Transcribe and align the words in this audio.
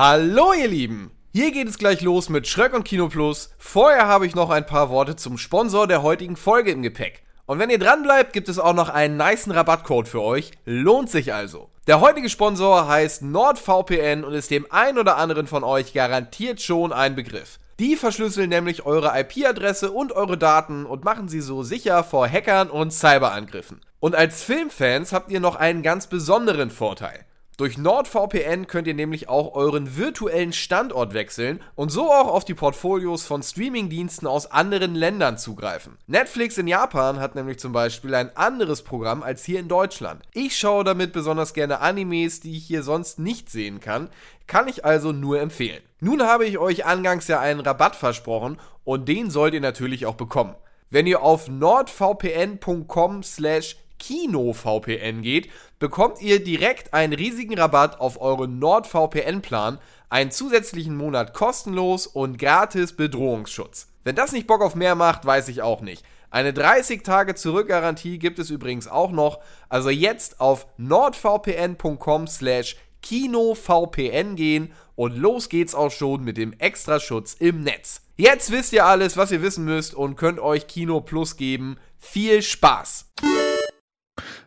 Hallo 0.00 0.52
ihr 0.52 0.68
Lieben! 0.68 1.10
Hier 1.32 1.50
geht 1.50 1.66
es 1.66 1.76
gleich 1.76 2.02
los 2.02 2.28
mit 2.28 2.46
Schröck 2.46 2.72
und 2.72 2.84
Kino 2.84 3.08
Plus. 3.08 3.50
Vorher 3.58 4.06
habe 4.06 4.28
ich 4.28 4.36
noch 4.36 4.48
ein 4.48 4.64
paar 4.64 4.90
Worte 4.90 5.16
zum 5.16 5.38
Sponsor 5.38 5.88
der 5.88 6.04
heutigen 6.04 6.36
Folge 6.36 6.70
im 6.70 6.82
Gepäck. 6.82 7.24
Und 7.46 7.58
wenn 7.58 7.68
ihr 7.68 7.80
dran 7.80 8.04
bleibt, 8.04 8.32
gibt 8.32 8.48
es 8.48 8.60
auch 8.60 8.74
noch 8.74 8.90
einen 8.90 9.16
niceen 9.16 9.50
Rabattcode 9.52 10.06
für 10.06 10.22
euch. 10.22 10.52
Lohnt 10.64 11.10
sich 11.10 11.34
also. 11.34 11.70
Der 11.88 12.00
heutige 12.00 12.28
Sponsor 12.28 12.86
heißt 12.86 13.22
NordVPN 13.22 14.22
und 14.22 14.34
ist 14.34 14.52
dem 14.52 14.68
ein 14.70 14.98
oder 14.98 15.16
anderen 15.16 15.48
von 15.48 15.64
euch 15.64 15.92
garantiert 15.92 16.62
schon 16.62 16.92
ein 16.92 17.16
Begriff. 17.16 17.58
Die 17.80 17.96
verschlüsseln 17.96 18.50
nämlich 18.50 18.86
eure 18.86 19.18
IP-Adresse 19.18 19.90
und 19.90 20.12
eure 20.12 20.38
Daten 20.38 20.86
und 20.86 21.02
machen 21.02 21.26
sie 21.26 21.40
so 21.40 21.64
sicher 21.64 22.04
vor 22.04 22.28
Hackern 22.28 22.70
und 22.70 22.92
Cyberangriffen. 22.92 23.80
Und 23.98 24.14
als 24.14 24.44
Filmfans 24.44 25.12
habt 25.12 25.32
ihr 25.32 25.40
noch 25.40 25.56
einen 25.56 25.82
ganz 25.82 26.06
besonderen 26.06 26.70
Vorteil. 26.70 27.24
Durch 27.58 27.76
NordVPN 27.76 28.68
könnt 28.68 28.86
ihr 28.86 28.94
nämlich 28.94 29.28
auch 29.28 29.56
euren 29.56 29.96
virtuellen 29.96 30.52
Standort 30.52 31.12
wechseln 31.12 31.60
und 31.74 31.90
so 31.90 32.12
auch 32.12 32.28
auf 32.28 32.44
die 32.44 32.54
Portfolios 32.54 33.26
von 33.26 33.42
Streamingdiensten 33.42 34.28
aus 34.28 34.52
anderen 34.52 34.94
Ländern 34.94 35.38
zugreifen. 35.38 35.98
Netflix 36.06 36.56
in 36.56 36.68
Japan 36.68 37.18
hat 37.18 37.34
nämlich 37.34 37.58
zum 37.58 37.72
Beispiel 37.72 38.14
ein 38.14 38.36
anderes 38.36 38.82
Programm 38.82 39.24
als 39.24 39.44
hier 39.44 39.58
in 39.58 39.66
Deutschland. 39.66 40.22
Ich 40.34 40.56
schaue 40.56 40.84
damit 40.84 41.12
besonders 41.12 41.52
gerne 41.52 41.80
Animes, 41.80 42.38
die 42.38 42.56
ich 42.56 42.64
hier 42.64 42.84
sonst 42.84 43.18
nicht 43.18 43.50
sehen 43.50 43.80
kann, 43.80 44.08
kann 44.46 44.68
ich 44.68 44.84
also 44.84 45.10
nur 45.10 45.40
empfehlen. 45.40 45.82
Nun 45.98 46.22
habe 46.22 46.46
ich 46.46 46.58
euch 46.58 46.86
angangs 46.86 47.26
ja 47.26 47.40
einen 47.40 47.58
Rabatt 47.58 47.96
versprochen 47.96 48.60
und 48.84 49.08
den 49.08 49.30
sollt 49.30 49.54
ihr 49.54 49.60
natürlich 49.60 50.06
auch 50.06 50.14
bekommen. 50.14 50.54
Wenn 50.90 51.08
ihr 51.08 51.22
auf 51.22 51.48
nordvpn.com 51.48 53.24
slash 53.24 53.78
KinoVPN 53.98 55.22
geht, 55.22 55.50
bekommt 55.78 56.20
ihr 56.20 56.42
direkt 56.42 56.94
einen 56.94 57.12
riesigen 57.12 57.58
Rabatt 57.58 58.00
auf 58.00 58.20
euren 58.20 58.58
NordVPN-Plan, 58.58 59.78
einen 60.10 60.30
zusätzlichen 60.30 60.96
Monat 60.96 61.34
kostenlos 61.34 62.06
und 62.06 62.38
gratis 62.38 62.96
Bedrohungsschutz. 62.96 63.88
Wenn 64.04 64.16
das 64.16 64.32
nicht 64.32 64.46
Bock 64.46 64.62
auf 64.62 64.74
mehr 64.74 64.94
macht, 64.94 65.26
weiß 65.26 65.48
ich 65.48 65.62
auch 65.62 65.80
nicht. 65.80 66.04
Eine 66.30 66.52
30 66.52 67.02
Tage 67.02 67.34
Zurückgarantie 67.34 68.18
gibt 68.18 68.38
es 68.38 68.50
übrigens 68.50 68.86
auch 68.86 69.10
noch, 69.10 69.40
also 69.68 69.88
jetzt 69.88 70.40
auf 70.40 70.66
nordvpn.com 70.76 72.26
slash 72.26 72.76
KinoVPN 73.02 74.36
gehen 74.36 74.72
und 74.94 75.16
los 75.16 75.48
geht's 75.48 75.74
auch 75.74 75.90
schon 75.90 76.24
mit 76.24 76.36
dem 76.36 76.52
Extraschutz 76.54 77.34
im 77.34 77.62
Netz. 77.62 78.02
Jetzt 78.16 78.50
wisst 78.50 78.72
ihr 78.72 78.84
alles, 78.84 79.16
was 79.16 79.30
ihr 79.30 79.42
wissen 79.42 79.64
müsst 79.64 79.94
und 79.94 80.16
könnt 80.16 80.40
euch 80.40 80.66
Kino 80.66 81.00
Plus 81.00 81.36
geben. 81.36 81.76
Viel 81.98 82.42
Spaß! 82.42 83.07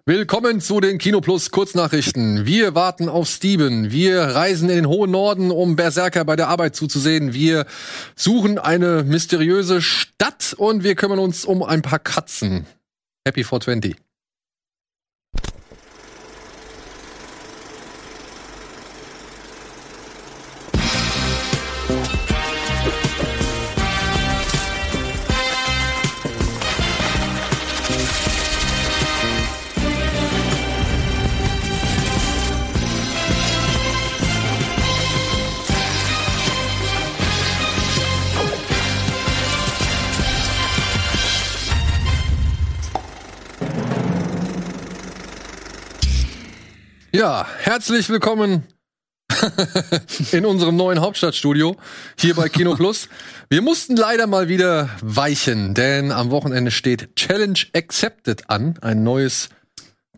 Willkommen 0.08 0.62
zu 0.62 0.80
den 0.80 0.98
Kino 0.98 1.22
Plus 1.22 1.52
Kurznachrichten. 1.52 2.48
Wir 2.48 2.74
warten 2.74 3.08
auf 3.08 3.30
Steven. 3.30 3.92
Wir 3.92 4.20
reisen 4.20 4.68
in 4.68 4.78
den 4.78 4.88
hohen 4.88 5.12
Norden, 5.12 5.52
um 5.52 5.76
Berserker 5.76 6.26
bei 6.26 6.36
der 6.36 6.48
Arbeit 6.48 6.76
zuzusehen. 6.76 7.36
Wir 7.36 7.68
suchen 8.16 8.58
eine 8.58 9.04
mysteriöse 9.04 9.80
Stadt 9.80 10.56
und 10.58 10.84
wir 10.84 10.96
kümmern 10.96 11.20
uns 11.20 11.46
um 11.46 11.62
ein 11.62 11.84
paar 11.84 12.00
Katzen. 12.00 12.66
Happy 13.28 13.44
420. 13.44 13.96
Ja, 47.14 47.46
herzlich 47.58 48.08
willkommen 48.08 48.64
in 50.32 50.46
unserem 50.46 50.78
neuen 50.78 51.02
Hauptstadtstudio 51.02 51.76
hier 52.18 52.36
bei 52.36 52.48
Kino 52.48 52.76
Plus. 52.76 53.10
Wir 53.50 53.62
mussten 53.62 53.98
leider 53.98 54.28
mal 54.28 54.48
wieder 54.48 54.90
weichen, 55.02 55.74
denn 55.74 56.14
am 56.14 56.32
Wochenende 56.32 56.72
steht 56.72 57.14
Challenge 57.18 57.60
Accepted 57.76 58.50
an, 58.50 58.78
ein 58.80 59.04
neues 59.04 59.50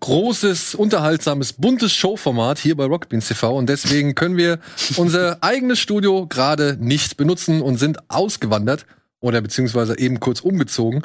großes, 0.02 0.76
unterhaltsames, 0.76 1.54
buntes 1.54 1.94
Showformat 1.94 2.60
hier 2.60 2.78
bei 2.78 2.86
Rockbeans 2.86 3.28
TV 3.28 3.58
und 3.58 3.70
deswegen 3.70 4.14
können 4.14 4.38
wir 4.38 4.60
unser 4.96 5.40
eigenes 5.42 5.80
Studio 5.80 6.28
gerade 6.28 6.78
nicht 6.80 7.18
benutzen 7.18 7.64
und 7.64 7.78
sind 7.78 8.08
ausgewandert 8.12 8.86
oder 9.20 9.42
beziehungsweise 9.42 9.98
eben 9.98 10.20
kurz 10.20 10.42
umgezogen, 10.42 11.02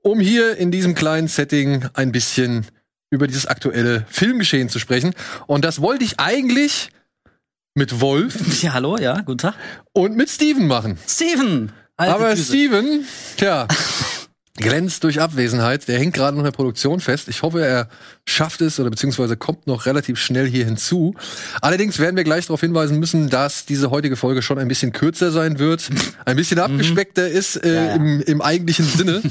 um 0.00 0.20
hier 0.20 0.56
in 0.56 0.70
diesem 0.70 0.94
kleinen 0.94 1.28
Setting 1.28 1.84
ein 1.92 2.12
bisschen 2.12 2.64
über 3.10 3.26
dieses 3.26 3.46
aktuelle 3.46 4.04
Filmgeschehen 4.08 4.68
zu 4.68 4.78
sprechen. 4.78 5.14
Und 5.46 5.64
das 5.64 5.80
wollte 5.80 6.04
ich 6.04 6.20
eigentlich 6.20 6.90
mit 7.74 8.00
Wolf. 8.00 8.36
Ja, 8.62 8.74
hallo, 8.74 8.98
ja, 8.98 9.20
guten 9.20 9.38
Tag. 9.38 9.54
Und 9.92 10.16
mit 10.16 10.28
Steven 10.28 10.66
machen. 10.66 10.98
Steven! 11.06 11.72
Aber 11.96 12.30
Düse. 12.30 12.44
Steven, 12.44 13.04
tja, 13.36 13.66
glänzt 14.56 15.02
durch 15.02 15.20
Abwesenheit. 15.20 15.88
Der 15.88 15.98
hängt 15.98 16.14
gerade 16.14 16.36
noch 16.36 16.42
in 16.42 16.44
der 16.44 16.52
Produktion 16.52 17.00
fest. 17.00 17.28
Ich 17.28 17.42
hoffe, 17.42 17.64
er 17.64 17.88
schafft 18.24 18.60
es 18.60 18.78
oder 18.78 18.90
beziehungsweise 18.90 19.36
kommt 19.36 19.66
noch 19.66 19.86
relativ 19.86 20.18
schnell 20.18 20.46
hier 20.46 20.64
hinzu. 20.64 21.14
Allerdings 21.60 21.98
werden 21.98 22.16
wir 22.16 22.24
gleich 22.24 22.46
darauf 22.46 22.60
hinweisen 22.60 22.98
müssen, 22.98 23.30
dass 23.30 23.64
diese 23.64 23.90
heutige 23.90 24.16
Folge 24.16 24.42
schon 24.42 24.58
ein 24.58 24.68
bisschen 24.68 24.92
kürzer 24.92 25.32
sein 25.32 25.58
wird, 25.58 25.88
ein 26.24 26.36
bisschen 26.36 26.58
mhm. 26.58 26.64
abgespeckter 26.64 27.28
ist 27.28 27.56
äh, 27.56 27.74
ja, 27.74 27.84
ja. 27.86 27.94
Im, 27.94 28.20
im 28.20 28.42
eigentlichen 28.42 28.84
Sinne. 28.84 29.22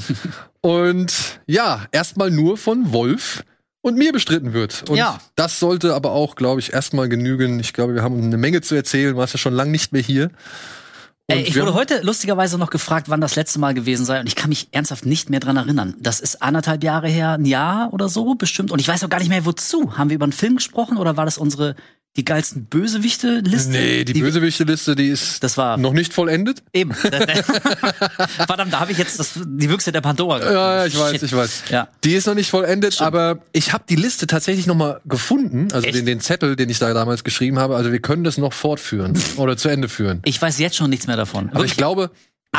Und 0.60 1.40
ja, 1.46 1.86
erstmal 1.92 2.30
nur 2.30 2.58
von 2.58 2.92
Wolf 2.92 3.44
und 3.80 3.96
mir 3.96 4.12
bestritten 4.12 4.52
wird. 4.52 4.84
Und 4.88 4.96
ja. 4.96 5.18
das 5.36 5.58
sollte 5.58 5.94
aber 5.94 6.12
auch, 6.12 6.34
glaube 6.34 6.60
ich, 6.60 6.72
erstmal 6.72 7.08
genügen. 7.08 7.60
Ich 7.60 7.72
glaube, 7.72 7.94
wir 7.94 8.02
haben 8.02 8.22
eine 8.22 8.36
Menge 8.36 8.60
zu 8.60 8.74
erzählen. 8.74 9.12
Du 9.12 9.18
warst 9.18 9.34
ja 9.34 9.38
schon 9.38 9.54
lange 9.54 9.70
nicht 9.70 9.92
mehr 9.92 10.02
hier. 10.02 10.30
Ey, 11.30 11.42
ich 11.42 11.60
wurde 11.60 11.74
heute 11.74 12.00
lustigerweise 12.00 12.56
noch 12.56 12.70
gefragt, 12.70 13.10
wann 13.10 13.20
das 13.20 13.36
letzte 13.36 13.58
Mal 13.58 13.74
gewesen 13.74 14.06
sei, 14.06 14.18
und 14.18 14.26
ich 14.26 14.34
kann 14.34 14.48
mich 14.48 14.68
ernsthaft 14.72 15.04
nicht 15.04 15.28
mehr 15.28 15.40
dran 15.40 15.58
erinnern. 15.58 15.94
Das 16.00 16.20
ist 16.20 16.40
anderthalb 16.40 16.82
Jahre 16.82 17.06
her, 17.06 17.32
ein 17.32 17.44
Jahr 17.44 17.92
oder 17.92 18.08
so 18.08 18.34
bestimmt. 18.34 18.70
Und 18.72 18.78
ich 18.78 18.88
weiß 18.88 19.04
auch 19.04 19.10
gar 19.10 19.18
nicht 19.18 19.28
mehr, 19.28 19.44
wozu. 19.44 19.98
Haben 19.98 20.08
wir 20.08 20.14
über 20.14 20.24
einen 20.24 20.32
Film 20.32 20.56
gesprochen 20.56 20.96
oder 20.96 21.18
war 21.18 21.26
das 21.26 21.36
unsere 21.36 21.76
die 22.18 22.24
geilsten 22.24 22.64
Bösewichte-Liste? 22.64 23.70
Nee, 23.70 24.04
die, 24.04 24.12
die 24.12 24.22
Bösewichte-Liste, 24.22 24.96
die 24.96 25.08
ist 25.08 25.44
das 25.44 25.56
war 25.56 25.76
noch 25.76 25.92
nicht 25.92 26.12
vollendet. 26.12 26.64
Eben. 26.72 26.92
Verdammt, 26.94 28.72
da 28.72 28.80
habe 28.80 28.90
ich 28.90 28.98
jetzt 28.98 29.20
das, 29.20 29.34
die 29.36 29.68
Büchse 29.68 29.92
der 29.92 30.00
Pandora. 30.00 30.40
Ja, 30.52 30.86
ich 30.86 30.98
weiß, 30.98 31.22
ich 31.22 31.32
weiß. 31.32 31.64
Ja. 31.70 31.86
Die 32.02 32.14
ist 32.14 32.26
noch 32.26 32.34
nicht 32.34 32.50
vollendet, 32.50 32.94
Stimmt. 32.94 33.06
aber 33.06 33.38
ich 33.52 33.72
habe 33.72 33.84
die 33.88 33.94
Liste 33.94 34.26
tatsächlich 34.26 34.66
noch 34.66 34.74
mal 34.74 35.00
gefunden, 35.04 35.68
also 35.72 35.88
den, 35.88 36.06
den 36.06 36.18
Zettel, 36.18 36.56
den 36.56 36.68
ich 36.68 36.80
da 36.80 36.92
damals 36.92 37.22
geschrieben 37.22 37.60
habe. 37.60 37.76
Also 37.76 37.92
wir 37.92 38.00
können 38.00 38.24
das 38.24 38.36
noch 38.36 38.52
fortführen 38.52 39.16
oder 39.36 39.56
zu 39.56 39.68
Ende 39.68 39.88
führen. 39.88 40.20
Ich 40.24 40.42
weiß 40.42 40.58
jetzt 40.58 40.74
schon 40.74 40.90
nichts 40.90 41.06
mehr 41.06 41.16
davon. 41.18 41.50
Aber 41.52 41.64
ich 41.64 41.76
glaube, 41.76 42.10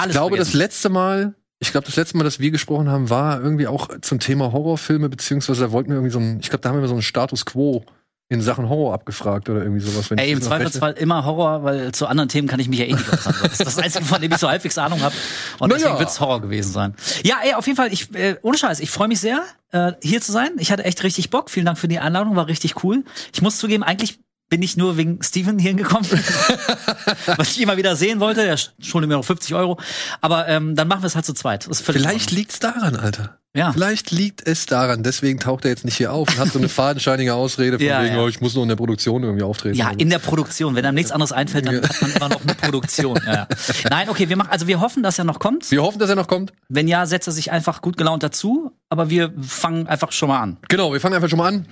ich 0.06 0.12
glaube, 0.12 0.38
das 0.38 0.54
letzte 0.54 0.90
Mal, 0.90 1.34
ich 1.60 1.72
glaube, 1.72 1.86
das 1.86 1.96
letzte 1.96 2.18
Mal, 2.18 2.24
dass 2.24 2.40
wir 2.40 2.52
gesprochen 2.52 2.90
haben, 2.90 3.10
war 3.10 3.42
irgendwie 3.42 3.68
auch 3.68 3.90
zum 4.02 4.20
Thema 4.20 4.52
Horrorfilme, 4.52 5.10
beziehungsweise 5.10 5.62
da 5.62 5.72
wollten 5.72 5.90
wir 5.90 5.96
irgendwie 5.96 6.14
so 6.14 6.20
ein, 6.20 6.40
ich 6.40 6.50
glaube, 6.50 6.62
da 6.62 6.70
haben 6.70 6.80
wir 6.80 6.88
so 6.88 6.94
einen 6.94 7.02
Status 7.02 7.46
Quo 7.46 7.84
in 8.32 8.42
Sachen 8.42 8.70
Horror 8.70 8.94
abgefragt 8.94 9.50
oder 9.50 9.64
irgendwie 9.64 9.82
sowas. 9.82 10.12
Ey, 10.12 10.32
im 10.32 10.42
Zweifelsfall 10.42 10.94
immer 10.94 11.26
Horror, 11.26 11.64
weil 11.64 11.92
zu 11.94 12.06
anderen 12.06 12.30
Themen 12.30 12.48
kann 12.48 12.60
ich 12.60 12.70
mich 12.70 12.78
ja 12.78 12.86
eh 12.86 12.94
nicht 12.94 13.08
dran. 13.08 13.36
Das 13.42 13.54
ist 13.54 13.66
das 13.66 13.80
Einzige, 13.80 14.06
von 14.06 14.22
dem 14.22 14.32
ich 14.32 14.38
so 14.38 14.48
halbwegs 14.48 14.78
Ahnung 14.78 15.02
habe. 15.02 15.16
Und 15.58 15.72
deswegen 15.74 15.96
ja. 15.96 16.00
wird's 16.00 16.20
Horror 16.20 16.40
gewesen 16.40 16.72
sein. 16.72 16.94
Ja, 17.24 17.38
ey, 17.44 17.56
auf 17.56 17.66
jeden 17.66 17.76
Fall, 17.76 17.92
ich, 17.92 18.14
äh, 18.14 18.36
ohne 18.44 18.56
Scheiß, 18.56 18.82
ich 18.82 18.92
freue 18.92 19.08
mich 19.08 19.20
sehr, 19.20 19.42
äh, 19.72 19.94
hier 20.04 20.22
zu 20.22 20.32
sein. 20.32 20.52
Ich 20.60 20.72
hatte 20.72 20.86
echt 20.86 21.04
richtig 21.04 21.32
Bock. 21.32 21.50
Vielen 21.50 21.66
Dank 21.66 21.80
für 21.80 21.88
die 21.88 21.98
Einladung, 21.98 22.36
war 22.36 22.46
richtig 22.46 22.84
cool. 22.84 23.04
Ich 23.34 23.42
muss 23.42 23.58
zugeben, 23.58 23.82
eigentlich 23.82 24.20
bin 24.50 24.62
ich 24.62 24.78
nur 24.78 24.98
wegen 24.98 25.22
Steven 25.22 25.60
hier 25.60 25.70
hingekommen, 25.70 26.10
was 27.38 27.52
ich 27.52 27.62
immer 27.62 27.78
wieder 27.78 27.96
sehen 27.96 28.20
wollte. 28.20 28.46
Er 28.46 28.58
schuldet 28.58 29.08
mir 29.08 29.16
noch 29.16 29.26
50 29.26 29.54
Euro. 29.56 29.80
Aber 30.22 30.48
ähm, 30.48 30.76
dann 30.76 30.88
machen 30.88 31.04
wir 31.04 31.08
es 31.08 31.16
halt 31.16 31.26
zu 31.26 31.34
zweit. 31.34 31.68
Vielleicht 31.72 32.32
liegt's 32.32 32.60
daran, 32.60 32.96
Alter. 32.96 33.38
Ja. 33.56 33.72
Vielleicht 33.72 34.12
liegt 34.12 34.46
es 34.46 34.68
daran, 34.68 35.02
deswegen 35.02 35.40
taucht 35.40 35.66
er 35.66 35.72
jetzt 35.72 35.84
nicht 35.84 35.98
hier 35.98 36.14
auf 36.14 36.28
und 36.30 36.38
hat 36.38 36.50
so 36.50 36.60
eine 36.60 36.70
fadenscheinige 36.70 37.34
Ausrede 37.34 37.80
von 37.80 37.88
ja, 37.88 38.04
wegen, 38.04 38.16
ja. 38.16 38.22
Oh, 38.22 38.28
ich 38.28 38.42
muss 38.42 38.54
nur 38.54 38.62
in 38.62 38.70
der 38.70 38.76
Produktion 38.76 39.24
irgendwie 39.24 39.44
auftreten. 39.44 39.76
Ja, 39.76 39.90
in 39.90 40.12
der 40.12 40.20
Produktion. 40.20 40.76
Wenn 40.76 40.86
einem 40.86 40.94
nichts 40.94 41.12
anderes 41.12 41.32
einfällt, 41.32 41.66
dann 41.66 41.82
hat 41.82 42.02
man 42.02 42.12
immer 42.12 42.30
noch 42.30 42.42
eine 42.42 42.54
Produktion. 42.54 43.20
Ja, 43.26 43.48
Nein, 43.90 44.10
okay, 44.10 44.30
wir 44.30 44.38
machen, 44.38 44.52
also 44.52 44.68
wir 44.68 44.80
hoffen, 44.80 45.02
dass 45.02 45.18
er 45.18 45.26
noch 45.26 45.40
kommt. 45.40 45.72
Wir 45.72 45.82
hoffen, 45.82 45.98
dass 45.98 46.12
er 46.12 46.16
noch 46.16 46.28
kommt. 46.28 46.54
Wenn 46.68 46.88
ja, 46.88 47.08
setzt 47.08 47.28
er 47.28 47.34
sich 47.34 47.52
einfach 47.52 47.82
gut 47.82 47.98
gelaunt 47.98 48.22
dazu. 48.22 48.72
Aber 48.88 49.10
wir 49.10 49.34
fangen 49.42 49.88
einfach 49.88 50.12
schon 50.12 50.30
mal 50.30 50.42
an. 50.42 50.58
Genau, 50.68 50.94
wir 50.94 51.02
fangen 51.02 51.16
einfach 51.16 51.30
schon 51.30 51.38
mal 51.38 51.48
an. 51.48 51.68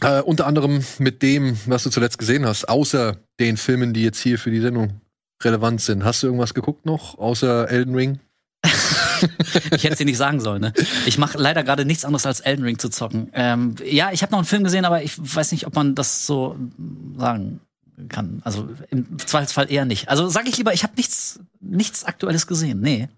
Äh, 0.00 0.20
unter 0.22 0.46
anderem 0.46 0.84
mit 0.98 1.22
dem, 1.22 1.56
was 1.66 1.84
du 1.84 1.90
zuletzt 1.90 2.18
gesehen 2.18 2.46
hast, 2.46 2.68
außer 2.68 3.16
den 3.40 3.56
Filmen, 3.56 3.94
die 3.94 4.02
jetzt 4.02 4.20
hier 4.20 4.38
für 4.38 4.50
die 4.50 4.60
Sendung 4.60 5.00
relevant 5.42 5.80
sind. 5.80 6.04
Hast 6.04 6.22
du 6.22 6.26
irgendwas 6.26 6.54
geguckt 6.54 6.86
noch, 6.86 7.18
außer 7.18 7.70
Elden 7.70 7.94
Ring? 7.94 8.20
ich 9.72 9.84
hätte 9.84 9.90
es 9.90 9.98
dir 9.98 10.04
nicht 10.04 10.16
sagen 10.16 10.40
sollen. 10.40 10.60
Ne? 10.60 10.72
Ich 11.06 11.18
mache 11.18 11.38
leider 11.38 11.62
gerade 11.62 11.84
nichts 11.84 12.04
anderes 12.04 12.26
als 12.26 12.40
Elden 12.40 12.64
Ring 12.64 12.78
zu 12.78 12.88
zocken. 12.88 13.30
Ähm, 13.34 13.76
ja, 13.84 14.10
ich 14.12 14.22
habe 14.22 14.32
noch 14.32 14.38
einen 14.38 14.46
Film 14.46 14.64
gesehen, 14.64 14.84
aber 14.84 15.02
ich 15.02 15.14
weiß 15.18 15.52
nicht, 15.52 15.66
ob 15.66 15.74
man 15.74 15.94
das 15.94 16.26
so 16.26 16.56
sagen 17.16 17.60
kann. 18.08 18.40
Also 18.44 18.68
im 18.90 19.18
Zweifelsfall 19.18 19.70
eher 19.70 19.84
nicht. 19.84 20.08
Also 20.08 20.28
sage 20.28 20.48
ich 20.48 20.56
lieber, 20.56 20.72
ich 20.72 20.82
habe 20.82 20.94
nichts, 20.96 21.40
nichts 21.60 22.04
Aktuelles 22.04 22.46
gesehen. 22.46 22.80
Nee. 22.80 23.08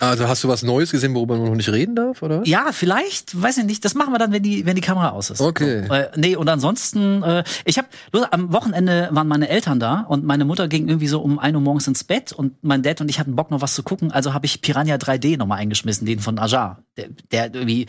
Also 0.00 0.26
hast 0.26 0.42
du 0.42 0.48
was 0.48 0.62
Neues 0.62 0.90
gesehen, 0.90 1.14
worüber 1.14 1.36
man 1.36 1.46
noch 1.46 1.54
nicht 1.54 1.68
reden 1.68 1.94
darf, 1.94 2.22
oder? 2.22 2.42
Ja, 2.46 2.72
vielleicht, 2.72 3.40
weiß 3.40 3.58
ich 3.58 3.64
nicht. 3.64 3.84
Das 3.84 3.94
machen 3.94 4.12
wir 4.12 4.18
dann, 4.18 4.32
wenn 4.32 4.42
die, 4.42 4.64
wenn 4.64 4.74
die 4.74 4.80
Kamera 4.80 5.10
aus 5.10 5.28
ist. 5.28 5.42
Okay. 5.42 5.86
So, 5.86 5.92
äh, 5.92 6.08
nee, 6.16 6.36
und 6.36 6.48
ansonsten, 6.48 7.22
äh, 7.22 7.44
ich 7.66 7.76
habe 7.76 7.88
am 8.30 8.50
Wochenende 8.50 9.10
waren 9.12 9.28
meine 9.28 9.50
Eltern 9.50 9.78
da 9.78 10.00
und 10.00 10.24
meine 10.24 10.46
Mutter 10.46 10.68
ging 10.68 10.88
irgendwie 10.88 11.06
so 11.06 11.20
um 11.20 11.38
1 11.38 11.54
Uhr 11.54 11.60
morgens 11.60 11.86
ins 11.86 12.02
Bett 12.02 12.32
und 12.32 12.54
mein 12.62 12.82
Dad 12.82 13.02
und 13.02 13.10
ich 13.10 13.20
hatten 13.20 13.36
Bock 13.36 13.50
noch 13.50 13.60
was 13.60 13.74
zu 13.74 13.82
gucken, 13.82 14.10
also 14.10 14.32
habe 14.32 14.46
ich 14.46 14.62
Piranha 14.62 14.94
3D 14.94 15.36
nochmal 15.36 15.58
eingeschmissen, 15.58 16.06
den 16.06 16.20
von 16.20 16.38
Ajar, 16.38 16.82
der, 16.96 17.08
der 17.30 17.54
irgendwie 17.54 17.86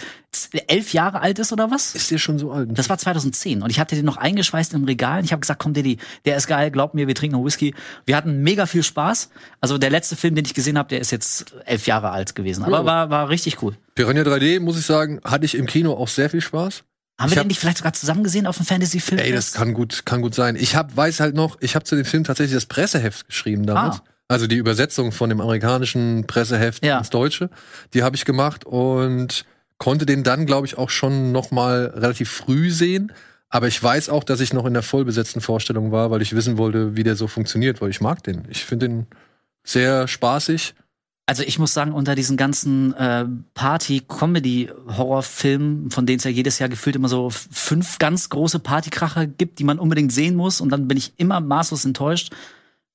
elf 0.68 0.92
Jahre 0.92 1.22
alt 1.22 1.40
ist 1.40 1.54
oder 1.54 1.72
was? 1.72 1.96
Ist 1.96 2.12
der 2.12 2.18
schon 2.18 2.38
so 2.40 2.52
alt? 2.52 2.78
Das 2.78 2.90
war 2.90 2.98
2010 2.98 3.62
und 3.62 3.70
ich 3.70 3.80
hatte 3.80 3.96
den 3.96 4.06
noch 4.06 4.18
eingeschweißt 4.18 4.74
im 4.74 4.84
Regal 4.84 5.20
und 5.20 5.26
ich 5.26 5.32
habe 5.32 5.40
gesagt, 5.40 5.62
komm 5.62 5.74
Diddy, 5.74 5.98
der 6.26 6.36
ist 6.36 6.48
geil, 6.48 6.72
glaub 6.72 6.94
mir, 6.94 7.08
wir 7.08 7.16
trinken 7.16 7.38
noch 7.38 7.46
Whisky. 7.46 7.74
Wir 8.06 8.18
hatten 8.18 8.42
mega 8.44 8.66
viel 8.66 8.84
Spaß. 8.84 9.30
Also 9.62 9.78
der 9.78 9.90
letzte 9.90 10.18
Film, 10.18 10.36
den 10.36 10.44
ich 10.44 10.54
gesehen 10.54 10.78
habe, 10.78 10.90
der 10.90 11.00
ist 11.00 11.12
jetzt 11.12 11.56
elf 11.66 11.88
Jahre 11.88 12.01
alt 12.10 12.34
gewesen, 12.36 12.64
aber 12.64 12.80
Ja. 12.80 12.86
war, 12.86 13.10
war 13.12 13.30
richtig 13.30 13.62
cool. 13.62 13.76
Piranha 13.96 14.24
3D, 14.24 14.60
muss 14.60 14.80
ich 14.80 14.86
sagen, 14.86 15.20
hatte 15.24 15.46
ich 15.46 15.56
im 15.56 15.68
Kino 15.68 15.94
auch 15.94 16.08
sehr 16.08 16.30
viel 16.32 16.42
Spaß. 16.42 16.84
Haben 17.20 17.28
Ich 17.30 17.36
wir 17.36 17.40
hab- 17.40 17.44
den 17.44 17.48
nicht 17.50 17.60
vielleicht 17.60 17.78
sogar 17.78 17.94
zusammen 17.94 18.24
gesehen 18.24 18.48
auf 18.48 18.58
dem 18.58 18.66
Fantasy-Film? 18.66 19.20
Ey, 19.20 19.32
das 19.32 19.52
kann 19.54 19.74
gut, 19.74 20.06
kann 20.06 20.22
gut 20.24 20.34
sein. 20.34 20.56
Ich 20.56 20.76
hab, 20.76 20.96
weiß 20.98 21.20
halt 21.20 21.36
noch, 21.36 21.58
ich 21.62 21.76
habe 21.76 21.86
zu 21.86 21.96
dem 21.96 22.06
Film 22.06 22.24
tatsächlich 22.24 22.56
das 22.56 22.66
Presseheft 22.66 23.28
geschrieben 23.28 23.68
damals. 23.68 23.98
Ah. 23.98 24.04
Also 24.28 24.48
die 24.48 24.56
Übersetzung 24.56 25.12
von 25.12 25.30
dem 25.30 25.40
amerikanischen 25.42 26.26
Presseheft 26.26 26.84
Ja. 26.84 26.98
ins 26.98 27.10
Deutsche, 27.12 27.50
die 27.94 28.02
habe 28.02 28.16
ich 28.16 28.26
gemacht 28.26 28.66
und 28.66 29.46
konnte 29.78 30.06
den 30.06 30.24
dann, 30.24 30.46
glaube 30.46 30.66
ich, 30.66 30.78
auch 30.78 30.90
schon 30.90 31.32
noch 31.32 31.52
mal 31.52 31.92
relativ 31.96 32.32
früh 32.32 32.72
sehen. 32.72 33.12
Aber 33.50 33.68
ich 33.68 33.84
weiß 33.84 34.08
auch, 34.10 34.24
dass 34.24 34.40
ich 34.40 34.54
noch 34.54 34.66
in 34.66 34.74
der 34.74 34.84
vollbesetzten 34.84 35.42
Vorstellung 35.42 35.92
war, 35.92 36.10
weil 36.12 36.22
ich 36.22 36.34
wissen 36.34 36.58
wollte, 36.58 36.96
wie 36.96 37.04
der 37.04 37.18
so 37.18 37.28
funktioniert, 37.28 37.82
weil 37.82 37.90
ich 37.90 38.00
mag 38.00 38.24
den. 38.24 38.48
Ich 38.50 38.64
finde 38.64 38.88
den 38.88 39.08
sehr 39.66 40.08
spaßig. 40.08 40.74
Also 41.32 41.44
ich 41.44 41.60
muss 41.60 41.74
sagen, 41.74 41.94
unter 41.94 42.14
diesen 42.14 42.36
ganzen 42.36 42.94
äh, 42.94 43.26
Party-Comedy-Horrorfilmen, 43.54 45.90
von 45.90 46.06
denen 46.06 46.18
es 46.18 46.26
ja 46.26 46.30
jedes 46.30 46.60
Jahr 46.60 46.68
gefühlt 46.68 46.98
immer 46.98 47.08
so 47.08 47.30
fünf 47.30 48.00
ganz 48.00 48.28
große 48.28 48.60
Partykracher 48.60 49.28
gibt, 49.28 49.60
die 49.60 49.64
man 49.64 49.80
unbedingt 49.80 50.12
sehen 50.12 50.36
muss, 50.36 50.60
und 50.60 50.72
dann 50.72 50.90
bin 50.90 50.98
ich 50.98 51.14
immer 51.16 51.40
maßlos 51.40 51.86
enttäuscht, 51.86 52.34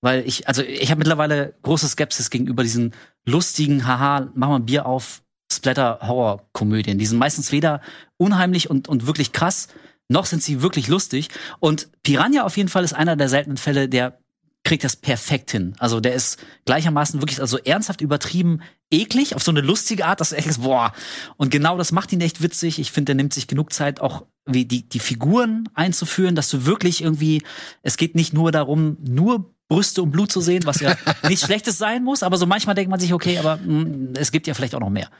weil 0.03 0.23
ich, 0.27 0.49
also 0.49 0.63
ich 0.63 0.91
habe 0.91 0.99
mittlerweile 0.99 1.55
große 1.63 1.89
Skepsis 1.89 2.29
gegenüber 2.29 2.63
diesen 2.63 2.93
lustigen, 3.25 3.87
haha, 3.87 4.29
mach 4.35 4.49
mal 4.49 4.57
ein 4.57 4.67
Bier 4.67 4.85
auf, 4.85 5.23
Splatter-Horror-Komödien. 5.51 6.99
Die 6.99 7.07
sind 7.07 7.17
meistens 7.17 7.53
weder 7.53 7.81
unheimlich 8.19 8.69
und, 8.69 8.87
und 8.87 9.07
wirklich 9.07 9.33
krass, 9.33 9.69
noch 10.11 10.27
sind 10.27 10.43
sie 10.43 10.61
wirklich 10.61 10.89
lustig. 10.89 11.31
Und 11.59 11.89
Piranha 12.03 12.43
auf 12.43 12.59
jeden 12.59 12.69
Fall 12.69 12.85
ist 12.85 12.93
einer 12.93 13.17
der 13.17 13.31
seltenen 13.31 13.57
Fälle, 13.57 13.89
der 13.89 14.19
kriegt 14.67 14.85
das 14.85 14.97
perfekt 14.97 15.53
hin. 15.53 15.75
Also 15.79 16.01
der 16.01 16.13
ist 16.13 16.45
gleichermaßen 16.65 17.23
wirklich 17.23 17.41
also 17.41 17.57
ernsthaft 17.57 18.01
übertrieben 18.01 18.61
eklig 18.91 19.37
auf 19.37 19.43
so 19.43 19.53
eine 19.53 19.61
lustige 19.61 20.05
Art, 20.05 20.21
dass 20.21 20.33
er 20.33 20.39
echt 20.39 20.49
ist, 20.49 20.63
boah. 20.63 20.93
Und 21.37 21.51
genau 21.51 21.79
das 21.79 21.93
macht 21.93 22.13
ihn 22.13 22.21
echt 22.21 22.43
witzig. 22.43 22.81
Ich 22.81 22.91
finde, 22.91 23.07
der 23.07 23.15
nimmt 23.15 23.33
sich 23.33 23.47
genug 23.47 23.73
Zeit 23.73 24.01
auch 24.01 24.27
wie 24.45 24.65
die 24.65 24.89
die 24.89 24.99
Figuren 24.99 25.69
einzuführen, 25.75 26.35
dass 26.35 26.51
du 26.51 26.67
wirklich 26.67 27.03
irgendwie 27.03 27.43
es 27.83 27.97
geht 27.97 28.17
nicht 28.17 28.33
nur 28.33 28.51
darum, 28.51 28.97
nur 29.01 29.55
Brüste 29.69 30.03
und 30.03 30.11
Blut 30.11 30.31
zu 30.31 30.41
sehen, 30.41 30.67
was 30.67 30.81
ja 30.81 30.97
nichts 31.29 31.47
Schlechtes 31.47 31.79
sein 31.79 32.03
muss, 32.03 32.25
aber 32.25 32.37
so 32.37 32.47
manchmal 32.47 32.75
denkt 32.75 32.91
man 32.91 33.01
sich, 33.01 33.13
okay, 33.13 33.39
aber 33.39 33.57
mh, 33.57 34.19
es 34.19 34.33
gibt 34.33 34.49
ja 34.49 34.55
vielleicht 34.55 34.75
auch 34.75 34.81
noch 34.81 34.91
mehr. 34.91 35.11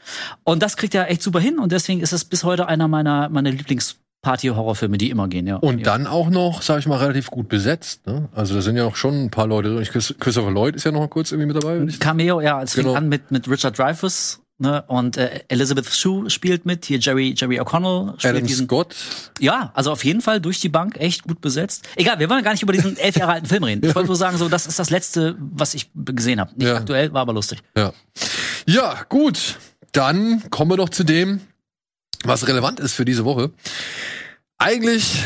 Und 0.43 0.61
das 0.61 0.75
kriegt 0.77 0.93
er 0.93 1.09
echt 1.09 1.21
super 1.21 1.39
hin 1.39 1.57
und 1.57 1.71
deswegen 1.71 2.01
ist 2.01 2.13
es 2.13 2.25
bis 2.25 2.43
heute 2.43 2.67
einer 2.67 2.87
meiner 2.87 3.29
meiner 3.29 3.51
Lieblings 3.51 3.97
Party-Horrorfilme, 4.27 4.97
die 4.97 5.09
immer 5.09 5.29
gehen, 5.29 5.47
ja. 5.47 5.55
Und 5.55 5.77
ja. 5.77 5.83
dann 5.85 6.05
auch 6.05 6.29
noch, 6.29 6.61
sag 6.61 6.79
ich 6.79 6.85
mal, 6.85 6.97
relativ 6.97 7.29
gut 7.31 7.47
besetzt. 7.47 8.05
Ne? 8.07 8.27
Also 8.35 8.55
da 8.55 8.61
sind 8.61 8.75
ja 8.75 8.83
auch 8.83 8.97
schon 8.97 9.23
ein 9.23 9.31
paar 9.31 9.47
Leute 9.47 9.81
Christopher 10.19 10.51
Lloyd 10.51 10.75
ist 10.75 10.83
ja 10.83 10.91
noch 10.91 10.99
mal 10.99 11.07
kurz 11.07 11.31
irgendwie 11.31 11.53
mit 11.53 11.63
dabei. 11.63 11.87
Cameo, 11.97 12.41
ja, 12.41 12.61
es 12.61 12.73
Genau. 12.73 12.93
an 12.93 13.07
mit, 13.07 13.31
mit 13.31 13.49
Richard 13.49 13.79
Dreyfuss, 13.79 14.41
ne, 14.57 14.83
und 14.87 15.15
äh, 15.15 15.43
Elizabeth 15.47 15.85
Shue 15.85 16.29
spielt 16.29 16.65
mit, 16.65 16.83
hier 16.83 16.99
Jerry, 16.99 17.35
Jerry 17.37 17.61
O'Connell 17.61 18.15
spielt 18.19 18.35
Adam 18.35 18.47
diesen. 18.47 18.65
Scott. 18.65 18.95
Ja, 19.39 19.71
also 19.73 19.93
auf 19.93 20.03
jeden 20.03 20.19
Fall 20.19 20.41
durch 20.41 20.59
die 20.59 20.67
Bank 20.67 20.97
echt 20.99 21.23
gut 21.23 21.39
besetzt. 21.39 21.87
Egal, 21.95 22.19
wir 22.19 22.29
wollen 22.29 22.43
gar 22.43 22.51
nicht 22.51 22.63
über 22.63 22.73
diesen 22.73 22.97
elf 22.97 23.15
Jahre 23.15 23.31
alten 23.31 23.45
Film 23.47 23.63
reden. 23.63 23.87
Ich 23.87 23.95
wollte 23.95 24.07
nur 24.07 24.17
sagen, 24.17 24.37
so, 24.37 24.49
das 24.49 24.67
ist 24.67 24.77
das 24.77 24.89
letzte, 24.89 25.37
was 25.39 25.73
ich 25.73 25.89
gesehen 25.95 26.41
habe. 26.41 26.51
Nicht 26.57 26.67
Ja. 26.67 26.75
aktuell, 26.75 27.13
war 27.13 27.21
aber 27.21 27.31
lustig. 27.33 27.59
Ja. 27.77 27.93
ja, 28.65 28.95
gut. 29.07 29.55
Dann 29.93 30.43
kommen 30.49 30.71
wir 30.71 30.75
doch 30.77 30.89
zu 30.89 31.05
dem, 31.05 31.39
was 32.25 32.45
relevant 32.47 32.79
ist 32.81 32.93
für 32.93 33.05
diese 33.05 33.23
Woche. 33.23 33.51
Eigentlich 34.57 35.23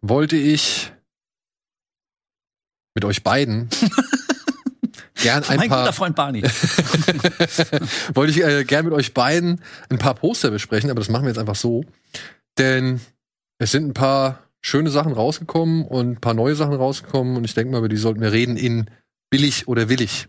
wollte 0.00 0.36
ich 0.36 0.92
mit 2.94 3.04
euch 3.04 3.22
beiden 3.22 3.68
gern 5.14 5.44
ein 5.44 5.56
mein 5.56 5.68
guter 5.68 5.84
paar 5.84 5.92
Freund 5.92 6.16
Barney. 6.16 6.42
wollte 8.14 8.30
ich 8.30 8.42
äh, 8.42 8.64
gern 8.64 8.84
mit 8.84 8.94
euch 8.94 9.14
beiden 9.14 9.60
ein 9.88 9.98
paar 9.98 10.14
Poster 10.14 10.50
besprechen, 10.50 10.90
aber 10.90 11.00
das 11.00 11.08
machen 11.08 11.24
wir 11.24 11.30
jetzt 11.30 11.38
einfach 11.38 11.56
so, 11.56 11.84
denn 12.58 13.00
es 13.58 13.72
sind 13.72 13.88
ein 13.88 13.94
paar 13.94 14.44
schöne 14.62 14.90
Sachen 14.90 15.12
rausgekommen 15.12 15.84
und 15.84 16.12
ein 16.12 16.20
paar 16.20 16.34
neue 16.34 16.54
Sachen 16.54 16.74
rausgekommen 16.74 17.36
und 17.36 17.44
ich 17.44 17.54
denke 17.54 17.72
mal, 17.72 17.78
über 17.78 17.88
die 17.88 17.96
sollten 17.96 18.20
wir 18.20 18.32
reden 18.32 18.56
in 18.56 18.90
billig 19.30 19.68
oder 19.68 19.88
willig. 19.88 20.28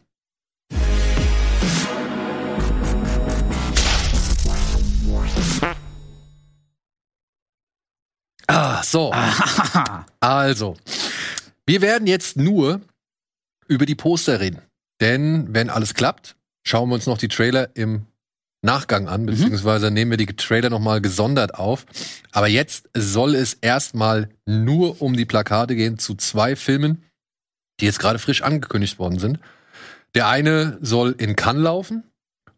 Ah, 8.62 8.84
so. 8.84 9.12
Also, 10.20 10.78
wir 11.66 11.82
werden 11.82 12.06
jetzt 12.06 12.38
nur 12.38 12.80
über 13.68 13.88
die 13.88 13.96
Poster 13.96 14.40
reden. 14.40 14.62
Denn 15.00 15.48
wenn 15.52 15.72
alles 15.72 15.96
klappt, 15.96 16.36
schauen 16.64 16.90
wir 16.90 16.96
uns 16.96 17.08
noch 17.08 17.18
die 17.18 17.28
Trailer 17.28 17.76
im 17.76 18.06
Nachgang 18.62 19.08
an, 19.08 19.26
beziehungsweise 19.26 19.90
nehmen 19.90 20.12
wir 20.12 20.18
die 20.18 20.28
Trailer 20.28 20.70
nochmal 20.70 21.02
gesondert 21.02 21.56
auf. 21.56 21.88
Aber 22.32 22.48
jetzt 22.48 22.88
soll 22.96 23.34
es 23.34 23.56
erstmal 23.56 24.30
nur 24.46 25.02
um 25.02 25.18
die 25.18 25.26
Plakate 25.26 25.76
gehen 25.76 25.98
zu 25.98 26.14
zwei 26.14 26.56
Filmen, 26.56 27.04
die 27.80 27.86
jetzt 27.86 27.98
gerade 27.98 28.20
frisch 28.20 28.44
angekündigt 28.44 29.00
worden 29.00 29.18
sind. 29.18 29.40
Der 30.14 30.28
eine 30.28 30.78
soll 30.82 31.16
in 31.18 31.36
Cannes 31.36 31.64
laufen 31.64 32.04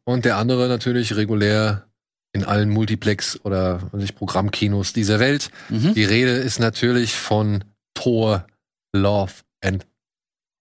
und 0.03 0.25
der 0.25 0.35
andere 0.35 0.67
natürlich 0.67 1.15
regulär 1.15 1.88
in 2.33 2.44
allen 2.44 2.69
Multiplex 2.69 3.39
oder 3.44 3.89
ich, 3.97 4.15
Programmkinos 4.15 4.91
dieser 4.91 5.19
Welt. 5.19 5.51
mhm. 5.69 5.94
Die 5.94 6.03
Rede 6.03 6.31
ist 6.31 6.59
natürlich 6.59 7.15
von 7.15 7.63
Thor, 7.94 8.45
Love 8.91 9.33
and 9.63 9.85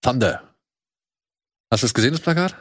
Thunder. 0.02 0.42
Hast 1.70 1.82
du 1.82 1.86
das 1.86 1.94
gesehen, 1.94 2.12
das 2.12 2.20
Plakat? 2.20 2.54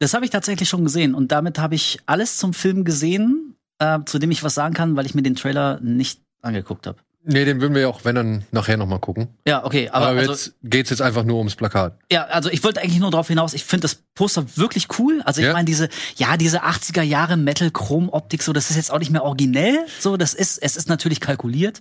Das 0.00 0.14
habe 0.14 0.24
ich 0.24 0.30
tatsächlich 0.30 0.68
schon 0.68 0.84
gesehen 0.84 1.14
und 1.14 1.32
damit 1.32 1.58
habe 1.58 1.76
ich 1.76 2.00
alles 2.06 2.36
zum 2.36 2.52
Film 2.52 2.84
gesehen, 2.84 3.56
äh, 3.78 4.00
zu 4.04 4.18
dem 4.18 4.30
ich 4.30 4.42
was 4.42 4.54
sagen 4.54 4.74
kann, 4.74 4.96
weil 4.96 5.06
ich 5.06 5.14
mir 5.14 5.22
den 5.22 5.36
Trailer 5.36 5.80
nicht 5.80 6.20
angeguckt 6.42 6.86
habe. 6.86 6.98
Nee, 7.24 7.44
den 7.44 7.60
würden 7.60 7.74
wir 7.74 7.82
ja 7.82 7.88
auch, 7.88 8.04
wenn 8.04 8.16
dann, 8.16 8.44
nachher 8.50 8.76
nochmal 8.76 8.98
gucken. 8.98 9.28
Ja, 9.46 9.64
okay, 9.64 9.88
aber, 9.90 10.08
Aber, 10.08 10.18
also, 10.20 10.32
jetzt 10.32 10.54
geht's 10.64 10.90
jetzt 10.90 11.02
einfach 11.02 11.22
nur 11.24 11.38
ums 11.38 11.54
Plakat. 11.54 11.96
Ja, 12.10 12.24
also 12.24 12.50
ich 12.50 12.64
wollte 12.64 12.80
eigentlich 12.80 12.98
nur 12.98 13.10
darauf 13.12 13.28
hinaus, 13.28 13.54
ich 13.54 13.64
finde 13.64 13.82
das 13.82 14.02
Poster 14.14 14.44
wirklich 14.56 14.88
cool. 14.98 15.22
Also 15.24 15.40
ich 15.40 15.46
Ja. 15.46 15.52
meine, 15.52 15.64
diese, 15.64 15.88
ja, 16.16 16.36
diese 16.36 16.64
80er 16.64 17.02
Jahre 17.02 17.36
Metal-Chrom-Optik, 17.36 18.42
so, 18.42 18.52
das 18.52 18.70
ist 18.70 18.76
jetzt 18.76 18.90
auch 18.90 18.98
nicht 18.98 19.10
mehr 19.12 19.22
originell. 19.22 19.78
So, 20.00 20.16
das 20.16 20.34
ist, 20.34 20.58
es 20.58 20.76
ist 20.76 20.88
natürlich 20.88 21.20
kalkuliert. 21.20 21.80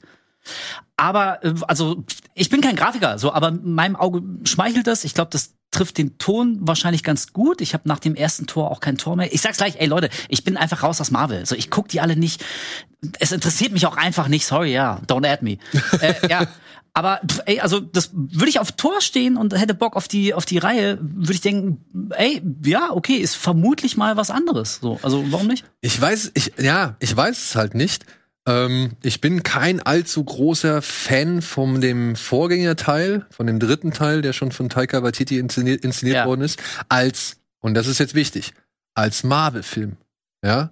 Aber, 0.97 1.43
äh, 1.43 1.53
also, 1.67 2.03
ich 2.35 2.49
bin 2.49 2.61
kein 2.61 2.75
Grafiker, 2.75 3.17
so, 3.17 3.33
aber 3.33 3.51
meinem 3.51 3.95
Auge 3.95 4.21
schmeichelt 4.43 4.87
das. 4.87 5.03
Ich 5.03 5.13
glaube, 5.13 5.31
das 5.31 5.53
trifft 5.71 5.97
den 5.97 6.17
Ton 6.17 6.57
wahrscheinlich 6.61 7.03
ganz 7.03 7.31
gut. 7.33 7.61
Ich 7.61 7.73
habe 7.73 7.87
nach 7.87 7.99
dem 7.99 8.13
ersten 8.15 8.45
Tor 8.45 8.69
auch 8.71 8.81
kein 8.81 8.97
Tor 8.97 9.15
mehr. 9.15 9.33
Ich 9.33 9.41
sag's 9.41 9.57
gleich, 9.57 9.75
ey 9.79 9.87
Leute, 9.87 10.09
ich 10.27 10.43
bin 10.43 10.57
einfach 10.57 10.83
raus 10.83 10.99
aus 10.99 11.11
Marvel. 11.11 11.45
So, 11.45 11.55
ich 11.55 11.69
guck 11.69 11.87
die 11.87 12.01
alle 12.01 12.15
nicht. 12.15 12.43
Es 13.19 13.31
interessiert 13.31 13.71
mich 13.71 13.85
auch 13.85 13.97
einfach 13.97 14.27
nicht. 14.27 14.45
Sorry, 14.45 14.71
ja, 14.73 15.01
don't 15.07 15.27
add 15.27 15.43
me. 15.43 15.57
äh, 16.01 16.13
ja. 16.29 16.47
Aber 16.93 17.21
pf, 17.25 17.39
ey, 17.45 17.61
also 17.61 17.79
das 17.79 18.09
würde 18.13 18.49
ich 18.49 18.59
auf 18.59 18.73
Tor 18.73 18.99
stehen 18.99 19.37
und 19.37 19.57
hätte 19.57 19.73
Bock 19.73 19.95
auf 19.95 20.09
die 20.09 20.33
auf 20.33 20.45
die 20.45 20.57
Reihe, 20.57 20.97
würde 21.01 21.31
ich 21.33 21.39
denken, 21.39 22.09
ey, 22.17 22.41
ja, 22.65 22.89
okay, 22.91 23.15
ist 23.15 23.35
vermutlich 23.35 23.95
mal 23.95 24.17
was 24.17 24.29
anderes. 24.29 24.79
So, 24.81 24.99
also 25.01 25.23
warum 25.31 25.47
nicht? 25.47 25.63
Ich 25.79 25.99
weiß, 25.99 26.31
ich, 26.33 26.51
ja, 26.59 26.97
ich 26.99 27.15
weiß 27.15 27.37
es 27.45 27.55
halt 27.55 27.75
nicht. 27.75 28.05
Ähm, 28.45 28.91
ich 29.03 29.21
bin 29.21 29.41
kein 29.43 29.81
allzu 29.81 30.21
großer 30.23 30.81
Fan 30.81 31.41
von 31.41 31.79
dem 31.79 32.17
Vorgängerteil, 32.17 33.25
von 33.29 33.47
dem 33.47 33.59
dritten 33.59 33.91
Teil, 33.91 34.21
der 34.21 34.33
schon 34.33 34.51
von 34.51 34.67
Taika 34.67 35.01
Waititi 35.01 35.37
inszeniert, 35.37 35.85
inszeniert 35.85 36.17
Ja. 36.17 36.25
worden 36.25 36.41
ist, 36.41 36.61
als, 36.89 37.37
und 37.61 37.73
das 37.73 37.87
ist 37.87 37.99
jetzt 37.99 38.15
wichtig, 38.15 38.53
als 38.95 39.23
Marvel-Film. 39.23 39.95
Ja? 40.43 40.71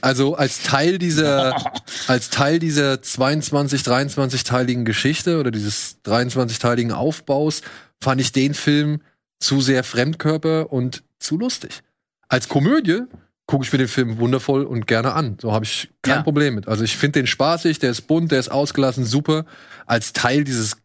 Also 0.00 0.34
als 0.36 0.62
Teil 0.62 0.98
dieser, 0.98 1.56
als 2.06 2.30
Teil 2.30 2.58
dieser 2.58 3.02
22, 3.02 3.82
23-teiligen 3.82 4.84
Geschichte 4.84 5.38
oder 5.40 5.50
dieses 5.50 5.98
23-teiligen 6.04 6.92
Aufbaus 6.92 7.62
fand 8.02 8.20
ich 8.20 8.32
den 8.32 8.54
Film 8.54 9.00
zu 9.40 9.60
sehr 9.60 9.84
Fremdkörper 9.84 10.72
und 10.72 11.02
zu 11.18 11.38
lustig. 11.38 11.82
Als 12.28 12.48
Komödie 12.48 13.02
gucke 13.46 13.64
ich 13.64 13.72
mir 13.72 13.78
den 13.78 13.88
Film 13.88 14.18
wundervoll 14.18 14.64
und 14.64 14.86
gerne 14.86 15.12
an. 15.12 15.38
So 15.40 15.52
habe 15.52 15.64
ich 15.64 15.90
kein 16.02 16.16
Ja. 16.16 16.22
Problem 16.22 16.54
mit. 16.54 16.68
Also 16.68 16.82
ich 16.84 16.96
finde 16.96 17.20
den 17.20 17.26
spaßig, 17.26 17.78
der 17.78 17.90
ist 17.90 18.02
bunt, 18.02 18.32
der 18.32 18.40
ist 18.40 18.50
ausgelassen, 18.50 19.04
super. 19.04 19.44
Als 19.86 20.12
Teil 20.12 20.44
dieses 20.44 20.78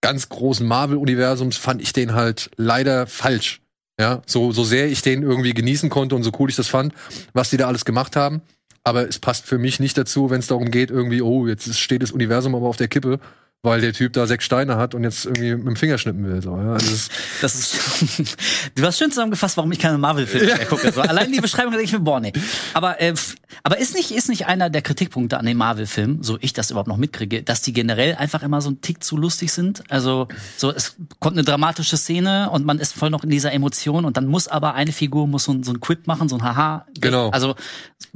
ganz 0.00 0.28
großen 0.28 0.66
Marvel-Universums 0.66 1.56
fand 1.56 1.82
ich 1.82 1.92
den 1.92 2.14
halt 2.14 2.50
leider 2.56 3.06
falsch. 3.06 3.60
Ja, 4.00 4.22
so, 4.24 4.50
so 4.50 4.64
sehr 4.64 4.88
ich 4.88 5.02
den 5.02 5.22
irgendwie 5.22 5.52
genießen 5.52 5.90
konnte 5.90 6.14
und 6.14 6.22
so 6.22 6.32
cool 6.38 6.48
ich 6.48 6.56
das 6.56 6.68
fand, 6.68 6.94
was 7.34 7.50
die 7.50 7.58
da 7.58 7.66
alles 7.66 7.84
gemacht 7.84 8.16
haben. 8.16 8.40
Aber 8.82 9.06
es 9.06 9.18
passt 9.18 9.44
für 9.44 9.58
mich 9.58 9.78
nicht 9.78 9.98
dazu, 9.98 10.30
wenn 10.30 10.40
es 10.40 10.46
darum 10.46 10.70
geht, 10.70 10.90
irgendwie, 10.90 11.20
oh, 11.20 11.46
jetzt 11.46 11.78
steht 11.78 12.02
das 12.02 12.10
Universum 12.10 12.54
aber 12.54 12.66
auf 12.66 12.78
der 12.78 12.88
Kippe 12.88 13.20
weil 13.62 13.80
der 13.80 13.92
Typ 13.92 14.14
da 14.14 14.26
sechs 14.26 14.44
Steine 14.44 14.76
hat 14.76 14.94
und 14.94 15.04
jetzt 15.04 15.26
irgendwie 15.26 15.54
mit 15.54 15.66
dem 15.66 15.76
Finger 15.76 15.98
schnippen 15.98 16.24
will. 16.24 16.40
So, 16.40 16.56
ja? 16.56 16.72
also 16.72 17.08
das 17.42 17.54
ist 17.54 18.36
du 18.74 18.82
hast 18.82 18.98
schön 18.98 19.10
zusammengefasst, 19.10 19.56
warum 19.56 19.70
ich 19.72 19.78
keine 19.78 19.98
Marvel-Filme 19.98 20.46
mehr 20.46 20.66
gucke. 20.66 20.90
So, 20.92 21.02
allein 21.02 21.30
die 21.30 21.40
Beschreibung 21.40 21.72
denke 21.72 21.84
ich 21.84 21.92
mir, 21.92 22.00
boah, 22.00 22.20
nee. 22.20 22.32
Aber, 22.72 23.00
äh, 23.00 23.14
aber 23.62 23.78
ist 23.78 23.94
nicht, 23.94 24.10
ist 24.10 24.28
nicht 24.28 24.46
einer 24.46 24.70
der 24.70 24.82
Kritikpunkte 24.82 25.38
an 25.38 25.46
den 25.46 25.56
Marvel-Filmen, 25.56 26.22
so 26.22 26.38
ich 26.40 26.52
das 26.52 26.70
überhaupt 26.70 26.88
noch 26.88 26.96
mitkriege, 26.96 27.42
dass 27.42 27.62
die 27.62 27.72
generell 27.72 28.14
einfach 28.14 28.42
immer 28.42 28.60
so 28.60 28.70
ein 28.70 28.80
Tick 28.80 29.02
zu 29.02 29.16
lustig 29.16 29.52
sind? 29.52 29.82
Also 29.90 30.28
so, 30.56 30.70
es 30.70 30.96
kommt 31.18 31.36
eine 31.36 31.44
dramatische 31.44 31.96
Szene 31.96 32.50
und 32.50 32.64
man 32.64 32.78
ist 32.78 32.94
voll 32.94 33.10
noch 33.10 33.24
in 33.24 33.30
dieser 33.30 33.52
Emotion 33.52 34.04
und 34.04 34.16
dann 34.16 34.26
muss 34.26 34.48
aber 34.48 34.74
eine 34.74 34.92
Figur 34.92 35.26
muss 35.26 35.44
so, 35.44 35.56
so 35.62 35.72
ein 35.72 35.80
Quip 35.80 36.06
machen, 36.06 36.28
so 36.28 36.36
ein 36.36 36.42
Haha. 36.42 36.86
Genau. 37.00 37.30
Also 37.30 37.54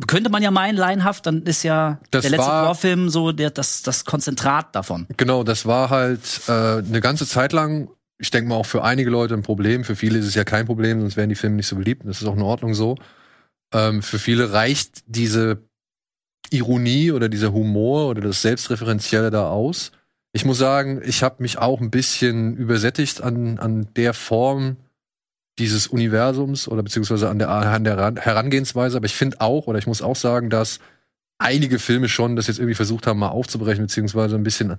könnte 0.06 0.30
man 0.30 0.42
ja 0.42 0.50
meinen, 0.50 0.76
laienhaft, 0.76 1.26
dann 1.26 1.42
ist 1.42 1.62
ja 1.62 1.98
das 2.10 2.22
der 2.22 2.32
letzte 2.32 2.50
Vorfilm 2.50 3.08
so 3.08 3.32
der, 3.32 3.50
das, 3.50 3.82
das 3.82 4.04
Konzentrat 4.04 4.74
davon. 4.74 5.06
Genau 5.16 5.44
das 5.44 5.66
war 5.66 5.90
halt 5.90 6.40
äh, 6.48 6.52
eine 6.52 7.00
ganze 7.00 7.26
Zeit 7.26 7.52
lang, 7.52 7.88
ich 8.18 8.30
denke 8.30 8.48
mal 8.48 8.56
auch 8.56 8.66
für 8.66 8.84
einige 8.84 9.10
Leute 9.10 9.34
ein 9.34 9.42
Problem. 9.42 9.84
Für 9.84 9.96
viele 9.96 10.18
ist 10.18 10.26
es 10.26 10.34
ja 10.34 10.44
kein 10.44 10.66
Problem, 10.66 11.00
sonst 11.00 11.16
wären 11.16 11.28
die 11.28 11.34
Filme 11.34 11.56
nicht 11.56 11.66
so 11.66 11.76
beliebt. 11.76 12.02
Das 12.04 12.20
ist 12.20 12.28
auch 12.28 12.36
in 12.36 12.42
Ordnung 12.42 12.74
so. 12.74 12.96
Ähm, 13.72 14.02
für 14.02 14.18
viele 14.18 14.52
reicht 14.52 15.02
diese 15.06 15.62
Ironie 16.50 17.12
oder 17.12 17.28
dieser 17.28 17.52
Humor 17.52 18.08
oder 18.08 18.20
das 18.20 18.42
Selbstreferenzielle 18.42 19.30
da 19.30 19.48
aus. 19.48 19.92
Ich 20.32 20.44
muss 20.44 20.58
sagen, 20.58 21.00
ich 21.04 21.22
habe 21.22 21.42
mich 21.42 21.58
auch 21.58 21.80
ein 21.80 21.90
bisschen 21.90 22.56
übersättigt 22.56 23.22
an, 23.22 23.58
an 23.58 23.88
der 23.94 24.14
Form 24.14 24.76
dieses 25.58 25.86
Universums 25.86 26.66
oder 26.66 26.82
beziehungsweise 26.82 27.28
an 27.28 27.38
der, 27.38 27.48
an 27.48 27.84
der 27.84 28.14
Herangehensweise. 28.16 28.96
Aber 28.96 29.06
ich 29.06 29.14
finde 29.14 29.40
auch, 29.40 29.66
oder 29.66 29.78
ich 29.78 29.86
muss 29.86 30.02
auch 30.02 30.16
sagen, 30.16 30.50
dass 30.50 30.80
einige 31.38 31.78
Filme 31.78 32.08
schon 32.08 32.36
das 32.36 32.48
jetzt 32.48 32.58
irgendwie 32.58 32.74
versucht 32.74 33.06
haben, 33.06 33.20
mal 33.20 33.28
aufzubrechen, 33.28 33.84
beziehungsweise 33.84 34.34
ein 34.34 34.42
bisschen 34.42 34.78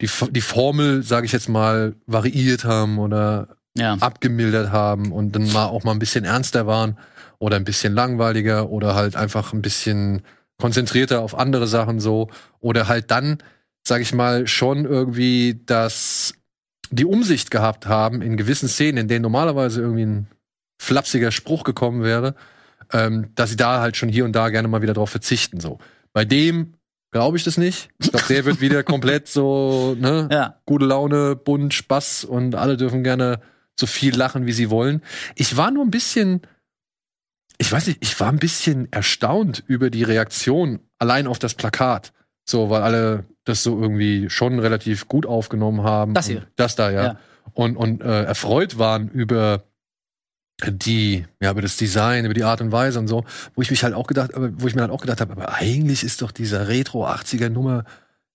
die, 0.00 0.08
die 0.30 0.40
Formel, 0.40 1.02
sage 1.02 1.26
ich 1.26 1.32
jetzt 1.32 1.48
mal, 1.48 1.94
variiert 2.06 2.64
haben 2.64 2.98
oder 2.98 3.56
ja. 3.76 3.94
abgemildert 3.94 4.72
haben 4.72 5.12
und 5.12 5.32
dann 5.32 5.52
mal 5.52 5.66
auch 5.66 5.84
mal 5.84 5.92
ein 5.92 6.00
bisschen 6.00 6.24
ernster 6.24 6.66
waren 6.66 6.98
oder 7.44 7.56
ein 7.56 7.64
bisschen 7.64 7.92
langweiliger 7.92 8.70
oder 8.70 8.94
halt 8.94 9.16
einfach 9.16 9.52
ein 9.52 9.60
bisschen 9.60 10.22
konzentrierter 10.56 11.20
auf 11.20 11.38
andere 11.38 11.66
Sachen 11.66 12.00
so 12.00 12.30
oder 12.60 12.88
halt 12.88 13.10
dann, 13.10 13.36
sage 13.86 14.02
ich 14.02 14.14
mal, 14.14 14.46
schon 14.46 14.86
irgendwie 14.86 15.60
das 15.66 16.32
die 16.90 17.04
Umsicht 17.04 17.50
gehabt 17.50 17.86
haben 17.86 18.22
in 18.22 18.38
gewissen 18.38 18.66
Szenen, 18.66 18.96
in 18.96 19.08
denen 19.08 19.22
normalerweise 19.22 19.82
irgendwie 19.82 20.06
ein 20.06 20.26
flapsiger 20.80 21.32
Spruch 21.32 21.64
gekommen 21.64 22.02
wäre, 22.02 22.34
ähm, 22.92 23.28
dass 23.34 23.50
sie 23.50 23.56
da 23.56 23.80
halt 23.80 23.98
schon 23.98 24.08
hier 24.08 24.24
und 24.24 24.32
da 24.32 24.48
gerne 24.48 24.68
mal 24.68 24.80
wieder 24.80 24.94
drauf 24.94 25.10
verzichten 25.10 25.60
so. 25.60 25.78
Bei 26.14 26.24
dem 26.24 26.74
glaube 27.10 27.36
ich 27.36 27.44
das 27.44 27.58
nicht. 27.58 27.90
Ich 27.98 28.10
glaube, 28.10 28.26
der 28.26 28.44
wird 28.46 28.60
wieder 28.62 28.82
komplett 28.82 29.28
so, 29.28 29.94
ne, 30.00 30.28
ja. 30.32 30.60
gute 30.64 30.86
Laune, 30.86 31.36
bunt, 31.36 31.74
Spaß 31.74 32.24
und 32.24 32.54
alle 32.54 32.78
dürfen 32.78 33.04
gerne 33.04 33.40
so 33.78 33.86
viel 33.86 34.16
lachen, 34.16 34.46
wie 34.46 34.52
sie 34.52 34.70
wollen. 34.70 35.02
Ich 35.34 35.58
war 35.58 35.70
nur 35.70 35.84
ein 35.84 35.90
bisschen, 35.90 36.40
ich 37.58 37.70
weiß 37.70 37.86
nicht, 37.86 37.98
ich 38.02 38.18
war 38.20 38.28
ein 38.28 38.38
bisschen 38.38 38.92
erstaunt 38.92 39.62
über 39.66 39.90
die 39.90 40.02
Reaktion 40.02 40.80
allein 40.98 41.26
auf 41.26 41.38
das 41.38 41.54
Plakat. 41.54 42.12
So, 42.44 42.68
weil 42.68 42.82
alle 42.82 43.24
das 43.44 43.62
so 43.62 43.80
irgendwie 43.80 44.28
schon 44.28 44.58
relativ 44.58 45.08
gut 45.08 45.26
aufgenommen 45.26 45.82
haben. 45.82 46.14
Das 46.14 46.26
hier. 46.26 46.46
Das 46.56 46.76
da, 46.76 46.90
ja. 46.90 47.04
ja. 47.04 47.18
Und, 47.52 47.76
und 47.76 48.02
äh, 48.02 48.24
erfreut 48.24 48.78
waren 48.78 49.08
über 49.08 49.64
die, 50.62 51.24
ja, 51.40 51.50
über 51.50 51.62
das 51.62 51.76
Design, 51.76 52.24
über 52.24 52.34
die 52.34 52.44
Art 52.44 52.60
und 52.60 52.72
Weise 52.72 52.98
und 52.98 53.08
so, 53.08 53.24
wo 53.54 53.62
ich 53.62 53.70
mich 53.70 53.82
halt 53.82 53.94
auch 53.94 54.06
gedacht, 54.06 54.30
wo 54.34 54.66
ich 54.66 54.74
mir 54.74 54.82
halt 54.82 54.90
auch 54.90 55.00
gedacht 55.00 55.20
habe, 55.20 55.32
aber 55.32 55.54
eigentlich 55.54 56.04
ist 56.04 56.22
doch 56.22 56.30
dieser 56.30 56.68
Retro 56.68 57.06
80er 57.06 57.48
Nummer 57.48 57.84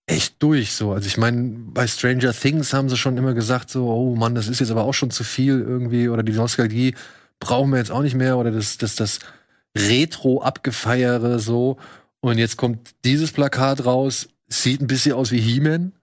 echt 0.05 0.41
durch 0.41 0.73
so. 0.73 0.91
Also 0.91 1.07
ich 1.07 1.17
meine, 1.17 1.55
bei 1.71 1.87
Stranger 1.87 2.33
Things 2.33 2.73
haben 2.73 2.89
sie 2.89 2.97
schon 2.97 3.17
immer 3.17 3.33
gesagt 3.33 3.69
so, 3.69 3.87
oh 3.89 4.15
Mann, 4.15 4.35
das 4.35 4.47
ist 4.47 4.59
jetzt 4.59 4.71
aber 4.71 4.83
auch 4.83 4.93
schon 4.93 5.11
zu 5.11 5.23
viel 5.23 5.59
irgendwie 5.59 6.09
oder 6.09 6.23
die 6.23 6.33
Nostalgie 6.33 6.95
brauchen 7.39 7.71
wir 7.71 7.77
jetzt 7.77 7.91
auch 7.91 8.01
nicht 8.01 8.15
mehr 8.15 8.37
oder 8.37 8.51
das 8.51 8.77
das 8.77 8.95
das 8.95 9.19
Retro 9.77 10.41
abgefeiere 10.41 11.39
so 11.39 11.77
und 12.21 12.37
jetzt 12.37 12.57
kommt 12.57 12.95
dieses 13.05 13.31
Plakat 13.31 13.85
raus, 13.85 14.29
sieht 14.47 14.81
ein 14.81 14.87
bisschen 14.87 15.13
aus 15.13 15.31
wie 15.31 15.39
He-Man. 15.39 15.93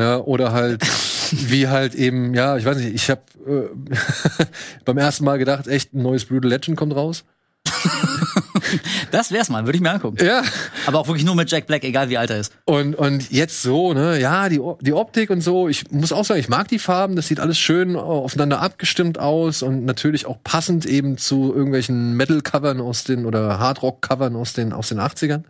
Ja, 0.00 0.18
oder 0.18 0.52
halt 0.52 0.82
wie 1.30 1.68
halt 1.68 1.94
eben, 1.94 2.34
ja, 2.34 2.56
ich 2.56 2.64
weiß 2.64 2.78
nicht, 2.78 2.94
ich 2.94 3.10
habe 3.10 3.22
äh, 3.46 4.44
beim 4.84 4.98
ersten 4.98 5.24
Mal 5.24 5.38
gedacht, 5.38 5.68
echt 5.68 5.94
ein 5.94 6.02
neues 6.02 6.24
Brutal 6.24 6.50
Legend 6.50 6.76
kommt 6.76 6.96
raus. 6.96 7.24
das 9.10 9.30
wär's 9.30 9.48
mal, 9.48 9.64
würde 9.64 9.76
ich 9.76 9.82
mir 9.82 9.90
angucken. 9.90 10.24
Ja. 10.24 10.42
Aber 10.86 11.00
auch 11.00 11.06
wirklich 11.06 11.24
nur 11.24 11.34
mit 11.34 11.50
Jack 11.50 11.66
Black, 11.66 11.84
egal 11.84 12.08
wie 12.08 12.18
alt 12.18 12.30
er 12.30 12.40
ist. 12.40 12.52
Und, 12.64 12.94
und 12.94 13.30
jetzt 13.30 13.62
so, 13.62 13.92
ne, 13.94 14.20
ja, 14.20 14.48
die, 14.48 14.60
die 14.80 14.92
Optik 14.92 15.30
und 15.30 15.40
so, 15.40 15.68
ich 15.68 15.90
muss 15.90 16.12
auch 16.12 16.24
sagen, 16.24 16.40
ich 16.40 16.48
mag 16.48 16.68
die 16.68 16.78
Farben, 16.78 17.16
das 17.16 17.28
sieht 17.28 17.40
alles 17.40 17.58
schön 17.58 17.96
aufeinander 17.96 18.60
abgestimmt 18.60 19.18
aus 19.18 19.62
und 19.62 19.84
natürlich 19.84 20.26
auch 20.26 20.42
passend 20.42 20.86
eben 20.86 21.18
zu 21.18 21.52
irgendwelchen 21.54 22.16
Metal-Covern 22.16 22.80
aus 22.80 23.04
den 23.04 23.26
oder 23.26 23.58
Hardrock-Covern 23.58 24.36
aus 24.36 24.52
den, 24.52 24.72
aus 24.72 24.88
den 24.88 25.00
80ern. 25.00 25.44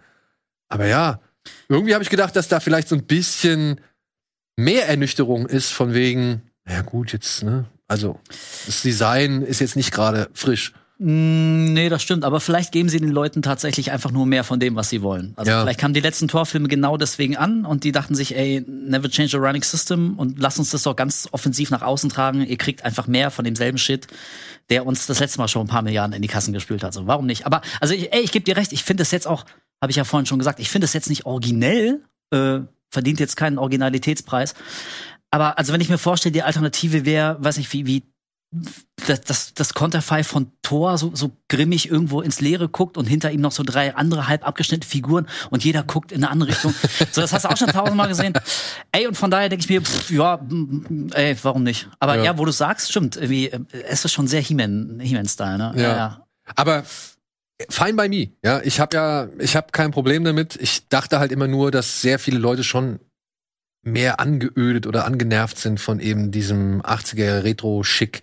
Aber 0.68 0.86
ja, 0.86 1.20
irgendwie 1.68 1.94
habe 1.94 2.04
ich 2.04 2.10
gedacht, 2.10 2.36
dass 2.36 2.48
da 2.48 2.60
vielleicht 2.60 2.88
so 2.88 2.96
ein 2.96 3.04
bisschen 3.04 3.80
mehr 4.56 4.88
Ernüchterung 4.88 5.46
ist 5.46 5.70
von 5.72 5.94
wegen, 5.94 6.42
ja 6.68 6.82
gut, 6.82 7.12
jetzt, 7.12 7.42
ne? 7.42 7.66
Also, 7.86 8.18
das 8.64 8.80
Design 8.80 9.42
ist 9.42 9.60
jetzt 9.60 9.76
nicht 9.76 9.92
gerade 9.92 10.30
frisch. 10.32 10.72
Mm, 11.06 11.74
nee, 11.74 11.90
das 11.90 12.02
stimmt. 12.02 12.24
Aber 12.24 12.40
vielleicht 12.40 12.72
geben 12.72 12.88
sie 12.88 12.98
den 12.98 13.10
Leuten 13.10 13.42
tatsächlich 13.42 13.92
einfach 13.92 14.10
nur 14.10 14.24
mehr 14.24 14.42
von 14.42 14.58
dem, 14.58 14.74
was 14.74 14.88
sie 14.88 15.02
wollen. 15.02 15.34
Also 15.36 15.50
ja. 15.50 15.60
vielleicht 15.60 15.78
kamen 15.78 15.92
die 15.92 16.00
letzten 16.00 16.28
Torfilme 16.28 16.66
genau 16.66 16.96
deswegen 16.96 17.36
an 17.36 17.66
und 17.66 17.84
die 17.84 17.92
dachten 17.92 18.14
sich, 18.14 18.34
ey, 18.34 18.64
never 18.66 19.10
change 19.10 19.28
the 19.28 19.36
running 19.36 19.62
system 19.62 20.18
und 20.18 20.38
lass 20.38 20.58
uns 20.58 20.70
das 20.70 20.82
doch 20.84 20.96
ganz 20.96 21.28
offensiv 21.30 21.70
nach 21.70 21.82
außen 21.82 22.08
tragen. 22.08 22.40
Ihr 22.40 22.56
kriegt 22.56 22.86
einfach 22.86 23.06
mehr 23.06 23.30
von 23.30 23.44
demselben 23.44 23.76
Shit, 23.76 24.06
der 24.70 24.86
uns 24.86 25.06
das 25.06 25.20
letzte 25.20 25.38
Mal 25.40 25.48
schon 25.48 25.66
ein 25.66 25.68
paar 25.68 25.82
Milliarden 25.82 26.14
in 26.14 26.22
die 26.22 26.28
Kassen 26.28 26.54
gespült 26.54 26.82
hat. 26.82 26.94
So, 26.94 27.06
warum 27.06 27.26
nicht? 27.26 27.44
Aber 27.44 27.60
also, 27.82 27.92
ich, 27.92 28.10
ey, 28.14 28.22
ich 28.22 28.32
gebe 28.32 28.46
dir 28.46 28.56
recht. 28.56 28.72
Ich 28.72 28.82
finde 28.82 29.02
es 29.02 29.10
jetzt 29.10 29.26
auch, 29.26 29.44
habe 29.82 29.90
ich 29.90 29.96
ja 29.96 30.04
vorhin 30.04 30.24
schon 30.24 30.38
gesagt, 30.38 30.58
ich 30.58 30.70
finde 30.70 30.86
es 30.86 30.94
jetzt 30.94 31.10
nicht 31.10 31.26
originell. 31.26 32.00
Äh, 32.30 32.60
verdient 32.88 33.20
jetzt 33.20 33.36
keinen 33.36 33.58
Originalitätspreis. 33.58 34.54
Aber 35.30 35.58
also 35.58 35.72
wenn 35.74 35.82
ich 35.82 35.90
mir 35.90 35.98
vorstelle, 35.98 36.32
die 36.32 36.44
Alternative 36.44 37.04
wäre, 37.04 37.36
weiß 37.40 37.58
nicht, 37.58 37.72
wie, 37.72 37.86
wie 37.86 38.02
das, 39.06 39.20
das, 39.22 39.54
das 39.54 39.74
Konterfei 39.74 40.24
von 40.24 40.52
Thor 40.62 40.96
so, 40.98 41.10
so 41.14 41.32
grimmig 41.48 41.90
irgendwo 41.90 42.20
ins 42.20 42.40
Leere 42.40 42.68
guckt 42.68 42.96
und 42.96 43.06
hinter 43.06 43.30
ihm 43.30 43.40
noch 43.40 43.52
so 43.52 43.62
drei 43.62 43.94
andere 43.94 44.28
halb 44.28 44.46
abgeschnittene 44.46 44.88
Figuren 44.88 45.26
und 45.50 45.64
jeder 45.64 45.82
guckt 45.82 46.12
in 46.12 46.22
eine 46.22 46.30
andere 46.30 46.50
Richtung. 46.50 46.74
so, 47.12 47.20
das 47.20 47.32
hast 47.32 47.44
du 47.44 47.50
auch 47.50 47.56
schon 47.56 47.68
tausendmal 47.68 48.08
gesehen. 48.08 48.34
Ey, 48.92 49.06
und 49.06 49.16
von 49.16 49.30
daher 49.30 49.48
denke 49.48 49.64
ich 49.64 49.68
mir, 49.68 49.82
pff, 49.82 50.10
ja, 50.10 50.40
ey, 51.12 51.36
warum 51.42 51.62
nicht? 51.62 51.88
Aber 51.98 52.16
ja, 52.16 52.24
ja 52.24 52.38
wo 52.38 52.44
du 52.44 52.52
sagst, 52.52 52.90
stimmt, 52.90 53.16
irgendwie, 53.16 53.48
äh, 53.48 53.60
es 53.88 54.04
ist 54.04 54.12
schon 54.12 54.26
sehr 54.26 54.40
He-Man-Style, 54.40 55.58
ne? 55.58 55.72
Ja. 55.76 55.82
ja. 55.82 55.96
ja. 55.96 56.26
Aber 56.56 56.84
Fine 57.70 57.94
by 57.94 58.08
me. 58.08 58.32
Ja, 58.44 58.60
ich 58.62 58.80
habe 58.80 58.96
ja, 58.96 59.28
ich 59.38 59.54
habe 59.54 59.68
kein 59.70 59.92
Problem 59.92 60.24
damit. 60.24 60.56
Ich 60.56 60.88
dachte 60.88 61.20
halt 61.20 61.30
immer 61.30 61.46
nur, 61.46 61.70
dass 61.70 62.02
sehr 62.02 62.18
viele 62.18 62.38
Leute 62.38 62.64
schon 62.64 62.98
mehr 63.84 64.18
angeödet 64.18 64.86
oder 64.86 65.04
angenervt 65.04 65.58
sind 65.58 65.78
von 65.78 66.00
eben 66.00 66.30
diesem 66.30 66.82
80er 66.82 67.44
Retro-Schick, 67.44 68.22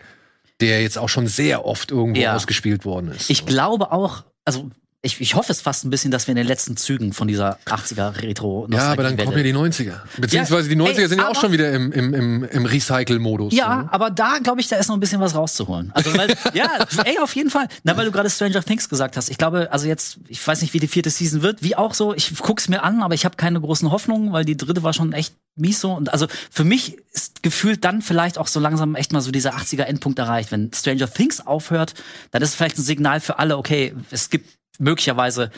der 0.61 0.81
jetzt 0.81 0.97
auch 0.97 1.09
schon 1.09 1.27
sehr 1.27 1.65
oft 1.65 1.91
irgendwo 1.91 2.21
ja. 2.21 2.35
ausgespielt 2.35 2.85
worden 2.85 3.11
ist. 3.11 3.29
Ich 3.29 3.45
glaube 3.45 3.91
auch, 3.91 4.23
also 4.45 4.69
ich, 5.03 5.20
ich 5.20 5.34
hoffe 5.34 5.51
es 5.51 5.62
fast 5.62 5.84
ein 5.84 5.89
bisschen, 5.89 6.12
dass 6.12 6.27
wir 6.27 6.34
in 6.34 6.36
den 6.36 6.46
letzten 6.46 6.77
Zügen 6.77 7.12
von 7.12 7.27
dieser 7.27 7.58
80er 7.65 8.22
Retro 8.22 8.67
Ja, 8.70 8.91
aber 8.91 9.01
dann 9.01 9.17
kommen 9.17 9.36
ja 9.36 9.41
die 9.41 9.53
90er. 9.53 9.96
Beziehungsweise 10.17 10.70
die 10.70 10.75
90er 10.75 11.00
ey, 11.00 11.08
sind 11.08 11.20
ja 11.20 11.27
auch 11.27 11.39
schon 11.39 11.51
wieder 11.51 11.72
im, 11.72 11.91
im, 11.91 12.13
im, 12.13 12.43
im 12.43 12.65
Recycle-Modus. 12.65 13.51
Ja, 13.51 13.84
ne? 13.84 13.89
aber 13.91 14.12
da 14.12 14.38
glaube 14.38 14.62
ich, 14.62 14.67
da 14.67 14.75
ist 14.75 14.89
noch 14.89 14.96
ein 14.96 15.00
bisschen 15.00 15.20
was 15.20 15.34
rauszuholen. 15.34 15.91
Also, 15.96 16.15
weil, 16.15 16.29
ja, 16.53 16.70
ey, 17.03 17.17
auf 17.17 17.36
jeden 17.36 17.50
Fall. 17.50 17.67
Na, 17.84 17.98
weil 17.98 18.05
du 18.05 18.12
gerade 18.12 18.29
Stranger 18.29 18.62
Things 18.62 18.89
gesagt 18.89 19.17
hast. 19.17 19.29
Ich 19.29 19.39
glaube, 19.39 19.72
also 19.72 19.88
jetzt, 19.88 20.20
ich 20.27 20.46
weiß 20.46 20.62
nicht, 20.62 20.75
wie 20.75 20.79
die 20.79 20.88
vierte 20.88 21.10
Season 21.10 21.41
wird, 21.41 21.63
wie 21.63 21.75
auch 21.75 21.96
so, 21.96 22.13
ich 22.13 22.38
guck's 22.38 22.70
mir 22.70 22.84
an, 22.84 23.01
aber 23.01 23.15
ich 23.15 23.25
habe 23.25 23.36
keine 23.38 23.60
großen 23.60 23.89
Hoffnungen, 23.89 24.34
weil 24.34 24.46
die 24.46 24.55
dritte 24.55 24.84
war 24.84 24.93
schon 24.93 25.13
echt 25.13 25.34
mies 25.55 25.81
so. 25.81 25.93
Und 25.93 26.13
also 26.13 26.27
für 26.51 26.63
mich 26.63 26.98
ist 27.12 27.41
gefühlt 27.41 27.84
dann 27.84 28.03
vielleicht 28.03 28.38
auch 28.38 28.48
so 28.48 28.60
langsam 28.60 28.93
echt 28.93 29.13
mal 29.13 29.22
so 29.22 29.31
dieser 29.31 29.55
80er 29.55 29.84
Endpunkt 29.84 30.20
erreicht. 30.20 30.51
Wenn 30.51 30.72
Stranger 30.74 31.12
Things 31.12 31.46
aufhört, 31.46 31.96
dann 32.29 32.43
ist 32.43 32.50
es 32.50 32.55
vielleicht 32.55 32.77
ein 32.77 32.84
Signal 32.84 33.20
für 33.20 33.39
alle, 33.39 33.58
okay, 33.58 33.96
es 34.12 34.29
gibt 34.29 34.60
möglicherweise 34.81 35.51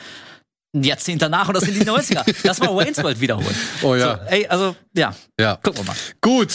ein 0.76 0.84
Jahrzehnt 0.84 1.22
danach 1.22 1.50
oder 1.50 1.60
sind 1.62 1.76
die 1.76 1.88
90er. 1.88 2.24
Lass 2.44 2.60
mal 2.60 2.76
Wayne's 2.76 3.02
World 3.04 3.20
wiederholen. 3.20 3.56
Oh 3.84 3.96
ja. 3.96 4.18
So, 4.18 4.32
ey, 4.32 4.48
also 4.48 4.76
ja, 4.96 5.16
Ja. 5.40 5.58
gucken 5.64 5.80
wir 5.82 5.86
mal. 5.86 5.96
Gut. 6.22 6.52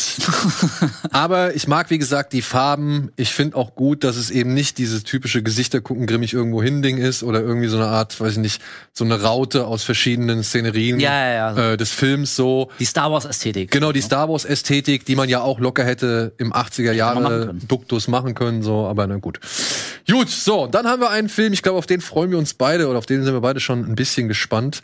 Aber 1.10 1.54
ich 1.54 1.66
mag, 1.66 1.90
wie 1.90 1.98
gesagt, 1.98 2.32
die 2.32 2.42
Farben. 2.42 3.10
Ich 3.16 3.32
finde 3.32 3.56
auch 3.56 3.74
gut, 3.74 4.04
dass 4.04 4.16
es 4.16 4.30
eben 4.30 4.54
nicht 4.54 4.78
dieses 4.78 5.02
typische 5.02 5.42
Gesichter 5.42 5.80
gucken 5.80 6.06
grimmig 6.06 6.32
irgendwo 6.34 6.62
hin 6.62 6.82
Ding 6.82 6.98
ist 6.98 7.22
oder 7.22 7.40
irgendwie 7.40 7.68
so 7.68 7.76
eine 7.76 7.86
Art, 7.86 8.20
weiß 8.20 8.32
ich 8.32 8.38
nicht, 8.38 8.62
so 8.92 9.04
eine 9.04 9.20
Raute 9.22 9.66
aus 9.66 9.82
verschiedenen 9.84 10.42
Szenerien 10.42 11.00
Ja, 11.00 11.12
ja, 11.12 11.56
ja. 11.56 11.72
Äh, 11.72 11.76
des 11.76 11.90
Films 11.92 12.36
so. 12.36 12.70
Die 12.78 12.84
Star 12.84 13.10
Wars 13.10 13.24
Ästhetik. 13.24 13.70
Genau, 13.70 13.92
die 13.92 14.00
Star 14.02 14.28
Wars 14.28 14.44
Ästhetik, 14.44 15.04
die 15.04 15.16
man 15.16 15.28
ja 15.28 15.40
auch 15.40 15.58
locker 15.60 15.84
hätte 15.84 16.32
im 16.38 16.52
80er 16.52 16.86
man 16.86 16.96
Jahre 16.96 17.20
machen. 17.46 17.62
Duktus 17.68 18.08
machen 18.08 18.34
können, 18.34 18.62
so, 18.62 18.86
aber 18.86 19.06
na 19.06 19.16
gut. 19.16 19.40
Gut, 20.10 20.30
so, 20.30 20.66
dann 20.66 20.86
haben 20.86 21.00
wir 21.02 21.10
einen 21.10 21.28
Film, 21.28 21.52
ich 21.52 21.62
glaube, 21.62 21.78
auf 21.78 21.86
den 21.86 22.00
freuen 22.00 22.30
wir 22.30 22.38
uns 22.38 22.54
beide 22.54 22.88
oder 22.88 22.98
auf 22.98 23.06
den 23.06 23.24
sind 23.24 23.34
wir 23.34 23.40
beide 23.40 23.60
schon 23.60 23.84
ein 23.84 23.94
bisschen 23.94 24.28
gespannt. 24.28 24.82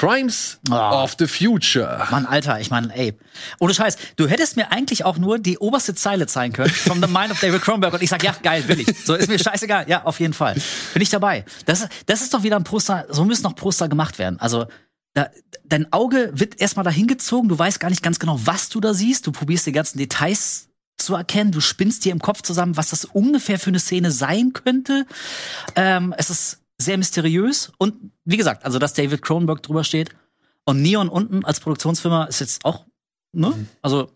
Crimes 0.00 0.58
Ah. 0.70 1.02
of 1.04 1.14
the 1.18 1.26
Future. 1.26 2.06
Mann, 2.10 2.24
Alter, 2.24 2.58
ich 2.58 2.70
meine, 2.70 2.94
ey, 2.96 3.18
ohne 3.58 3.74
Scheiß, 3.74 3.98
du 4.16 4.26
hättest 4.26 4.56
mir 4.56 4.72
eigentlich 4.72 5.04
auch 5.04 5.18
nur 5.18 5.38
die 5.38 5.58
oberste 5.58 5.94
Zeile 5.94 6.26
zeigen 6.26 6.54
können 6.54 6.70
from 6.70 7.02
the 7.02 7.06
mind 7.06 7.30
of 7.30 7.38
David 7.40 7.60
Cronenberg 7.60 7.92
und 7.92 8.02
ich 8.02 8.08
sag, 8.08 8.22
ja, 8.24 8.34
geil, 8.42 8.66
will 8.66 8.80
ich. 8.80 8.88
So 9.04 9.14
ist 9.14 9.28
mir 9.28 9.38
scheißegal, 9.38 9.90
ja, 9.90 10.04
auf 10.04 10.18
jeden 10.18 10.32
Fall. 10.32 10.54
Bin 10.94 11.02
ich 11.02 11.10
dabei. 11.10 11.44
Das, 11.66 11.82
ist- 11.82 11.90
das 12.06 12.22
ist 12.22 12.32
doch 12.32 12.42
wieder 12.42 12.56
ein 12.56 12.64
Poster, 12.64 13.04
so 13.10 13.26
müssen 13.26 13.42
noch 13.42 13.54
Poster 13.56 13.88
gemacht 13.88 14.18
werden. 14.18 14.40
Also, 14.40 14.66
da, 15.12 15.28
dein 15.64 15.92
Auge 15.92 16.30
wird 16.32 16.58
erstmal 16.62 16.84
dahin 16.84 17.06
gezogen, 17.06 17.48
du 17.50 17.58
weißt 17.58 17.78
gar 17.78 17.90
nicht 17.90 18.02
ganz 18.02 18.18
genau, 18.18 18.40
was 18.44 18.70
du 18.70 18.80
da 18.80 18.94
siehst, 18.94 19.26
du 19.26 19.32
probierst 19.32 19.66
die 19.66 19.72
ganzen 19.72 19.98
Details 19.98 20.68
zu 20.96 21.14
erkennen, 21.14 21.52
du 21.52 21.60
spinnst 21.60 22.06
dir 22.06 22.12
im 22.12 22.20
Kopf 22.20 22.40
zusammen, 22.42 22.76
was 22.78 22.88
das 22.90 23.04
ungefähr 23.04 23.58
für 23.58 23.68
eine 23.70 23.80
Szene 23.80 24.10
sein 24.12 24.52
könnte. 24.54 25.04
Ähm, 25.76 26.14
es 26.16 26.30
ist 26.30 26.59
sehr 26.80 26.98
mysteriös 26.98 27.72
und 27.78 28.12
wie 28.24 28.36
gesagt, 28.36 28.64
also 28.64 28.78
dass 28.78 28.94
David 28.94 29.22
Cronenberg 29.22 29.62
drüber 29.62 29.84
steht 29.84 30.10
und 30.64 30.82
Neon 30.82 31.08
unten 31.08 31.44
als 31.44 31.60
Produktionsfirma 31.60 32.24
ist 32.24 32.40
jetzt 32.40 32.64
auch, 32.64 32.84
ne? 33.32 33.52
Also 33.82 34.10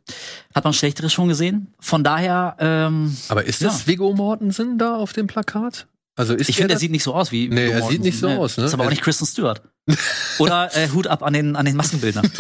hat 0.55 0.65
man 0.65 0.73
Schlechteres 0.73 1.13
schon 1.13 1.29
gesehen. 1.29 1.75
Von 1.81 2.05
daher, 2.05 2.57
ähm, 2.59 3.17
Aber 3.29 3.45
ist 3.45 3.61
Ja. 3.61 3.69
das 3.69 3.87
Viggo 3.87 4.13
Mortensen 4.15 4.79
da 4.79 4.97
auf 4.97 5.13
dem 5.13 5.27
Plakat? 5.27 5.87
Also 6.17 6.35
ist 6.35 6.49
ich 6.49 6.57
finde, 6.57 6.75
er 6.75 6.79
sieht 6.79 6.93
nicht 6.93 7.03
so 7.03 7.15
aus 7.15 7.33
wie. 7.33 7.49
Nee, 7.49 7.67
Viggo 7.67 7.73
er 7.73 7.91
sieht 7.91 8.03
nicht 8.03 8.19
so 8.19 8.29
Mortensen. 8.29 8.45
aus, 8.45 8.57
ne? 8.59 8.65
Ist 8.65 8.75
aber 8.75 8.85
auch 8.85 8.91
nicht 8.91 9.03
Kristen 9.03 9.27
Stewart. 9.27 9.63
Oder 10.39 10.75
äh, 10.77 10.89
Hut 10.91 11.07
ab 11.07 11.23
an 11.23 11.33
den 11.33 11.57
an 11.57 11.67
den 11.67 11.77
Maskenbildern. 11.77 12.31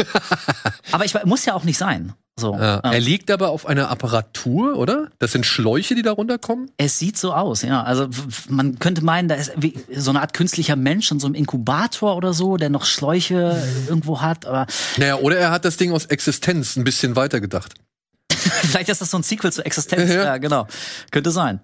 aber 0.93 1.05
ich 1.05 1.15
muss 1.25 1.45
ja 1.45 1.55
auch 1.55 1.65
nicht 1.65 1.79
sein. 1.79 2.15
So. 2.39 2.55
Ja, 2.55 2.81
ähm, 2.83 2.93
er 2.93 3.01
liegt 3.01 3.31
aber 3.31 3.51
auf 3.51 3.67
einer 3.67 3.91
Apparatur, 3.91 4.77
oder? 4.77 5.09
Das 5.21 5.31
sind 5.31 5.47
Schläuche, 5.47 5.95
die 5.95 6.03
da 6.03 6.13
runterkommen? 6.13 6.69
Es 6.77 6.99
sieht 6.99 7.17
so 7.17 7.33
aus, 7.33 7.63
ja. 7.63 7.83
Also 7.85 8.09
man 8.49 8.81
könnte 8.81 9.05
meinen, 9.05 9.29
da 9.29 9.37
ist 9.37 9.53
so 9.95 10.11
eine 10.11 10.21
Art 10.21 10.35
künstlicher 10.35 10.75
Mensch 10.75 11.13
in 11.13 11.21
so 11.21 11.27
einem 11.27 11.37
Inkubator 11.37 12.17
oder 12.17 12.33
so, 12.33 12.57
der 12.57 12.71
noch 12.71 12.87
Schläuche 12.87 13.63
irgendwo 13.87 14.21
hat. 14.21 14.47
Aber 14.47 14.67
Naja, 14.97 15.17
oder 15.17 15.37
er 15.37 15.53
hat 15.53 15.65
das 15.65 15.77
Ding 15.77 15.93
aus 15.93 16.07
Existenz 16.07 16.75
ein 16.77 16.83
bisschen 16.83 17.15
weitergedacht. 17.15 17.75
vielleicht 18.33 18.89
ist 18.89 19.01
das 19.01 19.13
so 19.13 19.19
ein 19.19 19.23
Sequel 19.23 19.53
zur 19.53 19.65
Existenz. 19.65 20.11
Ja. 20.11 20.25
Ja, 20.25 20.37
genau. 20.39 20.67
Könnte 21.13 21.31
sein. 21.31 21.61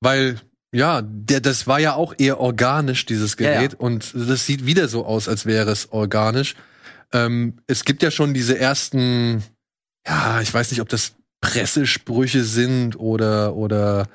Weil, 0.00 0.40
ja, 0.74 1.02
der, 1.02 1.40
das 1.40 1.66
war 1.66 1.78
ja 1.78 1.94
auch 1.94 2.14
eher 2.18 2.40
organisch, 2.40 3.06
dieses 3.06 3.36
Ja, 3.38 3.46
ja. 3.46 3.54
Gerät. 3.54 3.74
Und 3.74 4.12
das 4.14 4.44
sieht 4.44 4.66
wieder 4.66 4.88
so 4.88 5.06
aus, 5.06 5.28
als 5.28 5.46
wäre 5.46 5.70
es 5.70 5.92
organisch. 5.92 6.54
Ähm, 7.12 7.54
es 7.66 7.84
gibt 7.84 8.02
ja 8.02 8.10
schon 8.10 8.34
diese 8.34 8.58
ersten, 8.58 9.42
ja, 10.06 10.40
ich 10.40 10.52
weiß 10.52 10.70
nicht, 10.70 10.80
ob 10.80 10.88
das 10.88 11.14
Pressesprüche 11.40 12.42
sind 12.42 12.98
oder, 12.98 13.54
oder 13.54 14.08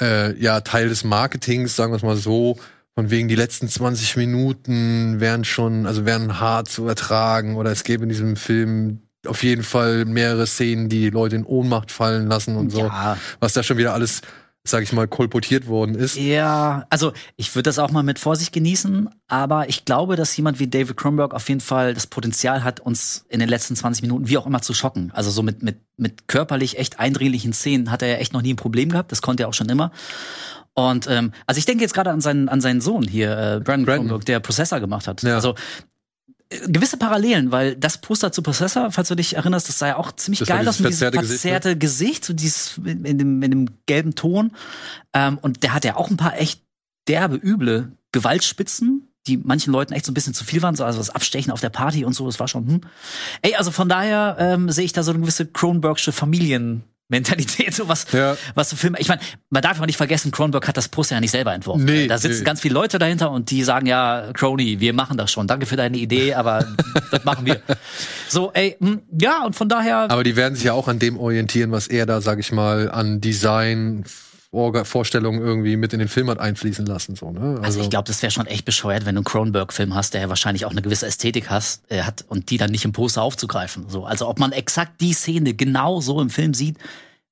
äh, 0.00 0.36
ja, 0.40 0.60
Teil 0.60 0.88
des 0.88 1.04
Marketings, 1.04 1.76
sagen 1.76 1.92
wir 1.92 1.96
es 1.96 2.02
mal 2.02 2.16
so. 2.16 2.58
Von 2.96 3.10
wegen 3.10 3.28
die 3.28 3.36
letzten 3.36 3.68
20 3.68 4.16
Minuten 4.16 5.20
wären 5.20 5.44
schon, 5.44 5.86
also 5.86 6.06
wären 6.06 6.40
hart 6.40 6.68
zu 6.68 6.88
ertragen 6.88 7.54
oder 7.56 7.70
es 7.70 7.84
gäbe 7.84 8.02
in 8.02 8.08
diesem 8.08 8.34
Film 8.34 9.02
auf 9.26 9.42
jeden 9.42 9.62
Fall 9.62 10.06
mehrere 10.06 10.46
Szenen, 10.46 10.88
die 10.88 11.00
die 11.00 11.10
Leute 11.10 11.36
in 11.36 11.44
Ohnmacht 11.44 11.92
fallen 11.92 12.26
lassen 12.26 12.56
und 12.56 12.70
so. 12.70 12.80
Ja, 12.80 13.16
Was 13.38 13.52
da 13.52 13.62
schon 13.62 13.76
wieder 13.78 13.94
alles, 13.94 14.22
sag 14.70 14.82
ich 14.82 14.92
mal, 14.92 15.06
kolportiert 15.06 15.66
worden 15.66 15.94
ist. 15.94 16.16
Ja, 16.16 16.86
also 16.90 17.12
ich 17.36 17.54
würde 17.54 17.64
das 17.64 17.78
auch 17.78 17.90
mal 17.90 18.02
mit 18.02 18.18
Vorsicht 18.18 18.52
genießen, 18.52 19.10
aber 19.28 19.68
ich 19.68 19.84
glaube, 19.84 20.16
dass 20.16 20.36
jemand 20.36 20.58
wie 20.58 20.68
David 20.68 20.96
Cronenberg 20.96 21.34
auf 21.34 21.48
jeden 21.48 21.60
Fall 21.60 21.94
das 21.94 22.06
Potenzial 22.06 22.64
hat, 22.64 22.80
uns 22.80 23.26
in 23.28 23.40
den 23.40 23.48
letzten 23.48 23.76
20 23.76 24.02
Minuten 24.02 24.28
wie 24.28 24.38
auch 24.38 24.46
immer 24.46 24.62
zu 24.62 24.74
schocken. 24.74 25.10
Also 25.14 25.30
so 25.30 25.42
mit, 25.42 25.62
mit, 25.62 25.78
mit 25.96 26.28
körperlich 26.28 26.78
echt 26.78 26.98
eindringlichen 26.98 27.52
Szenen 27.52 27.90
hat 27.90 28.02
er 28.02 28.08
ja 28.08 28.16
echt 28.16 28.32
noch 28.32 28.42
nie 28.42 28.54
ein 28.54 28.56
Problem 28.56 28.90
gehabt. 28.90 29.12
Das 29.12 29.22
konnte 29.22 29.44
er 29.44 29.48
auch 29.48 29.54
schon 29.54 29.68
immer. 29.68 29.92
Und 30.74 31.08
ähm, 31.08 31.32
also 31.46 31.58
ich 31.58 31.66
denke 31.66 31.82
jetzt 31.82 31.94
gerade 31.94 32.10
an 32.10 32.20
seinen, 32.20 32.48
an 32.48 32.60
seinen 32.60 32.80
Sohn 32.80 33.02
hier, 33.02 33.32
äh, 33.32 33.34
Brandon, 33.34 33.64
Brandon. 33.64 33.86
Cronenberg, 33.86 34.24
der 34.24 34.40
Prozessor 34.40 34.80
gemacht 34.80 35.08
hat. 35.08 35.22
Ja. 35.22 35.34
Also 35.34 35.54
gewisse 36.66 36.96
Parallelen, 36.96 37.52
weil 37.52 37.76
das 37.76 37.98
Poster 37.98 38.32
zu 38.32 38.42
Prozessor, 38.42 38.90
falls 38.90 39.08
du 39.08 39.14
dich 39.14 39.36
erinnerst, 39.36 39.68
das 39.68 39.78
sah 39.78 39.88
ja 39.88 39.96
auch 39.96 40.12
ziemlich 40.12 40.40
Das 40.40 40.48
geil 40.48 40.66
aus 40.68 40.80
mit 40.80 40.90
diesem 40.90 41.12
verzerrte 41.12 41.76
Gesicht, 41.76 42.22
ne? 42.22 42.26
so 42.26 42.32
dieses 42.32 42.78
in 42.84 43.18
dem, 43.18 43.42
in 43.42 43.50
dem 43.50 43.68
gelben 43.86 44.16
Ton. 44.16 44.52
Ähm, 45.14 45.38
und 45.38 45.62
der 45.62 45.74
hat 45.74 45.84
ja 45.84 45.96
auch 45.96 46.10
ein 46.10 46.16
paar 46.16 46.38
echt 46.38 46.62
derbe, 47.06 47.36
üble 47.36 47.92
Gewaltspitzen, 48.12 49.08
die 49.28 49.36
manchen 49.36 49.72
Leuten 49.72 49.92
echt 49.92 50.06
so 50.06 50.10
ein 50.10 50.14
bisschen 50.14 50.34
zu 50.34 50.44
viel 50.44 50.62
waren, 50.62 50.74
so 50.74 50.84
also 50.84 50.98
das 50.98 51.10
Abstechen 51.10 51.52
auf 51.52 51.60
der 51.60 51.68
Party 51.68 52.04
und 52.04 52.14
so, 52.14 52.26
das 52.26 52.40
war 52.40 52.48
schon, 52.48 52.66
hm. 52.66 52.80
Ey, 53.42 53.54
also 53.54 53.70
von 53.70 53.88
daher 53.88 54.36
ähm, 54.40 54.70
sehe 54.70 54.84
ich 54.84 54.92
da 54.92 55.04
so 55.04 55.12
eine 55.12 55.20
gewisse 55.20 55.46
Cronenbergsche 55.46 56.10
Familienmentalität, 57.10 57.74
so 57.74 57.88
was, 57.88 58.06
Ja. 58.12 58.36
was 58.54 58.70
so 58.70 58.76
Filme. 58.76 58.98
Ich 59.00 59.08
meine, 59.08 59.20
man 59.50 59.62
darf 59.62 59.80
auch 59.80 59.86
nicht 59.86 59.96
vergessen, 59.96 60.30
Cronenberg 60.30 60.66
hat 60.68 60.76
das 60.76 60.88
Poster 60.88 61.16
ja 61.16 61.20
nicht 61.20 61.32
selber 61.32 61.52
entworfen. 61.52 61.84
Nee, 61.84 62.06
da 62.06 62.18
sitzen 62.18 62.40
nee. 62.40 62.44
ganz 62.44 62.60
viele 62.60 62.74
Leute 62.74 62.98
dahinter 62.98 63.30
und 63.30 63.50
die 63.50 63.62
sagen 63.64 63.86
ja, 63.86 64.30
Crony, 64.32 64.80
wir 64.80 64.92
machen 64.92 65.16
das 65.18 65.30
schon. 65.32 65.46
Danke 65.46 65.66
für 65.66 65.76
deine 65.76 65.96
Idee, 65.98 66.34
aber 66.34 66.66
das 67.10 67.24
machen 67.24 67.46
wir. 67.46 67.60
So, 68.28 68.52
ey, 68.52 68.76
hm, 68.80 69.02
ja, 69.20 69.44
und 69.44 69.56
von 69.56 69.68
daher, 69.68 70.10
Aber 70.10 70.24
die 70.24 70.36
werden 70.36 70.54
sich 70.54 70.64
ja 70.64 70.72
auch 70.72 70.88
an 70.88 70.98
dem 70.98 71.18
orientieren, 71.18 71.72
was 71.72 71.88
er 71.88 72.06
da, 72.06 72.20
sag 72.20 72.38
ich 72.38 72.52
mal, 72.52 72.90
an 72.90 73.20
Design, 73.20 74.04
Vorstellungen 74.52 75.40
irgendwie 75.40 75.76
mit 75.76 75.92
in 75.92 76.00
den 76.00 76.08
Film 76.08 76.28
hat 76.28 76.40
einfließen 76.40 76.84
lassen. 76.84 77.14
So, 77.14 77.30
ne? 77.30 77.60
Also 77.62 77.80
ich 77.80 77.88
glaube, 77.88 78.08
das 78.08 78.20
wäre 78.20 78.32
schon 78.32 78.46
echt 78.46 78.64
bescheuert, 78.64 79.06
wenn 79.06 79.14
du 79.14 79.20
einen 79.20 79.24
Cronenberg-Film 79.24 79.94
hast, 79.94 80.14
der 80.14 80.22
ja 80.22 80.28
wahrscheinlich 80.28 80.64
auch 80.64 80.72
eine 80.72 80.82
gewisse 80.82 81.06
Ästhetik 81.06 81.50
hast, 81.50 81.90
äh, 81.90 82.02
hat 82.02 82.24
und 82.28 82.50
die 82.50 82.56
dann 82.56 82.70
nicht 82.70 82.84
im 82.84 82.92
Poster 82.92 83.22
aufzugreifen. 83.22 83.88
So, 83.88 84.04
also 84.04 84.28
ob 84.28 84.40
man 84.40 84.50
exakt 84.50 85.00
die 85.00 85.12
Szene 85.12 85.54
genau 85.54 86.00
so 86.00 86.20
im 86.20 86.30
Film 86.30 86.52
sieht, 86.54 86.78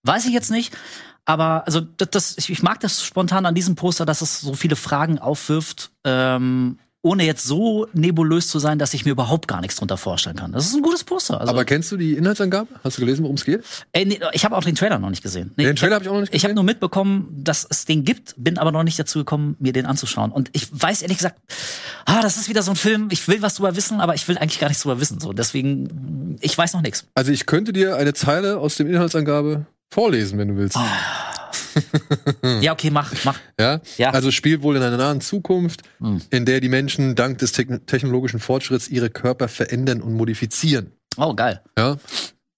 weiß 0.05 0.27
ich 0.27 0.33
jetzt 0.33 0.51
nicht. 0.51 0.77
Aber 1.25 1.65
also 1.67 1.81
das, 1.81 2.09
das 2.11 2.39
ich, 2.39 2.51
ich 2.51 2.63
mag 2.63 2.81
das 2.81 3.05
spontan 3.05 3.47
an 3.47 3.55
diesem 3.55 3.75
Poster, 3.75 4.07
dass 4.07 4.23
es 4.23 4.41
so 4.41 4.55
viele 4.55 4.77
Fragen 4.77 5.19
aufwirft, 5.19 5.91
ähm, 6.05 6.79
ohne 7.03 7.25
jetzt 7.25 7.45
so 7.45 7.87
nebulös 7.93 8.49
zu 8.49 8.59
sein, 8.59 8.79
dass 8.79 8.93
ich 8.93 9.05
mir 9.05 9.13
überhaupt 9.13 9.47
gar 9.47 9.61
nichts 9.61 9.77
drunter 9.77 9.97
vorstellen 9.97 10.35
kann. 10.37 10.51
Das 10.53 10.67
ist 10.67 10.75
ein 10.75 10.83
gutes 10.83 11.05
Poster. 11.05 11.41
Also, 11.41 11.53
Aber 11.53 11.65
kennst 11.65 11.93
du 11.93 11.97
die 11.97 12.15
Inhaltsangabe? 12.15 12.69
Hast 12.83 12.97
du 12.99 13.03
gelesen, 13.03 13.23
worum 13.23 13.37
es 13.37 13.45
geht? 13.45 13.63
ey, 13.93 14.05
nee, 14.05 14.19
ich 14.33 14.45
habe 14.45 14.57
auch 14.57 14.65
den 14.65 14.75
Trailer 14.75 14.99
noch 14.99 15.11
nicht 15.11 15.23
gesehen. 15.23 15.53
Nee, 15.57 15.65
Den 15.65 15.77
Trailer 15.77 15.95
habe 15.95 16.05
ich 16.05 16.09
auch 16.11 16.15
noch 16.15 16.21
nicht 16.23 16.35
ich 16.35 16.43
habe 16.43 16.49
gesehen. 16.51 16.55
nur 16.57 16.65
mitbekommen, 16.65 17.29
dass 17.45 17.67
es 17.71 17.85
den 17.85 18.05
gibt, 18.05 18.35
bin 18.37 18.59
aber 18.59 18.73
noch 18.73 18.83
nicht 18.83 18.99
dazu 18.99 19.21
gekommen, 19.21 19.55
mir 19.61 19.73
den 19.73 19.87
anzuschauen. 19.87 20.33
Und 20.33 20.51
ich 20.55 20.69
weiß 20.73 21.03
ehrlich 21.03 21.19
gesagt, 21.19 21.41
ah, 22.05 22.21
das 22.21 22.37
ist 22.37 22.49
wieder 22.49 22.63
so 22.63 22.73
ein 22.73 22.77
Film, 22.77 23.09
ich 23.13 23.29
will 23.29 23.43
was 23.43 23.55
drüber 23.55 23.77
wissen, 23.77 24.01
aber 24.01 24.15
ich 24.17 24.27
will 24.27 24.37
eigentlich 24.37 24.59
gar 24.59 24.69
nichts 24.69 24.83
drüber 24.83 25.01
wissen. 25.01 25.21
So, 25.21 25.33
deswegen, 25.33 26.37
ich 26.41 26.59
weiß 26.59 26.73
noch 26.75 26.83
nichts. 26.83 27.07
Also 27.15 27.31
ich 27.31 27.47
könnte 27.47 27.73
dir 27.73 27.97
eine 27.97 28.13
Zeile 28.13 28.59
aus 28.59 28.75
dem 28.77 28.89
Inhaltsangabe 28.89 29.67
vorlesen, 29.91 30.37
wenn 30.39 30.49
du 30.49 30.57
willst. 30.57 30.77
Ja, 32.61 32.73
okay, 32.73 32.91
mach, 32.91 33.13
mach. 33.25 33.39
Ja? 33.59 33.81
Ja. 33.97 34.11
Also 34.11 34.31
spielt 34.31 34.63
wohl 34.63 34.77
in 34.77 34.83
einer 34.83 34.97
nahen 34.97 35.21
Zukunft, 35.21 35.83
Hm. 36.01 36.21
in 36.31 36.45
der 36.45 36.61
die 36.61 36.69
Menschen 36.69 37.15
dank 37.15 37.39
des 37.39 37.55
techn- 37.55 37.85
technologischen 37.87 38.41
Fortschritts 38.41 38.89
ihre 38.89 39.11
Körper 39.11 39.49
verändern 39.49 40.01
und 40.03 40.15
modifizieren. 40.15 40.93
Oh, 41.17 41.35
geil. 41.35 41.63
Ja? 41.79 41.97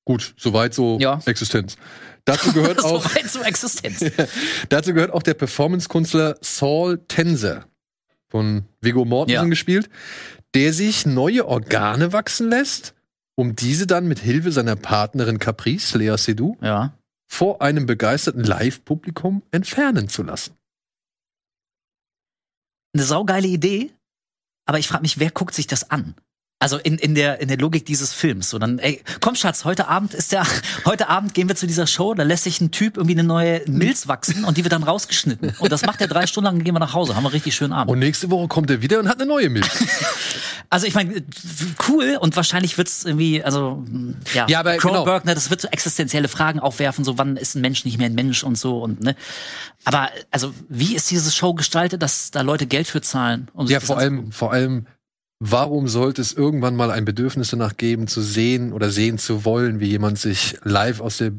Gut, 0.05 0.35
soweit 0.37 0.75
so 0.75 0.99
Ja. 1.01 1.21
Existenz. 1.27 1.77
Dazu 2.25 2.53
gehört 2.53 2.79
auch 2.85 3.03
so 3.09 3.15
weit 3.15 3.31
zur 3.31 3.47
Existenz. 3.47 4.05
Dazu 4.69 4.93
gehört 4.95 5.13
auch 5.13 5.23
der 5.23 5.35
Performance-Künstler 5.35 6.37
Saul 6.41 7.01
Tenser 7.09 7.65
von 8.29 8.65
Viggo 8.81 9.05
Mortensen 9.05 9.45
Ja. 9.45 9.49
gespielt, 9.49 9.89
der 10.55 10.73
sich 10.73 11.07
neue 11.07 11.47
Organe 11.47 12.13
wachsen 12.13 12.49
lässt, 12.51 12.95
um 13.37 13.57
diese 13.57 13.87
dann 13.87 14.07
mit 14.07 14.19
Hilfe 14.19 14.53
seiner 14.53 14.77
Partnerin 14.77 15.39
Caprice, 15.39 15.95
Lea 15.97 16.17
Seydoux, 16.17 16.57
ja. 16.61 16.93
Vor 17.31 17.63
einem 17.63 17.87
begeisterten 17.87 18.43
Live-Publikum 18.43 19.43
entfernen 19.53 20.09
zu 20.09 20.25
lassen. 20.25 20.59
Eine 22.93 23.05
saugeile 23.05 23.47
Idee, 23.47 23.95
aber 24.67 24.81
ich 24.81 24.89
frage 24.89 25.03
mich, 25.03 25.21
wer 25.21 25.31
guckt 25.31 25.55
sich 25.55 25.69
das 25.69 25.91
an? 25.91 26.17
Also 26.63 26.77
in, 26.77 26.99
in, 26.99 27.15
der, 27.15 27.41
in 27.41 27.49
der 27.49 27.57
Logik 27.57 27.87
dieses 27.87 28.13
Films. 28.13 28.51
So 28.51 28.59
dann, 28.59 28.79
ey, 28.79 29.03
komm 29.21 29.35
Schatz, 29.35 29.65
heute 29.65 29.89
Abend 29.89 30.13
ist 30.13 30.31
der, 30.31 30.47
heute 30.85 31.09
Abend 31.09 31.33
gehen 31.33 31.49
wir 31.49 31.57
zu 31.57 31.67
dieser 31.67 31.87
Show, 31.87 32.13
da 32.13 32.23
lässt 32.23 32.45
sich 32.45 32.61
ein 32.61 32.71
Typ 32.71 32.99
irgendwie 32.99 33.15
eine 33.15 33.25
neue 33.25 33.63
Milz 33.67 34.09
wachsen 34.09 34.45
und 34.45 34.59
die 34.59 34.65
wird 34.65 34.73
dann 34.73 34.83
rausgeschnitten. 34.83 35.55
Und 35.59 35.73
das 35.73 35.87
macht 35.87 36.03
er 36.03 36.07
drei 36.07 36.27
Stunden 36.27 36.45
lang, 36.45 36.57
dann 36.57 36.65
gehen 36.65 36.75
wir 36.75 36.81
nach 36.81 36.93
Hause, 36.93 37.17
haben 37.17 37.25
wir 37.25 37.33
richtig 37.33 37.55
schönen 37.55 37.73
Abend. 37.73 37.91
Und 37.91 37.99
nächste 37.99 38.31
Woche 38.31 38.47
kommt 38.49 38.71
er 38.71 38.83
wieder 38.83 39.01
und 39.01 39.09
hat 39.09 39.19
eine 39.21 39.27
neue 39.27 39.49
Milch. 39.49 39.67
Also 40.73 40.87
ich 40.87 40.95
meine, 40.95 41.25
cool 41.89 42.17
und 42.21 42.37
wahrscheinlich 42.37 42.79
wird's 42.79 43.05
irgendwie, 43.05 43.43
also 43.43 43.85
ja, 44.33 44.47
Ja, 44.49 44.61
aber 44.61 44.77
Cronenberg, 44.77 45.25
ne, 45.25 45.35
das 45.35 45.51
wird 45.51 45.61
so 45.61 45.67
existenzielle 45.67 46.29
Fragen 46.29 46.61
aufwerfen, 46.61 47.05
so 47.05 47.19
wann 47.19 47.37
ist 47.37 47.57
ein 47.57 47.61
Mensch 47.61 47.85
nicht 47.85 47.99
mehr 47.99 48.07
ein 48.07 48.15
Mensch 48.15 48.45
und 48.45 48.57
so 48.57 48.81
und 48.81 49.01
ne. 49.01 49.17
Aber 49.85 50.11
also 50.31 50.55
wie 50.69 50.95
ist 50.95 51.11
diese 51.11 51.33
Show 51.33 51.55
gestaltet, 51.55 52.03
dass 52.03 52.31
da 52.31 52.43
Leute 52.43 52.69
Geld 52.69 52.87
für 52.87 53.01
zahlen? 53.01 53.49
Um 53.53 53.67
ja, 53.67 53.81
vor 53.81 53.99
allem, 53.99 54.31
vor 54.31 54.53
allem, 54.53 54.87
warum 55.41 55.89
sollte 55.89 56.23
es 56.23 56.33
irgendwann 56.33 56.77
mal 56.77 56.91
ein 56.91 57.05
Bedürfnis 57.05 57.51
danach 57.51 57.77
geben, 57.77 58.07
zu 58.07 58.21
sehen 58.21 58.73
oder 58.73 58.91
sehen 58.91 59.19
zu 59.19 59.45
wollen, 59.45 59.81
wie 59.81 59.89
jemand 59.89 60.19
sich 60.19 60.57
live 60.63 61.01
aus 61.01 61.17
der 61.17 61.33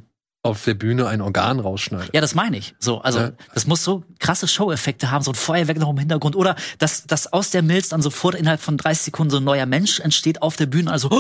auf 0.43 0.65
der 0.65 0.73
Bühne 0.73 1.07
ein 1.07 1.21
Organ 1.21 1.59
rausschneidet. 1.59 2.13
Ja, 2.13 2.21
das 2.21 2.33
meine 2.33 2.57
ich. 2.57 2.73
So, 2.79 2.99
also 3.01 3.19
ja. 3.19 3.31
das 3.53 3.67
muss 3.67 3.83
so 3.83 4.03
krasse 4.17 4.47
Show-Effekte 4.47 5.11
haben, 5.11 5.23
so 5.23 5.31
ein 5.31 5.35
Feuerwerk 5.35 5.77
noch 5.77 5.91
im 5.91 5.99
Hintergrund 5.99 6.35
oder 6.35 6.55
dass, 6.79 7.05
dass 7.05 7.31
aus 7.31 7.51
der 7.51 7.61
Milz 7.61 7.89
dann 7.89 8.01
sofort 8.01 8.33
innerhalb 8.33 8.59
von 8.59 8.75
30 8.75 9.05
Sekunden 9.05 9.29
so 9.29 9.37
ein 9.37 9.43
neuer 9.43 9.67
Mensch 9.67 9.99
entsteht 9.99 10.41
auf 10.41 10.55
der 10.55 10.65
Bühne. 10.65 10.91
Also 10.91 11.09
oh, 11.11 11.17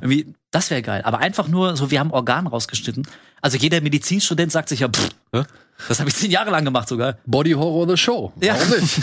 irgendwie, 0.00 0.34
das 0.50 0.70
wäre 0.70 0.82
geil. 0.82 1.02
Aber 1.04 1.18
einfach 1.18 1.48
nur 1.48 1.76
so, 1.76 1.90
wir 1.90 2.00
haben 2.00 2.10
Organ 2.10 2.46
rausgeschnitten. 2.46 3.06
Also 3.40 3.56
jeder 3.56 3.80
Medizinstudent 3.80 4.52
sagt 4.52 4.68
sich 4.68 4.80
ja, 4.80 4.88
pff, 4.88 5.08
ja? 5.32 5.46
das 5.88 6.00
habe 6.00 6.10
ich 6.10 6.16
zehn 6.16 6.30
Jahre 6.30 6.50
lang 6.50 6.64
gemacht 6.64 6.88
sogar. 6.88 7.18
Body 7.24 7.52
Horror 7.52 7.88
the 7.88 7.96
Show. 7.96 8.32
Warum 8.34 8.70
ja. 8.70 8.78
nicht? 8.78 9.00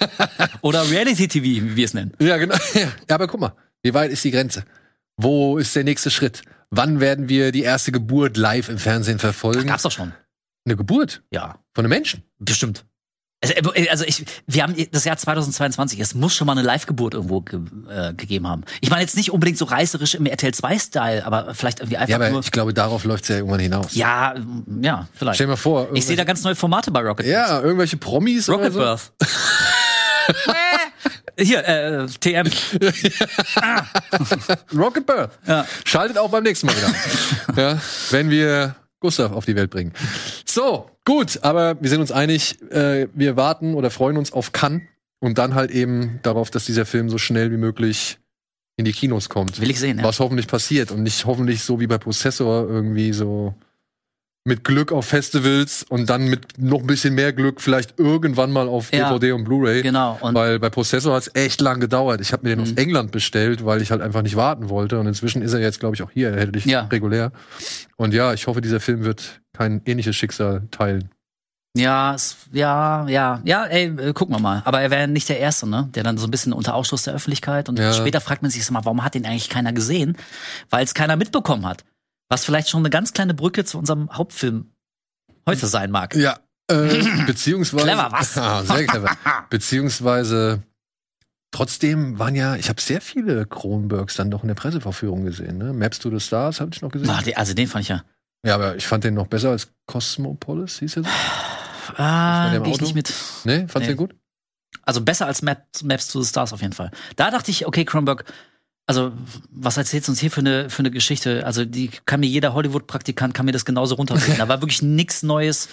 oder 0.62 0.88
Reality 0.90 1.28
TV, 1.28 1.44
wie 1.44 1.76
wir 1.76 1.84
es 1.84 1.94
nennen. 1.94 2.12
Ja, 2.18 2.36
genau. 2.36 2.56
Ja, 2.74 3.14
aber 3.14 3.26
guck 3.26 3.40
mal, 3.40 3.52
wie 3.82 3.94
weit 3.94 4.10
ist 4.10 4.24
die 4.24 4.30
Grenze? 4.30 4.64
Wo 5.16 5.58
ist 5.58 5.74
der 5.76 5.84
nächste 5.84 6.10
Schritt? 6.10 6.42
Wann 6.70 7.00
werden 7.00 7.28
wir 7.28 7.52
die 7.52 7.62
erste 7.62 7.92
Geburt 7.92 8.36
live 8.36 8.68
im 8.68 8.78
Fernsehen 8.78 9.18
verfolgen? 9.18 9.62
Ach, 9.64 9.66
gab's 9.66 9.82
doch 9.82 9.90
schon. 9.90 10.12
Eine 10.64 10.76
Geburt? 10.76 11.22
Ja. 11.30 11.58
Von 11.74 11.84
einem 11.84 11.90
Menschen? 11.90 12.22
Bestimmt. 12.38 12.84
Also, 13.42 13.74
äh, 13.74 13.88
also 13.88 14.04
ich, 14.04 14.24
wir 14.46 14.62
haben 14.62 14.74
das 14.92 15.04
Jahr 15.04 15.16
2022, 15.16 15.98
es 15.98 16.14
muss 16.14 16.34
schon 16.34 16.46
mal 16.46 16.52
eine 16.52 16.62
Live-Geburt 16.62 17.14
irgendwo 17.14 17.40
ge, 17.40 17.60
äh, 17.88 18.12
gegeben 18.12 18.46
haben. 18.46 18.64
Ich 18.80 18.90
meine 18.90 19.02
jetzt 19.02 19.16
nicht 19.16 19.32
unbedingt 19.32 19.56
so 19.56 19.64
reißerisch 19.64 20.14
im 20.14 20.26
RTL 20.26 20.52
2-Style, 20.52 21.24
aber 21.24 21.54
vielleicht 21.54 21.80
irgendwie 21.80 21.96
einfach. 21.96 22.10
Ja, 22.10 22.16
aber 22.16 22.30
nur 22.30 22.40
ich 22.40 22.50
glaube, 22.50 22.74
darauf 22.74 23.04
läuft 23.04 23.24
es 23.24 23.30
ja 23.30 23.36
irgendwann 23.36 23.60
hinaus. 23.60 23.94
Ja, 23.94 24.34
ja, 24.82 25.08
vielleicht. 25.14 25.36
Stell 25.36 25.46
dir 25.46 25.52
mal 25.52 25.56
vor. 25.56 25.88
Ich 25.94 26.04
sehe 26.04 26.16
da 26.16 26.24
ganz 26.24 26.42
neue 26.42 26.54
Formate 26.54 26.90
bei 26.90 27.00
Rocket 27.00 27.24
Birth. 27.24 27.32
Ja, 27.32 27.60
irgendwelche 27.60 27.96
Promis 27.96 28.48
Rocket 28.48 28.74
oder 28.74 28.98
so. 28.98 29.10
Birth. 29.18 29.28
Hier, 31.38 31.66
äh, 31.66 32.06
TM. 32.06 32.46
ah. 33.56 33.84
Rocket 34.76 35.06
Birth. 35.06 35.30
Ja. 35.46 35.66
Schaltet 35.84 36.18
auch 36.18 36.28
beim 36.28 36.42
nächsten 36.42 36.66
Mal 36.66 36.74
wieder. 36.76 36.94
ja, 37.56 37.78
wenn 38.10 38.28
wir 38.28 38.76
Gustav 39.00 39.32
auf 39.32 39.46
die 39.46 39.56
Welt 39.56 39.70
bringen. 39.70 39.94
So, 40.44 40.90
gut, 41.10 41.40
aber 41.42 41.76
wir 41.80 41.90
sind 41.90 42.00
uns 42.00 42.12
einig, 42.12 42.62
äh, 42.70 43.08
wir 43.14 43.36
warten 43.36 43.74
oder 43.74 43.90
freuen 43.90 44.16
uns 44.16 44.32
auf 44.32 44.52
Cannes 44.52 44.82
und 45.18 45.38
dann 45.38 45.56
halt 45.56 45.72
eben 45.72 46.20
darauf, 46.22 46.50
dass 46.50 46.66
dieser 46.66 46.86
Film 46.86 47.10
so 47.10 47.18
schnell 47.18 47.50
wie 47.50 47.56
möglich 47.56 48.18
in 48.76 48.84
die 48.84 48.92
Kinos 48.92 49.28
kommt. 49.28 49.60
Will 49.60 49.70
ich 49.70 49.80
sehen, 49.80 49.98
ja. 49.98 50.04
Was 50.04 50.20
hoffentlich 50.20 50.46
passiert 50.46 50.92
und 50.92 51.02
nicht 51.02 51.26
hoffentlich 51.26 51.62
so 51.62 51.80
wie 51.80 51.88
bei 51.88 51.98
Prozessor 51.98 52.68
irgendwie 52.68 53.12
so 53.12 53.54
mit 54.44 54.62
Glück 54.62 54.92
auf 54.92 55.04
Festivals 55.04 55.82
und 55.82 56.08
dann 56.08 56.28
mit 56.28 56.58
noch 56.58 56.78
ein 56.78 56.86
bisschen 56.86 57.14
mehr 57.14 57.32
Glück 57.32 57.60
vielleicht 57.60 57.98
irgendwann 57.98 58.52
mal 58.52 58.68
auf 58.68 58.92
ja, 58.92 59.10
DVD 59.10 59.32
und 59.32 59.42
Blu-ray. 59.42 59.82
Genau. 59.82 60.16
Und 60.20 60.34
weil 60.34 60.60
bei 60.60 60.70
Prozessor 60.70 61.14
hat 61.14 61.22
es 61.24 61.34
echt 61.34 61.60
lang 61.60 61.80
gedauert. 61.80 62.20
Ich 62.20 62.32
habe 62.32 62.44
mir 62.44 62.54
den 62.54 62.64
mhm. 62.64 62.70
aus 62.70 62.72
England 62.76 63.10
bestellt, 63.10 63.64
weil 63.66 63.82
ich 63.82 63.90
halt 63.90 64.00
einfach 64.00 64.22
nicht 64.22 64.36
warten 64.36 64.70
wollte. 64.70 64.98
Und 65.00 65.08
inzwischen 65.08 65.42
ist 65.42 65.52
er 65.54 65.60
jetzt, 65.60 65.80
glaube 65.80 65.96
ich, 65.96 66.02
auch 66.02 66.10
hier 66.12 66.30
erhältlich 66.30 66.64
ja. 66.66 66.82
regulär. 66.82 67.32
Und 67.96 68.14
ja, 68.14 68.32
ich 68.32 68.46
hoffe, 68.46 68.60
dieser 68.60 68.80
Film 68.80 69.04
wird 69.04 69.40
kein 69.60 69.82
ähnliches 69.84 70.16
Schicksal 70.16 70.66
teilen. 70.70 71.10
Ja, 71.76 72.14
es, 72.14 72.36
ja, 72.50 73.06
ja, 73.08 73.42
ja, 73.44 73.66
ey, 73.66 73.84
äh, 73.84 74.12
gucken 74.14 74.34
wir 74.34 74.40
mal. 74.40 74.62
Aber 74.64 74.80
er 74.80 74.90
wäre 74.90 75.06
nicht 75.06 75.28
der 75.28 75.38
Erste, 75.38 75.68
ne? 75.68 75.88
Der 75.94 76.02
dann 76.02 76.16
so 76.16 76.26
ein 76.26 76.30
bisschen 76.30 76.54
unter 76.54 76.74
Ausschluss 76.74 77.02
der 77.02 77.14
Öffentlichkeit 77.14 77.68
und 77.68 77.78
ja. 77.78 77.92
später 77.92 78.22
fragt 78.22 78.40
man 78.40 78.50
sich 78.50 78.68
mal, 78.70 78.84
warum 78.86 79.04
hat 79.04 79.14
den 79.14 79.26
eigentlich 79.26 79.50
keiner 79.50 79.74
gesehen? 79.74 80.16
Weil 80.70 80.82
es 80.82 80.94
keiner 80.94 81.16
mitbekommen 81.16 81.66
hat. 81.66 81.84
Was 82.30 82.44
vielleicht 82.44 82.70
schon 82.70 82.80
eine 82.80 82.90
ganz 82.90 83.12
kleine 83.12 83.34
Brücke 83.34 83.64
zu 83.64 83.78
unserem 83.78 84.10
Hauptfilm 84.10 84.72
heute 85.46 85.66
sein 85.66 85.90
mag. 85.90 86.16
Ja, 86.16 86.38
äh, 86.70 87.04
beziehungsweise. 87.26 87.84
Clever, 87.84 88.08
was? 88.10 88.36
Ah, 88.38 88.64
sehr 88.64 88.86
clever. 88.86 89.10
beziehungsweise, 89.50 90.62
trotzdem 91.52 92.18
waren 92.18 92.34
ja, 92.34 92.56
ich 92.56 92.70
habe 92.70 92.80
sehr 92.80 93.02
viele 93.02 93.44
Kronbergs 93.44 94.16
dann 94.16 94.30
doch 94.30 94.42
in 94.42 94.48
der 94.48 94.54
Presseverführung 94.54 95.24
gesehen. 95.24 95.58
Ne? 95.58 95.74
Maps 95.74 95.98
to 95.98 96.10
the 96.10 96.18
Stars 96.18 96.60
habe 96.60 96.70
ich 96.72 96.80
noch 96.80 96.90
gesehen. 96.90 97.10
Ah, 97.10 97.22
also 97.36 97.52
den 97.52 97.68
fand 97.68 97.82
ich 97.82 97.90
ja. 97.90 98.02
Ja, 98.44 98.54
aber 98.54 98.76
ich 98.76 98.86
fand 98.86 99.04
den 99.04 99.14
noch 99.14 99.26
besser 99.26 99.50
als 99.50 99.68
Cosmopolis, 99.86 100.78
hieß 100.78 100.96
er 100.98 101.02
so? 101.04 101.10
Ah, 101.96 102.58
bin 102.58 102.72
ich 102.72 102.80
nicht 102.80 102.94
mit. 102.94 103.12
Nee, 103.44 103.60
fandst 103.60 103.74
nee. 103.74 103.80
du 103.80 103.88
den 103.88 103.96
gut? 103.96 104.14
Also 104.82 105.02
besser 105.02 105.26
als 105.26 105.42
Maps, 105.42 105.82
Maps 105.82 106.08
to 106.08 106.22
the 106.22 106.28
Stars 106.28 106.52
auf 106.52 106.62
jeden 106.62 106.72
Fall. 106.72 106.90
Da 107.16 107.30
dachte 107.30 107.50
ich, 107.50 107.66
okay, 107.66 107.84
Kronberg 107.84 108.24
also 108.90 109.12
was 109.52 109.76
erzählst 109.76 110.08
du 110.08 110.12
uns 110.12 110.18
hier 110.18 110.32
für 110.32 110.40
eine 110.40 110.68
für 110.68 110.80
eine 110.80 110.90
Geschichte? 110.90 111.46
Also 111.46 111.64
die 111.64 111.92
kann 112.06 112.18
mir 112.18 112.26
jeder 112.26 112.54
Hollywood-Praktikant 112.54 113.34
kann 113.34 113.46
mir 113.46 113.52
das 113.52 113.64
genauso 113.64 113.94
runterbringen. 113.94 114.38
da 114.38 114.48
war 114.48 114.60
wirklich 114.62 114.82
nichts 114.82 115.22
Neues. 115.22 115.68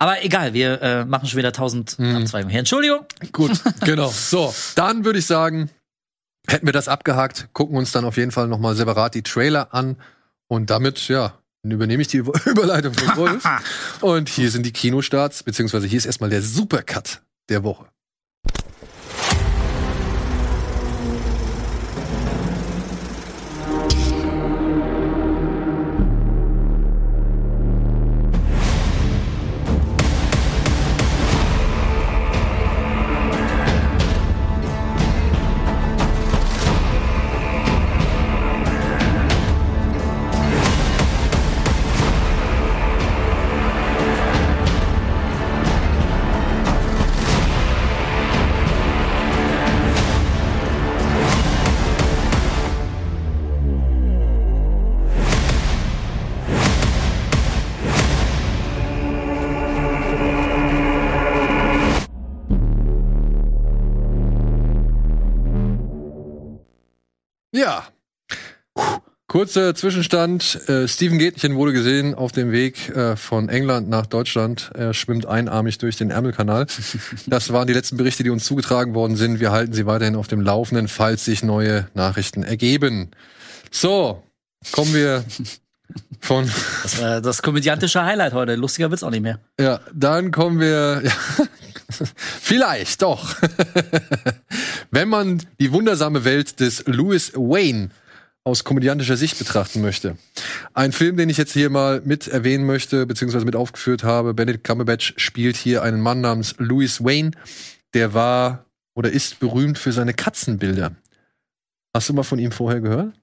Aber 0.00 0.24
egal, 0.24 0.52
wir 0.52 0.82
äh, 0.82 1.04
machen 1.04 1.28
schon 1.28 1.38
wieder 1.38 1.52
tausend 1.52 1.96
mhm. 1.96 2.16
Abzweigungen 2.16 2.50
hier. 2.50 2.58
Entschuldigung. 2.58 3.06
Gut, 3.30 3.52
genau. 3.82 4.08
So, 4.08 4.52
dann 4.74 5.04
würde 5.04 5.20
ich 5.20 5.26
sagen, 5.26 5.70
hätten 6.48 6.66
wir 6.66 6.72
das 6.72 6.88
abgehakt, 6.88 7.50
gucken 7.52 7.76
uns 7.76 7.92
dann 7.92 8.04
auf 8.04 8.16
jeden 8.16 8.32
Fall 8.32 8.48
nochmal 8.48 8.74
separat 8.74 9.14
die 9.14 9.22
Trailer 9.22 9.72
an 9.72 9.96
und 10.48 10.68
damit 10.68 11.06
ja 11.06 11.34
übernehme 11.70 12.02
ich 12.02 12.08
die 12.08 12.18
Überleitung 12.44 12.94
von 12.94 13.16
Wolf. 13.16 13.44
und 14.00 14.28
hier 14.28 14.50
sind 14.50 14.64
die 14.66 14.72
Kinostarts, 14.72 15.42
beziehungsweise 15.42 15.86
hier 15.86 15.98
ist 15.98 16.06
erstmal 16.06 16.30
der 16.30 16.42
Supercut 16.42 17.22
der 17.48 17.62
Woche. 17.62 17.86
Kurzer 69.36 69.74
Zwischenstand. 69.74 70.66
Äh, 70.66 70.88
Steven 70.88 71.18
Gätchen 71.18 71.56
wurde 71.56 71.74
gesehen 71.74 72.14
auf 72.14 72.32
dem 72.32 72.52
Weg 72.52 72.88
äh, 72.88 73.16
von 73.16 73.50
England 73.50 73.86
nach 73.86 74.06
Deutschland. 74.06 74.70
Er 74.72 74.94
schwimmt 74.94 75.26
einarmig 75.26 75.76
durch 75.76 75.96
den 75.96 76.10
Ärmelkanal. 76.10 76.66
Das 77.26 77.52
waren 77.52 77.66
die 77.66 77.74
letzten 77.74 77.98
Berichte, 77.98 78.22
die 78.22 78.30
uns 78.30 78.46
zugetragen 78.46 78.94
worden 78.94 79.14
sind. 79.14 79.38
Wir 79.38 79.52
halten 79.52 79.74
sie 79.74 79.84
weiterhin 79.84 80.16
auf 80.16 80.26
dem 80.26 80.40
Laufenden, 80.40 80.88
falls 80.88 81.26
sich 81.26 81.42
neue 81.42 81.86
Nachrichten 81.92 82.44
ergeben. 82.44 83.10
So, 83.70 84.22
kommen 84.72 84.94
wir 84.94 85.22
von. 86.20 86.50
Das 86.82 86.98
war 87.02 87.20
das 87.20 87.42
komödiantische 87.42 88.02
Highlight 88.02 88.32
heute. 88.32 88.54
Lustiger 88.54 88.90
wird's 88.90 89.02
auch 89.02 89.10
nicht 89.10 89.20
mehr. 89.20 89.38
Ja, 89.60 89.80
dann 89.92 90.30
kommen 90.30 90.60
wir. 90.60 91.02
Ja, 91.04 91.12
vielleicht 92.16 93.02
doch. 93.02 93.36
Wenn 94.90 95.10
man 95.10 95.42
die 95.60 95.72
wundersame 95.72 96.24
Welt 96.24 96.58
des 96.58 96.84
Louis 96.86 97.34
Wayne 97.34 97.90
aus 98.46 98.62
komödiantischer 98.62 99.16
Sicht 99.16 99.38
betrachten 99.38 99.82
möchte. 99.82 100.16
Ein 100.72 100.92
Film, 100.92 101.16
den 101.16 101.28
ich 101.28 101.36
jetzt 101.36 101.52
hier 101.52 101.68
mal 101.68 102.00
mit 102.04 102.28
erwähnen 102.28 102.64
möchte, 102.64 103.04
beziehungsweise 103.04 103.44
mit 103.44 103.56
aufgeführt 103.56 104.04
habe. 104.04 104.34
Benedict 104.34 104.62
Cumberbatch 104.62 105.14
spielt 105.16 105.56
hier 105.56 105.82
einen 105.82 106.00
Mann 106.00 106.20
namens 106.20 106.54
Louis 106.58 107.02
Wayne. 107.02 107.32
Der 107.92 108.14
war 108.14 108.66
oder 108.94 109.10
ist 109.10 109.40
berühmt 109.40 109.78
für 109.78 109.90
seine 109.90 110.14
Katzenbilder. 110.14 110.92
Hast 111.92 112.08
du 112.08 112.12
mal 112.12 112.22
von 112.22 112.38
ihm 112.38 112.52
vorher 112.52 112.80
gehört? 112.80 113.14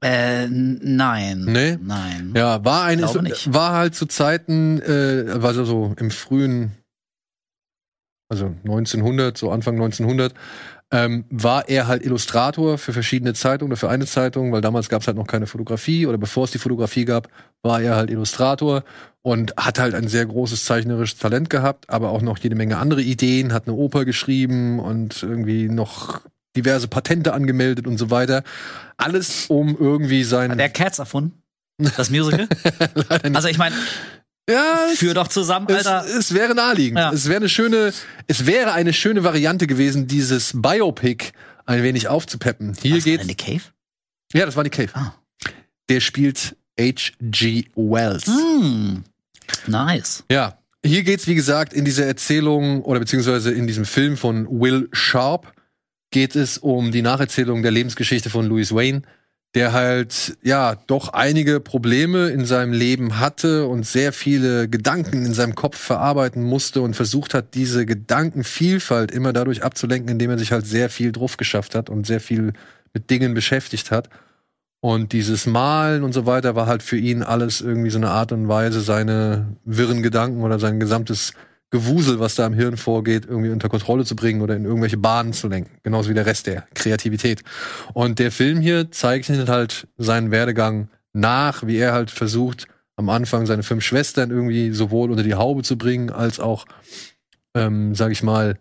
Äh, 0.00 0.46
nein. 0.46 1.44
Nee? 1.44 1.76
Nein. 1.82 2.32
Ja, 2.36 2.64
war 2.64 2.84
ein, 2.84 3.00
ist, 3.00 3.52
war 3.52 3.72
halt 3.72 3.96
zu 3.96 4.06
Zeiten, 4.06 4.80
äh, 4.80 5.42
war 5.42 5.52
so 5.52 5.96
im 5.98 6.12
frühen, 6.12 6.76
also 8.28 8.54
1900, 8.62 9.36
so 9.36 9.50
Anfang 9.50 9.74
1900, 9.74 10.32
ähm, 10.90 11.24
war 11.30 11.68
er 11.68 11.86
halt 11.86 12.04
Illustrator 12.04 12.78
für 12.78 12.92
verschiedene 12.92 13.34
Zeitungen 13.34 13.72
oder 13.72 13.78
für 13.78 13.90
eine 13.90 14.06
Zeitung, 14.06 14.52
weil 14.52 14.62
damals 14.62 14.88
gab 14.88 15.02
es 15.02 15.06
halt 15.06 15.16
noch 15.16 15.26
keine 15.26 15.46
Fotografie 15.46 16.06
oder 16.06 16.16
bevor 16.16 16.44
es 16.44 16.50
die 16.50 16.58
Fotografie 16.58 17.04
gab, 17.04 17.28
war 17.62 17.82
er 17.82 17.96
halt 17.96 18.10
Illustrator 18.10 18.84
und 19.22 19.54
hat 19.56 19.78
halt 19.78 19.94
ein 19.94 20.08
sehr 20.08 20.24
großes 20.24 20.64
zeichnerisches 20.64 21.18
Talent 21.18 21.50
gehabt, 21.50 21.90
aber 21.90 22.10
auch 22.10 22.22
noch 22.22 22.38
jede 22.38 22.56
Menge 22.56 22.78
andere 22.78 23.02
Ideen, 23.02 23.52
hat 23.52 23.66
eine 23.66 23.76
Oper 23.76 24.06
geschrieben 24.06 24.80
und 24.80 25.22
irgendwie 25.22 25.68
noch 25.68 26.22
diverse 26.56 26.88
Patente 26.88 27.34
angemeldet 27.34 27.86
und 27.86 27.98
so 27.98 28.10
weiter. 28.10 28.42
Alles 28.96 29.46
um 29.48 29.76
irgendwie 29.78 30.24
sein. 30.24 30.50
Hat 30.50 30.58
er 30.58 30.70
Cats 30.70 30.98
erfunden? 30.98 31.42
Das 31.96 32.10
Musical? 32.10 32.48
also 33.34 33.48
ich 33.48 33.58
meine, 33.58 33.74
ja, 34.48 34.88
Führ 34.94 35.14
doch 35.14 35.28
zusammen, 35.28 35.66
Alter. 35.68 36.04
Es, 36.06 36.14
es 36.14 36.34
wäre 36.34 36.54
naheliegend. 36.54 36.98
Ja. 36.98 37.12
Es 37.12 37.28
wäre 37.28 37.38
eine 37.38 37.48
schöne, 37.48 37.92
es 38.26 38.46
wäre 38.46 38.72
eine 38.72 38.92
schöne 38.92 39.24
Variante 39.24 39.66
gewesen, 39.66 40.06
dieses 40.06 40.52
Biopic 40.54 41.32
ein 41.66 41.82
wenig 41.82 42.08
aufzupeppen. 42.08 42.74
Hier 42.80 42.96
Was, 42.96 43.04
geht's. 43.04 43.26
Nick 43.26 43.38
Cave? 43.38 43.62
Ja, 44.32 44.46
das 44.46 44.56
war 44.56 44.62
Nick 44.64 44.72
Cave. 44.72 44.90
Ah. 44.94 45.14
Der 45.88 46.00
spielt 46.00 46.56
H.G. 46.78 47.66
Wells. 47.74 48.26
Hm. 48.26 49.04
Nice. 49.66 50.24
Ja, 50.30 50.58
hier 50.84 51.02
geht's 51.02 51.26
wie 51.26 51.34
gesagt 51.34 51.72
in 51.72 51.84
dieser 51.84 52.06
Erzählung 52.06 52.82
oder 52.82 53.00
beziehungsweise 53.00 53.52
in 53.52 53.66
diesem 53.66 53.84
Film 53.84 54.16
von 54.16 54.46
Will 54.48 54.88
Sharp 54.92 55.52
geht 56.10 56.36
es 56.36 56.58
um 56.58 56.92
die 56.92 57.02
Nacherzählung 57.02 57.62
der 57.62 57.70
Lebensgeschichte 57.70 58.30
von 58.30 58.46
Louis 58.46 58.72
Wayne, 58.72 59.02
der 59.54 59.72
halt 59.72 60.36
ja 60.42 60.76
doch 60.86 61.08
einige 61.14 61.60
Probleme 61.60 62.28
in 62.28 62.44
seinem 62.44 62.72
Leben 62.72 63.18
hatte 63.18 63.66
und 63.66 63.86
sehr 63.86 64.12
viele 64.12 64.68
Gedanken 64.68 65.24
in 65.24 65.32
seinem 65.32 65.54
Kopf 65.54 65.78
verarbeiten 65.78 66.42
musste 66.42 66.82
und 66.82 66.94
versucht 66.94 67.32
hat, 67.32 67.54
diese 67.54 67.86
Gedankenvielfalt 67.86 69.10
immer 69.10 69.32
dadurch 69.32 69.64
abzulenken, 69.64 70.10
indem 70.10 70.30
er 70.30 70.38
sich 70.38 70.52
halt 70.52 70.66
sehr 70.66 70.90
viel 70.90 71.12
drauf 71.12 71.38
geschafft 71.38 71.74
hat 71.74 71.88
und 71.88 72.06
sehr 72.06 72.20
viel 72.20 72.52
mit 72.92 73.10
Dingen 73.10 73.34
beschäftigt 73.34 73.90
hat. 73.90 74.10
Und 74.80 75.12
dieses 75.12 75.46
Malen 75.46 76.04
und 76.04 76.12
so 76.12 76.26
weiter 76.26 76.54
war 76.54 76.66
halt 76.66 76.82
für 76.82 76.98
ihn 76.98 77.22
alles 77.22 77.60
irgendwie 77.60 77.90
so 77.90 77.98
eine 77.98 78.10
Art 78.10 78.30
und 78.32 78.48
Weise, 78.48 78.80
seine 78.80 79.56
wirren 79.64 80.02
Gedanken 80.02 80.42
oder 80.42 80.58
sein 80.58 80.78
gesamtes 80.78 81.32
Gewusel, 81.70 82.18
was 82.18 82.34
da 82.34 82.46
im 82.46 82.54
Hirn 82.54 82.76
vorgeht, 82.76 83.26
irgendwie 83.26 83.50
unter 83.50 83.68
Kontrolle 83.68 84.04
zu 84.04 84.16
bringen 84.16 84.40
oder 84.40 84.56
in 84.56 84.64
irgendwelche 84.64 84.96
Bahnen 84.96 85.32
zu 85.32 85.48
lenken. 85.48 85.78
Genauso 85.82 86.08
wie 86.08 86.14
der 86.14 86.26
Rest 86.26 86.46
der 86.46 86.66
Kreativität. 86.74 87.42
Und 87.92 88.18
der 88.18 88.32
Film 88.32 88.60
hier 88.60 88.90
zeichnet 88.90 89.48
halt 89.48 89.86
seinen 89.98 90.30
Werdegang 90.30 90.88
nach, 91.12 91.66
wie 91.66 91.76
er 91.76 91.92
halt 91.92 92.10
versucht, 92.10 92.68
am 92.96 93.10
Anfang 93.10 93.46
seine 93.46 93.62
fünf 93.62 93.84
Schwestern 93.84 94.30
irgendwie 94.30 94.72
sowohl 94.72 95.10
unter 95.10 95.22
die 95.22 95.34
Haube 95.34 95.62
zu 95.62 95.76
bringen, 95.76 96.10
als 96.10 96.40
auch, 96.40 96.64
ähm, 97.54 97.94
sag 97.94 98.12
ich 98.12 98.22
mal, 98.22 98.58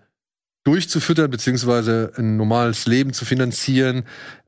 durchzufüttern, 0.63 1.31
beziehungsweise 1.31 2.11
ein 2.17 2.35
normales 2.35 2.87
Leben 2.87 3.13
zu 3.13 3.23
finanzieren. 3.23 4.03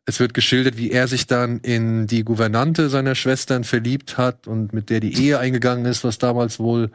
Es 0.06 0.20
wird 0.20 0.34
geschildert, 0.34 0.78
wie 0.78 0.92
er 0.92 1.08
sich 1.08 1.28
dann 1.28 1.60
in 1.60 2.08
die 2.08 2.26
Gouvernante 2.26 2.90
seiner 2.90 3.16
Schwestern 3.16 3.64
verliebt 3.64 4.18
hat 4.18 4.48
und 4.48 4.74
mit 4.74 4.90
der 4.90 5.00
die 5.00 5.18
Ehe 5.18 5.40
eingegangen 5.40 5.86
ist, 5.86 6.04
was 6.04 6.18
damals 6.18 6.60
wohl 6.60 6.92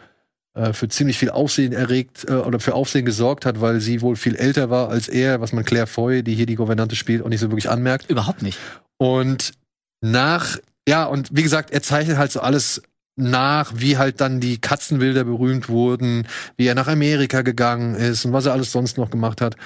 für 0.72 0.88
ziemlich 0.88 1.18
viel 1.18 1.30
Aufsehen 1.30 1.72
erregt 1.72 2.26
äh, 2.28 2.34
oder 2.34 2.60
für 2.60 2.74
Aufsehen 2.74 3.04
gesorgt 3.04 3.44
hat, 3.44 3.60
weil 3.60 3.80
sie 3.80 4.00
wohl 4.00 4.16
viel 4.16 4.36
älter 4.36 4.70
war 4.70 4.88
als 4.88 5.08
er, 5.08 5.40
was 5.40 5.52
man 5.52 5.64
Claire 5.64 5.86
Foy, 5.86 6.22
die 6.22 6.34
hier 6.34 6.46
die 6.46 6.54
Gouvernante 6.54 6.96
spielt, 6.96 7.22
auch 7.22 7.28
nicht 7.28 7.40
so 7.40 7.50
wirklich 7.50 7.68
anmerkt. 7.68 8.08
Überhaupt 8.08 8.42
nicht. 8.42 8.58
Und 8.96 9.52
nach, 10.00 10.58
ja, 10.88 11.04
und 11.04 11.30
wie 11.32 11.42
gesagt, 11.42 11.70
er 11.70 11.82
zeichnet 11.82 12.18
halt 12.18 12.30
so 12.30 12.40
alles 12.40 12.82
nach, 13.16 13.72
wie 13.76 13.96
halt 13.96 14.20
dann 14.20 14.40
die 14.40 14.60
Katzenbilder 14.60 15.24
berühmt 15.24 15.68
wurden, 15.68 16.26
wie 16.56 16.66
er 16.66 16.74
nach 16.74 16.88
Amerika 16.88 17.42
gegangen 17.42 17.94
ist 17.94 18.24
und 18.24 18.32
was 18.32 18.46
er 18.46 18.52
alles 18.52 18.72
sonst 18.72 18.98
noch 18.98 19.10
gemacht 19.10 19.40
hat. 19.40 19.56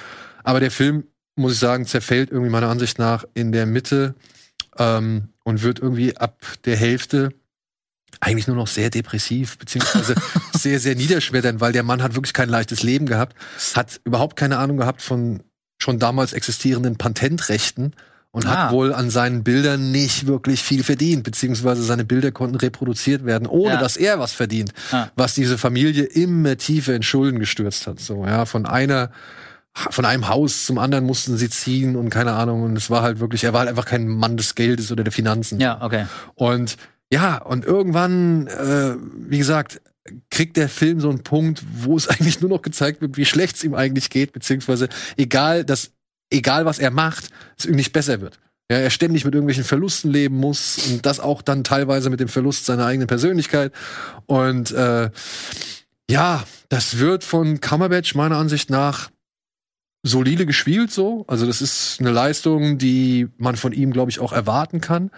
Aber 0.43 0.59
der 0.59 0.71
Film, 0.71 1.05
muss 1.35 1.53
ich 1.53 1.59
sagen, 1.59 1.85
zerfällt 1.85 2.31
irgendwie 2.31 2.51
meiner 2.51 2.69
Ansicht 2.69 2.99
nach 2.99 3.25
in 3.33 3.51
der 3.51 3.65
Mitte 3.65 4.15
ähm, 4.77 5.29
und 5.43 5.63
wird 5.63 5.79
irgendwie 5.79 6.17
ab 6.17 6.41
der 6.65 6.75
Hälfte 6.75 7.33
eigentlich 8.21 8.47
nur 8.47 8.55
noch 8.55 8.67
sehr 8.67 8.89
depressiv, 8.89 9.57
beziehungsweise 9.57 10.15
sehr, 10.53 10.79
sehr 10.79 10.95
niederschmetternd, 10.95 11.61
weil 11.61 11.71
der 11.71 11.83
Mann 11.83 12.03
hat 12.03 12.15
wirklich 12.15 12.33
kein 12.33 12.49
leichtes 12.49 12.83
Leben 12.83 13.05
gehabt, 13.05 13.35
hat 13.75 14.01
überhaupt 14.03 14.35
keine 14.35 14.57
Ahnung 14.57 14.77
gehabt 14.77 15.01
von 15.01 15.41
schon 15.81 15.99
damals 15.99 16.33
existierenden 16.33 16.97
Patentrechten 16.97 17.95
und 18.31 18.45
Ah. 18.45 18.49
hat 18.65 18.71
wohl 18.73 18.93
an 18.93 19.09
seinen 19.09 19.43
Bildern 19.43 19.91
nicht 19.91 20.27
wirklich 20.27 20.61
viel 20.61 20.83
verdient, 20.83 21.23
beziehungsweise 21.23 21.81
seine 21.83 22.03
Bilder 22.05 22.31
konnten 22.31 22.55
reproduziert 22.57 23.25
werden, 23.25 23.47
ohne 23.47 23.73
Ja. 23.75 23.79
dass 23.79 23.95
er 23.97 24.19
was 24.19 24.33
verdient, 24.33 24.73
Ah. 24.91 25.07
was 25.15 25.33
diese 25.35 25.57
Familie 25.57 26.03
immer 26.03 26.57
tiefer 26.57 26.93
in 26.95 27.03
Schulden 27.03 27.39
gestürzt 27.39 27.87
hat. 27.87 27.99
So, 27.99 28.25
ja, 28.25 28.45
von 28.45 28.65
einer 28.65 29.11
von 29.91 30.03
einem 30.03 30.27
Haus 30.27 30.65
zum 30.65 30.77
anderen 30.79 31.05
mussten 31.05 31.37
sie 31.37 31.49
ziehen 31.49 31.95
und 31.95 32.09
keine 32.09 32.33
Ahnung. 32.33 32.63
Und 32.63 32.75
es 32.75 32.89
war 32.89 33.01
halt 33.03 33.19
wirklich, 33.19 33.43
er 33.45 33.53
war 33.53 33.59
halt 33.61 33.69
einfach 33.69 33.85
kein 33.85 34.07
Mann 34.07 34.35
des 34.35 34.55
Geldes 34.55 34.91
oder 34.91 35.03
der 35.03 35.13
Finanzen. 35.13 35.59
Ja, 35.61 35.79
okay. 35.81 36.05
Und 36.35 36.75
ja, 37.11 37.37
und 37.37 37.65
irgendwann, 37.65 38.47
äh, 38.47 38.95
wie 39.29 39.37
gesagt, 39.37 39.81
kriegt 40.29 40.57
der 40.57 40.69
Film 40.69 40.99
so 40.99 41.09
einen 41.09 41.23
Punkt, 41.23 41.63
wo 41.81 41.97
es 41.97 42.07
eigentlich 42.09 42.41
nur 42.41 42.49
noch 42.49 42.61
gezeigt 42.61 43.01
wird, 43.01 43.17
wie 43.17 43.25
schlecht 43.25 43.55
es 43.55 43.63
ihm 43.63 43.75
eigentlich 43.75 44.09
geht, 44.09 44.31
beziehungsweise 44.31 44.89
egal, 45.17 45.65
dass, 45.65 45.91
egal 46.29 46.65
was 46.65 46.79
er 46.79 46.91
macht, 46.91 47.29
es 47.57 47.65
irgendwie 47.65 47.79
nicht 47.79 47.93
besser 47.93 48.21
wird. 48.21 48.39
Ja, 48.71 48.77
er 48.77 48.91
ständig 48.91 49.25
mit 49.25 49.33
irgendwelchen 49.33 49.63
Verlusten 49.63 50.11
leben 50.11 50.37
muss 50.37 50.77
und 50.91 51.03
das 51.03 51.19
auch 51.19 51.41
dann 51.41 51.63
teilweise 51.63 52.11
mit 52.11 52.19
dem 52.19 52.27
Verlust 52.27 52.65
seiner 52.65 52.85
eigenen 52.85 53.07
Persönlichkeit. 53.07 53.73
Und 54.27 54.69
äh, 54.71 55.09
ja, 56.09 56.43
das 56.69 56.99
wird 56.99 57.23
von 57.23 57.61
Cumberbatch 57.61 58.13
meiner 58.13 58.37
Ansicht 58.37 58.69
nach 58.69 59.09
solide 60.03 60.45
gespielt 60.45 60.91
so. 60.91 61.25
Also 61.27 61.45
das 61.45 61.61
ist 61.61 61.97
eine 61.99 62.11
Leistung, 62.11 62.77
die 62.77 63.27
man 63.37 63.55
von 63.55 63.73
ihm, 63.73 63.91
glaube 63.91 64.11
ich, 64.11 64.19
auch 64.19 64.31
erwarten 64.31 64.79
kann. 64.81 65.11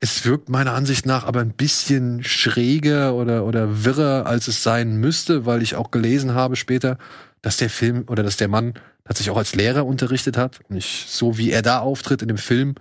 Es 0.00 0.24
wirkt 0.24 0.48
meiner 0.48 0.72
Ansicht 0.74 1.06
nach 1.06 1.24
aber 1.24 1.40
ein 1.40 1.52
bisschen 1.52 2.22
schräger 2.22 3.14
oder, 3.14 3.44
oder 3.46 3.84
wirrer, 3.84 4.26
als 4.26 4.48
es 4.48 4.62
sein 4.62 4.96
müsste, 4.96 5.46
weil 5.46 5.62
ich 5.62 5.74
auch 5.74 5.90
gelesen 5.90 6.34
habe 6.34 6.56
später, 6.56 6.98
dass 7.40 7.56
der 7.56 7.70
Film 7.70 8.04
oder 8.08 8.22
dass 8.22 8.36
der 8.36 8.48
Mann 8.48 8.74
tatsächlich 9.04 9.30
auch 9.30 9.38
als 9.38 9.54
Lehrer 9.54 9.86
unterrichtet 9.86 10.36
hat. 10.36 10.60
Und 10.68 10.76
ich, 10.76 11.06
so 11.08 11.38
wie 11.38 11.50
er 11.50 11.62
da 11.62 11.78
auftritt 11.78 12.20
in 12.22 12.28
dem 12.28 12.38
Film, 12.38 12.74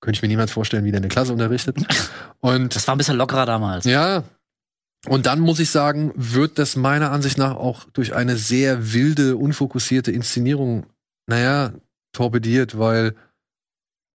könnte 0.00 0.18
ich 0.18 0.22
mir 0.22 0.28
niemals 0.28 0.52
vorstellen, 0.52 0.84
wie 0.84 0.92
der 0.92 1.00
eine 1.00 1.08
Klasse 1.08 1.32
unterrichtet. 1.32 1.76
Und 2.40 2.76
Das 2.76 2.86
war 2.86 2.94
ein 2.94 2.98
bisschen 2.98 3.16
lockerer 3.16 3.46
damals. 3.46 3.84
ja. 3.84 4.22
Und 5.06 5.26
dann 5.26 5.40
muss 5.40 5.60
ich 5.60 5.70
sagen, 5.70 6.12
wird 6.16 6.58
das 6.58 6.74
meiner 6.74 7.12
Ansicht 7.12 7.38
nach 7.38 7.54
auch 7.54 7.84
durch 7.92 8.14
eine 8.14 8.36
sehr 8.36 8.92
wilde, 8.92 9.36
unfokussierte 9.36 10.10
Inszenierung, 10.10 10.86
naja, 11.26 11.74
torpediert, 12.12 12.78
weil 12.78 13.14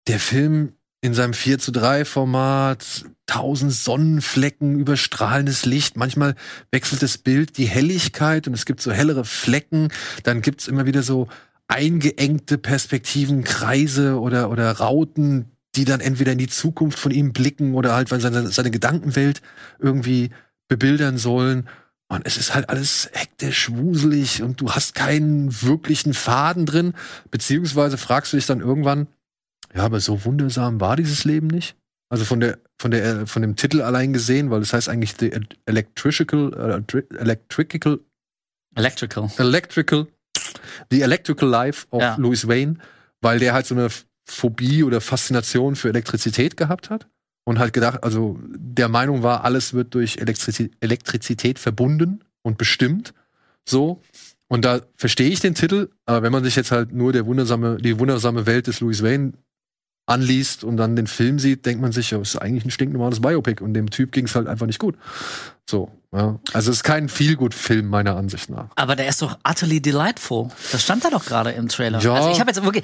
der 0.07 0.19
Film 0.19 0.73
in 1.01 1.13
seinem 1.13 1.33
4 1.33 1.59
zu 1.59 1.71
3 1.71 2.05
Format, 2.05 3.05
tausend 3.25 3.71
Sonnenflecken, 3.71 4.77
überstrahlendes 4.79 5.65
Licht, 5.65 5.97
manchmal 5.97 6.35
wechselt 6.71 7.01
das 7.01 7.17
Bild 7.17 7.57
die 7.57 7.65
Helligkeit 7.65 8.47
und 8.47 8.53
es 8.53 8.65
gibt 8.65 8.81
so 8.81 8.91
hellere 8.91 9.25
Flecken, 9.25 9.89
dann 10.23 10.41
gibt's 10.41 10.67
immer 10.67 10.85
wieder 10.85 11.01
so 11.01 11.27
eingeengte 11.67 12.57
Perspektiven, 12.57 13.43
Kreise 13.43 14.19
oder, 14.19 14.49
oder 14.51 14.69
Rauten, 14.73 15.51
die 15.75 15.85
dann 15.85 16.01
entweder 16.01 16.33
in 16.33 16.37
die 16.37 16.49
Zukunft 16.49 16.99
von 16.99 17.11
ihm 17.11 17.31
blicken 17.31 17.73
oder 17.75 17.93
halt 17.95 18.11
weil 18.11 18.19
seine, 18.19 18.49
seine 18.49 18.71
Gedankenwelt 18.71 19.41
irgendwie 19.79 20.31
bebildern 20.71 21.17
sollen. 21.17 21.67
Und 22.07 22.25
es 22.25 22.37
ist 22.37 22.55
halt 22.55 22.69
alles 22.69 23.09
hektisch, 23.11 23.69
wuselig 23.71 24.41
und 24.41 24.61
du 24.61 24.71
hast 24.71 24.95
keinen 24.95 25.61
wirklichen 25.61 26.13
Faden 26.13 26.65
drin. 26.65 26.93
Beziehungsweise 27.29 27.97
fragst 27.97 28.31
du 28.31 28.37
dich 28.37 28.45
dann 28.45 28.61
irgendwann, 28.61 29.07
ja, 29.75 29.83
aber 29.83 29.99
so 29.99 30.23
wundersam 30.23 30.79
war 30.79 30.95
dieses 30.95 31.25
Leben 31.25 31.47
nicht. 31.47 31.75
Also 32.09 32.23
von 32.23 32.39
der, 32.39 32.57
von 32.79 32.91
der, 32.91 33.27
von 33.27 33.41
dem 33.41 33.57
Titel 33.57 33.81
allein 33.81 34.13
gesehen, 34.13 34.49
weil 34.49 34.61
das 34.61 34.71
heißt 34.71 34.87
eigentlich 34.87 35.15
The 35.19 35.41
Electrical, 35.65 36.83
äh, 36.93 37.17
Electrical, 37.17 37.99
Electrical. 38.75 39.29
Electrical, 39.37 40.07
The 40.89 41.01
Electrical 41.01 41.49
Life 41.49 41.87
of 41.91 42.01
Ja. 42.01 42.15
Louis 42.15 42.47
Wayne, 42.47 42.77
weil 43.19 43.39
der 43.39 43.53
halt 43.53 43.65
so 43.65 43.75
eine 43.75 43.89
Phobie 44.25 44.83
oder 44.83 45.01
Faszination 45.01 45.75
für 45.75 45.89
Elektrizität 45.89 46.55
gehabt 46.55 46.89
hat 46.89 47.09
und 47.51 47.59
halt 47.59 47.73
gedacht, 47.73 48.03
also 48.03 48.39
der 48.41 48.87
Meinung 48.87 49.23
war, 49.23 49.43
alles 49.43 49.73
wird 49.73 49.93
durch 49.93 50.17
Elektrizität, 50.17 50.71
Elektrizität 50.79 51.59
verbunden 51.59 52.23
und 52.43 52.57
bestimmt. 52.57 53.13
So. 53.67 54.01
Und 54.47 54.63
da 54.63 54.81
verstehe 54.95 55.29
ich 55.29 55.41
den 55.41 55.53
Titel, 55.53 55.89
aber 56.05 56.23
wenn 56.23 56.31
man 56.31 56.45
sich 56.45 56.55
jetzt 56.55 56.71
halt 56.71 56.93
nur 56.93 57.11
der 57.11 57.25
wundersame, 57.25 57.77
die 57.77 57.99
wundersame 57.99 58.45
Welt 58.45 58.67
des 58.67 58.79
Louis 58.79 59.03
Wayne 59.03 59.33
anliest 60.05 60.63
und 60.63 60.77
dann 60.77 60.95
den 60.95 61.07
Film 61.07 61.39
sieht, 61.39 61.65
denkt 61.65 61.81
man 61.81 61.91
sich, 61.91 62.11
ja, 62.11 62.21
ist 62.21 62.37
eigentlich 62.37 62.63
ein 62.63 62.71
stinknormales 62.71 63.19
Biopic 63.19 63.61
und 63.61 63.73
dem 63.73 63.89
Typ 63.89 64.13
ging 64.13 64.25
es 64.25 64.35
halt 64.35 64.47
einfach 64.47 64.65
nicht 64.65 64.79
gut. 64.79 64.95
So, 65.69 65.91
ja. 66.13 66.39
Also 66.53 66.71
es 66.71 66.77
ist 66.77 66.83
kein 66.83 67.07
Feelgood-Film 67.07 67.87
meiner 67.87 68.17
Ansicht 68.17 68.49
nach. 68.49 68.67
Aber 68.75 68.95
der 68.95 69.07
ist 69.07 69.21
doch 69.21 69.37
utterly 69.47 69.81
delightful. 69.81 70.49
Das 70.71 70.83
stand 70.83 71.05
da 71.05 71.09
doch 71.09 71.25
gerade 71.25 71.51
im 71.51 71.69
Trailer. 71.69 71.99
Ja. 71.99 72.13
Also 72.13 72.31
ich 72.31 72.39
habe 72.39 72.51
jetzt 72.51 72.63
wirklich, 72.63 72.83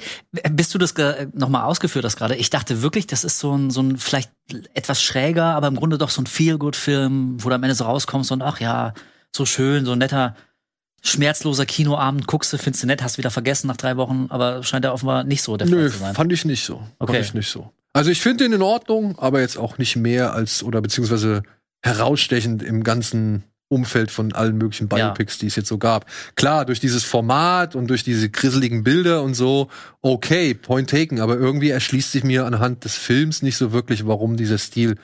bis 0.50 0.70
du 0.70 0.78
das 0.78 0.94
nochmal 1.34 1.64
ausgeführt 1.64 2.04
hast 2.04 2.16
gerade, 2.16 2.36
ich 2.36 2.48
dachte 2.50 2.80
wirklich, 2.80 3.06
das 3.06 3.24
ist 3.24 3.38
so 3.38 3.54
ein, 3.54 3.70
so 3.70 3.82
ein 3.82 3.98
vielleicht 3.98 4.30
etwas 4.72 5.02
schräger, 5.02 5.44
aber 5.44 5.68
im 5.68 5.76
Grunde 5.76 5.98
doch 5.98 6.10
so 6.10 6.22
ein 6.22 6.26
Feel-Good-Film, 6.26 7.44
wo 7.44 7.48
du 7.50 7.54
am 7.54 7.62
Ende 7.62 7.74
so 7.74 7.84
rauskommst 7.84 8.32
und 8.32 8.42
ach 8.42 8.60
ja, 8.60 8.94
so 9.34 9.44
schön, 9.44 9.84
so 9.84 9.92
ein 9.92 9.98
netter, 9.98 10.34
schmerzloser 11.02 11.66
Kinoabend, 11.66 12.26
guckst 12.26 12.52
du, 12.52 12.58
findest 12.58 12.82
du 12.82 12.86
nett, 12.86 13.02
hast 13.02 13.18
wieder 13.18 13.30
vergessen 13.30 13.66
nach 13.66 13.76
drei 13.76 13.96
Wochen, 13.96 14.26
aber 14.30 14.62
scheint 14.62 14.84
ja 14.84 14.92
offenbar 14.92 15.24
nicht 15.24 15.42
so 15.42 15.56
der 15.56 15.68
Fall 15.68 15.76
Nö, 15.76 15.90
zu 15.90 15.98
sein. 15.98 16.14
fand 16.14 16.32
ich 16.32 16.44
nicht 16.46 16.64
so. 16.64 16.82
Okay. 16.98 17.12
Fand 17.12 17.24
ich 17.26 17.34
nicht 17.34 17.50
so. 17.50 17.72
Also 17.92 18.10
ich 18.10 18.20
finde 18.20 18.44
den 18.44 18.52
in 18.52 18.62
Ordnung, 18.62 19.18
aber 19.18 19.40
jetzt 19.40 19.58
auch 19.58 19.78
nicht 19.78 19.96
mehr 19.96 20.32
als 20.32 20.62
oder 20.62 20.80
beziehungsweise 20.80 21.42
herausstechend 21.82 22.62
im 22.62 22.84
ganzen 22.84 23.44
Umfeld 23.68 24.10
von 24.10 24.32
allen 24.32 24.56
möglichen 24.56 24.88
Ja. 24.90 25.08
Biopics, 25.08 25.38
die 25.38 25.46
es 25.46 25.56
jetzt 25.56 25.68
so 25.68 25.78
gab. 25.78 26.06
Klar, 26.36 26.64
durch 26.64 26.80
dieses 26.80 27.04
Format 27.04 27.74
und 27.74 27.88
durch 27.88 28.02
diese 28.02 28.30
grisseligen 28.30 28.82
Bilder 28.82 29.22
und 29.22 29.34
so, 29.34 29.68
okay, 30.00 30.54
point 30.54 30.88
taken, 30.88 31.20
aber 31.20 31.36
irgendwie 31.36 31.68
erschließt 31.70 32.12
sich 32.12 32.24
mir 32.24 32.46
anhand 32.46 32.84
des 32.84 32.96
Films 32.96 33.42
nicht 33.42 33.56
so 33.56 33.72
wirklich, 33.72 34.06
warum 34.06 34.36
dieser 34.36 34.58
Stil 34.58 34.96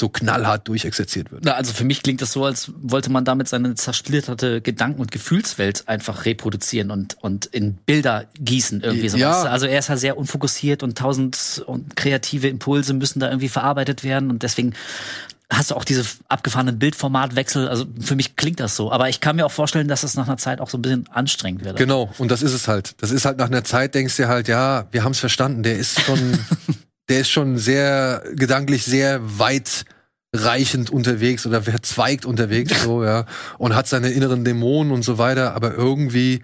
so 0.00 0.08
knallhart 0.08 0.66
durchexerziert 0.66 1.30
wird. 1.30 1.44
Na, 1.44 1.52
also 1.52 1.72
für 1.72 1.84
mich 1.84 2.02
klingt 2.02 2.20
das 2.20 2.32
so, 2.32 2.44
als 2.44 2.72
wollte 2.80 3.10
man 3.12 3.24
damit 3.24 3.48
seine 3.48 3.74
zersplitterte 3.76 4.60
Gedanken- 4.60 5.00
und 5.00 5.12
Gefühlswelt 5.12 5.86
einfach 5.86 6.24
reproduzieren 6.24 6.90
und, 6.90 7.16
und 7.20 7.46
in 7.46 7.74
Bilder 7.74 8.26
gießen 8.40 8.80
irgendwie 8.80 9.08
so. 9.08 9.18
Ja. 9.18 9.42
Also 9.42 9.66
er 9.66 9.78
ist 9.78 9.88
ja 9.88 9.96
sehr 9.96 10.18
unfokussiert 10.18 10.82
und 10.82 10.98
tausend 10.98 11.62
und 11.66 11.94
kreative 11.94 12.48
Impulse 12.48 12.94
müssen 12.94 13.20
da 13.20 13.28
irgendwie 13.28 13.48
verarbeitet 13.48 14.02
werden 14.02 14.30
und 14.30 14.42
deswegen 14.42 14.74
hast 15.52 15.70
du 15.70 15.74
auch 15.74 15.84
diese 15.84 16.04
abgefahrenen 16.28 16.78
Bildformatwechsel. 16.78 17.68
Also 17.68 17.84
für 18.00 18.14
mich 18.14 18.36
klingt 18.36 18.60
das 18.60 18.76
so. 18.76 18.92
Aber 18.92 19.08
ich 19.08 19.20
kann 19.20 19.36
mir 19.36 19.44
auch 19.44 19.52
vorstellen, 19.52 19.88
dass 19.88 20.02
es 20.04 20.14
nach 20.14 20.28
einer 20.28 20.36
Zeit 20.36 20.60
auch 20.60 20.70
so 20.70 20.78
ein 20.78 20.82
bisschen 20.82 21.08
anstrengend 21.10 21.64
wird. 21.64 21.76
Genau, 21.76 22.10
und 22.18 22.30
das 22.30 22.42
ist 22.42 22.52
es 22.52 22.68
halt. 22.68 22.94
Das 23.02 23.10
ist 23.10 23.24
halt 23.24 23.38
nach 23.38 23.48
einer 23.48 23.64
Zeit, 23.64 23.94
denkst 23.94 24.16
du 24.16 24.28
halt, 24.28 24.48
ja, 24.48 24.86
wir 24.92 25.04
haben 25.04 25.12
es 25.12 25.18
verstanden. 25.18 25.62
Der 25.62 25.76
ist 25.76 26.00
schon, 26.00 26.18
der 27.10 27.20
ist 27.20 27.30
schon 27.30 27.58
sehr 27.58 28.22
gedanklich 28.34 28.84
sehr 28.84 29.20
weit 29.38 29.84
reichend 30.32 30.90
unterwegs 30.90 31.44
oder 31.44 31.62
verzweigt 31.62 32.24
unterwegs, 32.24 32.84
so, 32.84 33.04
ja, 33.04 33.26
und 33.58 33.74
hat 33.74 33.88
seine 33.88 34.10
inneren 34.10 34.44
Dämonen 34.44 34.92
und 34.92 35.02
so 35.02 35.18
weiter, 35.18 35.54
aber 35.54 35.74
irgendwie 35.74 36.42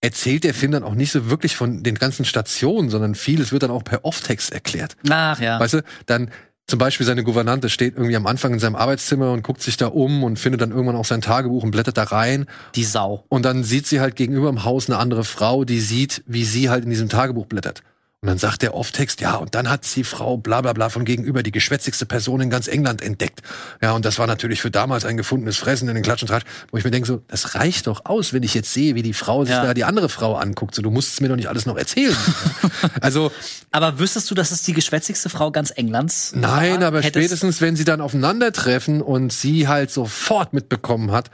erzählt 0.00 0.44
der 0.44 0.54
Film 0.54 0.72
dann 0.72 0.82
auch 0.82 0.94
nicht 0.94 1.12
so 1.12 1.28
wirklich 1.28 1.56
von 1.56 1.82
den 1.82 1.96
ganzen 1.96 2.24
Stationen, 2.24 2.88
sondern 2.88 3.14
vieles 3.14 3.52
wird 3.52 3.62
dann 3.62 3.70
auch 3.70 3.84
per 3.84 4.04
Off-Text 4.06 4.50
erklärt. 4.50 4.96
Ach 5.10 5.38
ja. 5.38 5.60
Weißt 5.60 5.74
du, 5.74 5.82
dann 6.06 6.30
zum 6.66 6.78
Beispiel 6.78 7.04
seine 7.04 7.22
Gouvernante 7.22 7.68
steht 7.68 7.96
irgendwie 7.96 8.16
am 8.16 8.26
Anfang 8.26 8.54
in 8.54 8.60
seinem 8.60 8.76
Arbeitszimmer 8.76 9.32
und 9.32 9.42
guckt 9.42 9.60
sich 9.60 9.76
da 9.76 9.88
um 9.88 10.24
und 10.24 10.38
findet 10.38 10.62
dann 10.62 10.70
irgendwann 10.70 10.96
auch 10.96 11.04
sein 11.04 11.20
Tagebuch 11.20 11.64
und 11.64 11.72
blättert 11.72 11.98
da 11.98 12.04
rein. 12.04 12.46
Die 12.76 12.84
Sau. 12.84 13.24
Und 13.28 13.44
dann 13.44 13.62
sieht 13.62 13.86
sie 13.86 14.00
halt 14.00 14.16
gegenüber 14.16 14.48
im 14.48 14.64
Haus 14.64 14.88
eine 14.88 14.98
andere 14.98 15.24
Frau, 15.24 15.64
die 15.64 15.80
sieht, 15.80 16.22
wie 16.26 16.44
sie 16.44 16.70
halt 16.70 16.84
in 16.84 16.90
diesem 16.90 17.10
Tagebuch 17.10 17.46
blättert. 17.46 17.82
Und 18.22 18.26
dann 18.28 18.36
sagt 18.36 18.60
der 18.60 18.74
Off-Text, 18.74 19.22
ja, 19.22 19.36
und 19.36 19.54
dann 19.54 19.70
hat 19.70 19.96
die 19.96 20.04
Frau 20.04 20.36
bla 20.36 20.60
bla 20.60 20.74
bla 20.74 20.90
von 20.90 21.06
gegenüber 21.06 21.42
die 21.42 21.52
geschwätzigste 21.52 22.04
Person 22.04 22.42
in 22.42 22.50
ganz 22.50 22.68
England 22.68 23.00
entdeckt. 23.00 23.40
Ja, 23.80 23.92
und 23.92 24.04
das 24.04 24.18
war 24.18 24.26
natürlich 24.26 24.60
für 24.60 24.70
damals 24.70 25.06
ein 25.06 25.16
gefundenes 25.16 25.56
Fressen 25.56 25.88
in 25.88 25.94
den 25.94 26.04
Klatsch 26.04 26.20
und 26.20 26.28
Tratsch, 26.28 26.44
wo 26.70 26.76
ich 26.76 26.84
mir 26.84 26.90
denke, 26.90 27.06
so, 27.08 27.22
das 27.28 27.54
reicht 27.54 27.86
doch 27.86 28.04
aus, 28.04 28.34
wenn 28.34 28.42
ich 28.42 28.52
jetzt 28.52 28.74
sehe, 28.74 28.94
wie 28.94 29.00
die 29.02 29.14
Frau 29.14 29.46
sich 29.46 29.54
Ja. 29.54 29.64
da 29.64 29.72
die 29.72 29.84
andere 29.84 30.10
Frau 30.10 30.34
anguckt. 30.36 30.74
So, 30.74 30.82
du 30.82 30.90
musst 30.90 31.14
es 31.14 31.20
mir 31.22 31.28
doch 31.30 31.36
nicht 31.36 31.48
alles 31.48 31.64
noch 31.64 31.78
erzählen. 31.78 32.14
also, 33.00 33.32
Aber 33.70 33.98
wüsstest 33.98 34.30
du, 34.30 34.34
dass 34.34 34.50
es 34.50 34.64
die 34.64 34.74
geschwätzigste 34.74 35.30
Frau 35.30 35.50
ganz 35.50 35.70
Englands 35.74 36.32
Nein, 36.36 36.80
war? 36.82 36.88
aber 36.88 36.98
Hättest- 37.00 37.24
spätestens, 37.24 37.62
wenn 37.62 37.74
sie 37.74 37.84
dann 37.84 38.02
aufeinandertreffen 38.02 39.00
und 39.00 39.32
sie 39.32 39.66
halt 39.66 39.90
sofort 39.90 40.52
mitbekommen 40.52 41.10
hat, 41.10 41.30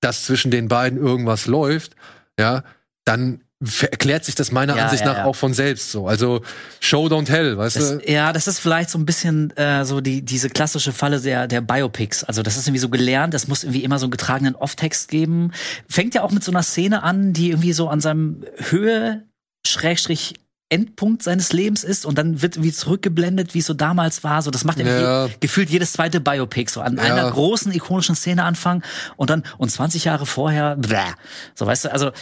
dass 0.00 0.22
zwischen 0.26 0.52
den 0.52 0.68
beiden 0.68 0.98
irgendwas 1.00 1.46
läuft, 1.46 1.96
ja, 2.38 2.62
dann 3.04 3.40
erklärt 3.60 4.24
sich 4.24 4.36
das 4.36 4.52
meiner 4.52 4.76
Ja, 4.76 4.84
Ansicht 4.84 5.02
ja, 5.04 5.08
nach 5.12 5.16
ja. 5.18 5.24
auch 5.24 5.34
von 5.34 5.52
selbst 5.52 5.90
so. 5.90 6.06
Also 6.06 6.42
Show 6.80 7.06
don't 7.06 7.24
tell, 7.26 7.58
weißt 7.58 7.76
Das, 7.76 7.98
du? 7.98 8.00
ja, 8.10 8.32
das 8.32 8.46
ist 8.46 8.60
vielleicht 8.60 8.88
so 8.90 8.98
ein 8.98 9.04
bisschen 9.06 9.56
äh, 9.56 9.84
so 9.84 10.00
die 10.00 10.22
diese 10.24 10.48
klassische 10.48 10.92
Falle 10.92 11.20
der 11.20 11.48
der 11.48 11.60
Biopics. 11.60 12.22
Also 12.24 12.42
das 12.42 12.56
ist 12.56 12.68
irgendwie 12.68 12.78
so 12.80 12.88
gelernt. 12.88 13.34
Das 13.34 13.48
muss 13.48 13.64
irgendwie 13.64 13.82
immer 13.82 13.98
so 13.98 14.06
einen 14.06 14.12
getragenen 14.12 14.54
Off-Text 14.54 15.08
geben. 15.08 15.52
Fängt 15.88 16.14
ja 16.14 16.22
auch 16.22 16.30
mit 16.30 16.44
so 16.44 16.52
einer 16.52 16.62
Szene 16.62 17.02
an, 17.02 17.32
die 17.32 17.50
irgendwie 17.50 17.72
so 17.72 17.88
an 17.88 18.00
seinem 18.00 18.44
Höhe 18.70 19.24
Schrägstrich 19.66 20.34
Endpunkt 20.70 21.22
seines 21.22 21.52
Lebens 21.54 21.82
ist 21.82 22.04
und 22.04 22.18
dann 22.18 22.42
wird 22.42 22.56
irgendwie 22.56 22.72
zurückgeblendet, 22.72 23.54
wie 23.54 23.60
es 23.60 23.66
so 23.66 23.72
damals 23.72 24.22
war. 24.22 24.42
So, 24.42 24.50
das 24.50 24.64
macht 24.64 24.78
irgendwie 24.78 25.00
Ja. 25.02 25.28
gefühlt 25.40 25.70
jedes 25.70 25.94
zweite 25.94 26.20
Biopic 26.20 26.70
so 26.70 26.82
an 26.82 26.96
Ja. 26.98 27.04
einer 27.04 27.30
großen 27.30 27.72
ikonischen 27.72 28.14
Szene 28.14 28.44
anfangen 28.44 28.82
und 29.16 29.30
dann 29.30 29.44
und 29.56 29.70
20 29.70 30.04
Jahre 30.04 30.26
vorher, 30.26 30.76
bläh. 30.76 30.98
so 31.54 31.64
weißt 31.66 31.86
du. 31.86 31.92
Also 31.92 32.12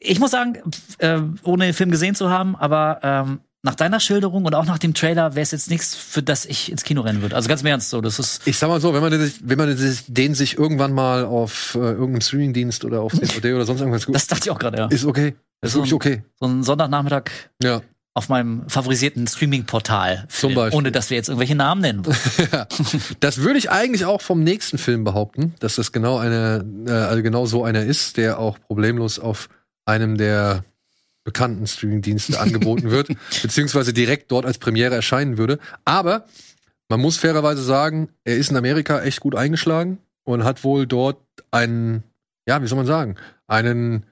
ich 0.00 0.18
muss 0.20 0.30
sagen, 0.32 0.58
äh, 0.98 1.20
ohne 1.42 1.64
den 1.66 1.74
Film 1.74 1.90
gesehen 1.90 2.14
zu 2.14 2.30
haben, 2.30 2.56
aber 2.56 3.00
ähm, 3.02 3.40
nach 3.64 3.76
deiner 3.76 4.00
Schilderung 4.00 4.44
und 4.44 4.54
auch 4.56 4.64
nach 4.66 4.78
dem 4.78 4.92
Trailer 4.92 5.34
wäre 5.36 5.42
es 5.42 5.52
jetzt 5.52 5.70
nichts, 5.70 5.94
für 5.94 6.22
das 6.22 6.44
ich 6.46 6.70
ins 6.72 6.82
Kino 6.82 7.02
rennen 7.02 7.22
würde. 7.22 7.36
Also 7.36 7.48
ganz 7.48 7.60
im 7.60 7.68
Ernst 7.68 7.90
so, 7.90 8.00
das 8.00 8.18
ist 8.18 8.44
Ich 8.46 8.58
sag 8.58 8.68
mal 8.68 8.80
so, 8.80 8.92
wenn 8.92 9.00
man 9.02 9.12
den 9.12 9.20
sich, 9.20 9.40
wenn 9.44 9.56
man 9.56 9.68
den 10.08 10.34
sich, 10.34 10.58
irgendwann 10.58 10.92
mal 10.92 11.24
auf 11.24 11.76
äh, 11.76 11.78
irgendeinem 11.78 12.22
Streamingdienst 12.22 12.84
oder 12.84 13.02
auf 13.02 13.12
DVD 13.12 13.54
oder 13.54 13.64
sonst 13.64 13.80
irgendwas 13.80 14.04
guckt, 14.06 14.16
das 14.16 14.26
dachte 14.26 14.46
ich 14.46 14.50
auch 14.50 14.58
gerade, 14.58 14.78
ja. 14.78 14.86
ist 14.86 15.04
okay. 15.04 15.36
Ist 15.60 15.72
So 15.74 15.78
wirklich 15.78 15.92
ein- 15.92 15.96
okay. 15.96 16.22
So 16.40 16.46
ein 16.46 16.62
Sonntagnachmittag 16.64 17.30
Ja. 17.62 17.82
Auf 18.14 18.28
meinem 18.28 18.68
favorisierten 18.68 19.26
Streaming-Portal. 19.26 20.26
Zum 20.28 20.54
Beispiel. 20.54 20.76
Ohne 20.76 20.92
dass 20.92 21.08
wir 21.10 21.16
jetzt 21.16 21.28
irgendwelche 21.28 21.54
Namen 21.54 21.80
nennen. 21.80 22.02
Das 23.20 23.38
würde 23.38 23.58
ich 23.58 23.70
eigentlich 23.70 24.04
auch 24.04 24.20
vom 24.20 24.42
nächsten 24.42 24.78
Film 24.78 25.04
behaupten, 25.04 25.54
dass 25.60 25.76
das 25.76 25.92
genau 25.92 26.18
eine, 26.18 26.64
äh, 26.86 26.90
also 26.90 27.22
genau 27.22 27.46
so 27.46 27.64
einer 27.64 27.84
ist, 27.84 28.16
der 28.16 28.38
auch 28.38 28.58
problemlos 28.60 29.18
auf 29.18 29.48
einem 29.84 30.16
der 30.16 30.64
bekannten 31.24 31.66
Streamingdienste 31.66 32.38
angeboten 32.40 32.90
wird, 32.90 33.08
beziehungsweise 33.42 33.92
direkt 33.92 34.30
dort 34.30 34.44
als 34.44 34.58
Premiere 34.58 34.94
erscheinen 34.94 35.38
würde. 35.38 35.58
Aber 35.84 36.26
man 36.88 37.00
muss 37.00 37.16
fairerweise 37.16 37.62
sagen, 37.62 38.08
er 38.24 38.36
ist 38.36 38.50
in 38.50 38.56
Amerika 38.56 39.00
echt 39.02 39.20
gut 39.20 39.34
eingeschlagen 39.34 39.98
und 40.24 40.44
hat 40.44 40.64
wohl 40.64 40.86
dort 40.86 41.18
einen, 41.50 42.02
ja, 42.46 42.60
wie 42.62 42.66
soll 42.66 42.76
man 42.76 42.86
sagen, 42.86 43.16
einen 43.46 44.04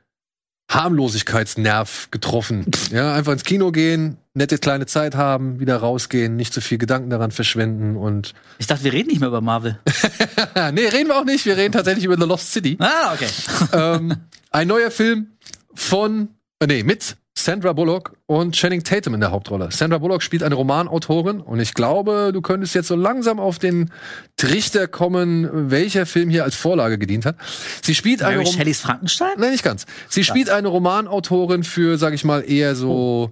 Harmlosigkeitsnerv 0.70 2.08
getroffen. 2.10 2.66
Ja, 2.92 3.12
einfach 3.12 3.32
ins 3.32 3.44
Kino 3.44 3.72
gehen, 3.72 4.16
nette 4.34 4.58
kleine 4.58 4.86
Zeit 4.86 5.16
haben, 5.16 5.58
wieder 5.58 5.76
rausgehen, 5.76 6.36
nicht 6.36 6.54
zu 6.54 6.60
viel 6.60 6.78
Gedanken 6.78 7.10
daran 7.10 7.32
verschwenden 7.32 7.96
und 7.96 8.34
Ich 8.58 8.68
dachte, 8.68 8.84
wir 8.84 8.92
reden 8.92 9.08
nicht 9.08 9.20
mehr 9.20 9.28
über 9.28 9.40
Marvel. 9.40 9.78
nee, 10.72 10.86
reden 10.86 11.08
wir 11.08 11.18
auch 11.18 11.24
nicht. 11.24 11.44
Wir 11.44 11.56
reden 11.56 11.72
tatsächlich 11.72 12.04
über 12.04 12.16
The 12.16 12.26
Lost 12.26 12.52
City. 12.52 12.76
Ah, 12.78 13.14
okay. 13.14 13.28
ähm, 13.72 14.16
ein 14.50 14.68
neuer 14.68 14.90
Film 14.92 15.32
von, 15.74 16.28
äh, 16.60 16.66
nee, 16.66 16.84
mit 16.84 17.16
Sandra 17.44 17.72
Bullock 17.72 18.16
und 18.26 18.54
Channing 18.54 18.82
Tatum 18.84 19.14
in 19.14 19.20
der 19.20 19.30
Hauptrolle. 19.30 19.68
Sandra 19.72 19.98
Bullock 19.98 20.22
spielt 20.22 20.42
eine 20.42 20.54
Romanautorin 20.54 21.40
und 21.40 21.60
ich 21.60 21.74
glaube, 21.74 22.30
du 22.32 22.40
könntest 22.42 22.74
jetzt 22.74 22.88
so 22.88 22.96
langsam 22.96 23.40
auf 23.40 23.58
den 23.58 23.90
Trichter 24.36 24.86
kommen, 24.88 25.70
welcher 25.70 26.06
Film 26.06 26.30
hier 26.30 26.44
als 26.44 26.54
Vorlage 26.54 26.98
gedient 26.98 27.24
hat. 27.26 27.36
Sie 27.82 27.94
spielt 27.94 28.22
eine 28.22 28.42
Rom 28.42 28.46
Shelleys 28.52 28.80
Frankenstein? 28.80 29.32
Nein, 29.38 29.52
nicht 29.52 29.64
ganz. 29.64 29.86
Sie 30.08 30.24
spielt 30.24 30.50
eine 30.50 30.68
Romanautorin 30.68 31.64
für, 31.64 31.98
sag 31.98 32.14
ich 32.14 32.24
mal, 32.24 32.40
eher 32.48 32.74
so 32.74 33.30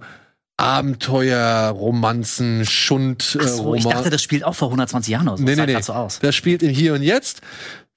Abenteuer, 0.57 1.69
Romanzen, 1.69 2.65
Schund, 2.65 3.37
äh, 3.39 3.43
Ach 3.43 3.47
so, 3.47 3.75
ich 3.75 3.85
Roman- 3.85 3.97
dachte, 3.97 4.09
das 4.09 4.21
spielt 4.21 4.43
auch 4.43 4.55
vor 4.55 4.67
120 4.69 5.11
Jahren 5.11 5.25
so. 5.37 5.41
Nee, 5.43 5.55
Das 5.55 5.65
nee, 5.67 5.73
nee. 5.73 5.81
so 5.81 5.93
aus. 5.93 6.19
Das 6.19 6.35
spielt 6.35 6.61
im 6.63 6.69
Hier 6.69 6.93
und 6.93 7.01
Jetzt. 7.01 7.41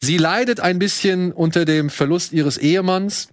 Sie 0.01 0.17
leidet 0.17 0.61
ein 0.61 0.79
bisschen 0.79 1.33
unter 1.33 1.65
dem 1.65 1.91
Verlust 1.91 2.33
ihres 2.33 2.59
Ehemanns 2.59 3.29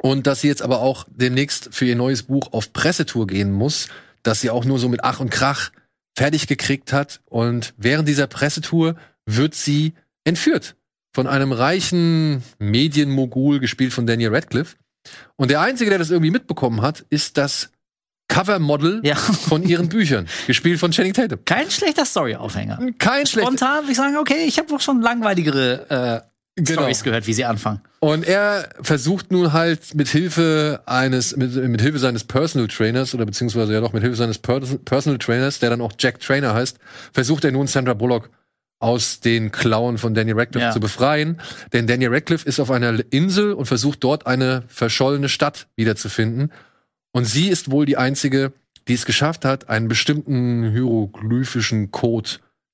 und 0.00 0.26
dass 0.26 0.40
sie 0.42 0.48
jetzt 0.48 0.62
aber 0.62 0.80
auch 0.80 1.06
demnächst 1.08 1.70
für 1.72 1.84
ihr 1.86 1.96
neues 1.96 2.22
Buch 2.24 2.52
auf 2.52 2.72
Pressetour 2.72 3.26
gehen 3.26 3.52
muss, 3.52 3.88
dass 4.22 4.40
sie 4.40 4.50
auch 4.50 4.64
nur 4.64 4.78
so 4.78 4.88
mit 4.88 5.04
Ach 5.04 5.20
und 5.20 5.30
Krach 5.30 5.70
fertig 6.16 6.46
gekriegt 6.46 6.92
hat. 6.92 7.20
Und 7.26 7.74
während 7.76 8.08
dieser 8.08 8.26
Pressetour 8.26 8.96
wird 9.26 9.54
sie 9.54 9.94
entführt 10.24 10.76
von 11.14 11.26
einem 11.26 11.52
reichen 11.52 12.42
Medienmogul, 12.58 13.58
gespielt 13.60 13.92
von 13.92 14.06
Daniel 14.06 14.34
Radcliffe. 14.34 14.76
Und 15.36 15.50
der 15.50 15.60
Einzige, 15.60 15.88
der 15.90 15.98
das 15.98 16.10
irgendwie 16.10 16.30
mitbekommen 16.30 16.82
hat, 16.82 17.04
ist 17.10 17.38
das 17.38 17.70
Covermodel 18.28 19.00
Ja. 19.04 19.14
von 19.14 19.62
ihren 19.62 19.88
Büchern, 19.88 20.26
gespielt 20.46 20.78
von 20.80 20.90
Channing 20.90 21.14
Tatum. 21.14 21.38
Kein 21.44 21.70
schlechter 21.70 22.04
Story-Aufhänger. 22.04 22.78
Kein 22.98 23.26
schlechter 23.26 23.48
Spontan 23.50 23.84
würde 23.84 23.92
ich 23.92 23.96
sagen, 23.96 24.16
okay, 24.16 24.44
ich 24.46 24.58
habe 24.58 24.74
auch 24.74 24.80
schon 24.80 25.00
langweiligere 25.00 26.24
äh, 26.24 26.28
Genau. 26.56 26.80
Stories 26.80 27.02
gehört, 27.02 27.26
wie 27.26 27.34
sie 27.34 27.44
anfangen. 27.44 27.80
Und 28.00 28.24
er 28.26 28.70
versucht 28.80 29.30
nun 29.30 29.52
halt 29.52 29.94
mit 29.94 30.08
Hilfe 30.08 30.80
eines, 30.86 31.36
mit, 31.36 31.54
mit 31.54 31.80
Hilfe 31.82 31.98
seines 31.98 32.24
Personal 32.24 32.66
Trainers 32.68 33.14
oder 33.14 33.26
beziehungsweise 33.26 33.74
ja 33.74 33.80
doch 33.80 33.92
mit 33.92 34.02
Hilfe 34.02 34.16
seines 34.16 34.38
per 34.38 34.60
Personal 34.84 35.18
Trainers, 35.18 35.58
der 35.58 35.68
dann 35.70 35.82
auch 35.82 35.92
Jack 35.98 36.18
Trainer 36.20 36.54
heißt, 36.54 36.78
versucht 37.12 37.44
er 37.44 37.52
nun 37.52 37.66
Sandra 37.66 37.92
Bullock 37.94 38.30
aus 38.78 39.20
den 39.20 39.52
Klauen 39.52 39.98
von 39.98 40.14
Daniel 40.14 40.38
Radcliffe 40.38 40.66
Ja. 40.66 40.72
zu 40.72 40.80
befreien. 40.80 41.40
Denn 41.72 41.86
Daniel 41.86 42.12
Radcliffe 42.14 42.46
ist 42.48 42.58
auf 42.60 42.70
einer 42.70 43.02
Insel 43.10 43.52
und 43.52 43.66
versucht 43.66 44.02
dort 44.04 44.26
eine 44.26 44.64
verschollene 44.68 45.28
Stadt 45.28 45.66
wiederzufinden. 45.76 46.52
Und 47.12 47.24
sie 47.26 47.48
ist 47.48 47.70
wohl 47.70 47.86
die 47.86 47.96
einzige, 47.96 48.52
die 48.88 48.94
es 48.94 49.04
geschafft 49.06 49.44
hat, 49.44 49.68
einen 49.68 49.88
bestimmten 49.88 50.70
hieroglyphischen 50.72 51.90
Code 51.90 52.30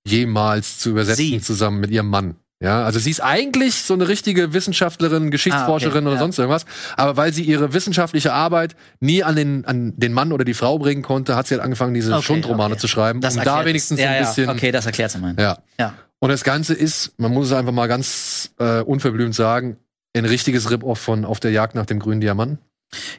jemals 0.07 0.79
zu 0.79 0.91
übersetzen 0.91 1.25
Sie. 1.25 1.41
zusammen 1.41 1.81
mit 1.81 1.91
ihrem 1.91 2.09
Mann. 2.09 2.37
Ja, 2.63 2.85
also 2.85 2.99
sie 3.01 3.11
ist 3.11 3.21
eigentlich 3.21 3.75
so 3.83 3.95
eine 3.95 4.07
richtige 4.07 4.53
Wissenschaftlerin, 4.53 5.31
Geschichtsforscherin 5.33 5.95
Ah, 5.97 5.99
okay, 5.99 6.07
oder 6.07 6.15
ja. 6.15 6.21
sonst 6.21 6.39
irgendwas. 6.39 6.65
Aber 6.97 7.17
weil 7.17 7.33
sie 7.33 7.43
ihre 7.43 7.73
wissenschaftliche 7.75 8.33
Arbeit 8.33 8.77
nie 9.01 9.25
an 9.25 9.35
den, 9.35 9.65
an 9.65 9.95
den 9.97 10.13
Mann 10.13 10.31
oder 10.33 10.45
die 10.45 10.55
Frau 10.55 10.79
bringen 10.79 11.03
konnte, 11.03 11.35
hat 11.35 11.49
sie 11.49 11.55
halt 11.55 11.65
angefangen, 11.65 11.93
diese 11.93 12.13
Okay, 12.15 12.23
Schundromane 12.23 12.75
okay. 12.75 12.81
zu 12.81 12.87
schreiben, 12.89 13.19
um 13.25 13.45
da 13.45 13.65
wenigstens 13.65 13.99
ja, 14.01 14.11
ein 14.11 14.23
bisschen. 14.25 14.47
Ja, 14.47 14.53
okay, 14.53 14.71
das 14.71 14.87
erklärt 14.87 15.13
immerhin. 15.15 15.37
Ja. 15.41 15.59
Ja. 15.81 15.95
Und 16.21 16.29
das 16.29 16.45
Ganze 16.45 16.75
ist, 16.75 17.15
man 17.19 17.33
muss 17.33 17.49
es 17.49 17.53
einfach 17.53 17.73
mal 17.73 17.89
ganz 17.89 18.53
äh, 18.61 18.81
unverblümt 18.83 19.35
sagen, 19.35 19.77
ein 20.17 20.25
richtiges 20.25 20.71
Rip-Off 20.71 21.01
von 21.01 21.25
Auf 21.25 21.41
der 21.41 21.51
Jagd 21.51 21.75
nach 21.75 21.87
dem 21.87 21.99
grünen 21.99 22.21
Diamanten. 22.21 22.59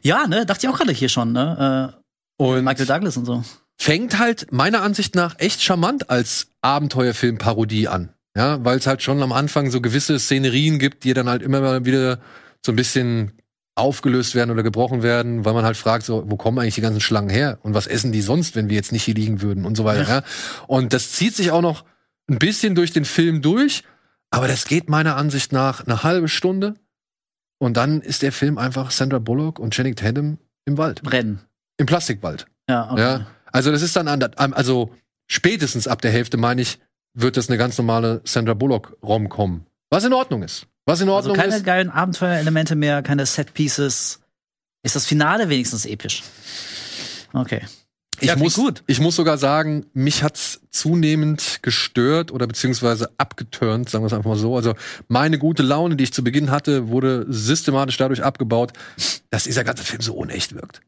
Ja, 0.03 0.25
ne, 0.27 0.45
dachte 0.45 0.67
ich 0.67 0.73
auch 0.73 0.77
gerade 0.77 0.93
hier 0.93 1.09
schon, 1.09 1.33
ne? 1.33 1.91
Äh, 2.39 2.43
Und 2.43 2.63
Michael 2.63 2.85
Douglas 2.85 3.17
und 3.17 3.25
so. 3.25 3.43
fängt 3.77 4.19
halt 4.19 4.53
meiner 4.53 4.83
Ansicht 4.83 5.15
nach 5.15 5.35
echt 5.39 5.61
charmant 5.61 6.09
als 6.09 6.47
Abenteuerfilm-Parodie 6.61 7.87
an. 7.89 8.09
Ja, 8.35 8.63
weil 8.65 8.77
es 8.77 8.87
halt 8.87 9.03
schon 9.03 9.21
am 9.21 9.31
Anfang 9.31 9.69
so 9.69 9.79
gewisse 9.79 10.17
Szenerien 10.17 10.79
gibt, 10.79 11.03
die 11.03 11.13
dann 11.13 11.29
halt 11.29 11.43
immer 11.43 11.61
mal 11.61 11.85
wieder 11.85 12.19
so 12.65 12.71
ein 12.71 12.75
bisschen 12.75 13.33
aufgelöst 13.75 14.35
werden 14.35 14.51
oder 14.51 14.63
gebrochen 14.63 15.03
werden, 15.03 15.45
weil 15.45 15.53
man 15.53 15.65
halt 15.65 15.77
fragt, 15.77 16.05
so, 16.05 16.23
wo 16.27 16.37
kommen 16.37 16.59
eigentlich 16.59 16.75
die 16.75 16.81
ganzen 16.81 17.01
Schlangen 17.01 17.29
her? 17.29 17.59
Und 17.63 17.73
was 17.73 17.87
essen 17.87 18.11
die 18.11 18.21
sonst, 18.21 18.55
wenn 18.55 18.69
wir 18.69 18.75
jetzt 18.75 18.91
nicht 18.91 19.03
hier 19.03 19.15
liegen 19.15 19.41
würden 19.41 19.65
und 19.65 19.75
so 19.75 19.83
weiter, 19.83 20.07
ja. 20.07 20.23
Und 20.67 20.93
das 20.93 21.11
zieht 21.11 21.35
sich 21.35 21.51
auch 21.51 21.61
noch 21.61 21.83
ein 22.29 22.39
bisschen 22.39 22.75
durch 22.75 22.91
den 22.91 23.05
Film 23.05 23.41
durch, 23.41 23.83
aber 24.29 24.47
das 24.47 24.65
geht 24.65 24.89
meiner 24.89 25.15
Ansicht 25.15 25.51
nach 25.51 25.85
eine 25.85 26.03
halbe 26.03 26.27
Stunde 26.27 26.75
und 27.59 27.77
dann 27.77 28.01
ist 28.01 28.21
der 28.21 28.31
Film 28.31 28.57
einfach 28.57 28.91
Sandra 28.91 29.19
Bullock 29.19 29.59
und 29.59 29.73
Channing 29.73 29.95
Tatum 29.95 30.37
im 30.65 30.77
Wald. 30.77 31.01
Rennen. 31.11 31.41
Im 31.77 31.85
Plastikwald. 31.85 32.45
Ja, 32.69 32.91
okay. 32.91 33.01
Ja. 33.01 33.27
Also 33.51 33.71
das 33.71 33.81
ist 33.81 33.95
dann 33.95 34.07
an, 34.07 34.21
also 34.53 34.93
spätestens 35.27 35.87
ab 35.87 36.01
der 36.01 36.11
Hälfte, 36.11 36.37
meine 36.37 36.61
ich, 36.61 36.79
wird 37.13 37.37
das 37.37 37.49
eine 37.49 37.57
ganz 37.57 37.77
normale 37.77 38.21
Sandra 38.23 38.53
Bullock 38.53 38.97
Rom-Com. 39.03 39.65
Was 39.89 40.03
in 40.03 40.13
Ordnung 40.13 40.43
ist. 40.43 40.65
Was 40.85 40.99
in 41.01 41.07
Also 41.09 41.29
Ordnung 41.29 41.35
keine 41.37 41.55
ist. 41.57 41.63
geilen 41.65 41.89
Abenteuerelemente 41.89 42.75
mehr, 42.75 43.01
keine 43.03 43.25
Set-Pieces. 43.25 44.19
Ist 44.83 44.95
das 44.95 45.05
Finale 45.05 45.49
wenigstens 45.49 45.85
episch? 45.85 46.23
Okay. 47.31 47.61
Ich 48.19 48.27
Ja, 48.29 48.35
muss, 48.35 48.55
gut. 48.55 48.83
ich 48.87 48.99
muss 48.99 49.15
sogar 49.15 49.37
sagen, 49.37 49.85
mich 49.93 50.23
hat's 50.23 50.61
zunehmend 50.69 51.59
gestört 51.61 52.31
oder 52.31 52.47
beziehungsweise 52.47 53.09
abgeturnt, 53.17 53.89
sagen 53.89 54.03
wir 54.03 54.07
es 54.07 54.13
einfach 54.13 54.29
mal 54.29 54.37
so. 54.37 54.55
Also 54.55 54.75
meine 55.07 55.39
gute 55.39 55.63
Laune, 55.63 55.95
die 55.95 56.03
ich 56.03 56.13
zu 56.13 56.23
Beginn 56.23 56.51
hatte, 56.51 56.89
wurde 56.89 57.25
systematisch 57.29 57.97
dadurch 57.97 58.23
abgebaut, 58.23 58.73
dass 59.29 59.45
dieser 59.45 59.63
ganze 59.63 59.83
Film 59.83 60.01
so 60.01 60.13
unecht 60.13 60.53
wirkt. 60.53 60.81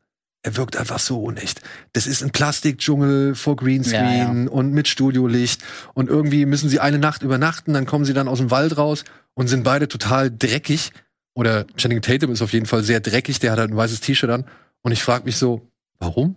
Er 0.46 0.58
wirkt 0.58 0.78
einfach 0.78 1.00
so 1.00 1.24
unecht. 1.24 1.62
Das 1.94 2.06
ist 2.06 2.22
ein 2.22 2.30
Plastikdschungel 2.30 3.34
vor 3.34 3.56
Greenscreen 3.56 4.48
und 4.48 4.74
mit 4.74 4.88
Studiolicht 4.88 5.64
und 5.96 6.08
irgendwie 6.08 6.46
müssen 6.46 6.70
sie 6.70 6.80
eine 6.80 7.00
Nacht 7.00 7.24
übernachten, 7.24 7.74
dann 7.74 7.88
kommen 7.88 8.06
sie 8.06 8.14
dann 8.14 8.28
aus 8.28 8.38
dem 8.38 8.52
Wald 8.52 8.78
raus 8.78 9.06
und 9.34 9.48
sind 9.48 9.64
beide 9.64 9.88
total 9.88 10.30
dreckig. 10.30 10.92
Oder 11.34 11.66
Channing 11.78 12.04
Tatum 12.04 12.32
ist 12.32 12.44
auf 12.44 12.54
jeden 12.54 12.68
Fall 12.68 12.84
sehr 12.84 13.00
dreckig, 13.00 13.40
der 13.40 13.54
hat 13.54 13.58
halt 13.58 13.72
ein 13.72 13.76
weißes 13.76 14.02
T-Shirt 14.02 14.30
an 14.30 14.46
und 14.84 14.92
ich 14.92 15.02
frage 15.02 15.26
mich 15.26 15.38
so, 15.38 15.68
warum? 15.98 16.36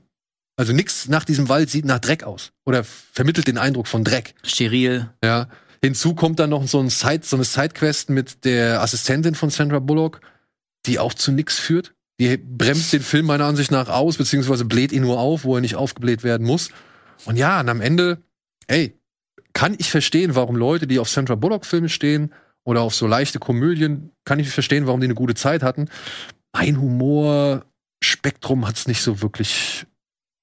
Also 0.56 0.72
nix 0.72 1.06
nach 1.08 1.26
diesem 1.26 1.50
Wald 1.50 1.68
sieht 1.68 1.84
nach 1.84 1.98
Dreck 1.98 2.24
aus 2.24 2.52
oder 2.64 2.84
vermittelt 2.84 3.46
den 3.46 3.58
Eindruck 3.58 3.88
von 3.88 4.04
Dreck. 4.04 4.34
Steril. 4.42 5.10
Ja. 5.22 5.48
Hinzu 5.84 6.14
kommt 6.14 6.38
dann 6.38 6.48
noch 6.48 6.66
so, 6.66 6.80
ein 6.80 6.88
Side, 6.88 7.24
so 7.24 7.36
eine 7.36 7.44
Sidequest 7.44 8.08
mit 8.08 8.46
der 8.46 8.80
Assistentin 8.80 9.34
von 9.34 9.50
Sandra 9.50 9.80
Bullock, 9.80 10.22
die 10.86 10.98
auch 10.98 11.12
zu 11.12 11.30
nix 11.30 11.58
führt. 11.58 11.92
Die 12.20 12.36
bremst 12.36 12.92
den 12.92 13.02
Film 13.02 13.26
meiner 13.26 13.44
Ansicht 13.44 13.70
nach 13.70 13.88
aus, 13.88 14.16
beziehungsweise 14.16 14.64
bläht 14.64 14.92
ihn 14.92 15.02
nur 15.02 15.18
auf, 15.20 15.44
wo 15.44 15.54
er 15.54 15.60
nicht 15.60 15.76
aufgebläht 15.76 16.24
werden 16.24 16.46
muss. 16.46 16.70
Und 17.24 17.36
ja, 17.36 17.60
und 17.60 17.68
am 17.68 17.80
Ende, 17.80 18.18
ey, 18.66 18.98
kann 19.52 19.76
ich 19.78 19.90
verstehen, 19.90 20.34
warum 20.34 20.56
Leute, 20.56 20.86
die 20.86 20.98
auf 20.98 21.08
Sandra 21.08 21.34
Bullock-Filme 21.34 21.88
stehen 21.88 22.32
oder 22.64 22.82
auf 22.82 22.94
so 22.94 23.06
leichte 23.06 23.38
Komödien, 23.38 24.10
kann 24.24 24.38
ich 24.38 24.50
verstehen, 24.50 24.86
warum 24.86 25.00
die 25.00 25.06
eine 25.06 25.14
gute 25.14 25.34
Zeit 25.34 25.62
hatten. 25.62 25.88
Mein 26.52 26.80
Humorspektrum 26.80 28.66
hat's 28.66 28.86
nicht 28.88 29.02
so 29.02 29.22
wirklich 29.22 29.86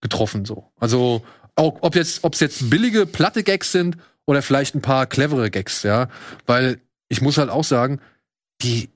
getroffen, 0.01 0.45
so. 0.45 0.71
Also, 0.79 1.23
auch, 1.55 1.77
ob 1.81 1.95
jetzt, 1.95 2.23
ob's 2.23 2.39
jetzt 2.39 2.69
billige, 2.69 3.05
platte 3.05 3.43
Gags 3.43 3.71
sind 3.71 3.97
oder 4.25 4.41
vielleicht 4.41 4.75
ein 4.75 4.81
paar 4.81 5.07
clevere 5.07 5.49
Gags, 5.51 5.83
ja. 5.83 6.09
Weil 6.45 6.81
ich 7.07 7.21
muss 7.21 7.37
halt 7.37 7.49
auch 7.49 7.63
sagen, 7.63 8.01
die, 8.61 8.89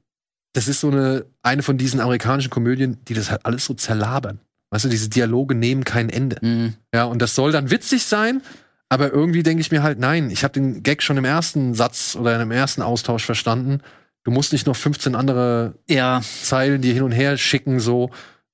das 0.54 0.68
ist 0.68 0.80
so 0.82 0.90
eine, 0.90 1.26
eine 1.44 1.64
von 1.64 1.78
diesen 1.78 2.00
amerikanischen 2.00 2.50
Komödien, 2.50 2.98
die 3.08 3.14
das 3.14 3.30
halt 3.32 3.46
alles 3.46 3.66
so 3.66 3.74
zerlabern. 3.74 4.40
Weißt 4.72 4.86
du, 4.86 4.90
diese 4.90 5.10
Dialoge 5.10 5.56
nehmen 5.56 5.84
kein 5.84 6.10
Ende. 6.10 6.38
Mhm. 6.42 6.76
Ja, 6.94 7.06
und 7.06 7.22
das 7.22 7.36
soll 7.36 7.52
dann 7.52 7.72
witzig 7.72 8.04
sein, 8.06 8.42
aber 8.88 9.12
irgendwie 9.12 9.44
denke 9.44 9.62
ich 9.62 9.72
mir 9.72 9.84
halt, 9.84 10.00
nein, 10.00 10.30
ich 10.30 10.44
habe 10.44 10.54
den 10.54 10.84
Gag 10.84 11.02
schon 11.04 11.18
im 11.18 11.26
ersten 11.26 11.74
Satz 11.74 12.16
oder 12.20 12.40
im 12.42 12.52
ersten 12.52 12.82
Austausch 12.82 13.26
verstanden. 13.26 13.82
Du 14.24 14.32
musst 14.32 14.52
nicht 14.52 14.68
noch 14.68 14.76
15 14.76 15.16
andere 15.16 15.76
Ja, 15.88 16.22
Zeilen 16.44 16.82
dir 16.82 16.94
hin 16.94 17.04
und 17.04 17.12
her 17.12 17.38
schicken, 17.38 17.80
so, 17.80 18.12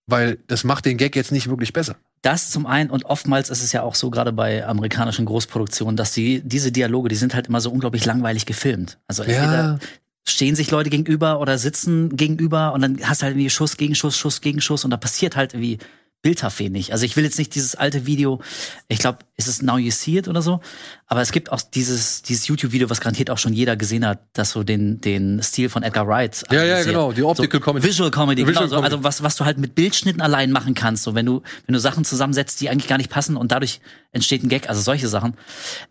weil 0.08 0.38
das 0.48 0.64
macht 0.64 0.86
den 0.86 0.98
Gag 0.98 1.16
jetzt 1.16 1.32
nicht 1.32 1.50
wirklich 1.50 1.74
besser. 1.74 1.96
das 2.22 2.50
zum 2.50 2.66
einen 2.66 2.90
und 2.90 3.06
oftmals 3.06 3.50
ist 3.50 3.64
es 3.64 3.72
ja 3.72 3.82
auch 3.84 3.96
so 3.96 4.10
gerade 4.10 4.32
bei 4.34 4.66
amerikanischen 4.66 5.26
Großproduktionen, 5.26 5.96
dass 5.98 6.12
die 6.12 6.42
diese 6.44 6.72
Dialoge, 6.72 7.10
die 7.10 7.16
sind 7.16 7.34
halt 7.36 7.48
immer 7.48 7.62
so 7.62 7.72
unglaublich 7.72 8.06
langweilig 8.06 8.46
gefilmt. 8.46 9.00
Also 9.08 9.24
entweder 9.24 9.80
stehen 10.28 10.56
sich 10.56 10.72
Leute 10.72 10.90
gegenüber 10.90 11.40
oder 11.40 11.58
sitzen 11.58 12.16
gegenüber 12.16 12.74
und 12.74 12.82
dann 12.82 13.00
hast 13.04 13.22
du 13.22 13.26
halt 13.26 13.34
irgendwie 13.36 13.50
Schuss 13.50 13.78
gegen 13.78 13.96
Schuss, 13.96 14.18
Schuss 14.18 14.42
gegen 14.42 14.62
Schuss 14.62 14.84
und 14.84 14.92
da 14.92 14.98
passiert 14.98 15.36
halt 15.36 15.54
irgendwie 15.54 15.78
bildhaft 16.26 16.58
wenig. 16.58 16.92
Also 16.92 17.06
ich 17.06 17.16
will 17.16 17.24
jetzt 17.24 17.38
nicht 17.38 17.54
dieses 17.54 17.76
alte 17.76 18.08
Video, 18.08 18.42
ich 18.88 18.98
glaube, 18.98 19.20
ist 19.38 19.48
es 19.48 19.62
Now 19.62 19.78
You 19.78 19.92
See 19.92 20.18
It 20.18 20.28
oder 20.28 20.42
so, 20.42 20.60
aber 21.06 21.22
es 21.22 21.32
gibt 21.32 21.52
auch 21.52 21.62
dieses 21.62 22.24
dieses 22.24 22.48
YouTube-Video, 22.48 22.90
was 22.90 23.00
garantiert 23.00 23.30
auch 23.30 23.38
schon 23.38 23.54
jeder 23.54 23.76
gesehen 23.76 24.04
hat, 24.08 24.22
das 24.34 24.50
so 24.50 24.64
den 24.64 25.00
den 25.02 25.44
Stil 25.44 25.70
von 25.70 25.84
Edgar 25.84 26.08
Wright 26.08 26.44
Ja, 26.52 26.64
ja, 26.64 26.82
genau, 26.84 27.12
die 27.12 27.22
Optical 27.22 27.60
so, 27.60 27.64
Comedy. 27.64 27.88
Visual 27.88 28.10
Comedy, 28.10 28.42
Visual 28.48 28.66
genau, 28.66 28.68
so, 28.70 28.76
Comedy. 28.78 28.94
also 28.94 29.04
was 29.04 29.22
was 29.22 29.36
du 29.36 29.46
halt 29.46 29.60
mit 29.60 29.76
Bildschnitten 29.76 30.20
allein 30.20 30.52
machen 30.52 30.74
kannst, 30.74 31.04
so 31.04 31.14
wenn 31.14 31.28
du 31.28 31.44
wenn 31.68 31.74
du 31.74 31.80
Sachen 31.80 32.06
zusammensetzt, 32.06 32.60
die 32.60 32.72
eigentlich 32.72 32.88
gar 32.88 32.98
nicht 32.98 33.12
passen 33.12 33.38
und 33.38 33.52
dadurch 33.52 33.80
entsteht 34.12 34.42
ein 34.44 34.50
Gag, 34.50 34.68
also 34.68 34.82
solche 34.82 35.08
Sachen. 35.08 35.36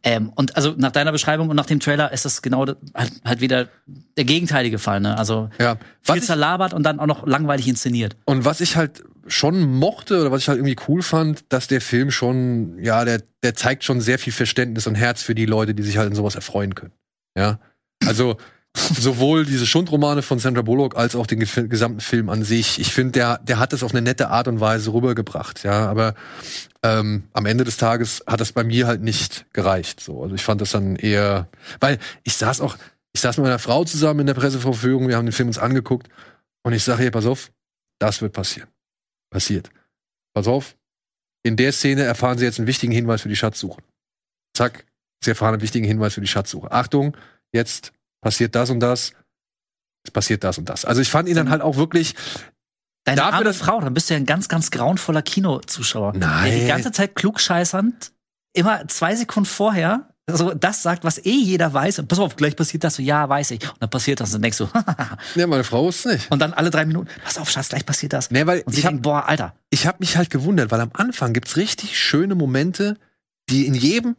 Ähm, 0.02 0.32
und 0.34 0.56
also 0.56 0.74
nach 0.76 0.90
deiner 0.90 1.12
Beschreibung 1.12 1.48
und 1.48 1.54
nach 1.56 1.66
dem 1.66 1.78
Trailer 1.78 2.10
ist 2.10 2.24
das 2.24 2.42
genau 2.42 2.66
halt, 2.94 3.12
halt 3.24 3.40
wieder 3.40 3.68
der 4.16 4.24
gegenteilige 4.24 4.80
Fall, 4.80 4.98
ne? 5.00 5.16
Also 5.16 5.48
Ja. 5.60 5.76
viel 6.02 6.16
Was 6.16 6.26
zerlabert 6.26 6.72
und 6.72 6.82
dann 6.82 6.98
auch 6.98 7.06
noch 7.06 7.24
langweilig 7.24 7.68
inszeniert. 7.68 8.16
und 8.24 8.44
was 8.44 8.60
ich 8.60 8.74
halt 8.76 9.04
schon 9.26 9.62
mochte 9.62 10.20
oder 10.20 10.30
was 10.30 10.42
ich 10.42 10.48
halt 10.48 10.58
irgendwie 10.58 10.76
cool 10.88 11.02
fand, 11.02 11.44
dass 11.48 11.68
der 11.68 11.80
Film 11.80 12.10
schon, 12.10 12.78
ja, 12.82 13.04
der, 13.04 13.22
der 13.42 13.54
zeigt 13.54 13.84
schon 13.84 14.00
sehr 14.00 14.18
viel 14.18 14.32
Verständnis 14.32 14.86
und 14.86 14.94
Herz 14.94 15.22
für 15.22 15.34
die 15.34 15.46
Leute, 15.46 15.74
die 15.74 15.82
sich 15.82 15.98
halt 15.98 16.10
in 16.10 16.14
sowas 16.14 16.34
erfreuen 16.34 16.74
können. 16.74 16.92
Ja. 17.36 17.58
Also, 18.06 18.36
sowohl 18.76 19.46
diese 19.46 19.66
Schundromane 19.66 20.22
von 20.22 20.38
Sandra 20.38 20.62
Bullock 20.62 20.96
als 20.96 21.14
auch 21.14 21.26
den 21.26 21.38
gesamten 21.38 22.00
Film 22.00 22.28
an 22.28 22.42
sich. 22.42 22.80
Ich 22.80 22.92
finde, 22.92 23.12
der, 23.12 23.38
der 23.38 23.58
hat 23.58 23.72
es 23.72 23.82
auf 23.82 23.92
eine 23.92 24.02
nette 24.02 24.30
Art 24.30 24.48
und 24.48 24.60
Weise 24.60 24.92
rübergebracht, 24.92 25.62
ja. 25.62 25.88
Aber 25.88 26.14
ähm, 26.82 27.24
am 27.32 27.46
Ende 27.46 27.64
des 27.64 27.76
Tages 27.76 28.24
hat 28.26 28.40
das 28.40 28.52
bei 28.52 28.64
mir 28.64 28.86
halt 28.86 29.02
nicht 29.02 29.46
gereicht. 29.52 30.00
So. 30.00 30.22
Also 30.22 30.34
ich 30.34 30.42
fand 30.42 30.60
das 30.60 30.72
dann 30.72 30.96
eher, 30.96 31.48
weil 31.80 31.98
ich 32.24 32.34
saß 32.34 32.60
auch, 32.60 32.76
ich 33.12 33.20
saß 33.20 33.36
mit 33.36 33.44
meiner 33.44 33.60
Frau 33.60 33.84
zusammen 33.84 34.20
in 34.20 34.26
der 34.26 34.34
Presseverführung, 34.34 35.08
wir 35.08 35.16
haben 35.16 35.26
den 35.26 35.32
Film 35.32 35.48
uns 35.48 35.58
angeguckt 35.58 36.08
und 36.64 36.72
ich 36.72 36.82
sage 36.82 37.04
ihr, 37.04 37.10
pass 37.12 37.26
auf, 37.26 37.52
das 38.00 38.22
wird 38.22 38.32
passieren. 38.32 38.68
Passiert. 39.34 39.70
Pass 40.32 40.46
auf, 40.46 40.76
in 41.42 41.56
der 41.56 41.72
Szene 41.72 42.04
erfahren 42.04 42.38
Sie 42.38 42.44
jetzt 42.44 42.60
einen 42.60 42.68
wichtigen 42.68 42.92
Hinweis 42.92 43.22
für 43.22 43.28
die 43.28 43.34
Schatzsuche. 43.34 43.82
Zack, 44.56 44.86
Sie 45.24 45.30
erfahren 45.30 45.54
einen 45.54 45.62
wichtigen 45.62 45.84
Hinweis 45.84 46.14
für 46.14 46.20
die 46.20 46.28
Schatzsuche. 46.28 46.70
Achtung, 46.70 47.16
jetzt 47.52 47.92
passiert 48.20 48.54
das 48.54 48.70
und 48.70 48.78
das. 48.78 49.12
Es 50.04 50.12
passiert 50.12 50.44
das 50.44 50.56
und 50.58 50.68
das. 50.68 50.84
Also 50.84 51.00
ich 51.00 51.10
fand 51.10 51.28
ihn 51.28 51.34
dann 51.34 51.50
halt 51.50 51.62
auch 51.62 51.76
wirklich, 51.76 52.14
Deine 53.02 53.20
Dafür, 53.20 53.38
arme 53.38 53.54
Frau, 53.54 53.80
dann 53.80 53.92
bist 53.92 54.08
du 54.08 54.14
ja 54.14 54.20
ein 54.20 54.24
ganz, 54.24 54.48
ganz 54.48 54.70
grauenvoller 54.70 55.22
Kinozuschauer. 55.22 56.14
Nein. 56.14 56.52
Der 56.52 56.60
die 56.60 56.66
ganze 56.68 56.92
Zeit 56.92 57.16
klugscheißernd, 57.16 58.12
immer 58.54 58.86
zwei 58.86 59.16
Sekunden 59.16 59.48
vorher, 59.48 60.13
so 60.30 60.54
das 60.54 60.82
sagt, 60.82 61.04
was 61.04 61.18
eh 61.18 61.30
jeder 61.36 61.72
weiß. 61.72 61.98
Und 61.98 62.08
pass 62.08 62.18
auf, 62.18 62.36
gleich 62.36 62.56
passiert 62.56 62.84
das. 62.84 62.94
So, 62.94 63.02
ja, 63.02 63.28
weiß 63.28 63.50
ich. 63.52 63.62
Und 63.70 63.76
dann 63.80 63.90
passiert 63.90 64.20
das. 64.20 64.30
Und 64.30 64.34
dann 64.34 64.42
denkst 64.42 64.58
du, 64.58 64.68
ja, 65.34 65.46
meine 65.46 65.64
Frau 65.64 65.88
ist 65.88 66.06
es 66.06 66.12
nicht. 66.12 66.30
und 66.30 66.38
dann 66.40 66.54
alle 66.54 66.70
drei 66.70 66.86
Minuten, 66.86 67.08
pass 67.24 67.38
auf, 67.38 67.50
Schatz, 67.50 67.68
gleich 67.68 67.84
passiert 67.84 68.12
das. 68.14 68.30
Nee, 68.30 68.46
weil 68.46 68.62
Und 68.62 68.72
sie 68.72 68.80
ich 68.80 68.86
habe 68.86 68.94
denken, 68.94 69.02
boah, 69.02 69.28
Alter. 69.28 69.54
ich 69.70 69.86
hab 69.86 70.00
mich 70.00 70.16
halt 70.16 70.30
gewundert, 70.30 70.70
weil 70.70 70.80
am 70.80 70.90
Anfang 70.94 71.32
gibt's 71.34 71.56
richtig 71.56 71.98
schöne 71.98 72.34
Momente, 72.34 72.96
die 73.50 73.66
in 73.66 73.74
jedem 73.74 74.16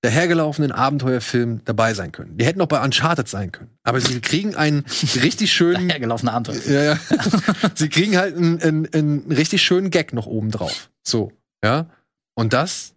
dahergelaufenen 0.00 0.72
Abenteuerfilm 0.72 1.60
dabei 1.64 1.94
sein 1.94 2.10
können. 2.10 2.36
Die 2.36 2.44
hätten 2.44 2.60
auch 2.60 2.66
bei 2.66 2.82
Uncharted 2.82 3.28
sein 3.28 3.52
können. 3.52 3.70
Aber 3.84 4.00
sie 4.00 4.20
kriegen 4.20 4.56
einen 4.56 4.84
richtig 5.22 5.52
schönen 5.52 5.88
Hergelaufene 5.90 6.32
Abenteuer. 6.32 6.60
Ja, 6.66 6.82
ja. 6.94 6.98
Sie 7.76 7.88
kriegen 7.88 8.16
halt 8.16 8.36
einen, 8.36 8.60
einen, 8.60 8.88
einen 8.92 9.30
richtig 9.32 9.62
schönen 9.62 9.90
Gag 9.90 10.12
noch 10.12 10.26
oben 10.26 10.50
drauf. 10.50 10.90
So, 11.06 11.30
ja. 11.62 11.86
Und 12.34 12.52
das 12.52 12.94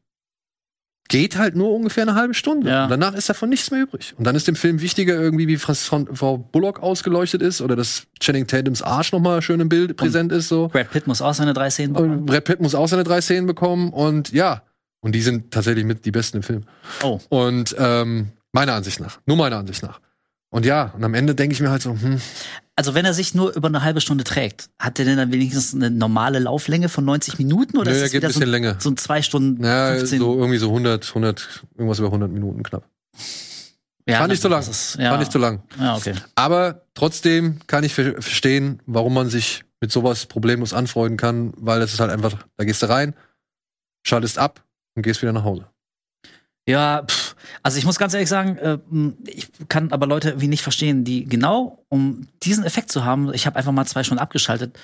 geht 1.08 1.38
halt 1.38 1.56
nur 1.56 1.72
ungefähr 1.74 2.04
eine 2.04 2.16
halbe 2.16 2.34
Stunde. 2.34 2.70
Ja. 2.70 2.86
Und 2.86 2.90
danach 2.90 3.14
ist 3.14 3.30
davon 3.30 3.50
nichts 3.50 3.72
mehr 3.72 3.82
übrig. 3.82 4.16
Und 4.18 4.26
dann 4.26 4.36
ist 4.36 4.48
dem 4.48 4.56
Film 4.56 4.82
wichtiger 4.82 5.16
irgendwie, 5.16 5.48
wie 5.48 5.58
Frau 5.58 6.38
Bullock 6.38 6.82
ausgeleuchtet 6.82 7.42
ist 7.42 7.62
oder 7.62 7.76
dass 7.76 8.08
Channing 8.20 8.48
Tatums 8.48 8.82
Arsch 8.82 9.12
noch 9.12 9.20
mal 9.20 9.42
schön 9.42 9.60
im 9.60 9.70
Bild 9.70 9.96
präsent 9.98 10.32
ist. 10.32 10.48
So. 10.48 10.68
Brad 10.70 10.92
Pitt 10.92 11.08
muss 11.08 11.22
auch 11.22 11.34
seine 11.34 11.54
drei 11.54 11.70
Szenen 11.70 11.94
bekommen. 11.94 12.20
Und 12.20 12.26
Brad 12.26 12.44
Pitt 12.44 12.60
muss 12.60 12.76
auch 12.76 12.88
seine 12.88 13.04
drei 13.04 13.22
Szenen 13.22 13.46
bekommen. 13.46 13.92
Und 13.92 14.32
ja, 14.32 14.64
und 15.02 15.14
die 15.14 15.22
sind 15.22 15.52
tatsächlich 15.52 15.86
mit 15.86 16.06
die 16.06 16.12
besten 16.12 16.38
im 16.38 16.44
Film. 16.44 16.64
Oh. 17.04 17.20
Und 17.30 17.76
ähm, 17.78 18.30
meiner 18.52 18.74
Ansicht 18.74 19.00
nach. 19.00 19.20
Nur 19.28 19.38
meiner 19.38 19.58
Ansicht 19.58 19.84
nach. 19.84 20.00
Und 20.50 20.66
ja, 20.66 20.94
und 20.96 21.04
am 21.04 21.14
Ende 21.14 21.36
denke 21.36 21.54
ich 21.54 21.62
mir 21.62 21.70
halt 21.70 21.82
so, 21.82 21.92
hm, 21.92 22.20
Also 22.78 22.94
wenn 22.94 23.06
er 23.06 23.14
sich 23.14 23.34
nur 23.34 23.56
über 23.56 23.70
eine 23.70 23.84
halbe 23.84 24.02
Stunde 24.02 24.24
trägt, 24.26 24.70
hat 24.80 25.00
er 25.00 25.06
denn 25.06 25.16
dann 25.18 25.32
wenigstens 25.32 25.74
eine 25.74 25.90
normale 25.90 26.40
Lauflänge 26.40 26.90
von 26.90 27.06
90 27.06 27.38
Minuten 27.38 27.78
oder 27.78 27.92
Nö, 27.92 27.96
ist 27.96 28.02
er 28.02 28.06
es 28.08 28.12
geht 28.12 28.20
wieder 28.22 28.28
ein 28.28 28.34
so, 28.34 28.40
bisschen 28.40 28.52
länger. 28.52 28.76
so 28.80 28.90
ein 28.90 28.98
zwei 28.98 29.22
Stunden 29.22 29.64
Ja, 29.64 29.96
15? 29.96 30.20
so 30.20 30.36
irgendwie 30.38 30.58
so 30.58 30.68
100, 30.68 31.08
100, 31.08 31.64
irgendwas 31.76 32.00
über 32.00 32.08
100 32.10 32.30
Minuten 32.32 32.64
knapp. 32.64 32.84
ja, 34.08 34.18
Fand 34.18 34.34
ich 34.34 34.42
zu 34.42 34.50
lang. 34.50 34.60
das 34.60 34.68
Ist, 34.70 34.96
ja. 35.00 35.10
Fand 35.12 35.24
ich 35.24 35.30
zu 35.30 35.38
lang. 35.38 35.64
Ja, 35.80 35.96
okay. 35.96 36.16
Aber 36.36 36.82
trotzdem 36.96 37.60
kann 37.68 37.86
ich 37.86 37.94
ver 37.94 38.22
verstehen, 38.22 38.82
warum 38.86 39.14
man 39.14 39.30
sich 39.30 39.64
mit 39.80 39.92
sowas 39.92 40.26
problemlos 40.26 40.74
anfreunden 40.74 41.18
kann, 41.18 41.54
weil 41.58 41.82
es 41.82 41.94
ist 41.94 42.00
halt 42.02 42.12
einfach, 42.12 42.34
da 42.58 42.66
gehst 42.66 42.82
du 42.82 42.90
rein, 42.90 43.16
schaltest 44.06 44.38
ab 44.38 44.66
und 44.96 45.04
gehst 45.04 45.22
wieder 45.22 45.32
nach 45.34 45.44
Hause. 45.46 45.68
Ja, 46.68 47.04
pff, 47.04 47.36
also 47.62 47.78
ich 47.78 47.86
muss 47.86 48.00
ganz 48.00 48.14
ehrlich 48.14 48.30
sagen, 48.30 48.58
äh, 48.58 48.80
ich 49.30 49.50
kann 49.70 49.92
aber 49.92 50.08
Leute 50.08 50.30
irgendwie 50.30 50.48
nicht 50.48 50.64
verstehen, 50.64 51.04
die 51.04 51.26
genau, 51.26 51.86
um 51.90 52.28
diesen 52.44 52.64
Effekt 52.64 52.92
zu 52.92 53.06
haben, 53.06 53.34
ich 53.34 53.46
habe 53.46 53.56
einfach 53.56 53.72
mal 53.72 53.86
zwei 53.86 54.04
Stunden 54.04 54.22
abgeschaltet, 54.22 54.78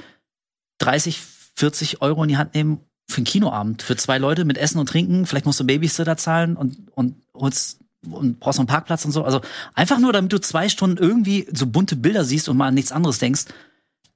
30, 0.80 1.20
40 1.56 2.02
Euro 2.02 2.24
in 2.24 2.30
die 2.30 2.38
Hand 2.38 2.54
nehmen 2.54 2.82
für 3.10 3.18
einen 3.18 3.26
Kinoabend, 3.26 3.82
für 3.82 3.96
zwei 3.96 4.20
Leute 4.20 4.46
mit 4.46 4.58
Essen 4.58 4.80
und 4.80 4.90
Trinken, 4.90 5.26
vielleicht 5.26 5.46
musst 5.46 5.60
du 5.60 5.64
Babysitter 5.64 6.18
zahlen 6.18 6.56
und, 6.56 6.78
und 6.94 7.16
holst 7.34 7.80
und 8.10 8.40
brauchst 8.40 8.58
noch 8.58 8.64
einen 8.64 8.68
Parkplatz 8.68 9.06
und 9.06 9.12
so. 9.12 9.24
Also 9.24 9.42
einfach 9.74 10.00
nur, 10.00 10.14
damit 10.14 10.34
du 10.34 10.40
zwei 10.40 10.70
Stunden 10.70 10.98
irgendwie 10.98 11.48
so 11.54 11.68
bunte 11.68 11.96
Bilder 11.96 12.24
siehst 12.24 12.50
und 12.50 12.58
mal 12.58 12.68
an 12.68 12.74
nichts 12.74 12.92
anderes 12.92 13.20
denkst. 13.20 13.46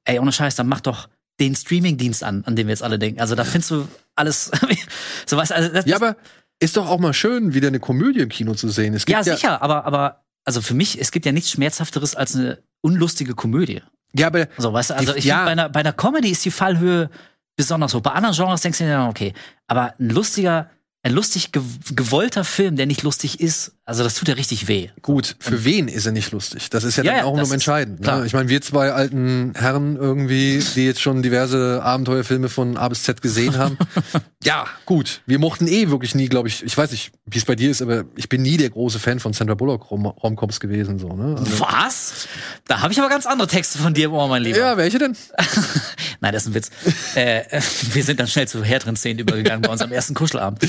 Ey, 0.06 0.20
ohne 0.20 0.32
Scheiß, 0.32 0.56
dann 0.56 0.68
mach 0.68 0.82
doch 0.82 1.10
den 1.40 1.56
Streamingdienst 1.56 2.24
an, 2.24 2.44
an 2.46 2.56
den 2.56 2.68
wir 2.68 2.72
jetzt 2.72 2.84
alle 2.84 2.98
denken. 2.98 3.20
Also 3.20 3.36
da 3.36 3.44
findest 3.44 3.72
du 3.72 3.88
alles. 4.16 4.52
so 5.26 5.38
was. 5.38 5.52
Also 5.52 5.70
das, 5.70 5.86
ja, 5.86 5.98
aber 5.98 6.16
ist 6.60 6.78
doch 6.78 6.88
auch 6.88 7.00
mal 7.00 7.14
schön, 7.14 7.54
wieder 7.54 7.68
eine 7.68 7.80
Komödie 7.80 8.22
im 8.22 8.30
Kino 8.30 8.54
zu 8.54 8.70
sehen. 8.70 8.98
ja, 9.08 9.24
sicher, 9.24 9.48
ja 9.48 9.62
aber, 9.62 9.86
aber 9.86 10.26
also 10.46 10.62
für 10.62 10.74
mich, 10.74 11.00
es 11.00 11.12
gibt 11.12 11.26
ja 11.26 11.32
nichts 11.32 11.52
Schmerzhafteres 11.52 12.16
als 12.16 12.36
eine 12.36 12.64
unlustige 12.82 13.34
Komödie. 13.34 13.82
Ja, 14.14 14.28
aber. 14.28 14.48
So, 14.58 14.72
weißt 14.72 14.92
du, 14.92 14.94
also 14.96 15.16
ich 15.16 15.26
ja. 15.26 15.44
bei, 15.44 15.52
einer, 15.52 15.70
bei 15.70 15.82
einer 15.82 15.94
Comedy 15.94 16.30
ist 16.30 16.46
die 16.46 16.52
Fallhöhe 16.52 17.10
besonders 17.58 17.94
hoch. 17.94 18.02
Bei 18.02 18.12
anderen 18.12 18.36
Genres 18.36 18.62
denkst 18.62 18.80
du 18.80 18.86
dir, 18.86 19.08
okay, 19.10 19.34
aber 19.68 19.94
ein 20.00 20.10
lustiger, 20.10 20.70
ein 21.06 21.14
lustig 21.14 21.52
gewollter 21.52 22.44
Film, 22.44 22.78
der 22.78 22.88
nicht 22.88 23.04
lustig 23.04 23.40
ist, 23.40 23.74
also 23.88 24.04
das 24.04 24.16
tut 24.16 24.28
ja 24.28 24.34
richtig 24.34 24.68
weh. 24.68 24.90
Gut, 25.04 25.36
für 25.38 25.64
wen 25.64 25.88
ist 25.88 26.08
er 26.08 26.12
nicht 26.12 26.32
lustig? 26.32 26.72
Das 26.72 26.84
ist 26.84 26.98
ja, 26.98 27.04
ja 27.04 27.18
dann 27.18 27.26
auch 27.26 27.38
noch 27.38 27.52
entscheidend. 27.52 28.00
Ne? 28.00 28.24
Ich 28.26 28.34
meine, 28.34 28.50
wir 28.50 28.60
zwei 28.62 28.92
alten 28.92 29.54
Herren 29.56 29.98
irgendwie, 29.98 30.64
die 30.74 30.88
jetzt 30.88 31.02
schon 31.02 31.22
diverse 31.22 31.84
Abenteuerfilme 31.84 32.50
von 32.50 32.78
A 32.78 32.90
bis 32.90 33.04
Z 33.04 33.22
gesehen 33.22 33.60
haben. 33.60 33.78
ja, 34.44 34.66
gut. 34.88 35.22
Wir 35.28 35.38
mochten 35.38 35.68
eh 35.68 35.92
wirklich 35.92 36.16
nie, 36.16 36.28
glaube 36.28 36.48
ich, 36.48 36.64
ich 36.64 36.76
weiß 36.76 36.90
nicht, 36.90 37.12
wie 37.28 37.38
es 37.38 37.46
bei 37.46 37.54
dir 37.54 37.70
ist, 37.70 37.84
aber 37.84 38.06
ich 38.16 38.28
bin 38.28 38.42
nie 38.42 38.58
der 38.58 38.72
große 38.72 38.98
Fan 38.98 39.20
von 39.20 39.34
Sandra 39.34 39.54
Bullock 39.54 39.92
Romcoms 39.92 40.60
gewesen. 40.60 40.98
So, 40.98 41.10
ne? 41.10 41.36
Also 41.38 41.60
Was? 41.60 42.28
Da 42.68 42.82
habe 42.82 42.92
ich 42.92 43.00
aber 43.00 43.10
ganz 43.10 43.28
andere 43.28 43.48
Texte 43.48 43.78
von 43.78 43.94
dir, 43.94 44.12
oh 44.12 44.28
mein 44.28 44.42
Lieber. 44.42 44.58
Ja, 44.58 44.78
welche 44.78 44.98
denn? 44.98 45.16
Nein, 46.22 46.34
das 46.34 46.48
ist 46.48 46.50
ein 46.50 46.56
Witz. 46.56 46.72
äh, 47.14 47.62
wir 47.94 48.04
sind 48.04 48.20
dann 48.20 48.28
schnell 48.28 48.48
zu 48.48 48.64
härteren 48.64 48.96
Szenen 48.96 49.20
übergegangen 49.20 49.62
bei 49.62 49.70
unserem 49.70 49.92
ersten 49.92 50.16
Kuschelabend. 50.16 50.66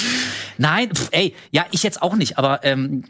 Nein, 0.59 0.91
pf, 0.95 1.09
ey, 1.13 1.35
ja, 1.51 1.67
ich 1.71 1.83
jetzt 1.83 2.03
auch 2.03 2.17
nicht, 2.17 2.39
aber 2.39 2.65
ähm, 2.65 3.05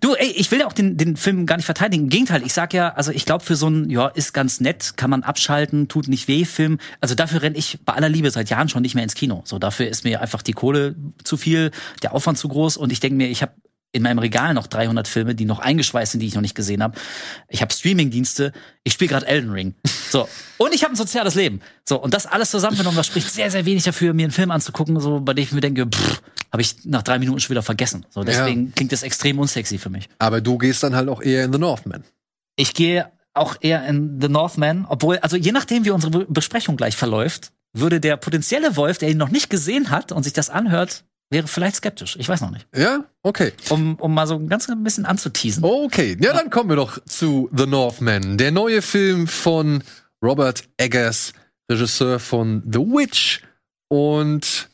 Du, 0.00 0.14
ey, 0.14 0.28
ich 0.36 0.50
will 0.50 0.60
ja 0.60 0.66
auch 0.66 0.72
den, 0.72 0.96
den 0.96 1.16
Film 1.16 1.46
gar 1.46 1.56
nicht 1.56 1.66
verteidigen. 1.66 2.04
Im 2.04 2.08
Gegenteil, 2.08 2.42
ich 2.44 2.52
sag 2.52 2.74
ja, 2.74 2.90
also 2.90 3.10
ich 3.12 3.24
glaube, 3.24 3.44
für 3.44 3.56
so 3.56 3.68
ein, 3.68 3.90
ja, 3.90 4.08
ist 4.08 4.32
ganz 4.32 4.60
nett, 4.60 4.94
kann 4.96 5.10
man 5.10 5.22
abschalten, 5.22 5.88
tut 5.88 6.08
nicht 6.08 6.28
weh, 6.28 6.44
Film. 6.44 6.78
Also 7.00 7.14
dafür 7.14 7.42
renne 7.42 7.56
ich 7.56 7.78
bei 7.84 7.94
aller 7.94 8.08
Liebe 8.08 8.30
seit 8.30 8.50
Jahren 8.50 8.68
schon 8.68 8.82
nicht 8.82 8.94
mehr 8.94 9.04
ins 9.04 9.14
Kino. 9.14 9.42
So, 9.44 9.58
dafür 9.58 9.88
ist 9.88 10.04
mir 10.04 10.20
einfach 10.20 10.42
die 10.42 10.52
Kohle 10.52 10.96
zu 11.22 11.36
viel, 11.36 11.70
der 12.02 12.14
Aufwand 12.14 12.38
zu 12.38 12.48
groß 12.48 12.76
und 12.76 12.92
ich 12.92 13.00
denke 13.00 13.16
mir, 13.16 13.28
ich 13.28 13.42
habe 13.42 13.52
in 13.92 14.02
meinem 14.02 14.18
Regal 14.18 14.54
noch 14.54 14.66
300 14.66 15.08
Filme, 15.08 15.34
die 15.34 15.44
noch 15.44 15.58
eingeschweißt 15.58 16.12
sind, 16.12 16.20
die 16.20 16.26
ich 16.26 16.34
noch 16.34 16.42
nicht 16.42 16.54
gesehen 16.54 16.82
habe. 16.82 16.98
Ich 17.48 17.62
habe 17.62 17.72
Streamingdienste. 17.72 18.52
Ich 18.84 18.92
spiele 18.92 19.08
gerade 19.08 19.26
Elden 19.26 19.50
Ring. 19.50 19.74
So 20.10 20.28
und 20.58 20.74
ich 20.74 20.84
habe 20.84 20.92
ein 20.92 20.96
soziales 20.96 21.34
Leben. 21.34 21.60
So 21.84 22.00
und 22.00 22.14
das 22.14 22.26
alles 22.26 22.50
zusammengenommen, 22.50 22.96
das 22.96 23.06
spricht 23.06 23.30
sehr 23.30 23.50
sehr 23.50 23.64
wenig 23.64 23.84
dafür, 23.84 24.12
mir 24.12 24.24
einen 24.24 24.32
Film 24.32 24.50
anzugucken, 24.50 25.00
so 25.00 25.20
bei 25.20 25.34
dem 25.34 25.44
ich 25.44 25.52
mir 25.52 25.60
denke, 25.60 25.88
habe 26.52 26.62
ich 26.62 26.84
nach 26.84 27.02
drei 27.02 27.18
Minuten 27.18 27.40
schon 27.40 27.50
wieder 27.50 27.62
vergessen. 27.62 28.06
So 28.10 28.22
deswegen 28.22 28.66
ja. 28.66 28.72
klingt 28.74 28.92
das 28.92 29.02
extrem 29.02 29.38
unsexy 29.38 29.78
für 29.78 29.90
mich. 29.90 30.08
Aber 30.18 30.40
du 30.40 30.58
gehst 30.58 30.82
dann 30.82 30.94
halt 30.94 31.08
auch 31.08 31.22
eher 31.22 31.44
in 31.44 31.52
The 31.52 31.58
Northman. 31.58 32.04
Ich 32.56 32.74
gehe 32.74 33.10
auch 33.34 33.56
eher 33.60 33.86
in 33.86 34.20
The 34.20 34.28
Northman, 34.28 34.86
obwohl 34.88 35.18
also 35.18 35.36
je 35.36 35.52
nachdem 35.52 35.84
wie 35.84 35.90
unsere 35.90 36.24
Besprechung 36.26 36.76
gleich 36.76 36.96
verläuft, 36.96 37.52
würde 37.72 38.00
der 38.00 38.16
potenzielle 38.16 38.76
Wolf, 38.76 38.98
der 38.98 39.10
ihn 39.10 39.18
noch 39.18 39.28
nicht 39.30 39.50
gesehen 39.50 39.90
hat 39.90 40.12
und 40.12 40.22
sich 40.22 40.32
das 40.32 40.50
anhört, 40.50 41.04
wäre 41.30 41.46
vielleicht 41.46 41.76
skeptisch. 41.76 42.16
Ich 42.18 42.28
weiß 42.28 42.40
noch 42.40 42.50
nicht. 42.50 42.66
Ja, 42.74 43.04
okay. 43.22 43.52
Um, 43.70 43.96
um 43.96 44.14
mal 44.14 44.26
so 44.26 44.36
ein 44.36 44.48
ganz 44.48 44.68
ein 44.68 44.82
bisschen 44.82 45.06
anzuteasen. 45.06 45.64
Okay, 45.64 46.16
ja, 46.20 46.32
dann 46.32 46.50
kommen 46.50 46.68
wir 46.68 46.76
doch 46.76 46.98
zu 47.04 47.50
The 47.56 47.66
Northman. 47.66 48.38
Der 48.38 48.50
neue 48.50 48.82
Film 48.82 49.26
von 49.26 49.82
Robert 50.22 50.64
Eggers, 50.76 51.32
Regisseur 51.70 52.18
von 52.20 52.62
The 52.70 52.78
Witch 52.78 53.42
und 53.88 54.68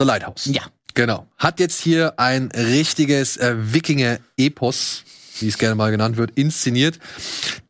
The 0.00 0.06
Lighthouse. 0.06 0.46
Ja. 0.46 0.62
Genau. 0.94 1.28
Hat 1.36 1.60
jetzt 1.60 1.80
hier 1.80 2.18
ein 2.18 2.50
richtiges 2.50 3.36
äh, 3.36 3.54
Wikinger-Epos, 3.56 5.04
wie 5.38 5.48
es 5.48 5.58
gerne 5.58 5.76
mal 5.76 5.92
genannt 5.92 6.16
wird, 6.16 6.32
inszeniert, 6.32 6.98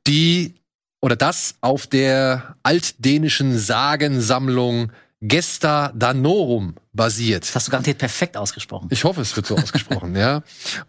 die 0.06 0.54
oder 1.00 1.14
das 1.14 1.56
auf 1.60 1.86
der 1.86 2.56
altdänischen 2.62 3.58
Sagensammlung 3.58 4.92
Gesta 5.20 5.92
Danorum 5.94 6.76
basiert. 6.92 7.42
Das 7.42 7.54
hast 7.54 7.66
du 7.66 7.70
garantiert 7.72 7.98
perfekt 7.98 8.36
ausgesprochen. 8.36 8.88
Ich 8.90 9.02
hoffe, 9.02 9.20
es 9.20 9.34
wird 9.34 9.46
so 9.46 9.56
ausgesprochen, 9.56 10.14
ja. 10.14 10.42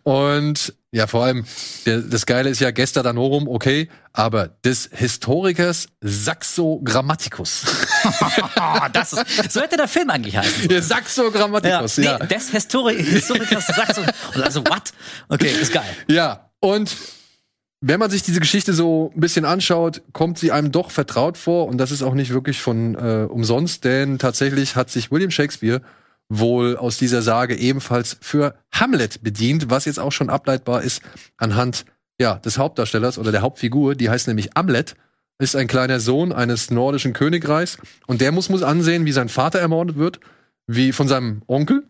Und 0.04 0.76
ja, 0.92 1.08
vor 1.08 1.24
allem, 1.24 1.46
das 1.86 2.26
Geile 2.26 2.50
ist 2.50 2.60
ja 2.60 2.70
Gesta 2.72 3.02
Danorum, 3.02 3.48
okay, 3.48 3.90
aber 4.14 4.48
des 4.48 4.90
Historikers 4.92 5.88
Saxo 6.02 6.80
Grammaticus. 6.84 7.64
das 8.94 9.14
ist, 9.14 9.52
so 9.52 9.62
hätte 9.62 9.78
der 9.78 9.88
Film 9.88 10.10
eigentlich 10.12 10.38
heißen. 10.38 10.68
Der 10.68 10.84
Saxo 10.84 11.32
Grammaticus, 11.32 11.98
ja. 11.98 12.04
ja. 12.04 12.18
Nee, 12.20 12.28
des 12.28 12.50
Histori 12.50 13.04
Historikers 13.04 13.68
Saxo. 13.68 14.02
Also, 14.42 14.64
what? 14.66 14.92
Okay, 15.28 15.52
ist 15.60 15.74
geil. 15.74 15.90
Ja, 16.08 16.50
und 16.60 16.96
wenn 17.82 18.00
man 18.00 18.10
sich 18.10 18.24
diese 18.24 18.40
Geschichte 18.40 18.74
so 18.74 19.12
ein 19.16 19.22
bisschen 19.22 19.46
anschaut, 19.46 20.02
kommt 20.12 20.38
sie 20.38 20.52
einem 20.52 20.72
doch 20.72 20.92
vertraut 20.92 21.38
vor 21.38 21.68
und 21.68 21.78
das 21.78 21.92
ist 21.92 22.02
auch 22.02 22.14
nicht 22.14 22.34
wirklich 22.34 22.62
von 22.62 22.96
äh, 22.96 23.26
umsonst, 23.30 23.86
denn 23.86 24.20
tatsächlich 24.20 24.76
hat 24.76 24.90
sich 24.90 25.12
William 25.12 25.32
Shakespeare 25.32 25.82
wohl 26.28 26.78
aus 26.78 26.98
dieser 26.98 27.22
Sage 27.22 27.56
ebenfalls 27.56 28.18
für 28.22 28.56
Hamlet 28.72 29.24
bedient, 29.24 29.70
was 29.70 29.86
jetzt 29.86 30.00
auch 30.00 30.12
schon 30.12 30.30
ableitbar 30.30 30.84
ist 30.84 31.02
anhand 31.38 31.86
ja, 32.20 32.36
des 32.36 32.58
Hauptdarstellers 32.58 33.18
oder 33.18 33.32
der 33.32 33.42
Hauptfigur, 33.42 33.96
die 33.96 34.10
heißt 34.10 34.28
nämlich 34.28 34.56
Amlet, 34.58 34.96
ist 35.40 35.56
ein 35.56 35.68
kleiner 35.68 36.02
Sohn 36.02 36.34
eines 36.34 36.70
nordischen 36.70 37.14
Königreichs 37.14 37.78
und 38.08 38.20
der 38.20 38.34
muss 38.34 38.50
muss 38.50 38.62
ansehen, 38.62 39.06
wie 39.06 39.14
sein 39.14 39.30
Vater 39.30 39.60
ermordet 39.60 39.96
wird, 39.96 40.20
wie 40.68 40.92
von 40.92 41.08
seinem 41.08 41.42
Onkel 41.48 41.88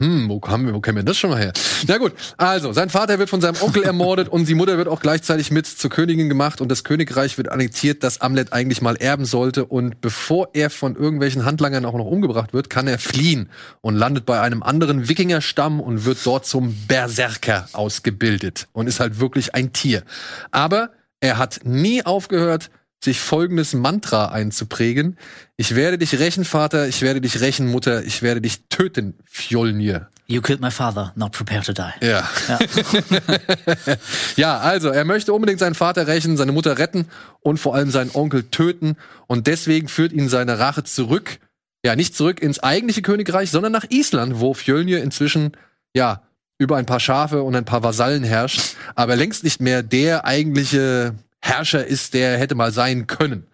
hm, 0.00 0.30
wo, 0.30 0.40
haben 0.48 0.64
wir, 0.64 0.72
wo 0.72 0.80
kennen 0.80 0.96
wir 0.96 1.02
das 1.02 1.18
schon 1.18 1.28
mal 1.28 1.38
her? 1.38 1.52
Na 1.86 1.98
gut, 1.98 2.14
also, 2.38 2.72
sein 2.72 2.88
Vater 2.88 3.18
wird 3.18 3.28
von 3.28 3.42
seinem 3.42 3.60
Onkel 3.60 3.82
ermordet 3.82 4.28
und 4.28 4.48
die 4.48 4.54
Mutter 4.54 4.78
wird 4.78 4.88
auch 4.88 5.00
gleichzeitig 5.00 5.50
mit 5.50 5.66
zur 5.66 5.90
Königin 5.90 6.30
gemacht 6.30 6.62
und 6.62 6.70
das 6.70 6.84
Königreich 6.84 7.36
wird 7.36 7.50
annektiert, 7.50 8.02
das 8.02 8.22
Amlet 8.22 8.54
eigentlich 8.54 8.80
mal 8.80 8.96
erben 8.96 9.26
sollte. 9.26 9.66
Und 9.66 10.00
bevor 10.00 10.48
er 10.54 10.70
von 10.70 10.96
irgendwelchen 10.96 11.44
Handlangern 11.44 11.84
auch 11.84 11.92
noch 11.92 12.06
umgebracht 12.06 12.54
wird, 12.54 12.70
kann 12.70 12.88
er 12.88 12.98
fliehen 12.98 13.50
und 13.82 13.94
landet 13.94 14.24
bei 14.24 14.40
einem 14.40 14.62
anderen 14.62 15.10
Wikingerstamm 15.10 15.80
und 15.80 16.06
wird 16.06 16.24
dort 16.24 16.46
zum 16.46 16.74
Berserker 16.88 17.68
ausgebildet 17.74 18.68
und 18.72 18.86
ist 18.86 19.00
halt 19.00 19.20
wirklich 19.20 19.54
ein 19.54 19.74
Tier. 19.74 20.02
Aber 20.50 20.92
er 21.20 21.36
hat 21.36 21.60
nie 21.64 22.02
aufgehört, 22.06 22.70
sich 23.02 23.20
folgendes 23.20 23.72
Mantra 23.74 24.26
einzuprägen. 24.26 25.16
Ich 25.56 25.74
werde 25.74 25.98
dich 25.98 26.18
rächen, 26.18 26.44
Vater, 26.44 26.86
ich 26.86 27.02
werde 27.02 27.20
dich 27.20 27.40
rächen, 27.40 27.70
Mutter, 27.70 28.04
ich 28.04 28.22
werde 28.22 28.40
dich 28.40 28.68
töten, 28.68 29.14
Fjolnir. 29.24 30.08
You 30.26 30.40
killed 30.40 30.60
my 30.60 30.70
father, 30.70 31.12
not 31.16 31.32
prepared 31.32 31.66
to 31.66 31.72
die. 31.72 32.06
Ja. 32.06 32.28
Ja. 32.48 32.58
ja, 34.36 34.58
also 34.58 34.90
er 34.90 35.04
möchte 35.04 35.32
unbedingt 35.32 35.58
seinen 35.58 35.74
Vater 35.74 36.06
rächen, 36.06 36.36
seine 36.36 36.52
Mutter 36.52 36.78
retten 36.78 37.06
und 37.40 37.58
vor 37.58 37.74
allem 37.74 37.90
seinen 37.90 38.12
Onkel 38.14 38.44
töten. 38.44 38.96
Und 39.26 39.48
deswegen 39.48 39.88
führt 39.88 40.12
ihn 40.12 40.28
seine 40.28 40.60
Rache 40.60 40.84
zurück, 40.84 41.40
ja, 41.84 41.96
nicht 41.96 42.14
zurück 42.14 42.40
ins 42.40 42.60
eigentliche 42.60 43.02
Königreich, 43.02 43.50
sondern 43.50 43.72
nach 43.72 43.86
Island, 43.88 44.38
wo 44.38 44.54
Fjölnir 44.54 45.02
inzwischen, 45.02 45.56
ja, 45.94 46.22
über 46.58 46.76
ein 46.76 46.86
paar 46.86 47.00
Schafe 47.00 47.42
und 47.42 47.56
ein 47.56 47.64
paar 47.64 47.82
Vasallen 47.82 48.22
herrscht, 48.22 48.76
aber 48.94 49.16
längst 49.16 49.42
nicht 49.42 49.60
mehr 49.60 49.82
der 49.82 50.26
eigentliche 50.26 51.14
Herrscher 51.50 51.86
ist, 51.86 52.14
der 52.14 52.38
hätte 52.38 52.54
mal 52.54 52.72
sein 52.72 53.06
können. 53.06 53.46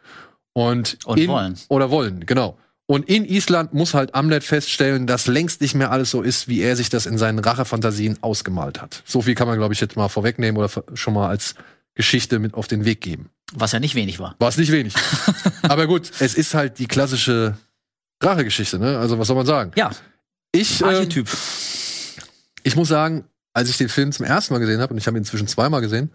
Und, 0.53 0.99
und 1.05 1.18
in, 1.18 1.28
wollen. 1.28 1.59
Oder 1.68 1.90
wollen, 1.90 2.24
genau. 2.26 2.59
Und 2.86 3.09
in 3.09 3.24
Island 3.24 3.74
muss 3.74 3.94
halt 3.94 4.14
Amlet 4.14 4.44
feststellen, 4.44 5.07
dass 5.07 5.26
längst 5.26 5.61
nicht 5.61 5.74
mehr 5.74 5.90
alles 5.90 6.11
so 6.11 6.22
ist, 6.22 6.47
wie 6.47 6.61
er 6.61 6.76
sich 6.76 6.88
das 6.88 7.07
in 7.07 7.18
seinen 7.18 7.40
Rachefantasien 7.40 8.22
ausgemalt 8.22 8.80
hat. 8.80 9.03
So 9.05 9.22
viel 9.22 9.34
kann 9.34 9.49
man, 9.49 9.59
glaube 9.59 9.74
ich, 9.74 9.80
jetzt 9.80 9.97
mal 9.97 10.09
vorwegnehmen 10.09 10.57
oder 10.57 10.70
schon 10.94 11.14
mal 11.14 11.28
als 11.28 11.57
Geschichte 11.94 12.38
mit 12.38 12.55
auf 12.55 12.68
den 12.68 12.84
Weg 12.84 13.01
geben. 13.01 13.30
Was 13.53 13.72
ja 13.72 13.80
nicht 13.80 13.97
wenig 13.97 14.20
war. 14.20 14.36
Es 14.38 14.57
nicht 14.57 14.70
wenig. 14.70 14.94
Aber 15.62 15.86
gut, 15.86 16.12
es 16.20 16.34
ist 16.34 16.55
halt 16.55 16.78
die 16.78 16.86
klassische 16.86 17.57
Rachegeschichte, 18.22 18.78
ne? 18.78 18.99
Also 18.99 19.18
was 19.18 19.26
soll 19.26 19.36
man 19.36 19.47
sagen? 19.47 19.72
Ja. 19.76 19.90
Ich, 20.53 20.84
Archetyp. 20.84 21.28
Ähm, 21.28 22.22
ich 22.62 22.76
muss 22.76 22.88
sagen, 22.88 23.24
als 23.53 23.68
ich 23.68 23.78
den 23.78 23.88
Film 23.88 24.12
zum 24.12 24.26
ersten 24.26 24.55
Mal 24.55 24.61
gesehen 24.61 24.80
habe, 24.80 24.92
und 24.92 24.99
ich 24.99 25.07
habe 25.07 25.16
ihn 25.16 25.22
inzwischen 25.22 25.49
zweimal 25.49 25.80
gesehen, 25.80 26.11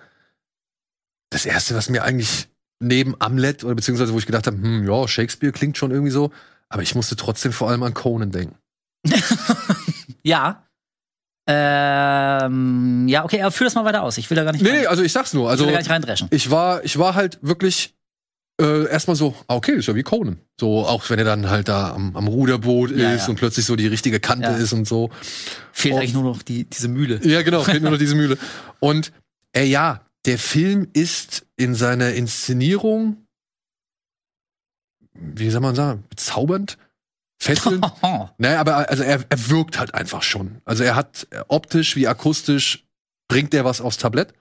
das 1.31 1.45
erste, 1.45 1.73
was 1.73 1.89
mir 1.89 2.03
eigentlich 2.03 2.47
neben 2.79 3.15
Amlet 3.19 3.63
oder 3.63 3.73
beziehungsweise 3.73 4.13
wo 4.13 4.19
ich 4.19 4.25
gedacht 4.25 4.45
habe, 4.45 4.57
hm, 4.57 4.87
ja, 4.87 5.07
Shakespeare 5.07 5.51
klingt 5.51 5.77
schon 5.77 5.91
irgendwie 5.91 6.11
so, 6.11 6.31
aber 6.69 6.83
ich 6.83 6.93
musste 6.93 7.15
trotzdem 7.15 7.51
vor 7.51 7.69
allem 7.69 7.81
an 7.83 7.93
Conan 7.93 8.31
denken. 8.31 8.55
ja. 10.23 10.63
Ähm, 11.47 13.07
ja, 13.07 13.23
okay, 13.23 13.41
aber 13.41 13.51
führ 13.51 13.65
das 13.65 13.75
mal 13.75 13.85
weiter 13.85 14.03
aus. 14.03 14.17
Ich 14.17 14.29
will 14.29 14.35
da 14.35 14.43
gar 14.43 14.51
nicht. 14.51 14.61
Nee, 14.61 14.69
rein. 14.69 14.87
also 14.87 15.01
ich 15.01 15.11
sag's 15.11 15.33
nur. 15.33 15.49
Also, 15.49 15.63
ich 15.63 15.67
will 15.67 15.73
da 15.73 15.77
gar 15.77 15.81
nicht 15.81 15.91
reindreschen. 15.91 16.27
Ich 16.31 16.51
war, 16.51 16.83
ich 16.83 16.97
war 16.99 17.15
halt 17.15 17.39
wirklich 17.41 17.95
äh, 18.61 18.87
erstmal 18.87 19.15
so, 19.15 19.35
ah, 19.47 19.55
okay, 19.55 19.73
ist 19.73 19.87
ja 19.87 19.95
wie 19.95 20.03
Conan. 20.03 20.37
So, 20.59 20.85
auch 20.85 21.09
wenn 21.09 21.17
er 21.17 21.25
dann 21.25 21.49
halt 21.49 21.67
da 21.67 21.93
am, 21.93 22.15
am 22.15 22.27
Ruderboot 22.27 22.91
ja, 22.91 23.13
ist 23.13 23.23
ja. 23.23 23.29
und 23.29 23.37
plötzlich 23.37 23.65
so 23.65 23.75
die 23.75 23.87
richtige 23.87 24.19
Kante 24.19 24.49
ja. 24.49 24.55
ist 24.55 24.71
und 24.73 24.87
so. 24.87 25.09
Fehlt 25.71 25.95
und, 25.95 26.01
eigentlich 26.01 26.13
nur 26.13 26.23
noch 26.23 26.43
die, 26.43 26.65
diese 26.65 26.87
Mühle. 26.87 27.19
Ja, 27.23 27.41
genau, 27.41 27.63
fehlt 27.63 27.81
nur 27.81 27.91
noch 27.91 27.97
diese 27.97 28.15
Mühle. 28.15 28.37
Und 28.79 29.11
äh, 29.53 29.65
ja, 29.65 30.01
der 30.25 30.37
Film 30.37 30.87
ist 30.93 31.45
in 31.55 31.75
seiner 31.75 32.13
Inszenierung, 32.13 33.25
wie 35.13 35.49
soll 35.49 35.61
man 35.61 35.75
sagen, 35.75 36.03
bezaubernd. 36.09 36.77
fesselnd. 37.41 37.85
naja, 38.37 38.59
aber 38.59 38.89
also 38.89 39.03
er, 39.03 39.25
er 39.27 39.49
wirkt 39.49 39.79
halt 39.79 39.93
einfach 39.93 40.23
schon. 40.23 40.61
Also 40.65 40.83
er 40.83 40.95
hat 40.95 41.27
äh, 41.31 41.43
optisch 41.47 41.95
wie 41.95 42.07
akustisch 42.07 42.85
bringt 43.27 43.53
er 43.53 43.65
was 43.65 43.81
aufs 43.81 43.97
Tablett. 43.97 44.33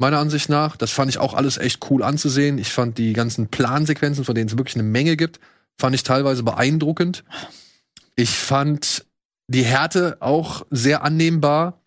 Meiner 0.00 0.18
Ansicht 0.18 0.48
nach. 0.48 0.76
Das 0.76 0.92
fand 0.92 1.10
ich 1.10 1.18
auch 1.18 1.34
alles 1.34 1.58
echt 1.58 1.90
cool 1.90 2.02
anzusehen. 2.04 2.58
Ich 2.58 2.72
fand 2.72 2.98
die 2.98 3.12
ganzen 3.12 3.48
Plansequenzen, 3.48 4.24
von 4.24 4.34
denen 4.34 4.48
es 4.48 4.56
wirklich 4.56 4.76
eine 4.76 4.84
Menge 4.84 5.16
gibt, 5.16 5.40
fand 5.76 5.94
ich 5.94 6.04
teilweise 6.04 6.44
beeindruckend. 6.44 7.24
Ich 8.14 8.30
fand 8.30 9.04
die 9.48 9.64
Härte 9.64 10.18
auch 10.20 10.64
sehr 10.70 11.02
annehmbar. 11.02 11.82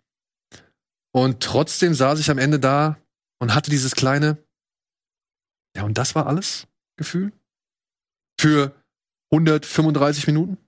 Und 1.12 1.40
trotzdem 1.40 1.94
saß 1.94 2.20
ich 2.20 2.30
am 2.30 2.38
Ende 2.38 2.58
da 2.58 2.98
und 3.42 3.56
hatte 3.56 3.72
dieses 3.72 3.96
kleine, 3.96 4.38
ja, 5.76 5.82
und 5.82 5.98
das 5.98 6.14
war 6.14 6.28
alles 6.28 6.68
Gefühl 6.96 7.32
für 8.40 8.72
135 9.32 10.28
Minuten. 10.28 10.58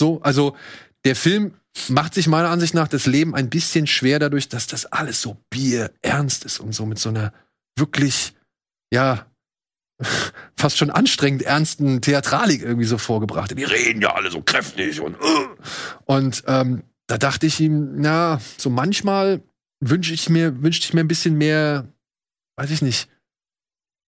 So, 0.00 0.20
also 0.20 0.56
der 1.04 1.14
Film 1.14 1.54
macht 1.88 2.12
sich 2.12 2.26
meiner 2.26 2.48
Ansicht 2.48 2.74
nach 2.74 2.88
das 2.88 3.06
Leben 3.06 3.36
ein 3.36 3.50
bisschen 3.50 3.86
schwer 3.86 4.18
dadurch, 4.18 4.48
dass 4.48 4.66
das 4.66 4.84
alles 4.86 5.22
so 5.22 5.36
bierernst 5.48 6.44
ist 6.44 6.58
und 6.58 6.74
so 6.74 6.86
mit 6.86 6.98
so 6.98 7.10
einer 7.10 7.32
wirklich, 7.78 8.34
ja, 8.92 9.30
fast 10.56 10.76
schon 10.76 10.90
anstrengend 10.90 11.42
ernsten 11.42 12.00
Theatralik 12.00 12.62
irgendwie 12.62 12.86
so 12.86 12.98
vorgebracht. 12.98 13.56
Die 13.56 13.62
reden 13.62 14.02
ja 14.02 14.12
alle 14.12 14.32
so 14.32 14.42
kräftig 14.42 15.00
und 15.00 15.14
uh. 15.20 15.48
und 16.06 16.42
ähm, 16.48 16.82
da 17.06 17.16
dachte 17.16 17.46
ich 17.46 17.60
ihm, 17.60 18.00
na, 18.00 18.40
so 18.56 18.70
manchmal 18.70 19.40
wünsche 19.78 20.12
ich 20.12 20.28
mir, 20.28 20.64
wünschte 20.64 20.86
ich 20.86 20.94
mir 20.94 21.00
ein 21.00 21.08
bisschen 21.08 21.38
mehr, 21.38 21.93
weiß 22.56 22.70
ich 22.70 22.82
nicht, 22.82 23.08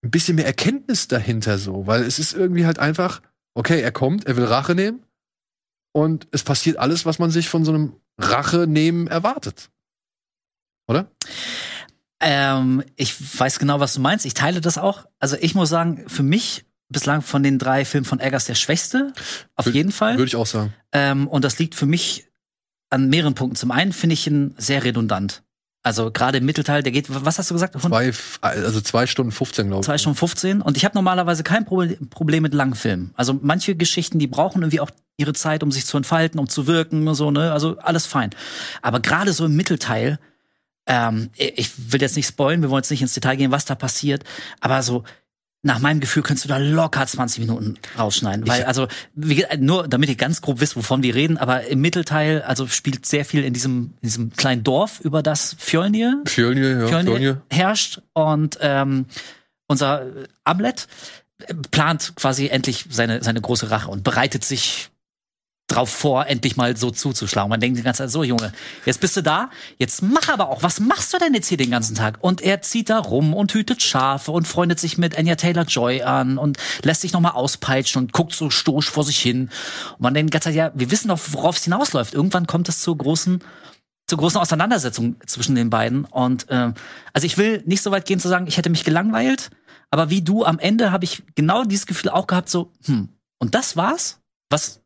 ein 0.03 0.11
bisschen 0.11 0.37
mehr 0.37 0.47
Erkenntnis 0.47 1.09
dahinter 1.09 1.59
so, 1.59 1.87
weil 1.87 2.03
es 2.03 2.19
ist 2.19 2.33
irgendwie 2.33 2.67
halt 2.67 2.79
einfach, 2.79 3.23
okay, 3.55 3.81
er 3.81 3.93
kommt, 3.93 4.27
er 4.27 4.37
will 4.37 4.45
Rache 4.45 4.75
nehmen 4.75 5.05
und 5.93 6.29
es 6.31 6.43
passiert 6.43 6.79
alles, 6.79 7.07
was 7.07 7.19
man 7.19 7.31
sich 7.31 7.49
von 7.49 7.65
so 7.65 7.73
einem 7.73 7.97
Rache 8.19 8.67
nehmen 8.67 9.07
erwartet. 9.09 9.71
Oder? 10.89 11.11
Ähm, 12.21 12.85
ich 12.97 13.15
weiß 13.39 13.59
genau, 13.59 13.81
was 13.81 13.95
du 13.95 14.01
meinst. 14.01 14.25
Ich 14.25 14.35
teile 14.35 14.61
das 14.61 14.79
auch. 14.79 15.07
Also 15.19 15.37
ich 15.41 15.55
muss 15.55 15.69
sagen, 15.69 16.09
für 16.09 16.23
mich 16.23 16.65
bislang 16.89 17.23
von 17.23 17.43
den 17.43 17.59
drei 17.59 17.85
Filmen 17.85 18.05
von 18.05 18.21
Eggers 18.21 18.47
der 18.47 18.55
schwächste. 18.55 19.13
Auf 19.55 19.67
jeden 19.67 19.93
Fall. 19.93 20.15
Würde 20.17 20.29
ich 20.29 20.37
auch 20.37 20.47
sagen. 20.47 20.73
Ähm, 20.93 21.29
und 21.29 21.45
das 21.45 21.59
liegt 21.59 21.75
für 21.75 21.87
mich 21.87 22.29
an 22.91 23.09
mehreren 23.09 23.35
Punkten. 23.35 23.57
Zum 23.57 23.71
einen 23.71 23.93
finde 23.93 24.15
ich 24.15 24.27
ihn 24.27 24.55
sehr 24.57 24.85
redundant. 24.85 25.43
Also 25.87 26.11
gerade 26.11 26.39
im 26.39 26.45
Mittelteil, 26.45 26.82
der 26.82 26.91
geht, 26.91 27.07
was 27.09 27.39
hast 27.39 27.49
du 27.49 27.55
gesagt? 27.55 27.80
Zwei, 27.80 28.11
also 28.41 28.80
zwei 28.80 29.07
Stunden 29.07 29.30
15, 29.30 29.68
glaube 29.68 29.82
ich. 29.82 29.87
Zwei 29.87 29.99
Stunden 29.99 30.18
15. 30.18 30.61
Und 30.61 30.76
ich 30.76 30.84
habe 30.84 30.97
normalerweise 30.97 31.45
kein 31.45 31.64
Problem 31.64 32.43
mit 32.43 32.55
langen 32.55 32.74
Filmen. 32.74 33.12
Also 33.14 33.39
manche 33.41 33.76
Geschichten, 33.76 34.18
die 34.18 34.26
brauchen 34.26 34.62
irgendwie 34.62 34.80
auch 34.80 34.91
ihre 35.16 35.32
Zeit, 35.32 35.62
um 35.62 35.70
sich 35.70 35.87
zu 35.87 35.97
entfalten, 35.97 36.41
um 36.41 36.49
zu 36.49 36.66
wirken 36.66 37.07
und 37.07 37.14
so, 37.14 37.30
ne? 37.30 37.53
Also 37.53 37.78
alles 37.78 38.05
fein. 38.05 38.30
Aber 38.82 38.99
gerade 38.99 39.32
so 39.32 39.45
im 39.45 39.55
Mittelteil, 39.55 40.18
ähm, 40.89 41.30
ich 41.37 41.93
will 41.93 42.01
jetzt 42.01 42.16
nicht 42.16 42.26
spoilen, 42.26 42.62
wir 42.62 42.70
wollen 42.70 42.82
jetzt 42.82 42.91
nicht 42.91 43.03
ins 43.03 43.14
Detail 43.14 43.37
gehen, 43.37 43.53
was 43.53 43.64
da 43.64 43.76
passiert, 43.76 44.24
aber 44.59 44.82
so 44.82 45.05
nach 45.67 45.81
meinem 45.81 45.99
Gefühl 46.01 46.23
könntest 46.23 46.45
du 46.45 46.49
da 46.49 46.59
locker 46.59 47.05
20 47.05 47.41
Minuten 47.41 47.77
rausschneiden. 47.99 48.47
Weil, 48.47 48.64
also, 48.64 48.87
nur 49.59 49.89
damit 49.89 50.09
ihr 50.09 50.14
ganz 50.14 50.41
grob 50.41 50.61
wisst, 50.61 50.77
wovon 50.77 51.03
wir 51.03 51.14
reden, 51.14 51.39
aber 51.39 51.67
im 51.67 51.81
Mittelteil, 51.81 52.43
also 52.43 52.69
spielt 52.69 53.05
sehr 53.05 53.25
viel 53.25 53.43
in 53.43 53.53
diesem, 53.53 53.95
in 54.01 54.09
diesem 54.09 54.33
kleinen 54.33 54.62
Dorf, 54.62 55.01
über 55.01 55.23
das 55.23 55.57
Fjölnir, 55.59 56.23
Fjölnir, 56.25 56.81
ja, 56.81 56.87
Fjölnir, 56.87 57.17
Fjölnir. 57.17 57.43
herrscht. 57.51 58.01
Und 58.12 58.59
ähm, 58.61 59.07
unser 59.67 60.07
Amlet 60.45 60.87
plant 61.73 62.14
quasi 62.14 62.47
endlich 62.47 62.87
seine, 62.89 63.23
seine 63.23 63.41
große 63.41 63.71
Rache 63.71 63.91
und 63.91 64.05
bereitet 64.05 64.45
sich 64.45 64.91
drauf 65.67 65.91
vor, 65.91 66.27
endlich 66.27 66.57
mal 66.57 66.77
so 66.77 66.91
zuzuschlagen. 66.91 67.51
Man 67.51 67.61
denkt 67.61 67.79
die 67.79 67.83
ganze 67.83 68.05
Zeit, 68.05 68.11
so 68.11 68.23
Junge, 68.23 68.53
jetzt 68.85 69.01
bist 69.01 69.17
du 69.17 69.23
da, 69.23 69.51
jetzt 69.79 70.03
mach 70.03 70.29
aber 70.29 70.49
auch, 70.49 70.62
was 70.62 70.79
machst 70.79 71.12
du 71.12 71.19
denn 71.19 71.35
jetzt 71.35 71.49
hier 71.49 71.59
den 71.59 71.71
ganzen 71.71 71.97
Tag? 71.97 72.19
Und 72.21 72.41
er 72.41 72.62
zieht 72.62 72.89
da 72.89 72.99
rum 72.99 73.35
und 73.35 73.53
hütet 73.53 73.83
Schafe 73.83 74.31
und 74.31 74.47
freundet 74.47 74.79
sich 74.79 74.97
mit 74.97 75.19
Anya 75.19 75.35
Taylor-Joy 75.35 76.03
an 76.03 76.39
und 76.39 76.59
lässt 76.83 77.01
sich 77.01 77.12
nochmal 77.12 77.33
auspeitschen 77.33 78.03
und 78.03 78.12
guckt 78.12 78.33
so 78.33 78.49
stoisch 78.51 78.89
vor 78.91 79.03
sich 79.03 79.19
hin. 79.19 79.51
Und 79.93 80.01
man 80.01 80.14
denkt 80.14 80.31
die 80.31 80.33
ganze 80.33 80.51
Zeit, 80.51 80.57
ja, 80.57 80.71
wir 80.75 80.91
wissen 80.91 81.09
doch, 81.09 81.21
worauf 81.31 81.57
es 81.57 81.64
hinausläuft. 81.64 82.14
Irgendwann 82.14 82.47
kommt 82.47 82.69
es 82.69 82.81
zur 82.81 82.97
großen 82.97 83.43
zur 84.09 84.19
großen 84.19 84.41
Auseinandersetzung 84.41 85.17
zwischen 85.27 85.57
den 85.57 85.69
beiden. 85.69 86.05
Und 86.05 86.49
äh, 86.49 86.73
also 87.12 87.27
ich 87.27 87.39
will 87.39 87.64
nicht 87.67 87.83
so 87.83 87.91
weit 87.91 88.07
gehen 88.07 88.21
zu 88.21 88.29
sagen, 88.29 88.47
ich 88.47 88.57
hätte 88.57 88.71
mich 88.71 88.85
gelangweilt, 88.85 89.51
aber 89.91 90.11
wie 90.11 90.23
du 90.23 90.45
am 90.45 90.61
Ende 90.61 90.93
habe 90.93 91.05
ich 91.05 91.25
genau 91.35 91.64
dieses 91.64 91.87
Gefühl 91.87 92.11
auch 92.11 92.29
gehabt, 92.29 92.49
so, 92.49 92.73
hm, 92.85 93.09
und 93.39 93.55
das 93.57 93.77
war's? 93.77 94.21
Was 94.49 94.81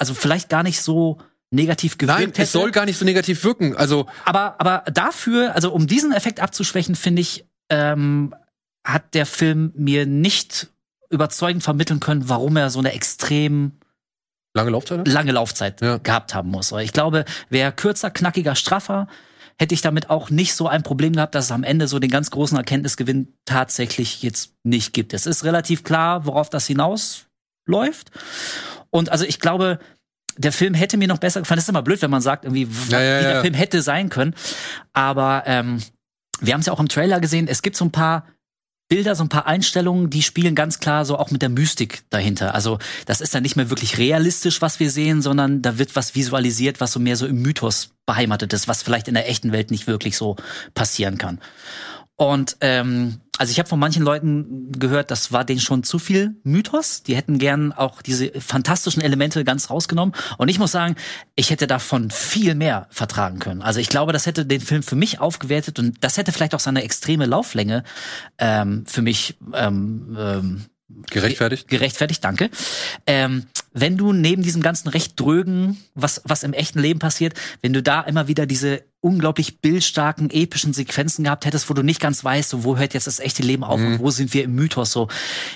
also 0.00 0.14
vielleicht 0.14 0.48
gar 0.48 0.62
nicht 0.62 0.80
so 0.80 1.18
negativ 1.50 1.98
gewirkt 1.98 2.18
Nein, 2.18 2.28
hätte. 2.28 2.42
es 2.42 2.52
soll 2.52 2.70
gar 2.70 2.86
nicht 2.86 2.98
so 2.98 3.04
negativ 3.04 3.44
wirken. 3.44 3.76
Also 3.76 4.06
aber 4.24 4.56
aber 4.58 4.84
dafür, 4.90 5.54
also 5.54 5.72
um 5.72 5.86
diesen 5.86 6.12
Effekt 6.12 6.40
abzuschwächen, 6.40 6.94
finde 6.94 7.22
ich, 7.22 7.46
ähm, 7.68 8.34
hat 8.84 9.14
der 9.14 9.26
Film 9.26 9.72
mir 9.76 10.06
nicht 10.06 10.68
überzeugend 11.10 11.62
vermitteln 11.62 12.00
können, 12.00 12.28
warum 12.28 12.56
er 12.56 12.70
so 12.70 12.78
eine 12.78 12.92
extrem 12.92 13.72
lange 14.54 14.70
Laufzeit, 14.70 15.06
lange 15.06 15.32
Laufzeit 15.32 15.80
ja. 15.80 15.98
gehabt 15.98 16.34
haben 16.34 16.50
muss. 16.50 16.72
Ich 16.72 16.92
glaube, 16.92 17.24
wäre 17.50 17.72
kürzer, 17.72 18.10
knackiger, 18.10 18.54
straffer, 18.54 19.08
hätte 19.58 19.74
ich 19.74 19.82
damit 19.82 20.08
auch 20.08 20.30
nicht 20.30 20.54
so 20.54 20.68
ein 20.68 20.82
Problem 20.82 21.12
gehabt, 21.12 21.34
dass 21.34 21.46
es 21.46 21.52
am 21.52 21.64
Ende 21.64 21.88
so 21.88 21.98
den 21.98 22.10
ganz 22.10 22.30
großen 22.30 22.56
Erkenntnisgewinn 22.56 23.34
tatsächlich 23.44 24.22
jetzt 24.22 24.54
nicht 24.62 24.92
gibt. 24.94 25.12
Es 25.12 25.26
ist 25.26 25.44
relativ 25.44 25.84
klar, 25.84 26.24
worauf 26.24 26.48
das 26.48 26.66
hinausläuft. 27.66 28.10
Und 28.90 29.10
also 29.10 29.24
ich 29.24 29.38
glaube, 29.38 29.78
der 30.36 30.52
Film 30.52 30.74
hätte 30.74 30.96
mir 30.96 31.08
noch 31.08 31.18
besser 31.18 31.40
gefallen. 31.40 31.58
Das 31.58 31.64
ist 31.64 31.68
immer 31.68 31.82
blöd, 31.82 32.00
wenn 32.02 32.10
man 32.10 32.22
sagt, 32.22 32.44
irgendwie, 32.44 32.68
ja, 32.88 33.00
ja, 33.00 33.18
wie 33.20 33.24
der 33.24 33.40
Film 33.42 33.54
hätte 33.54 33.82
sein 33.82 34.08
können. 34.08 34.34
Aber 34.92 35.42
ähm, 35.46 35.82
wir 36.40 36.54
haben 36.54 36.60
es 36.60 36.66
ja 36.66 36.72
auch 36.72 36.80
im 36.80 36.88
Trailer 36.88 37.20
gesehen. 37.20 37.46
Es 37.48 37.62
gibt 37.62 37.76
so 37.76 37.84
ein 37.84 37.92
paar 37.92 38.26
Bilder, 38.88 39.14
so 39.14 39.22
ein 39.22 39.28
paar 39.28 39.46
Einstellungen, 39.46 40.10
die 40.10 40.22
spielen 40.22 40.56
ganz 40.56 40.80
klar 40.80 41.04
so 41.04 41.16
auch 41.16 41.30
mit 41.30 41.42
der 41.42 41.48
Mystik 41.48 42.02
dahinter. 42.10 42.54
Also 42.54 42.78
das 43.06 43.20
ist 43.20 43.34
dann 43.34 43.44
nicht 43.44 43.54
mehr 43.54 43.70
wirklich 43.70 43.98
realistisch, 43.98 44.62
was 44.62 44.80
wir 44.80 44.90
sehen, 44.90 45.22
sondern 45.22 45.62
da 45.62 45.78
wird 45.78 45.94
was 45.94 46.16
visualisiert, 46.16 46.80
was 46.80 46.92
so 46.92 46.98
mehr 46.98 47.16
so 47.16 47.26
im 47.26 47.40
Mythos 47.40 47.90
beheimatet 48.04 48.52
ist, 48.52 48.66
was 48.66 48.82
vielleicht 48.82 49.06
in 49.06 49.14
der 49.14 49.28
echten 49.28 49.52
Welt 49.52 49.70
nicht 49.70 49.86
wirklich 49.86 50.16
so 50.16 50.34
passieren 50.74 51.18
kann. 51.18 51.40
Und 52.20 52.58
ähm, 52.60 53.22
also 53.38 53.50
ich 53.50 53.58
habe 53.58 53.66
von 53.66 53.78
manchen 53.78 54.02
Leuten 54.02 54.72
gehört, 54.72 55.10
das 55.10 55.32
war 55.32 55.42
denen 55.42 55.58
schon 55.58 55.84
zu 55.84 55.98
viel 55.98 56.34
Mythos. 56.42 57.02
Die 57.02 57.16
hätten 57.16 57.38
gern 57.38 57.72
auch 57.72 58.02
diese 58.02 58.30
fantastischen 58.38 59.00
Elemente 59.00 59.42
ganz 59.42 59.70
rausgenommen. 59.70 60.14
Und 60.36 60.50
ich 60.50 60.58
muss 60.58 60.70
sagen, 60.70 60.96
ich 61.34 61.48
hätte 61.48 61.66
davon 61.66 62.10
viel 62.10 62.54
mehr 62.54 62.88
vertragen 62.90 63.38
können. 63.38 63.62
Also 63.62 63.80
ich 63.80 63.88
glaube, 63.88 64.12
das 64.12 64.26
hätte 64.26 64.44
den 64.44 64.60
Film 64.60 64.82
für 64.82 64.96
mich 64.96 65.18
aufgewertet 65.18 65.78
und 65.78 66.04
das 66.04 66.18
hätte 66.18 66.30
vielleicht 66.30 66.54
auch 66.54 66.60
seine 66.60 66.82
extreme 66.82 67.24
Lauflänge 67.24 67.84
ähm, 68.36 68.84
für 68.86 69.00
mich 69.00 69.38
ähm, 69.54 70.14
ähm, 70.20 70.64
Gerechtfertigt? 71.08 71.68
Gerechtfertigt, 71.68 72.22
danke. 72.22 72.50
Ähm, 73.06 73.46
wenn 73.72 73.96
du 73.96 74.12
neben 74.12 74.42
diesem 74.42 74.60
ganzen 74.60 74.88
recht 74.88 75.18
drögen, 75.18 75.78
was, 75.94 76.20
was 76.24 76.42
im 76.42 76.52
echten 76.52 76.80
Leben 76.80 76.98
passiert, 76.98 77.34
wenn 77.62 77.72
du 77.72 77.82
da 77.82 78.00
immer 78.02 78.28
wieder 78.28 78.44
diese 78.44 78.82
unglaublich 79.02 79.60
bildstarken, 79.60 80.30
epischen 80.30 80.74
Sequenzen 80.74 81.24
gehabt 81.24 81.46
hättest, 81.46 81.70
wo 81.70 81.74
du 81.74 81.82
nicht 81.82 82.00
ganz 82.00 82.22
weißt, 82.22 82.50
so, 82.50 82.64
wo 82.64 82.76
hört 82.76 82.92
jetzt 82.92 83.06
das 83.06 83.18
echte 83.18 83.42
Leben 83.42 83.64
auf 83.64 83.80
mhm. 83.80 83.94
und 83.94 83.98
wo 84.00 84.10
sind 84.10 84.34
wir 84.34 84.44
im 84.44 84.54
Mythos 84.54 84.92
so. 84.92 85.08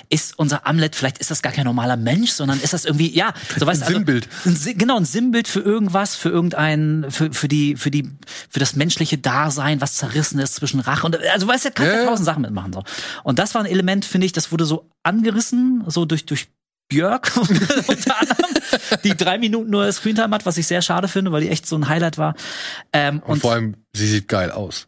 Ist 0.09 0.37
unser 0.39 0.65
Amlet, 0.65 0.95
vielleicht 0.95 1.19
ist 1.19 1.29
das 1.29 1.43
gar 1.43 1.51
kein 1.51 1.65
normaler 1.65 1.95
Mensch, 1.95 2.31
sondern 2.31 2.59
ist 2.59 2.73
das 2.73 2.85
irgendwie, 2.85 3.11
ja, 3.11 3.33
so 3.57 3.67
weißt 3.67 3.81
ein 3.81 3.87
also, 3.87 3.93
Sinnbild. 3.93 4.27
Ein, 4.45 4.77
genau, 4.77 4.97
ein 4.97 5.05
Sinnbild 5.05 5.47
für 5.47 5.59
irgendwas, 5.59 6.15
für 6.15 6.29
irgendein, 6.29 7.05
für, 7.09 7.31
für 7.33 7.47
die, 7.47 7.75
für 7.75 7.91
die, 7.91 8.09
für 8.49 8.59
das 8.59 8.75
menschliche 8.75 9.19
Dasein, 9.19 9.79
was 9.79 9.93
zerrissen 9.93 10.39
ist 10.39 10.55
zwischen 10.55 10.79
Rache 10.79 11.05
und, 11.05 11.17
also 11.27 11.47
weißt 11.47 11.65
du, 11.65 11.71
kannst 11.71 11.93
ja, 11.93 11.99
ja 11.99 12.05
tausend 12.05 12.25
Sachen 12.25 12.41
mitmachen, 12.41 12.73
so. 12.73 12.83
Und 13.23 13.37
das 13.37 13.53
war 13.53 13.61
ein 13.61 13.67
Element, 13.67 14.05
finde 14.05 14.25
ich, 14.25 14.33
das 14.33 14.51
wurde 14.51 14.65
so 14.65 14.89
angerissen, 15.03 15.83
so 15.87 16.05
durch, 16.05 16.25
durch 16.25 16.47
Björk 16.87 17.31
unter 17.87 18.19
anderem, 18.19 18.51
die 19.03 19.15
drei 19.15 19.37
Minuten 19.37 19.69
nur 19.69 19.91
Screentime 19.91 20.33
hat, 20.35 20.45
was 20.45 20.57
ich 20.57 20.67
sehr 20.67 20.81
schade 20.81 21.07
finde, 21.07 21.31
weil 21.31 21.41
die 21.41 21.49
echt 21.49 21.65
so 21.65 21.75
ein 21.75 21.89
Highlight 21.89 22.17
war. 22.17 22.35
Ähm, 22.93 23.19
und, 23.19 23.33
und, 23.33 23.39
vor 23.41 23.53
allem, 23.53 23.75
sie 23.93 24.07
sieht 24.07 24.27
geil 24.27 24.51
aus. 24.51 24.87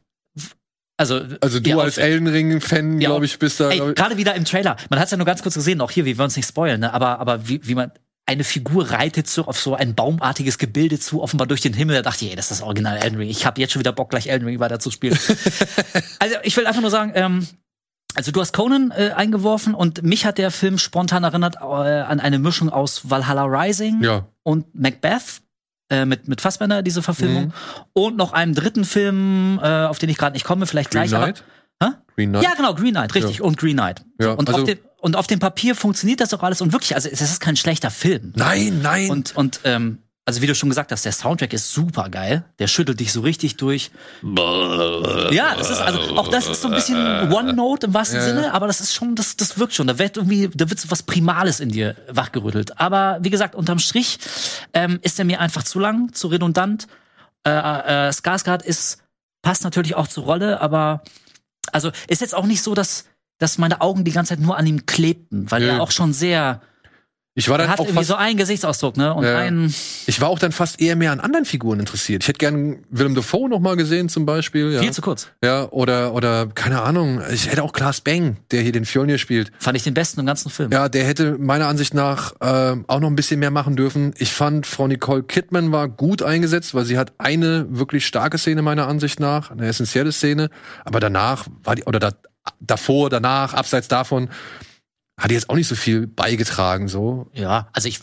Also, 1.00 1.22
also 1.42 1.60
du 1.60 1.80
als 1.80 2.00
Elden 2.00 2.28
Ring-Fan, 2.28 3.00
glaube 3.00 3.26
ich, 3.26 3.38
bist 3.38 3.60
da. 3.60 3.70
Gerade 3.70 4.18
wieder 4.18 4.34
im 4.34 4.46
Trailer. 4.46 4.78
Man 4.90 5.00
hat 5.00 5.06
es 5.06 5.12
ja 5.12 5.18
nur 5.18 5.28
ganz 5.28 5.44
kurz 5.44 5.54
gesehen, 5.54 5.80
auch 5.82 5.92
hier, 5.92 6.06
wir 6.06 6.18
wollen 6.18 6.26
uns 6.26 6.36
nicht 6.36 6.48
spoilen, 6.48 6.82
ne? 6.82 6.92
aber, 6.92 7.20
aber 7.20 7.48
wie, 7.48 7.62
wie 7.68 7.76
man 7.76 7.92
eine 8.28 8.44
Figur 8.44 8.92
reitet 8.92 9.28
so 9.30 9.46
auf 9.46 9.60
so 9.60 9.76
ein 9.76 9.96
baumartiges 9.96 10.58
Gebilde 10.58 11.00
zu, 11.00 11.22
offenbar 11.22 11.48
durch 11.48 11.62
den 11.62 11.74
Himmel. 11.74 11.96
Da 11.96 12.02
dachte 12.02 12.26
ich, 12.26 12.32
ey, 12.32 12.36
das 12.36 12.52
ist 12.52 12.60
das 12.60 12.62
Original 12.62 12.98
Elden 12.98 13.18
Ring. 13.18 13.30
Ich 13.30 13.46
habe 13.46 13.62
jetzt 13.62 13.72
schon 13.72 13.80
wieder 13.80 13.94
Bock, 13.94 14.10
gleich 14.10 14.28
Elden 14.28 14.46
Ring 14.46 14.60
weiter 14.60 14.80
zu 14.80 14.92
spielen. 14.92 15.18
also 16.20 16.36
ich 16.44 16.58
will 16.58 16.68
einfach 16.68 16.82
nur 16.82 16.92
sagen, 16.92 17.14
ähm, 17.16 17.48
also 18.18 18.32
du 18.32 18.42
hast 18.42 18.52
Conan 18.52 18.92
äh, 18.92 19.12
eingeworfen 19.16 19.74
und 19.76 20.02
mich 20.02 20.26
hat 20.26 20.40
der 20.40 20.50
Film 20.50 20.78
spontan 20.78 21.24
erinnert 21.24 21.58
äh, 21.58 21.66
an 21.66 22.20
eine 22.20 22.40
Mischung 22.40 22.70
aus 22.70 23.10
Valhalla 23.10 23.44
Rising 23.44 24.02
ja. 24.02 24.28
und 24.44 24.74
Macbeth. 24.74 25.42
Äh, 25.90 26.04
mit, 26.04 26.28
mit 26.28 26.42
Fassbender, 26.42 26.82
diese 26.82 27.02
Verfilmung. 27.02 27.46
Mhm. 27.46 27.54
Und 27.94 28.18
noch 28.18 28.34
einem 28.34 28.54
dritten 28.54 28.84
Film, 28.84 29.58
äh, 29.64 29.86
auf 29.86 30.00
den 30.00 30.10
ich 30.10 30.18
gerade 30.18 30.34
nicht 30.34 30.44
komme, 30.44 30.66
vielleicht 30.66 30.92
Green 30.92 31.08
gleich. 31.08 31.22
Knight? 31.22 31.44
Aber, 31.80 32.04
Green 32.14 32.32
Knight? 32.32 32.44
Ja, 32.44 32.56
genau, 32.56 32.74
Green 32.74 32.92
Knight, 32.92 33.16
richtig. 33.16 33.38
Ja. 33.38 33.46
Und 33.46 33.58
Green 33.58 33.78
Knight. 33.78 34.04
Ja, 34.20 34.34
und 34.34 34.50
also, 34.50 34.64
auf, 34.64 34.68
den, 34.68 34.80
und 35.00 35.16
auf 35.16 35.28
dem 35.28 35.40
Papier 35.40 35.76
funktioniert 35.76 36.20
das 36.20 36.34
auch 36.34 36.44
alles 36.44 36.60
und 36.60 36.74
wirklich, 36.74 36.94
also 36.94 37.08
es 37.08 37.22
ist 37.22 37.40
kein 37.40 37.56
schlechter 37.56 37.90
Film. 37.90 38.34
Nein, 38.36 38.82
nein. 38.82 39.10
Und, 39.10 39.38
und 39.38 39.62
ähm, 39.64 40.00
also 40.28 40.42
wie 40.42 40.48
du 40.48 40.54
schon 40.56 40.68
gesagt 40.68 40.92
hast, 40.92 41.06
der 41.06 41.14
Soundtrack 41.14 41.54
ist 41.54 41.72
super 41.72 42.10
geil. 42.10 42.44
Der 42.60 42.68
schüttelt 42.68 43.00
dich 43.00 43.14
so 43.14 43.22
richtig 43.22 43.56
durch. 43.56 43.92
Ja, 45.32 45.56
das 45.56 45.70
ist 45.70 45.80
also 45.80 46.00
auch 46.18 46.28
das 46.28 46.48
ist 46.48 46.62
so 46.62 46.68
ein 46.68 46.74
bisschen 46.74 47.32
One 47.32 47.54
Note 47.54 47.88
im 47.88 47.94
wahrsten 47.94 48.20
Ja. 48.20 48.26
Sinne, 48.26 48.54
aber 48.54 48.68
das 48.68 48.82
ist 48.82 48.94
schon, 48.94 49.16
das, 49.16 49.38
das 49.38 49.58
wirkt 49.58 49.74
schon. 49.74 49.88
Da 49.88 49.98
wird 49.98 50.18
irgendwie, 50.18 50.50
da 50.54 50.70
wird 50.70 50.82
so 50.82 50.92
was 50.92 51.04
Primales 51.04 51.62
in 51.62 51.70
dir 51.70 51.96
wachgerüttelt. 52.10 52.78
Aber 52.78 53.20
wie 53.22 53.30
gesagt, 53.30 53.56
unterm 53.56 53.80
Strich 53.80 54.20
ähm, 54.74 55.00
ist 55.02 55.18
er 55.18 55.24
mir 55.24 55.40
einfach 55.40 55.64
zu 55.64 55.80
lang, 55.80 56.12
zu 56.12 56.28
redundant. 56.28 56.88
Äh, 57.46 57.52
äh, 57.52 58.10
Skarsgård 58.10 58.64
ist 58.64 59.02
passt 59.42 59.64
natürlich 59.64 59.96
auch 59.96 60.10
zur 60.10 60.26
Rolle, 60.26 60.60
aber 60.60 61.04
also 61.72 61.92
ist 62.10 62.20
jetzt 62.20 62.36
auch 62.36 62.46
nicht 62.46 62.62
so, 62.62 62.74
dass 62.76 63.06
dass 63.38 63.58
meine 63.58 63.80
Augen 63.80 64.04
die 64.04 64.12
ganze 64.12 64.34
Zeit 64.34 64.40
nur 64.40 64.58
an 64.58 64.68
ihm 64.68 64.86
klebten, 64.86 65.50
weil 65.50 65.62
Nö. 65.62 65.68
er 65.70 65.82
auch 65.82 65.92
schon 65.92 66.12
sehr, 66.12 66.62
ich 67.38 67.50
war 67.50 67.56
er 67.56 67.64
dann 67.64 67.70
hat 67.70 67.80
auch 67.80 67.86
irgendwie 67.86 67.98
fast, 68.00 68.08
so 68.10 68.16
einen 68.16 68.36
Gesichtsausdruck, 68.36 68.98
ne? 68.98 69.14
Und 69.14 69.24
Ja. 69.24 69.38
einen 69.38 69.74
ich 70.08 70.20
war 70.20 70.30
auch 70.30 70.40
dann 70.40 70.52
fast 70.52 70.82
eher 70.82 70.96
mehr 70.96 71.12
an 71.12 71.20
anderen 71.20 71.46
Figuren 71.46 71.80
interessiert. 71.80 72.24
Ich 72.24 72.28
hätte 72.28 72.40
gern 72.40 72.80
Willem 72.90 73.14
Dafoe 73.14 73.48
noch 73.48 73.60
mal 73.60 73.76
gesehen 73.76 74.10
zum 74.10 74.26
Beispiel. 74.26 74.74
Ja. 74.74 74.80
viel 74.82 74.92
zu 74.92 75.02
kurz. 75.02 75.28
Ja, 75.44 75.70
oder, 75.70 76.14
oder, 76.14 76.48
keine 76.48 76.82
Ahnung. 76.82 77.22
Ich 77.32 77.48
hätte 77.52 77.62
auch 77.62 77.74
Klaas 77.74 78.02
Bang, 78.02 78.38
der 78.52 78.62
hier 78.62 78.72
den 78.72 78.86
Fjolnir 78.86 79.20
spielt. 79.20 79.52
Fand 79.60 79.78
ich 79.78 79.84
den 79.84 79.94
besten 79.94 80.20
im 80.20 80.26
ganzen 80.26 80.50
Film. 80.50 80.72
Ja, 80.72 80.90
der 80.90 81.06
hätte 81.06 81.38
meiner 81.38 81.68
Ansicht 81.68 81.94
nach 81.94 82.34
ähm, 82.42 82.86
auch 82.88 83.00
noch 83.00 83.10
ein 83.10 83.16
bisschen 83.16 83.40
mehr 83.40 83.52
machen 83.52 83.76
dürfen. 83.76 84.14
Ich 84.18 84.34
fand, 84.34 84.66
Frau 84.66 84.88
Nicole 84.88 85.22
Kidman 85.24 85.72
war 85.72 85.88
gut 85.88 86.24
eingesetzt, 86.24 86.74
weil 86.74 86.86
sie 86.86 86.98
hat 86.98 87.14
eine 87.20 87.68
wirklich 87.70 88.08
starke 88.08 88.38
Szene 88.40 88.62
meiner 88.64 88.88
Ansicht 88.88 89.20
nach, 89.20 89.52
eine 89.52 89.68
essentielle 89.68 90.12
Szene. 90.12 90.50
Aber 90.86 91.00
danach 91.00 91.46
war 91.64 91.76
die, 91.76 91.84
oder 91.84 92.00
da, 92.00 92.12
davor, 92.60 93.10
danach, 93.10 93.54
abseits 93.54 93.88
davon, 93.88 94.30
hat 95.18 95.32
die 95.32 95.36
jetzt 95.36 95.50
auch 95.50 95.56
nicht 95.56 95.68
so 95.68 95.76
viel 95.76 96.08
beigetragen, 96.08 96.88
so. 96.88 97.30
Ja, 97.34 97.70
also 97.74 97.88
ich. 97.88 98.00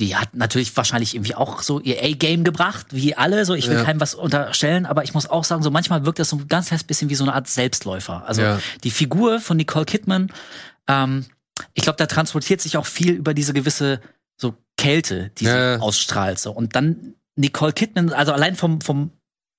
Die 0.00 0.16
hat 0.16 0.34
natürlich 0.34 0.76
wahrscheinlich 0.76 1.14
irgendwie 1.14 1.34
auch 1.36 1.62
so 1.62 1.78
ihr 1.78 2.02
A-Game 2.02 2.42
gebracht, 2.42 2.86
wie 2.90 3.14
alle. 3.14 3.44
So, 3.44 3.54
ich 3.54 3.68
will 3.68 3.76
Ja. 3.76 3.84
keinem 3.84 4.00
was 4.00 4.14
unterstellen, 4.14 4.84
aber 4.84 5.04
ich 5.04 5.14
muss 5.14 5.28
auch 5.28 5.44
sagen, 5.44 5.62
so 5.62 5.70
manchmal 5.70 6.04
wirkt 6.04 6.18
das 6.18 6.30
so 6.30 6.36
ein 6.36 6.48
ganz 6.48 6.68
kleines 6.68 6.82
bisschen 6.82 7.08
wie 7.08 7.14
so 7.14 7.22
eine 7.24 7.34
Art 7.34 7.46
Selbstläufer. 7.46 8.24
Also 8.26 8.42
Ja. 8.42 8.58
die 8.82 8.90
Figur 8.90 9.38
von 9.38 9.56
Nicole 9.58 9.84
Kidman, 9.84 10.32
ähm, 10.88 11.26
ich 11.74 11.84
glaube, 11.84 11.98
da 11.98 12.06
transportiert 12.06 12.60
sich 12.60 12.76
auch 12.78 12.86
viel 12.86 13.12
über 13.12 13.32
diese 13.34 13.52
gewisse 13.52 14.00
so 14.36 14.54
Kälte, 14.76 15.30
die 15.38 15.44
Ja. 15.44 15.76
sie 15.76 15.82
ausstrahlt. 15.82 16.40
So. 16.40 16.50
Und 16.50 16.74
dann 16.74 17.14
Nicole 17.36 17.72
Kidman, 17.72 18.12
also 18.12 18.32
allein 18.32 18.56
vom, 18.56 18.80
vom 18.80 19.12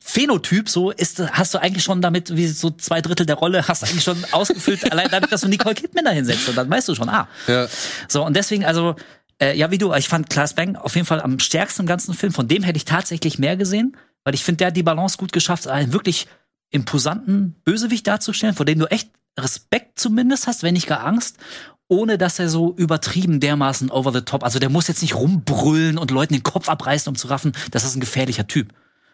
Phänotyp, 0.05 0.67
so 0.67 0.91
ist, 0.91 1.19
hast 1.31 1.53
du 1.53 1.59
eigentlich 1.61 1.83
schon 1.83 2.01
damit, 2.01 2.35
wie 2.35 2.47
so 2.47 2.69
zwei 2.71 3.01
Drittel 3.01 3.25
der 3.25 3.37
Rolle, 3.37 3.65
hast 3.67 3.81
du 3.81 3.87
eigentlich 3.87 4.03
schon 4.03 4.17
ausgefüllt, 4.31 4.83
allein 4.91 5.07
damit, 5.09 5.31
dass 5.31 5.41
du 5.41 5.47
Nicole 5.47 5.75
Kidman 5.75 6.03
da 6.03 6.11
hinsetzt. 6.11 6.49
Und 6.49 6.57
dann 6.57 6.69
weißt 6.69 6.89
du 6.89 6.95
schon, 6.95 7.07
ah, 7.07 7.29
Ja. 7.47 7.67
so, 8.09 8.25
und 8.25 8.35
deswegen, 8.35 8.65
also, 8.65 8.95
äh, 9.41 9.57
ja, 9.57 9.71
wie 9.71 9.77
du, 9.77 9.93
ich 9.93 10.09
fand 10.09 10.29
Klaas 10.29 10.55
Bang 10.55 10.75
auf 10.75 10.95
jeden 10.95 11.07
Fall 11.07 11.21
am 11.21 11.39
stärksten 11.39 11.83
im 11.83 11.87
ganzen 11.87 12.13
Film. 12.13 12.33
Von 12.33 12.49
dem 12.49 12.63
hätte 12.63 12.75
ich 12.75 12.83
tatsächlich 12.83 13.39
mehr 13.39 13.55
gesehen, 13.55 13.95
weil 14.25 14.35
ich 14.35 14.43
finde, 14.43 14.57
der 14.57 14.67
hat 14.67 14.77
die 14.77 14.83
Balance 14.83 15.17
gut 15.17 15.31
geschafft, 15.31 15.67
einen 15.67 15.93
wirklich 15.93 16.27
imposanten 16.69 17.55
Bösewicht 17.63 18.05
darzustellen, 18.05 18.55
vor 18.55 18.65
dem 18.65 18.79
du 18.79 18.87
echt 18.87 19.09
Respekt 19.39 19.99
zumindest 19.99 20.47
hast, 20.47 20.63
wenn 20.63 20.73
nicht 20.73 20.87
gar 20.87 21.05
Angst, 21.05 21.37
ohne 21.87 22.17
dass 22.17 22.39
er 22.39 22.49
so 22.49 22.73
übertrieben 22.75 23.39
dermaßen 23.39 23.89
over 23.89 24.11
the 24.11 24.21
top, 24.21 24.43
also 24.43 24.59
der 24.59 24.69
muss 24.69 24.87
jetzt 24.87 25.01
nicht 25.01 25.15
rumbrüllen 25.15 25.97
und 25.97 26.11
Leuten 26.11 26.33
den 26.33 26.43
Kopf 26.43 26.67
abreißen, 26.67 27.09
um 27.09 27.15
zu 27.15 27.27
raffen, 27.27 27.53
das 27.71 27.83
ist 27.83 27.95
ein 27.95 27.99
gefährlicher 28.01 28.47
Typ. 28.47 28.73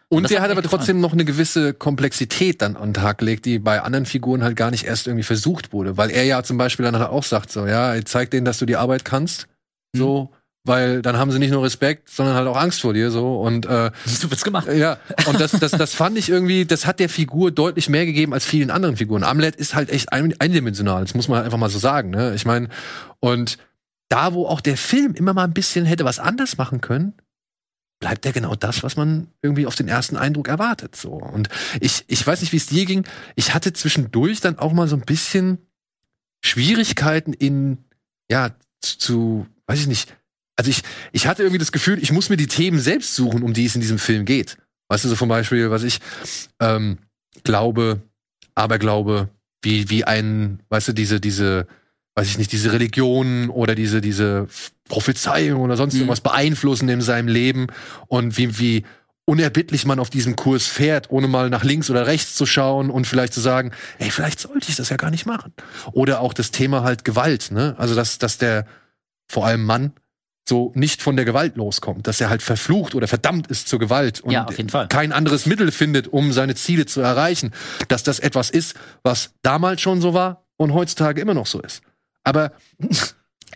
Und 0.09 0.29
der 0.29 0.39
hat 0.39 0.45
hat 0.45 0.51
aber 0.51 0.61
gefallen. 0.63 0.79
trotzdem 0.79 1.01
noch 1.01 1.13
eine 1.13 1.23
gewisse 1.23 1.73
Komplexität 1.73 2.61
dann 2.63 2.75
an 2.75 2.89
den 2.89 2.93
Tag 2.95 3.19
gelegt, 3.19 3.45
die 3.45 3.59
bei 3.59 3.81
anderen 3.81 4.07
Figuren 4.07 4.43
halt 4.43 4.55
gar 4.55 4.71
nicht 4.71 4.85
erst 4.85 5.05
irgendwie 5.05 5.23
versucht 5.23 5.71
wurde. 5.71 5.97
Weil 5.97 6.09
er 6.09 6.23
ja 6.23 6.41
zum 6.43 6.57
Beispiel 6.57 6.83
dann 6.83 6.95
auch 6.95 7.23
sagt 7.23 7.51
so, 7.51 7.67
ja, 7.67 7.93
zeig 8.05 8.31
denen, 8.31 8.45
dass 8.45 8.57
du 8.57 8.65
die 8.65 8.75
Arbeit 8.75 9.05
kannst. 9.05 9.47
So, 9.95 10.31
weil 10.65 11.01
dann 11.01 11.17
haben 11.17 11.31
sie 11.31 11.39
nicht 11.39 11.51
nur 11.51 11.63
Respekt, 11.63 12.09
sondern 12.09 12.35
halt 12.35 12.47
auch 12.47 12.57
Angst 12.57 12.81
vor 12.81 12.93
dir 12.93 13.11
so. 13.11 13.39
Und 13.39 13.65
äh, 13.67 13.91
So 14.05 14.29
wird's 14.29 14.43
gemacht. 14.43 14.67
ja, 14.67 14.97
und 15.27 15.39
das, 15.39 15.51
das, 15.51 15.71
das 15.71 15.93
fand 15.93 16.17
ich 16.17 16.29
irgendwie, 16.29 16.65
das 16.65 16.85
hat 16.85 16.99
der 16.99 17.09
Figur 17.09 17.51
deutlich 17.51 17.87
mehr 17.87 18.05
gegeben 18.05 18.33
als 18.33 18.45
vielen 18.45 18.71
anderen 18.71 18.97
Figuren. 18.97 19.23
Amlet 19.23 19.55
ist 19.55 19.75
halt 19.75 19.89
echt 19.89 20.11
ein, 20.11 20.33
eindimensional, 20.39 21.03
das 21.03 21.13
muss 21.13 21.27
man 21.27 21.37
halt 21.37 21.45
einfach 21.45 21.59
mal 21.59 21.69
so 21.69 21.79
sagen. 21.79 22.09
Ne? 22.09 22.33
Ich 22.35 22.45
meine, 22.45 22.69
und 23.19 23.57
da, 24.09 24.33
wo 24.33 24.47
auch 24.47 24.61
der 24.61 24.75
Film 24.75 25.13
immer 25.13 25.33
mal 25.33 25.43
ein 25.43 25.53
bisschen 25.53 25.85
hätte 25.85 26.03
was 26.03 26.19
anders 26.19 26.57
machen 26.57 26.81
können, 26.81 27.13
bleibt 27.99 28.25
er 28.25 28.31
genau 28.31 28.55
das, 28.55 28.81
was 28.83 28.95
man 28.95 29.27
irgendwie 29.41 29.65
auf 29.65 29.75
den 29.75 29.87
ersten 29.87 30.15
Eindruck 30.15 30.47
erwartet. 30.47 30.95
So. 30.95 31.11
Und 31.11 31.49
ich, 31.81 32.05
ich 32.07 32.25
weiß 32.25 32.41
nicht, 32.41 32.53
wie 32.53 32.57
es 32.57 32.67
dir 32.67 32.85
ging. 32.85 33.05
Ich 33.35 33.53
hatte 33.53 33.73
zwischendurch 33.73 34.39
dann 34.39 34.57
auch 34.57 34.73
mal 34.73 34.87
so 34.87 34.95
ein 34.95 35.01
bisschen 35.01 35.59
Schwierigkeiten 36.43 37.33
in, 37.33 37.79
ja, 38.31 38.51
zu, 38.81 38.97
zu 38.97 39.47
weiß 39.67 39.81
ich 39.81 39.87
nicht. 39.87 40.15
Also 40.55 40.71
ich, 40.71 40.81
ich 41.11 41.27
hatte 41.27 41.43
irgendwie 41.43 41.59
das 41.59 41.71
Gefühl, 41.71 41.99
ich 42.01 42.11
muss 42.11 42.29
mir 42.29 42.37
die 42.37 42.47
Themen 42.47 42.79
selbst 42.79 43.15
suchen, 43.15 43.43
um 43.43 43.53
die 43.53 43.65
es 43.65 43.75
in 43.75 43.81
diesem 43.81 43.99
Film 43.99 44.25
geht. 44.25 44.57
Weißt 44.89 45.03
du, 45.03 45.09
so 45.09 45.15
zum 45.15 45.29
Beispiel, 45.29 45.69
was 45.69 45.83
ich 45.83 45.99
ähm, 46.59 46.97
glaube, 47.43 48.01
Aberglaube, 48.55 49.29
wie, 49.61 49.89
wie 49.89 50.03
ein, 50.05 50.61
weißt 50.69 50.89
du, 50.89 50.93
diese, 50.93 51.19
diese, 51.19 51.67
weiß 52.15 52.29
ich 52.29 52.37
nicht, 52.37 52.51
diese 52.51 52.71
Religion 52.71 53.49
oder 53.49 53.75
diese, 53.75 54.01
diese 54.01 54.47
Prophezeiung 54.89 55.61
oder 55.61 55.77
sonst 55.77 55.93
Mhm. 55.93 56.01
irgendwas 56.01 56.19
beeinflussen 56.21 56.89
in 56.89 56.99
seinem 57.01 57.29
Leben 57.29 57.67
und 58.07 58.37
wie, 58.37 58.59
wie 58.59 58.85
unerbittlich 59.25 59.85
man 59.85 59.99
auf 59.99 60.09
diesem 60.09 60.35
Kurs 60.35 60.65
fährt, 60.65 61.11
ohne 61.11 61.27
mal 61.27 61.49
nach 61.49 61.63
links 61.63 61.89
oder 61.89 62.07
rechts 62.07 62.33
zu 62.35 62.45
schauen 62.47 62.89
und 62.89 63.05
vielleicht 63.07 63.33
zu 63.33 63.39
sagen, 63.41 63.71
ey, 63.99 64.09
vielleicht 64.11 64.39
sollte 64.39 64.67
ich 64.69 64.75
das 64.75 64.89
ja 64.89 64.97
gar 64.97 65.11
nicht 65.11 65.25
machen. 65.27 65.53
Oder 65.93 66.19
auch 66.19 66.33
das 66.33 66.51
Thema 66.51 66.83
halt 66.83 67.05
Gewalt, 67.05 67.51
ne? 67.51 67.75
Also, 67.77 67.93
dass, 67.95 68.17
dass 68.17 68.39
der, 68.39 68.65
vor 69.31 69.45
allem 69.45 69.63
Mann, 69.65 69.93
so 70.47 70.71
nicht 70.73 71.03
von 71.03 71.15
der 71.15 71.25
Gewalt 71.25 71.57
loskommt, 71.57 72.07
dass 72.07 72.19
er 72.19 72.31
halt 72.31 72.41
verflucht 72.41 72.95
oder 72.95 73.07
verdammt 73.07 73.45
ist 73.45 73.67
zur 73.67 73.77
Gewalt 73.77 74.19
und 74.21 74.31
Ja, 74.31 74.45
auf 74.45 74.57
jeden 74.57 74.69
Fall. 74.69 74.87
kein 74.87 75.11
anderes 75.11 75.45
Mittel 75.45 75.71
findet, 75.71 76.07
um 76.07 76.33
seine 76.33 76.55
Ziele 76.55 76.87
zu 76.87 76.99
erreichen, 77.01 77.51
dass 77.87 78.01
das 78.01 78.17
etwas 78.17 78.49
ist, 78.49 78.75
was 79.03 79.35
damals 79.43 79.79
schon 79.81 80.01
so 80.01 80.15
war 80.15 80.47
und 80.57 80.73
heutzutage 80.73 81.21
immer 81.21 81.35
noch 81.35 81.45
so 81.45 81.61
ist. 81.61 81.83
Aber 82.23 82.51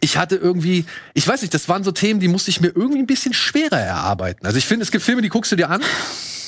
ich 0.04 0.18
hatte 0.18 0.36
irgendwie, 0.36 0.86
ich 1.14 1.26
weiß 1.26 1.42
nicht, 1.42 1.54
das 1.54 1.70
waren 1.70 1.84
so 1.86 1.92
Themen, 1.94 2.20
die 2.20 2.28
musste 2.28 2.52
ich 2.52 2.60
mir 2.60 2.68
irgendwie 2.68 3.00
ein 3.00 3.08
bisschen 3.08 3.34
schwerer 3.34 3.80
erarbeiten. 3.80 4.46
Also 4.46 4.58
ich 4.58 4.66
finde, 4.66 4.84
es 4.84 4.92
gibt 4.92 5.04
Filme, 5.04 5.22
die 5.22 5.30
guckst 5.30 5.52
du 5.52 5.56
dir 5.56 5.70
an 5.70 5.82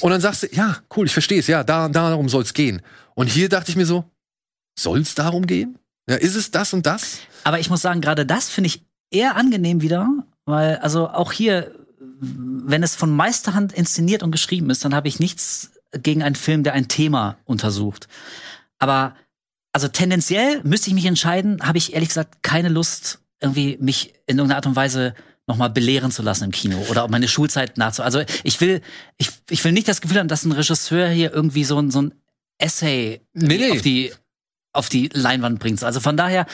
und 0.01 0.11
dann 0.11 0.19
sagst 0.19 0.43
du, 0.43 0.47
ja, 0.51 0.77
cool, 0.95 1.05
ich 1.05 1.13
verstehe 1.13 1.39
es, 1.39 1.47
ja, 1.47 1.63
da, 1.63 1.87
darum 1.87 2.27
soll 2.27 2.43
es 2.43 2.53
gehen. 2.53 2.81
Und 3.13 3.27
hier 3.27 3.47
dachte 3.47 3.71
ich 3.71 3.77
mir 3.77 3.85
so, 3.85 4.03
soll 4.77 4.99
es 4.99 5.15
darum 5.15 5.47
gehen? 5.47 5.79
Ja, 6.09 6.17
ist 6.17 6.35
es 6.35 6.51
das 6.51 6.73
und 6.73 6.85
das? 6.85 7.19
Aber 7.45 7.59
ich 7.59 7.69
muss 7.69 7.81
sagen, 7.81 8.01
gerade 8.01 8.25
das 8.25 8.49
finde 8.49 8.67
ich 8.67 8.83
eher 9.09 9.37
angenehm 9.37 9.81
wieder, 9.81 10.09
weil 10.45 10.75
also 10.77 11.07
auch 11.07 11.31
hier, 11.31 11.71
wenn 12.19 12.83
es 12.83 12.97
von 12.97 13.09
Meisterhand 13.09 13.71
inszeniert 13.71 14.21
und 14.21 14.31
geschrieben 14.31 14.69
ist, 14.69 14.83
dann 14.83 14.93
habe 14.93 15.07
ich 15.07 15.19
nichts 15.19 15.71
gegen 15.93 16.23
einen 16.23 16.35
Film, 16.35 16.63
der 16.63 16.73
ein 16.73 16.89
Thema 16.89 17.37
untersucht. 17.45 18.09
Aber 18.79 19.15
also 19.71 19.87
tendenziell 19.87 20.61
müsste 20.63 20.89
ich 20.89 20.93
mich 20.93 21.05
entscheiden, 21.05 21.61
habe 21.61 21.77
ich 21.77 21.93
ehrlich 21.93 22.09
gesagt 22.09 22.43
keine 22.43 22.69
Lust, 22.69 23.21
irgendwie 23.39 23.77
mich 23.79 24.13
in 24.27 24.37
irgendeiner 24.37 24.57
Art 24.57 24.65
und 24.65 24.75
Weise 24.75 25.13
nochmal 25.47 25.69
belehren 25.69 26.11
zu 26.11 26.23
lassen 26.23 26.45
im 26.45 26.51
Kino 26.51 26.83
oder 26.89 27.03
auch 27.03 27.09
meine 27.09 27.27
Schulzeit 27.27 27.77
nachzu. 27.77 28.01
Also 28.01 28.23
ich 28.43 28.59
will, 28.61 28.81
ich, 29.17 29.29
ich 29.49 29.63
will 29.63 29.71
nicht 29.71 29.87
das 29.87 30.01
Gefühl 30.01 30.19
haben, 30.19 30.27
dass 30.27 30.43
ein 30.43 30.51
Regisseur 30.51 31.07
hier 31.07 31.31
irgendwie 31.31 31.63
so 31.63 31.79
ein, 31.79 31.91
so 31.91 32.01
ein 32.01 32.13
Essay 32.57 33.21
Nee, 33.33 33.57
nee. 33.57 33.71
auf 33.71 33.81
die 33.81 34.11
auf 34.75 34.89
die 34.89 35.09
Leinwand 35.13 35.59
bringt. 35.59 35.81
Also 35.83 35.99
von 35.99 36.17
daher, 36.17 36.45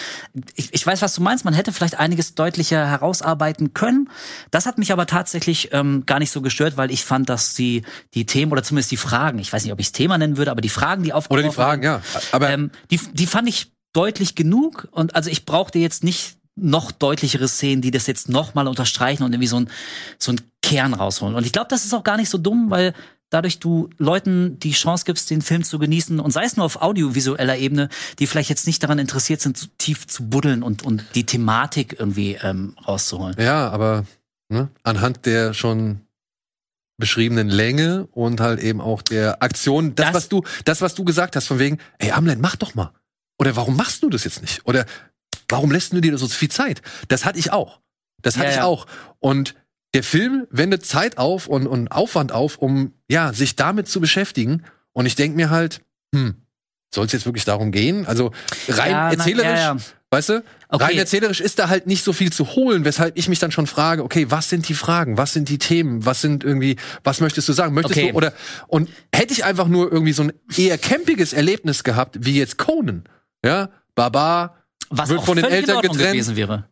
ich, 0.56 0.74
ich 0.74 0.86
weiß, 0.86 1.02
was 1.02 1.16
du 1.16 1.22
meinst. 1.22 1.44
Man 1.44 1.54
hätte 1.54 1.74
vielleicht 1.74 1.98
einiges 1.98 2.36
deutlicher 2.36 2.88
herausarbeiten 2.88 3.74
können. 3.74 4.10
Das 4.52 4.66
hat 4.66 4.78
mich 4.78 4.92
aber 4.92 5.08
tatsächlich 5.08 5.70
ähm, 5.74 6.04
gar 6.06 6.20
nicht 6.20 6.32
so 6.32 6.42
gestört, 6.42 6.78
weil 6.78 6.92
ich 6.92 7.04
fand, 7.04 7.30
dass 7.30 7.56
die 7.56 7.84
die 8.14 8.26
Themen 8.26 8.52
oder 8.52 8.64
zumindest 8.64 8.92
die 8.92 8.98
Fragen, 8.98 9.40
ich 9.40 9.52
weiß 9.52 9.64
nicht, 9.64 9.74
ob 9.74 9.80
ich 9.80 9.88
es 9.88 9.92
Thema 9.92 10.18
nennen 10.18 10.38
würde, 10.38 10.52
aber 10.52 10.62
die 10.62 10.70
Fragen, 10.70 11.04
die 11.04 11.10
Oder 11.10 11.18
aufgeworfen 11.18 11.50
die 11.50 11.56
Fragen, 11.56 11.84
ja. 11.84 12.02
Aber 12.32 12.50
ähm, 12.50 12.72
die, 12.92 13.00
die 13.14 13.26
fand 13.26 13.50
ich 13.50 13.72
deutlich 13.94 14.36
genug 14.36 14.88
und 14.92 15.16
also 15.16 15.30
ich 15.30 15.46
brauchte 15.46 15.80
jetzt 15.80 16.04
nicht 16.04 16.38
noch 16.56 16.92
deutlichere 16.92 17.48
Szenen, 17.48 17.82
die 17.82 17.92
das 17.92 18.08
jetzt 18.08 18.30
noch 18.30 18.54
mal 18.54 18.68
unterstreichen 18.68 19.24
und 19.24 19.32
irgendwie 19.34 19.48
so 19.48 19.60
ein 19.60 19.70
so 20.20 20.32
ein 20.34 20.42
Kern 20.62 20.94
rausholen. 20.94 21.36
Und 21.36 21.46
ich 21.46 21.52
glaube, 21.52 21.68
das 21.70 21.86
ist 21.86 21.94
auch 21.94 22.04
gar 22.04 22.18
nicht 22.18 22.30
so 22.30 22.38
dumm, 22.38 22.70
weil 22.70 22.94
dadurch 23.30 23.60
du 23.60 23.90
Leuten 23.98 24.60
die 24.60 24.74
Chance 24.74 25.06
gibst, 25.06 25.30
den 25.30 25.42
Film 25.42 25.64
zu 25.64 25.80
genießen 25.80 26.20
und 26.20 26.32
sei 26.32 26.44
es 26.44 26.58
nur 26.58 26.66
auf 26.66 26.82
audiovisueller 26.82 27.58
Ebene, 27.58 27.88
die 28.20 28.28
vielleicht 28.28 28.50
jetzt 28.50 28.68
nicht 28.68 28.84
daran 28.84 29.00
interessiert 29.00 29.40
sind, 29.42 29.58
so 29.58 29.68
tief 29.78 30.06
zu 30.08 30.28
buddeln 30.30 30.62
und 30.64 30.84
und 30.84 31.04
die 31.16 31.26
Thematik 31.26 31.96
irgendwie 31.98 32.38
ähm, 32.42 32.76
rauszuholen. 32.86 33.36
Ja, 33.40 33.70
aber 33.70 34.06
ne, 34.50 34.70
anhand 34.84 35.26
der 35.26 35.54
schon 35.54 36.02
beschriebenen 36.98 37.50
Länge 37.50 38.08
und 38.12 38.40
halt 38.42 38.60
eben 38.60 38.80
auch 38.82 39.02
der 39.02 39.42
Aktion, 39.42 39.96
das, 39.96 40.08
Das- 40.08 40.16
was 40.16 40.30
du, 40.30 40.44
das, 40.66 40.82
was 40.82 40.94
du 40.96 41.04
gesagt 41.04 41.36
hast, 41.36 41.48
von 41.48 41.58
wegen, 41.60 41.80
ey, 41.98 42.12
Amlet, 42.12 42.40
mach 42.40 42.56
doch 42.58 42.76
mal. 42.76 42.92
Oder 43.40 43.56
warum 43.56 43.76
machst 43.76 44.04
du 44.04 44.10
das 44.10 44.24
jetzt 44.24 44.42
nicht? 44.42 44.62
Oder 44.68 44.86
warum 45.52 45.72
lässt 45.72 45.94
du 45.94 46.02
dir 46.02 46.18
so 46.18 46.28
viel 46.28 46.50
Zeit? 46.50 46.82
Das 47.08 47.26
hatte 47.26 47.40
ich 47.40 47.52
auch. 47.52 47.80
Das 48.22 48.38
hatte 48.38 48.50
Ja, 48.50 48.56
ich 48.56 48.62
auch. 48.62 48.88
Und 49.20 49.56
der 49.94 50.04
Film 50.04 50.48
wendet 50.50 50.86
Zeit 50.86 51.18
auf 51.18 51.48
und, 51.48 51.68
und 51.68 51.90
Aufwand 51.90 52.32
auf, 52.32 52.58
um 52.58 52.94
ja 53.10 53.34
sich 53.34 53.56
damit 53.56 53.88
zu 53.88 54.00
beschäftigen. 54.00 54.64
Und 54.94 55.06
ich 55.06 55.16
denk 55.16 55.36
mir 55.36 55.50
halt, 55.50 55.82
hm, 56.14 56.36
soll 56.94 57.06
es 57.06 57.12
jetzt 57.12 57.26
wirklich 57.26 57.46
darum 57.46 57.72
gehen? 57.72 58.06
Also 58.06 58.32
rein 58.68 58.92
Ja, 58.92 58.98
na, 59.04 59.12
erzählerisch 59.12 59.60
ja, 59.60 59.76
ja. 59.76 59.78
Weißt 60.14 60.28
du? 60.28 60.44
Okay. 60.68 60.84
Rein 60.84 60.98
erzählerisch 60.98 61.40
ist 61.40 61.58
da 61.58 61.70
halt 61.70 61.88
nicht 61.88 62.04
so 62.04 62.12
viel 62.12 62.34
zu 62.34 62.48
holen, 62.48 62.84
weshalb 62.84 63.18
ich 63.18 63.30
mich 63.30 63.40
dann 63.40 63.52
schon 63.52 63.66
frage, 63.66 64.04
okay, 64.04 64.28
was 64.30 64.50
sind 64.50 64.68
die 64.68 64.74
Fragen, 64.74 65.18
was 65.18 65.32
sind 65.32 65.48
die 65.48 65.58
Themen, 65.58 66.06
was 66.06 66.20
sind 66.20 66.44
irgendwie, 66.44 66.76
was 67.06 67.22
möchtest 67.22 67.48
du 67.48 67.54
sagen? 67.54 67.74
Möchtest 67.74 67.98
okay. 67.98 68.12
du 68.12 68.18
oder 68.18 68.34
und 68.68 68.90
hätte 69.16 69.32
ich 69.32 69.46
einfach 69.46 69.70
nur 69.70 69.90
irgendwie 69.90 70.12
so 70.12 70.24
ein 70.24 70.34
eher 70.58 70.78
campiges 70.78 71.32
Erlebnis 71.32 71.86
gehabt, 71.86 72.18
wie 72.26 72.38
jetzt 72.38 72.58
Conan, 72.58 73.06
ja, 73.46 73.70
Baba 73.96 74.58
was 74.92 75.10
wird 75.10 75.24
von 75.24 75.36
den 75.36 75.46
Eltern 75.46 75.82
getrennt 75.82 76.12
gewesen 76.12 76.36
wäre. 76.36 76.66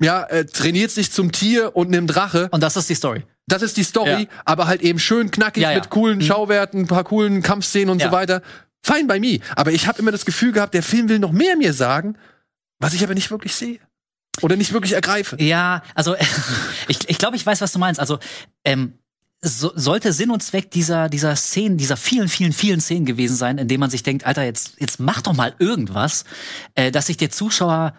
Ja, 0.00 0.24
äh, 0.24 0.44
trainiert 0.44 0.90
sich 0.90 1.12
zum 1.12 1.32
Tier 1.32 1.76
und 1.76 1.90
nimmt 1.90 2.14
Rache. 2.16 2.48
Und 2.50 2.62
das 2.62 2.76
ist 2.76 2.88
die 2.88 2.94
Story. 2.94 3.24
Das 3.46 3.62
ist 3.62 3.76
die 3.76 3.84
Story, 3.84 4.22
ja. 4.22 4.42
aber 4.44 4.66
halt 4.66 4.82
eben 4.82 4.98
schön 4.98 5.30
knackig 5.30 5.62
ja, 5.62 5.74
mit 5.74 5.90
coolen 5.90 6.18
mhm. 6.18 6.22
Schauwerten, 6.22 6.80
ein 6.80 6.86
paar 6.86 7.04
coolen 7.04 7.42
Kampfszenen 7.42 7.90
und 7.90 8.02
so 8.02 8.10
weiter. 8.10 8.42
Fein 8.84 9.06
bei 9.06 9.20
mir. 9.20 9.40
Aber 9.54 9.72
ich 9.72 9.86
habe 9.86 9.98
immer 10.00 10.10
das 10.10 10.24
Gefühl 10.24 10.52
gehabt, 10.52 10.74
der 10.74 10.82
Film 10.82 11.08
will 11.08 11.18
noch 11.18 11.32
mehr 11.32 11.56
mir 11.56 11.72
sagen, 11.72 12.16
was 12.80 12.94
ich 12.94 13.04
aber 13.04 13.14
nicht 13.14 13.30
wirklich 13.30 13.54
sehe. 13.54 13.78
Oder 14.40 14.56
nicht 14.56 14.72
wirklich 14.72 14.92
ergreife. 14.92 15.36
Ja, 15.40 15.82
also 15.94 16.16
ich, 16.88 17.08
ich 17.08 17.18
glaube, 17.18 17.36
ich 17.36 17.44
weiß, 17.44 17.60
was 17.60 17.72
du 17.72 17.78
meinst. 17.78 18.00
Also 18.00 18.18
ähm, 18.64 18.98
so, 19.44 19.72
sollte 19.74 20.12
Sinn 20.12 20.30
und 20.30 20.42
Zweck 20.42 20.70
dieser 20.70 21.08
dieser 21.08 21.34
Szenen, 21.36 21.76
dieser 21.76 21.96
vielen, 21.96 22.28
vielen, 22.28 22.52
vielen 22.52 22.80
Szenen 22.80 23.06
gewesen 23.06 23.36
sein, 23.36 23.58
in 23.58 23.68
denen 23.68 23.80
man 23.80 23.90
sich 23.90 24.02
denkt, 24.02 24.24
Alter, 24.24 24.44
jetzt 24.44 24.74
jetzt 24.78 25.00
mach 25.00 25.20
doch 25.22 25.34
mal 25.34 25.54
irgendwas, 25.58 26.24
äh, 26.74 26.90
dass 26.90 27.06
sich 27.06 27.16
der 27.16 27.30
Zuschauer 27.30 27.94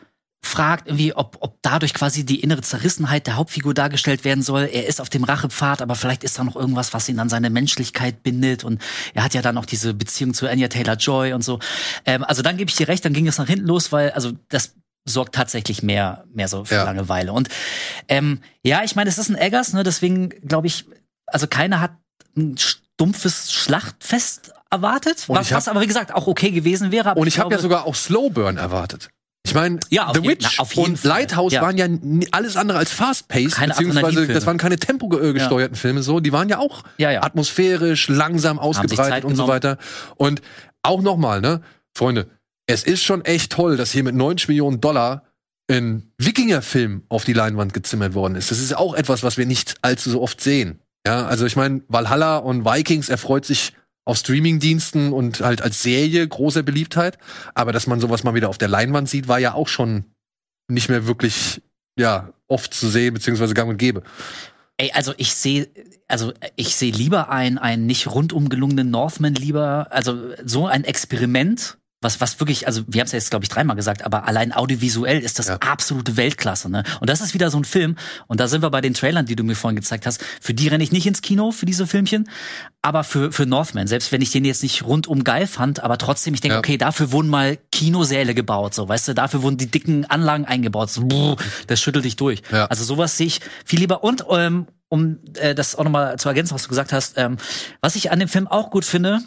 fragt 0.45 0.87
irgendwie, 0.87 1.15
ob, 1.15 1.37
ob 1.39 1.57
dadurch 1.61 1.93
quasi 1.93 2.25
die 2.25 2.41
innere 2.41 2.61
Zerrissenheit 2.61 3.27
der 3.27 3.37
Hauptfigur 3.37 3.73
dargestellt 3.73 4.25
werden 4.25 4.43
soll. 4.43 4.69
Er 4.71 4.85
ist 4.87 4.99
auf 4.99 5.09
dem 5.09 5.23
Rachepfad, 5.23 5.81
aber 5.81 5.95
vielleicht 5.95 6.23
ist 6.23 6.37
da 6.37 6.43
noch 6.43 6.55
irgendwas, 6.55 6.93
was 6.93 7.07
ihn 7.07 7.19
an 7.19 7.29
seine 7.29 7.49
Menschlichkeit 7.49 8.23
bindet. 8.23 8.63
Und 8.63 8.81
er 9.13 9.23
hat 9.23 9.33
ja 9.33 9.41
dann 9.41 9.57
auch 9.57 9.65
diese 9.65 9.93
Beziehung 9.93 10.33
zu 10.33 10.47
Anya 10.47 10.67
Taylor-Joy 10.67 11.33
und 11.33 11.43
so. 11.43 11.59
Ähm, 12.05 12.23
also 12.25 12.41
dann 12.41 12.57
gebe 12.57 12.69
ich 12.69 12.75
dir 12.75 12.89
recht, 12.89 13.05
dann 13.05 13.13
ging 13.13 13.25
es 13.25 13.37
nach 13.37 13.47
hinten 13.47 13.65
los, 13.65 13.91
weil 13.91 14.11
also 14.11 14.33
das 14.49 14.75
sorgt 15.05 15.33
tatsächlich 15.33 15.81
mehr 15.81 16.25
mehr 16.33 16.47
so 16.47 16.65
für 16.65 16.75
ja. 16.75 16.83
Langeweile. 16.83 17.31
Und 17.31 17.47
ähm, 18.09 18.41
ja, 18.63 18.83
ich 18.83 18.95
meine, 18.95 19.09
es 19.09 19.17
ist 19.17 19.29
ein 19.29 19.35
Eggers, 19.35 19.73
ne? 19.73 19.83
Deswegen 19.83 20.29
glaube 20.29 20.67
ich, 20.67 20.85
also 21.33 21.47
keiner 21.47 21.79
hat 21.81 21.91
ein 22.37 22.57
stumpfes 22.57 23.51
Schlachtfest 23.51 24.53
erwartet, 24.69 25.25
was, 25.27 25.51
hab, 25.51 25.57
was 25.57 25.67
aber 25.67 25.81
wie 25.81 25.87
gesagt 25.87 26.13
auch 26.13 26.27
okay 26.27 26.51
gewesen 26.51 26.91
wäre. 26.91 27.13
und 27.15 27.27
ich, 27.27 27.35
ich 27.35 27.39
habe 27.39 27.53
ja 27.53 27.61
sogar 27.61 27.85
auch 27.85 27.95
Slowburn 27.95 28.57
erwartet. 28.57 29.09
Ich 29.45 29.53
meine, 29.53 29.79
ja, 29.89 30.09
The 30.13 30.23
Witch 30.23 30.57
na, 30.57 30.81
und 30.81 30.97
Fall. 30.97 31.09
Lighthouse 31.09 31.51
ja. 31.51 31.61
waren 31.61 31.77
ja 31.77 31.87
alles 32.31 32.55
andere 32.55 32.77
als 32.77 32.91
fast-paced, 32.93 33.59
beziehungsweise 33.59 34.25
das 34.27 34.45
waren 34.45 34.57
keine 34.57 34.77
tempogesteuerten 34.77 35.75
ja. 35.75 35.79
Filme 35.79 36.01
so, 36.01 36.21
die 36.21 36.31
waren 36.31 36.47
ja 36.47 36.59
auch 36.59 36.83
atmosphärisch, 36.99 38.07
langsam 38.07 38.57
ausgebreitet 38.57 39.25
und 39.25 39.35
so 39.35 39.47
weiter. 39.47 39.77
Und 40.15 40.41
auch 40.81 41.01
nochmal, 41.01 41.41
ne, 41.41 41.61
Freunde, 41.93 42.27
es 42.67 42.83
ist 42.83 43.03
schon 43.03 43.25
echt 43.25 43.51
toll, 43.51 43.75
dass 43.75 43.91
hier 43.91 44.03
mit 44.03 44.15
90 44.15 44.47
Millionen 44.47 44.79
Dollar 44.79 45.23
ein 45.69 46.11
Wikinger-Film 46.17 47.03
auf 47.09 47.25
die 47.25 47.33
Leinwand 47.33 47.73
gezimmert 47.73 48.13
worden 48.13 48.35
ist. 48.35 48.51
Das 48.51 48.59
ist 48.59 48.75
auch 48.75 48.93
etwas, 48.93 49.23
was 49.23 49.37
wir 49.37 49.45
nicht 49.45 49.75
allzu 49.81 50.09
so 50.09 50.21
oft 50.21 50.39
sehen. 50.39 50.79
Ja, 51.05 51.25
also 51.25 51.45
ich 51.45 51.55
meine, 51.55 51.81
Valhalla 51.87 52.37
und 52.37 52.65
Vikings 52.65 53.09
erfreut 53.09 53.45
sich 53.45 53.73
auf 54.05 54.17
Streamingdiensten 54.17 55.13
und 55.13 55.41
halt 55.41 55.61
als 55.61 55.81
Serie 55.81 56.27
großer 56.27 56.63
Beliebtheit. 56.63 57.17
Aber 57.55 57.71
dass 57.71 57.87
man 57.87 57.99
sowas 57.99 58.23
mal 58.23 58.35
wieder 58.35 58.49
auf 58.49 58.57
der 58.57 58.67
Leinwand 58.67 59.09
sieht, 59.09 59.27
war 59.27 59.39
ja 59.39 59.53
auch 59.53 59.67
schon 59.67 60.05
nicht 60.69 60.89
mehr 60.89 61.07
wirklich, 61.07 61.61
ja, 61.97 62.33
oft 62.47 62.73
zu 62.73 62.87
sehen, 62.87 63.13
beziehungsweise 63.13 63.53
gang 63.53 63.69
und 63.69 63.77
gäbe. 63.77 64.03
Ey, 64.77 64.91
also 64.93 65.13
ich 65.17 65.33
sehe, 65.35 65.69
also 66.07 66.33
ich 66.55 66.75
sehe 66.75 66.91
lieber 66.91 67.29
ein, 67.29 67.57
ein 67.57 67.85
nicht 67.85 68.07
rundum 68.07 68.49
gelungenen 68.49 68.89
Northman 68.89 69.35
lieber, 69.35 69.87
also 69.91 70.33
so 70.43 70.67
ein 70.67 70.83
Experiment, 70.83 71.77
was, 72.03 72.21
was 72.21 72.39
wirklich, 72.39 72.67
also 72.67 72.83
wir 72.87 73.01
haben 73.01 73.05
es 73.05 73.11
ja 73.11 73.17
jetzt, 73.17 73.29
glaube 73.29 73.45
ich, 73.45 73.49
dreimal 73.49 73.75
gesagt, 73.75 74.03
aber 74.03 74.27
allein 74.27 74.53
audiovisuell 74.53 75.19
ist 75.19 75.39
das 75.39 75.47
ja. 75.47 75.57
absolute 75.57 76.17
Weltklasse. 76.17 76.69
Ne? 76.69 76.83
Und 76.99 77.09
das 77.09 77.21
ist 77.21 77.33
wieder 77.33 77.49
so 77.49 77.57
ein 77.57 77.65
Film, 77.65 77.95
und 78.27 78.39
da 78.39 78.47
sind 78.47 78.61
wir 78.61 78.69
bei 78.69 78.81
den 78.81 78.93
Trailern, 78.93 79.25
die 79.25 79.35
du 79.35 79.43
mir 79.43 79.55
vorhin 79.55 79.75
gezeigt 79.75 80.05
hast. 80.05 80.23
Für 80.41 80.53
die 80.53 80.67
renne 80.67 80.83
ich 80.83 80.91
nicht 80.91 81.07
ins 81.07 81.21
Kino, 81.21 81.51
für 81.51 81.65
diese 81.65 81.87
Filmchen, 81.87 82.29
aber 82.81 83.03
für, 83.03 83.31
für 83.31 83.45
Northman, 83.45 83.87
selbst 83.87 84.11
wenn 84.11 84.21
ich 84.21 84.31
den 84.31 84.45
jetzt 84.45 84.63
nicht 84.63 84.83
rundum 84.83 85.23
geil 85.23 85.47
fand, 85.47 85.81
aber 85.81 85.97
trotzdem, 85.97 86.33
ich 86.33 86.41
denke, 86.41 86.55
ja. 86.55 86.59
okay, 86.59 86.77
dafür 86.77 87.11
wurden 87.11 87.29
mal 87.29 87.57
Kinosäle 87.71 88.35
gebaut, 88.35 88.73
so, 88.73 88.87
weißt 88.87 89.09
du, 89.09 89.13
dafür 89.13 89.41
wurden 89.41 89.57
die 89.57 89.67
dicken 89.67 90.05
Anlagen 90.05 90.45
eingebaut. 90.45 90.89
So, 90.89 91.05
brr, 91.05 91.37
das 91.67 91.81
schüttelt 91.81 92.05
dich 92.05 92.15
durch. 92.15 92.41
Ja. 92.51 92.65
Also 92.65 92.83
sowas 92.83 93.17
sehe 93.17 93.27
ich 93.27 93.39
viel 93.65 93.79
lieber. 93.79 94.03
Und 94.03 94.25
ähm, 94.29 94.67
um 94.89 95.17
äh, 95.35 95.55
das 95.55 95.75
auch 95.75 95.83
nochmal 95.83 96.19
zu 96.19 96.29
ergänzen, 96.29 96.53
was 96.53 96.63
du 96.63 96.69
gesagt 96.69 96.93
hast, 96.93 97.17
ähm, 97.17 97.37
was 97.81 97.95
ich 97.95 98.11
an 98.11 98.19
dem 98.19 98.27
Film 98.27 98.47
auch 98.47 98.69
gut 98.69 98.85
finde, 98.85 99.21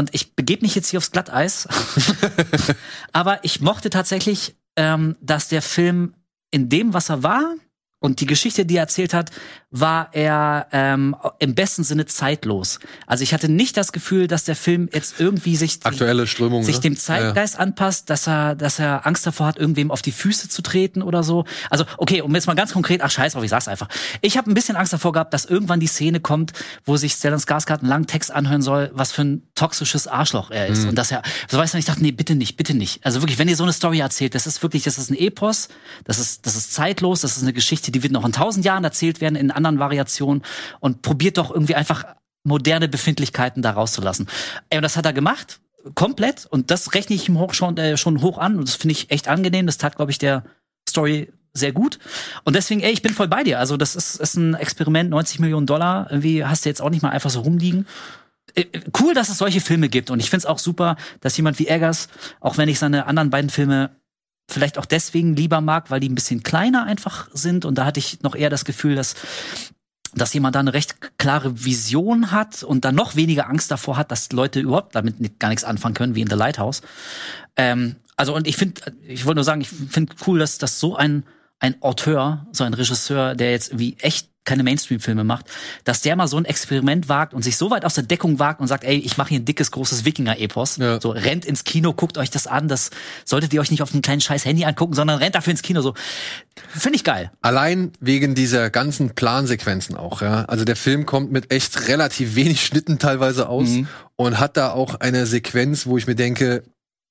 und 0.00 0.14
ich 0.14 0.34
begebe 0.34 0.62
mich 0.62 0.74
jetzt 0.74 0.88
hier 0.88 0.96
aufs 0.96 1.12
Glatteis. 1.12 1.68
Aber 3.12 3.44
ich 3.44 3.60
mochte 3.60 3.90
tatsächlich, 3.90 4.56
ähm, 4.74 5.16
dass 5.20 5.48
der 5.48 5.60
Film 5.60 6.14
in 6.50 6.70
dem, 6.70 6.94
was 6.94 7.10
er 7.10 7.22
war, 7.22 7.54
und 8.00 8.20
die 8.20 8.26
Geschichte, 8.26 8.64
die 8.64 8.76
er 8.76 8.82
erzählt 8.82 9.14
hat, 9.14 9.30
war 9.70 10.08
er 10.12 10.66
ähm, 10.72 11.14
im 11.38 11.54
besten 11.54 11.84
Sinne 11.84 12.06
zeitlos. 12.06 12.80
Also 13.06 13.22
ich 13.22 13.32
hatte 13.32 13.48
nicht 13.48 13.76
das 13.76 13.92
Gefühl, 13.92 14.26
dass 14.26 14.42
der 14.44 14.56
Film 14.56 14.88
jetzt 14.92 15.20
irgendwie 15.20 15.54
sich 15.54 15.78
aktuelle 15.84 16.26
Strömung 16.26 16.64
sich 16.64 16.76
ne? 16.76 16.80
dem 16.80 16.96
Zeitgeist 16.96 17.54
ja. 17.54 17.60
anpasst, 17.60 18.10
dass 18.10 18.26
er 18.26 18.56
dass 18.56 18.80
er 18.80 19.06
Angst 19.06 19.26
davor 19.26 19.46
hat, 19.46 19.58
irgendwem 19.58 19.92
auf 19.92 20.02
die 20.02 20.10
Füße 20.10 20.48
zu 20.48 20.62
treten 20.62 21.02
oder 21.02 21.22
so. 21.22 21.44
Also 21.68 21.84
okay, 21.98 22.20
um 22.20 22.34
jetzt 22.34 22.48
mal 22.48 22.54
ganz 22.54 22.72
konkret, 22.72 23.00
ach 23.02 23.10
scheiß 23.10 23.34
drauf, 23.34 23.44
ich 23.44 23.50
sag's 23.50 23.68
einfach. 23.68 23.88
Ich 24.22 24.36
habe 24.36 24.50
ein 24.50 24.54
bisschen 24.54 24.76
Angst 24.76 24.92
davor 24.92 25.12
gehabt, 25.12 25.32
dass 25.32 25.44
irgendwann 25.44 25.78
die 25.78 25.86
Szene 25.86 26.18
kommt, 26.18 26.52
wo 26.84 26.96
sich 26.96 27.12
Stellan 27.12 27.38
Skarsgård 27.38 27.80
einen 27.80 27.88
langen 27.88 28.06
Text 28.08 28.32
anhören 28.32 28.62
soll, 28.62 28.90
was 28.92 29.12
für 29.12 29.22
ein 29.22 29.42
toxisches 29.54 30.08
Arschloch 30.08 30.50
er 30.50 30.66
ist 30.66 30.82
mhm. 30.82 30.90
und 30.90 30.94
dass 30.96 31.12
er 31.12 31.22
so 31.48 31.58
weißt 31.58 31.74
du, 31.74 31.78
ich 31.78 31.84
dachte, 31.84 32.02
nee, 32.02 32.12
bitte 32.12 32.34
nicht, 32.34 32.56
bitte 32.56 32.74
nicht. 32.74 33.04
Also 33.04 33.22
wirklich, 33.22 33.38
wenn 33.38 33.48
ihr 33.48 33.56
so 33.56 33.62
eine 33.62 33.72
Story 33.72 34.00
erzählt, 34.00 34.34
das 34.34 34.48
ist 34.48 34.62
wirklich, 34.62 34.82
das 34.82 34.98
ist 34.98 35.10
ein 35.10 35.16
Epos, 35.16 35.68
das 36.04 36.18
ist 36.18 36.44
das 36.46 36.56
ist 36.56 36.74
zeitlos, 36.74 37.20
das 37.20 37.36
ist 37.36 37.42
eine 37.42 37.52
Geschichte, 37.52 37.89
die 37.90 38.02
wird 38.02 38.12
noch 38.12 38.24
in 38.24 38.32
tausend 38.32 38.64
Jahren 38.64 38.84
erzählt 38.84 39.20
werden 39.20 39.36
in 39.36 39.50
anderen 39.50 39.78
Variationen 39.78 40.42
und 40.80 41.02
probiert 41.02 41.38
doch 41.38 41.50
irgendwie 41.50 41.74
einfach 41.74 42.04
moderne 42.44 42.88
Befindlichkeiten 42.88 43.62
da 43.62 43.72
rauszulassen. 43.72 44.28
Und 44.72 44.82
das 44.82 44.96
hat 44.96 45.06
er 45.06 45.12
gemacht, 45.12 45.60
komplett. 45.94 46.46
Und 46.46 46.70
das 46.70 46.94
rechne 46.94 47.16
ich 47.16 47.28
ihm 47.28 47.38
hoch 47.38 47.54
schon, 47.54 47.76
äh, 47.76 47.96
schon 47.96 48.22
hoch 48.22 48.38
an. 48.38 48.58
Und 48.58 48.68
das 48.68 48.76
finde 48.76 48.92
ich 48.92 49.10
echt 49.10 49.28
angenehm. 49.28 49.66
Das 49.66 49.78
tat, 49.78 49.96
glaube 49.96 50.10
ich, 50.10 50.18
der 50.18 50.44
Story 50.88 51.32
sehr 51.52 51.72
gut. 51.72 51.98
Und 52.44 52.54
deswegen, 52.54 52.80
ey, 52.80 52.92
ich 52.92 53.02
bin 53.02 53.12
voll 53.12 53.28
bei 53.28 53.42
dir. 53.42 53.58
Also, 53.58 53.76
das 53.76 53.96
ist, 53.96 54.16
ist 54.16 54.36
ein 54.36 54.54
Experiment, 54.54 55.10
90 55.10 55.40
Millionen 55.40 55.66
Dollar. 55.66 56.06
Irgendwie 56.10 56.44
hast 56.44 56.64
du 56.64 56.68
jetzt 56.68 56.80
auch 56.80 56.90
nicht 56.90 57.02
mal 57.02 57.10
einfach 57.10 57.30
so 57.30 57.40
rumliegen. 57.40 57.86
Äh, 58.54 58.66
cool, 59.00 59.14
dass 59.14 59.28
es 59.28 59.38
solche 59.38 59.60
Filme 59.60 59.88
gibt. 59.88 60.10
Und 60.10 60.20
ich 60.20 60.30
finde 60.30 60.44
es 60.44 60.46
auch 60.46 60.58
super, 60.58 60.96
dass 61.20 61.36
jemand 61.36 61.58
wie 61.58 61.66
Eggers, 61.66 62.08
auch 62.40 62.56
wenn 62.56 62.68
ich 62.68 62.78
seine 62.78 63.06
anderen 63.06 63.30
beiden 63.30 63.50
Filme 63.50 63.90
vielleicht 64.52 64.78
auch 64.78 64.86
deswegen 64.86 65.36
lieber 65.36 65.60
mag, 65.60 65.90
weil 65.90 66.00
die 66.00 66.08
ein 66.08 66.14
bisschen 66.14 66.42
kleiner 66.42 66.84
einfach 66.84 67.28
sind. 67.32 67.64
Und 67.64 67.76
da 67.76 67.84
hatte 67.84 68.00
ich 68.00 68.22
noch 68.22 68.34
eher 68.34 68.50
das 68.50 68.64
Gefühl, 68.64 68.94
dass 68.94 69.14
dass 70.12 70.34
jemand 70.34 70.56
da 70.56 70.60
eine 70.60 70.74
recht 70.74 71.18
klare 71.18 71.64
Vision 71.64 72.32
hat 72.32 72.64
und 72.64 72.84
dann 72.84 72.96
noch 72.96 73.14
weniger 73.14 73.48
Angst 73.48 73.70
davor 73.70 73.96
hat, 73.96 74.10
dass 74.10 74.32
Leute 74.32 74.58
überhaupt 74.58 74.94
damit 74.96 75.38
gar 75.38 75.50
nichts 75.50 75.62
anfangen 75.62 75.94
können, 75.94 76.16
wie 76.16 76.20
in 76.20 76.28
The 76.28 76.34
Lighthouse. 76.34 76.82
Ähm, 77.54 77.94
also 78.16 78.34
und 78.34 78.48
ich 78.48 78.56
finde, 78.56 78.80
ich 79.06 79.24
wollte 79.24 79.36
nur 79.36 79.44
sagen, 79.44 79.60
ich 79.60 79.68
finde 79.68 80.14
cool, 80.26 80.40
dass, 80.40 80.58
dass 80.58 80.80
so 80.80 80.96
ein 80.96 81.24
ein 81.60 81.80
Auteur, 81.82 82.46
so 82.52 82.64
ein 82.64 82.74
Regisseur, 82.74 83.34
der 83.34 83.52
jetzt 83.52 83.78
wie 83.78 83.96
echt 84.00 84.30
keine 84.44 84.62
Mainstream-Filme 84.62 85.22
macht, 85.22 85.46
dass 85.84 86.00
der 86.00 86.16
mal 86.16 86.26
so 86.26 86.38
ein 86.38 86.46
Experiment 86.46 87.08
wagt 87.08 87.34
und 87.34 87.42
sich 87.42 87.56
so 87.56 87.70
weit 87.70 87.84
aus 87.84 87.94
der 87.94 88.04
Deckung 88.04 88.38
wagt 88.38 88.60
und 88.60 88.66
sagt, 88.66 88.84
ey, 88.84 88.96
ich 88.96 89.18
mache 89.18 89.28
hier 89.28 89.38
ein 89.38 89.44
dickes, 89.44 89.70
großes 89.70 90.04
Wikinger-Epos. 90.04 90.78
Ja. 90.78 91.00
So, 91.00 91.10
rennt 91.10 91.44
ins 91.44 91.62
Kino, 91.62 91.92
guckt 91.92 92.16
euch 92.16 92.30
das 92.30 92.46
an. 92.46 92.66
Das 92.66 92.90
solltet 93.24 93.52
ihr 93.52 93.60
euch 93.60 93.70
nicht 93.70 93.82
auf 93.82 93.92
einem 93.92 94.02
kleinen 94.02 94.22
scheiß 94.22 94.46
Handy 94.46 94.64
angucken, 94.64 94.94
sondern 94.94 95.18
rennt 95.18 95.34
dafür 95.34 95.52
ins 95.52 95.62
Kino. 95.62 95.82
So, 95.82 95.94
finde 96.70 96.96
ich 96.96 97.04
geil. 97.04 97.30
Allein 97.42 97.92
wegen 98.00 98.34
dieser 98.34 98.70
ganzen 98.70 99.14
Plansequenzen 99.14 99.96
auch, 99.96 100.22
ja. 100.22 100.46
Also 100.46 100.64
der 100.64 100.76
Film 100.76 101.04
kommt 101.04 101.30
mit 101.30 101.52
echt 101.52 101.88
relativ 101.88 102.34
wenig 102.34 102.64
Schnitten 102.64 102.98
teilweise 102.98 103.48
aus 103.48 103.68
mhm. 103.68 103.88
und 104.16 104.40
hat 104.40 104.56
da 104.56 104.72
auch 104.72 104.96
eine 104.96 105.26
Sequenz, 105.26 105.86
wo 105.86 105.98
ich 105.98 106.06
mir 106.06 106.16
denke, 106.16 106.64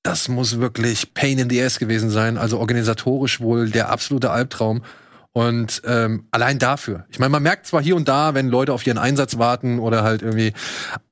das 0.03 0.27
muss 0.29 0.59
wirklich 0.59 1.13
Pain 1.13 1.39
in 1.39 1.49
the 1.49 1.61
Ass 1.61 1.79
gewesen 1.79 2.09
sein. 2.09 2.37
Also 2.37 2.59
organisatorisch 2.59 3.41
wohl 3.41 3.69
der 3.69 3.89
absolute 3.89 4.31
Albtraum. 4.31 4.83
Und 5.31 5.83
ähm, 5.85 6.25
allein 6.31 6.57
dafür. 6.57 7.05
Ich 7.11 7.19
meine, 7.19 7.29
man 7.29 7.43
merkt 7.43 7.67
zwar 7.67 7.83
hier 7.83 7.95
und 7.95 8.07
da, 8.09 8.33
wenn 8.33 8.49
Leute 8.49 8.73
auf 8.73 8.85
ihren 8.85 8.97
Einsatz 8.97 9.37
warten 9.37 9.77
oder 9.77 10.03
halt 10.03 10.23
irgendwie, 10.23 10.53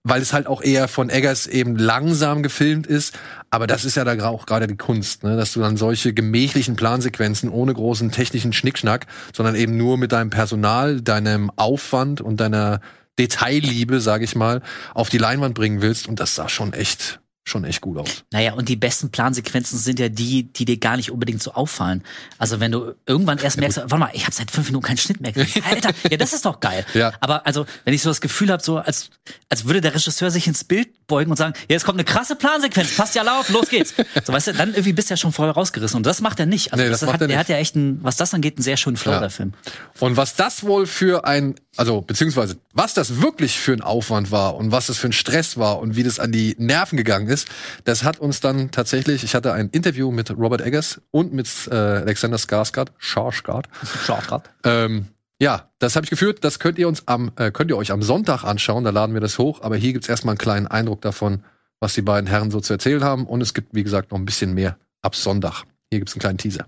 weil 0.03 0.21
es 0.21 0.33
halt 0.33 0.47
auch 0.47 0.63
eher 0.63 0.87
von 0.87 1.09
Eggers 1.09 1.45
eben 1.45 1.77
langsam 1.77 2.41
gefilmt 2.41 2.87
ist, 2.87 3.17
aber 3.51 3.67
das 3.67 3.85
ist 3.85 3.95
ja 3.95 4.03
da 4.03 4.27
auch 4.27 4.47
gerade 4.47 4.65
die 4.65 4.75
Kunst, 4.75 5.23
ne? 5.23 5.37
dass 5.37 5.53
du 5.53 5.59
dann 5.59 5.77
solche 5.77 6.13
gemächlichen 6.13 6.75
Plansequenzen 6.75 7.49
ohne 7.49 7.75
großen 7.75 8.11
technischen 8.11 8.53
Schnickschnack, 8.53 9.05
sondern 9.33 9.53
eben 9.53 9.77
nur 9.77 9.99
mit 9.99 10.11
deinem 10.11 10.31
Personal, 10.31 10.99
deinem 10.99 11.51
Aufwand 11.55 12.19
und 12.19 12.39
deiner 12.39 12.81
Detailliebe, 13.19 13.99
sage 13.99 14.23
ich 14.23 14.35
mal, 14.35 14.61
auf 14.95 15.09
die 15.09 15.19
Leinwand 15.19 15.53
bringen 15.53 15.81
willst. 15.81 16.07
Und 16.07 16.19
das 16.19 16.35
sah 16.35 16.49
schon 16.49 16.73
echt 16.73 17.19
schon 17.47 17.63
echt 17.63 17.81
gut 17.81 17.97
aus. 17.97 18.23
Naja, 18.31 18.53
und 18.53 18.67
die 18.69 18.75
besten 18.75 19.09
Plansequenzen 19.09 19.79
sind 19.79 19.99
ja 19.99 20.09
die, 20.09 20.43
die 20.43 20.65
dir 20.65 20.77
gar 20.77 20.97
nicht 20.97 21.11
unbedingt 21.11 21.41
so 21.41 21.53
auffallen. 21.53 22.03
Also 22.37 22.59
wenn 22.59 22.71
du 22.71 22.93
irgendwann 23.05 23.37
erst 23.37 23.57
merkst, 23.57 23.77
warte 23.77 23.97
mal, 23.97 24.09
ich 24.13 24.23
habe 24.23 24.33
seit 24.33 24.51
fünf 24.51 24.67
Minuten 24.67 24.85
keinen 24.85 24.97
Schnitt 24.97 25.21
mehr. 25.21 25.33
Alter, 25.69 25.91
ja, 26.09 26.17
das 26.17 26.33
ist 26.33 26.45
doch 26.45 26.59
geil. 26.59 26.85
Ja. 26.93 27.13
Aber 27.19 27.45
also, 27.45 27.65
wenn 27.85 27.93
ich 27.93 28.01
so 28.01 28.09
das 28.09 28.21
Gefühl 28.21 28.51
habe, 28.51 28.63
so 28.63 28.77
als, 28.77 29.09
als 29.49 29.65
würde 29.65 29.81
der 29.81 29.93
Regisseur 29.93 30.31
sich 30.31 30.47
ins 30.47 30.63
Bild 30.63 30.89
beugen 31.05 31.29
und 31.31 31.37
sagen, 31.37 31.53
ja, 31.69 31.75
jetzt 31.75 31.85
kommt 31.85 31.97
eine 31.97 32.05
krasse 32.05 32.35
Plansequenz, 32.35 32.95
passt 32.95 33.13
ja 33.15 33.21
lauf, 33.23 33.49
los 33.49 33.69
geht's. 33.69 33.93
So, 34.25 34.33
weißt 34.33 34.47
du, 34.47 34.53
dann 34.53 34.69
irgendwie 34.69 34.93
bist 34.93 35.09
du 35.09 35.13
ja 35.13 35.17
schon 35.17 35.31
vorher 35.31 35.53
rausgerissen. 35.53 35.95
Und 35.97 36.05
das 36.05 36.21
macht 36.21 36.39
er 36.39 36.45
nicht. 36.47 36.73
Also 36.73 36.83
Nee, 36.83 36.89
das 36.89 37.01
das 37.01 37.07
macht 37.07 37.15
hat, 37.15 37.21
er 37.21 37.27
nicht. 37.27 37.37
hat 37.37 37.49
ja 37.49 37.57
echt 37.57 37.75
einen, 37.75 38.03
was 38.03 38.15
das 38.17 38.33
angeht, 38.33 38.57
einen 38.57 38.63
sehr 38.63 38.77
schönen 38.77 38.97
Flow, 38.97 39.11
Ja. 39.11 39.19
der 39.19 39.29
Film. 39.29 39.53
Und 39.99 40.17
was 40.17 40.35
das 40.35 40.63
wohl 40.63 40.87
für 40.87 41.23
ein, 41.25 41.55
also 41.77 42.01
beziehungsweise 42.01 42.57
was 42.73 42.93
das 42.95 43.21
wirklich 43.21 43.57
für 43.59 43.73
ein 43.73 43.81
Aufwand 43.81 44.31
war 44.31 44.55
und 44.55 44.71
was 44.71 44.87
das 44.87 44.97
für 44.97 45.07
ein 45.07 45.13
Stress 45.13 45.57
war 45.57 45.79
und 45.79 45.95
wie 45.95 46.03
das 46.03 46.19
an 46.19 46.31
die 46.31 46.55
Nerven 46.57 46.97
gegangen 46.97 47.27
ist, 47.27 47.36
das 47.83 48.03
hat 48.03 48.19
uns 48.19 48.39
dann 48.39 48.71
tatsächlich, 48.71 49.23
ich 49.23 49.35
hatte 49.35 49.53
ein 49.53 49.69
Interview 49.69 50.11
mit 50.11 50.31
Robert 50.31 50.61
Eggers 50.61 51.01
und 51.11 51.33
mit 51.33 51.47
äh, 51.69 51.75
Alexander 51.75 52.37
Skarsgård, 52.37 52.89
Skarsgård, 52.99 53.65
Shortcut. 54.05 54.43
ähm, 54.63 55.07
ja, 55.39 55.69
das 55.79 55.95
habe 55.95 56.05
ich 56.05 56.09
geführt. 56.09 56.43
Das 56.43 56.57
könnt 56.57 56.79
ihr 56.79 56.87
uns 56.87 57.07
am, 57.07 57.31
äh, 57.35 57.51
könnt 57.51 57.69
ihr 57.69 57.77
euch 57.77 57.91
am 57.91 58.01
Sonntag 58.01 58.43
anschauen. 58.43 58.83
Da 58.83 58.89
laden 58.89 59.13
wir 59.13 59.21
das 59.21 59.37
hoch. 59.37 59.61
Aber 59.61 59.75
hier 59.75 59.93
gibt's 59.93 60.09
erstmal 60.09 60.33
einen 60.33 60.39
kleinen 60.39 60.65
Eindruck 60.65 61.01
davon, 61.01 61.43
was 61.79 61.93
die 61.93 62.01
beiden 62.01 62.27
Herren 62.27 62.49
so 62.49 62.59
zu 62.59 62.73
erzählen 62.73 63.03
haben. 63.03 63.27
Und 63.27 63.41
es 63.41 63.53
gibt, 63.53 63.75
wie 63.75 63.83
gesagt, 63.83 64.11
noch 64.11 64.17
ein 64.17 64.25
bisschen 64.25 64.55
mehr 64.55 64.77
ab 65.03 65.15
Sonntag. 65.15 65.63
Hier 65.91 65.99
gibt's 65.99 66.13
einen 66.13 66.21
kleinen 66.21 66.39
Teaser. 66.39 66.65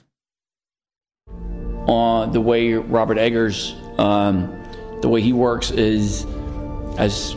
uh, 1.90 2.32
the 2.32 2.42
way 2.42 2.74
Robert 2.74 3.18
Eggers, 3.18 3.74
um, 3.98 4.48
the 5.02 5.10
way 5.10 5.22
he 5.22 5.34
works 5.34 5.72
is, 5.72 6.26
as 6.98 7.36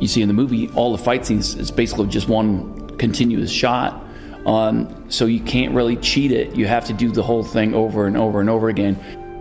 you 0.00 0.08
see 0.08 0.22
in 0.22 0.28
the 0.28 0.34
movie, 0.34 0.68
all 0.74 0.92
the 0.92 1.02
fight 1.02 1.26
scenes 1.26 1.54
is 1.54 1.70
basically 1.70 2.06
just 2.06 2.28
one 2.28 2.96
continuous 2.98 3.50
shot. 3.50 4.04
Um, 4.46 5.10
so 5.10 5.26
you 5.26 5.40
can't 5.40 5.74
really 5.74 5.96
cheat 5.96 6.32
it. 6.32 6.54
You 6.56 6.66
have 6.66 6.84
to 6.86 6.92
do 6.92 7.10
the 7.10 7.22
whole 7.22 7.44
thing 7.44 7.74
over 7.74 8.06
and 8.06 8.16
over 8.16 8.40
and 8.40 8.48
over 8.48 8.68
again. 8.68 8.96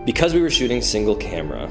because 0.05 0.33
we 0.33 0.41
were 0.41 0.49
shooting 0.49 0.81
single 0.81 1.15
camera 1.15 1.69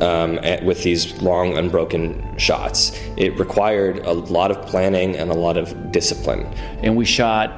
um, 0.00 0.38
at, 0.42 0.64
with 0.64 0.82
these 0.82 1.12
long 1.20 1.56
unbroken 1.58 2.22
shots 2.38 2.92
it 3.16 3.36
required 3.38 3.98
a 4.06 4.12
lot 4.12 4.50
of 4.50 4.64
planning 4.66 5.16
and 5.16 5.30
a 5.30 5.34
lot 5.34 5.56
of 5.56 5.92
discipline 5.92 6.46
And 6.82 6.96
we 6.96 7.04
shot 7.04 7.50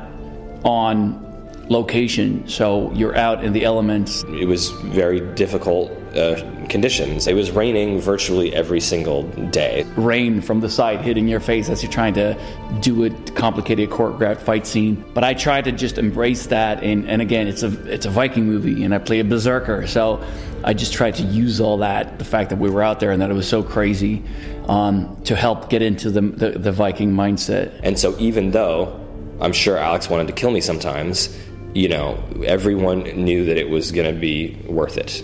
on 0.65 1.26
location, 1.69 2.47
so 2.49 2.93
you're 2.93 3.17
out 3.17 3.45
in 3.45 3.53
the 3.53 3.65
elements. 3.65 4.25
it 4.29 4.47
was 4.47 4.71
very 4.71 5.21
difficult 5.35 5.91
uh, 6.17 6.41
conditions 6.69 7.27
it 7.27 7.35
was 7.35 7.51
raining 7.51 8.01
virtually 8.01 8.55
every 8.55 8.81
single 8.81 9.25
day 9.51 9.85
rain 9.97 10.41
from 10.41 10.61
the 10.61 10.69
side 10.69 11.01
hitting 11.01 11.29
your 11.29 11.41
face 11.41 11.69
as 11.69 11.83
you're 11.83 11.93
trying 11.93 12.15
to 12.15 12.35
do 12.81 13.05
a 13.05 13.11
complicated 13.35 13.91
choreographed 13.91 14.41
fight 14.41 14.67
scene. 14.67 15.05
But 15.15 15.25
I 15.25 15.35
tried 15.35 15.65
to 15.65 15.73
just 15.73 15.99
embrace 15.99 16.47
that, 16.47 16.83
and, 16.83 17.09
and 17.09 17.21
again, 17.23 17.47
it's 17.47 17.63
a 17.63 17.71
it's 17.93 18.07
a 18.07 18.11
Viking 18.11 18.47
movie, 18.47 18.85
and 18.85 18.95
I 18.95 18.99
play 18.99 19.21
a 19.21 19.25
berserker, 19.25 19.87
so 19.87 20.25
I 20.65 20.75
just 20.75 20.93
tried 20.93 21.15
to 21.17 21.23
use 21.23 21.61
all 21.61 21.79
that, 21.79 22.19
the 22.19 22.25
fact 22.25 22.51
that 22.51 22.59
we 22.59 22.71
were 22.71 22.83
out 22.83 22.99
there 23.01 23.11
and 23.13 23.21
that 23.23 23.31
it 23.31 23.35
was 23.35 23.49
so 23.49 23.63
crazy, 23.63 24.23
um, 24.69 25.21
to 25.25 25.37
help 25.37 25.69
get 25.71 25.83
into 25.83 26.11
the, 26.11 26.23
the 26.23 26.51
the 26.59 26.73
Viking 26.73 27.13
mindset. 27.13 27.79
and 27.83 27.99
so 27.99 28.17
even 28.19 28.51
though 28.51 29.01
i'm 29.41 29.53
sure 29.53 29.77
alex 29.77 30.09
wanted 30.09 30.27
to 30.27 30.33
kill 30.33 30.51
me 30.51 30.61
sometimes 30.63 31.29
you 31.77 31.89
know 31.89 32.17
everyone 32.43 33.03
knew 33.15 33.45
that 33.45 33.59
it 33.59 33.71
was 33.71 33.93
going 33.93 34.07
to 34.07 34.19
be 34.19 34.57
worth 34.67 34.97
it 34.97 35.23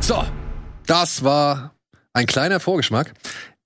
So, 0.00 0.24
das 0.86 1.22
war 1.22 1.74
ein 2.14 2.26
kleiner 2.26 2.58
Vorgeschmack. 2.58 3.12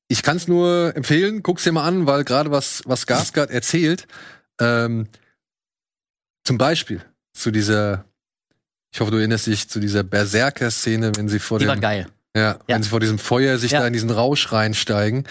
Ich 0.08 0.22
kann 0.22 0.36
es 0.36 0.46
nur 0.46 0.92
empfehlen, 0.94 1.42
guck's 1.42 1.64
dir 1.64 1.72
mal 1.72 1.86
an, 1.86 2.06
weil 2.06 2.24
gerade 2.24 2.50
was, 2.50 2.82
was 2.84 3.06
Skarsgård 3.06 3.48
erzählt, 3.50 4.06
ähm, 4.60 5.06
zum 6.44 6.58
Beispiel 6.58 7.00
zu 7.32 7.50
dieser, 7.50 8.04
ich 8.92 9.00
hoffe, 9.00 9.10
du 9.10 9.16
erinnerst 9.16 9.46
dich, 9.46 9.68
zu 9.70 9.80
dieser 9.80 10.02
Berserker-Szene, 10.02 11.12
wenn 11.16 11.28
sie 11.30 11.38
vor 11.38 11.58
Die 11.60 11.66
war 11.66 11.76
dem, 11.76 11.80
geil. 11.80 12.06
ja, 12.36 12.42
Ja. 12.52 12.58
wenn 12.66 12.82
sie 12.82 12.90
vor 12.90 13.00
diesem 13.00 13.18
Feuer 13.18 13.56
sich 13.56 13.70
Ja. 13.70 13.80
da 13.80 13.86
in 13.86 13.94
diesen 13.94 14.10
Rausch 14.10 14.52
reinsteigen. 14.52 15.24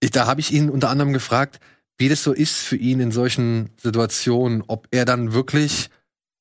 Ich, 0.00 0.10
da 0.10 0.26
habe 0.26 0.40
ich 0.40 0.52
ihn 0.52 0.68
unter 0.68 0.90
anderem 0.90 1.14
gefragt, 1.14 1.58
wie 2.00 2.08
das 2.08 2.22
so 2.22 2.32
ist 2.32 2.56
für 2.56 2.76
ihn 2.76 2.98
in 2.98 3.12
solchen 3.12 3.70
Situationen, 3.80 4.64
ob 4.66 4.88
er 4.90 5.04
dann 5.04 5.34
wirklich 5.34 5.90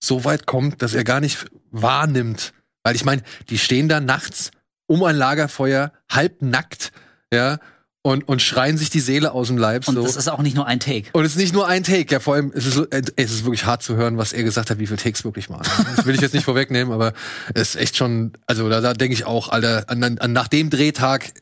so 0.01 0.23
weit 0.23 0.45
kommt, 0.45 0.81
dass 0.81 0.93
er 0.93 1.03
gar 1.03 1.19
nicht 1.19 1.45
wahrnimmt. 1.69 2.53
Weil 2.83 2.95
ich 2.95 3.03
meine, 3.03 3.23
die 3.49 3.57
stehen 3.57 3.89
da 3.89 3.99
nachts 3.99 4.51
um 4.87 5.03
ein 5.03 5.17
Lagerfeuer, 5.17 5.91
halb 6.09 6.41
nackt, 6.41 6.93
ja, 7.33 7.59
und, 8.01 8.25
und 8.29 8.41
schreien 8.41 8.77
sich 8.77 8.89
die 8.89 9.01
Seele 9.01 9.33
aus 9.33 9.47
dem 9.47 9.57
Leib. 9.57 9.85
Und 9.89 9.95
so. 9.95 10.03
das 10.03 10.15
ist 10.15 10.29
auch 10.29 10.41
nicht 10.41 10.55
nur 10.55 10.65
ein 10.65 10.79
Take. 10.79 11.09
Und 11.11 11.25
es 11.25 11.33
ist 11.33 11.37
nicht 11.37 11.53
nur 11.53 11.67
ein 11.67 11.83
Take, 11.83 12.09
ja, 12.13 12.21
vor 12.21 12.35
allem 12.35 12.53
es 12.55 12.65
ist 12.65 12.75
so- 12.75 12.89
äh, 12.89 13.01
es 13.17 13.31
ist 13.31 13.43
wirklich 13.43 13.65
hart 13.65 13.83
zu 13.83 13.97
hören, 13.97 14.17
was 14.17 14.31
er 14.31 14.43
gesagt 14.43 14.69
hat, 14.69 14.79
wie 14.79 14.87
viele 14.87 14.97
Takes 14.97 15.25
wirklich 15.25 15.49
waren. 15.49 15.67
Das 15.97 16.05
will 16.05 16.15
ich 16.15 16.21
jetzt 16.21 16.33
nicht 16.33 16.45
vorwegnehmen, 16.45 16.93
aber 16.93 17.11
es 17.53 17.75
ist 17.75 17.81
echt 17.81 17.97
schon, 17.97 18.31
also 18.47 18.69
da, 18.69 18.79
da 18.79 18.93
denke 18.93 19.13
ich 19.13 19.25
auch, 19.25 19.49
Alter, 19.49 19.89
an, 19.89 20.01
an, 20.01 20.31
nach 20.31 20.47
dem 20.47 20.69
Drehtag 20.69 21.33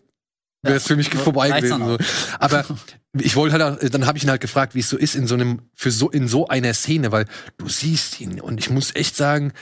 wäre 0.64 0.78
es 0.78 0.88
für 0.88 0.96
mich 0.96 1.12
so 1.14 1.20
vorbei 1.20 1.52
gewesen. 1.52 1.86
So. 1.86 1.98
Aber 2.40 2.66
ich 3.22 3.36
wollte 3.36 3.64
halt, 3.64 3.94
dann 3.94 4.06
habe 4.06 4.18
ich 4.18 4.24
ihn 4.24 4.30
halt 4.30 4.42
gefragt, 4.42 4.76
wie 4.76 4.80
es 4.80 4.90
so 4.90 4.98
ist 4.98 5.16
in 5.16 5.28
so 5.28 5.36
einem, 5.36 5.62
für 5.74 5.92
so 5.92 6.10
in 6.10 6.28
so 6.28 6.48
einer 6.48 6.74
Szene, 6.74 7.12
weil 7.12 7.26
du 7.58 7.70
siehst 7.70 8.20
ihn 8.20 8.40
und 8.42 8.60
ich 8.60 8.70
muss 8.70 8.96
echt 8.96 9.16
sagen, 9.16 9.54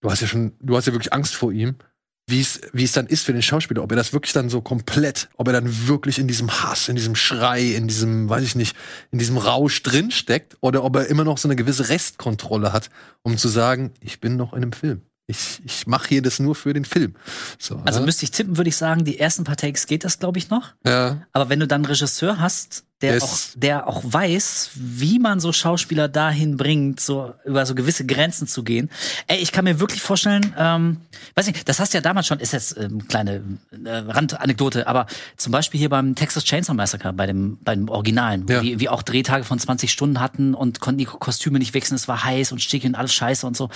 du 0.00 0.10
hast 0.10 0.20
ja 0.20 0.26
schon, 0.26 0.52
du 0.60 0.76
hast 0.76 0.86
ja 0.86 0.92
wirklich 0.92 1.12
Angst 1.12 1.34
vor 1.34 1.52
ihm 1.52 1.76
wie 2.26 2.40
es, 2.40 2.60
wie 2.72 2.84
es 2.84 2.92
dann 2.92 3.06
ist 3.06 3.24
für 3.24 3.32
den 3.32 3.42
Schauspieler, 3.42 3.82
ob 3.82 3.92
er 3.92 3.96
das 3.96 4.12
wirklich 4.12 4.32
dann 4.32 4.48
so 4.48 4.62
komplett, 4.62 5.28
ob 5.36 5.46
er 5.48 5.52
dann 5.52 5.88
wirklich 5.88 6.18
in 6.18 6.26
diesem 6.26 6.50
Hass, 6.62 6.88
in 6.88 6.96
diesem 6.96 7.14
Schrei, 7.14 7.62
in 7.62 7.86
diesem, 7.86 8.28
weiß 8.28 8.42
ich 8.42 8.54
nicht, 8.54 8.76
in 9.10 9.18
diesem 9.18 9.36
Rausch 9.36 9.82
drin 9.82 10.10
steckt 10.10 10.56
oder 10.60 10.84
ob 10.84 10.96
er 10.96 11.06
immer 11.08 11.24
noch 11.24 11.36
so 11.36 11.48
eine 11.48 11.56
gewisse 11.56 11.90
Restkontrolle 11.90 12.72
hat, 12.72 12.88
um 13.22 13.36
zu 13.36 13.48
sagen, 13.48 13.92
ich 14.00 14.20
bin 14.20 14.36
noch 14.36 14.54
in 14.54 14.62
einem 14.62 14.72
Film. 14.72 15.02
Ich, 15.26 15.62
ich 15.64 15.86
mache 15.86 16.08
hier 16.08 16.22
das 16.22 16.38
nur 16.38 16.54
für 16.54 16.74
den 16.74 16.84
Film. 16.84 17.14
So, 17.58 17.80
Also 17.86 18.00
ja? 18.00 18.04
müsste 18.06 18.24
ich 18.24 18.30
tippen, 18.30 18.58
würde 18.58 18.68
ich 18.68 18.76
sagen, 18.76 19.04
die 19.04 19.18
ersten 19.18 19.44
paar 19.44 19.56
Takes 19.56 19.86
geht 19.86 20.04
das, 20.04 20.18
glaube 20.18 20.38
ich, 20.38 20.50
noch. 20.50 20.74
ja. 20.86 21.22
Aber 21.32 21.48
wenn 21.48 21.60
du 21.60 21.66
dann 21.66 21.84
Regisseur 21.84 22.38
hast, 22.40 22.84
der 23.02 23.22
auch, 23.22 23.38
der 23.56 23.86
auch 23.88 24.02
weiß, 24.04 24.70
wie 24.74 25.18
man 25.18 25.40
so 25.40 25.52
Schauspieler 25.52 26.08
dahin 26.08 26.56
bringt, 26.56 27.00
so 27.00 27.34
über 27.44 27.66
so 27.66 27.74
gewisse 27.74 28.06
Grenzen 28.06 28.46
zu 28.46 28.62
gehen. 28.62 28.88
Ey, 29.26 29.38
ich 29.38 29.52
kann 29.52 29.64
mir 29.64 29.80
wirklich 29.80 30.00
vorstellen, 30.00 30.54
ähm, 30.56 30.98
weiß 31.34 31.46
nicht, 31.48 31.68
das 31.68 31.80
hast 31.80 31.92
du 31.92 31.98
ja 31.98 32.02
damals 32.02 32.26
schon, 32.26 32.40
ist 32.40 32.52
jetzt 32.52 32.76
ähm, 32.78 33.06
kleine 33.08 33.42
äh, 33.84 33.90
Randanekdote, 33.90 34.86
aber 34.86 35.06
zum 35.36 35.52
Beispiel 35.52 35.78
hier 35.80 35.88
beim 35.90 36.14
Texas 36.14 36.44
Chainsaw 36.44 36.74
Massacre, 36.74 37.12
bei 37.12 37.26
dem, 37.26 37.58
beim 37.62 37.88
Originalen, 37.88 38.48
wo 38.48 38.52
Ja. 38.54 38.60
die, 38.60 38.78
wir 38.80 38.92
auch 38.92 39.02
Drehtage 39.02 39.44
von 39.44 39.58
20 39.58 39.90
Stunden 39.92 40.20
hatten 40.20 40.54
und 40.54 40.80
konnten 40.80 40.98
die 40.98 41.04
Kostüme 41.04 41.58
nicht 41.58 41.74
wechseln, 41.74 41.96
es 41.96 42.08
war 42.08 42.24
heiß 42.24 42.52
und 42.52 42.62
stickig 42.62 42.88
und 42.88 42.94
alles 42.94 43.12
scheiße 43.12 43.46
und 43.46 43.56
so. 43.56 43.68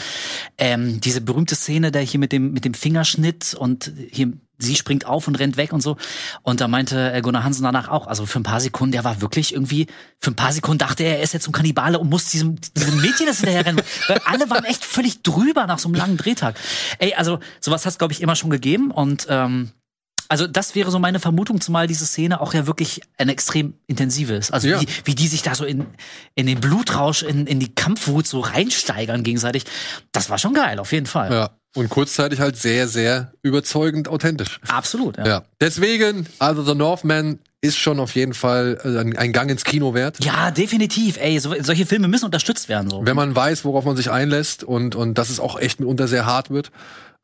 Ähm, 0.56 1.00
diese 1.00 1.20
berühmte 1.20 1.54
Szene, 1.56 1.90
der 1.92 2.02
hier 2.02 2.20
mit 2.20 2.32
dem, 2.32 2.52
mit 2.52 2.64
dem 2.64 2.74
Fingerschnitt 2.74 3.54
und 3.54 3.92
hier 4.10 4.32
sie 4.58 4.74
springt 4.74 5.06
auf 5.06 5.28
und 5.28 5.36
rennt 5.36 5.56
weg 5.56 5.72
und 5.72 5.80
so. 5.80 5.96
Und 6.42 6.60
da 6.60 6.68
meinte 6.68 7.12
äh, 7.12 7.20
Gunnar 7.20 7.44
Hansen 7.44 7.62
danach 7.62 7.88
auch, 7.88 8.06
also 8.08 8.26
für 8.26 8.40
ein 8.40 8.42
paar 8.42 8.60
Sekunden, 8.60 8.92
der 8.92 9.04
war 9.04 9.20
wirklich 9.20 9.52
irgendwie, 9.54 9.86
für 10.20 10.32
ein 10.32 10.36
paar 10.36 10.52
Sekunden 10.52 10.78
dachte 10.78 11.04
er, 11.04 11.18
er 11.18 11.22
ist 11.22 11.32
jetzt 11.32 11.44
zum 11.44 11.52
Kannibale 11.52 11.98
und 11.98 12.10
muss 12.10 12.26
diesem, 12.30 12.56
diesem 12.76 13.00
Mädchen 13.00 13.26
das 13.26 13.38
hinterher 13.38 13.64
rennen. 13.64 13.80
Weil 14.08 14.20
alle 14.24 14.50
waren 14.50 14.64
echt 14.64 14.84
völlig 14.84 15.22
drüber 15.22 15.66
nach 15.66 15.78
so 15.78 15.88
einem 15.88 15.94
langen 15.94 16.16
Drehtag. 16.16 16.56
Ey, 16.98 17.14
also 17.14 17.38
sowas 17.60 17.86
hat 17.86 17.92
es, 17.92 17.98
glaube 17.98 18.12
ich, 18.12 18.20
immer 18.20 18.34
schon 18.36 18.50
gegeben. 18.50 18.90
Und 18.90 19.26
ähm, 19.30 19.70
also 20.30 20.46
das 20.46 20.74
wäre 20.74 20.90
so 20.90 20.98
meine 20.98 21.20
Vermutung, 21.20 21.60
zumal 21.60 21.86
diese 21.86 22.04
Szene 22.04 22.40
auch 22.40 22.52
ja 22.52 22.66
wirklich 22.66 23.00
eine 23.16 23.32
extrem 23.32 23.74
intensive 23.86 24.34
ist. 24.34 24.50
Also 24.52 24.68
Ja. 24.68 24.80
wie, 24.80 24.86
wie 25.04 25.14
die 25.14 25.28
sich 25.28 25.42
da 25.42 25.54
so 25.54 25.64
in, 25.64 25.86
in 26.34 26.46
den 26.46 26.60
Blutrausch, 26.60 27.22
in, 27.22 27.46
in 27.46 27.60
die 27.60 27.74
Kampfwut 27.74 28.26
so 28.26 28.40
reinsteigern 28.40 29.22
gegenseitig. 29.22 29.64
Das 30.12 30.28
war 30.28 30.36
schon 30.38 30.52
geil, 30.52 30.80
auf 30.80 30.92
jeden 30.92 31.06
Fall. 31.06 31.32
ja. 31.32 31.50
Und 31.78 31.88
kurzzeitig 31.90 32.40
halt 32.40 32.56
sehr, 32.56 32.88
sehr 32.88 33.32
überzeugend 33.42 34.08
authentisch. 34.08 34.60
Absolut, 34.66 35.16
ja. 35.16 35.26
Ja. 35.26 35.42
Deswegen, 35.60 36.26
also 36.38 36.64
The 36.64 36.74
Northman 36.74 37.38
ist 37.60 37.78
schon 37.78 38.00
auf 38.00 38.14
jeden 38.14 38.34
Fall 38.34 38.78
äh, 38.84 38.98
ein, 38.98 39.16
ein 39.16 39.32
Gang 39.32 39.50
ins 39.50 39.64
Kino 39.64 39.94
wert. 39.94 40.24
Ja, 40.24 40.50
definitiv. 40.50 41.18
Ey, 41.18 41.38
so, 41.38 41.54
solche 41.60 41.86
Filme 41.86 42.08
müssen 42.08 42.24
unterstützt 42.24 42.68
werden. 42.68 42.90
So. 42.90 43.06
Wenn 43.06 43.16
man 43.16 43.34
weiß, 43.34 43.64
worauf 43.64 43.84
man 43.84 43.96
sich 43.96 44.10
einlässt 44.10 44.64
und, 44.64 44.94
und 44.94 45.18
dass 45.18 45.30
es 45.30 45.40
auch 45.40 45.58
echt 45.58 45.80
mitunter 45.80 46.08
sehr 46.08 46.26
hart 46.26 46.50
wird, 46.50 46.70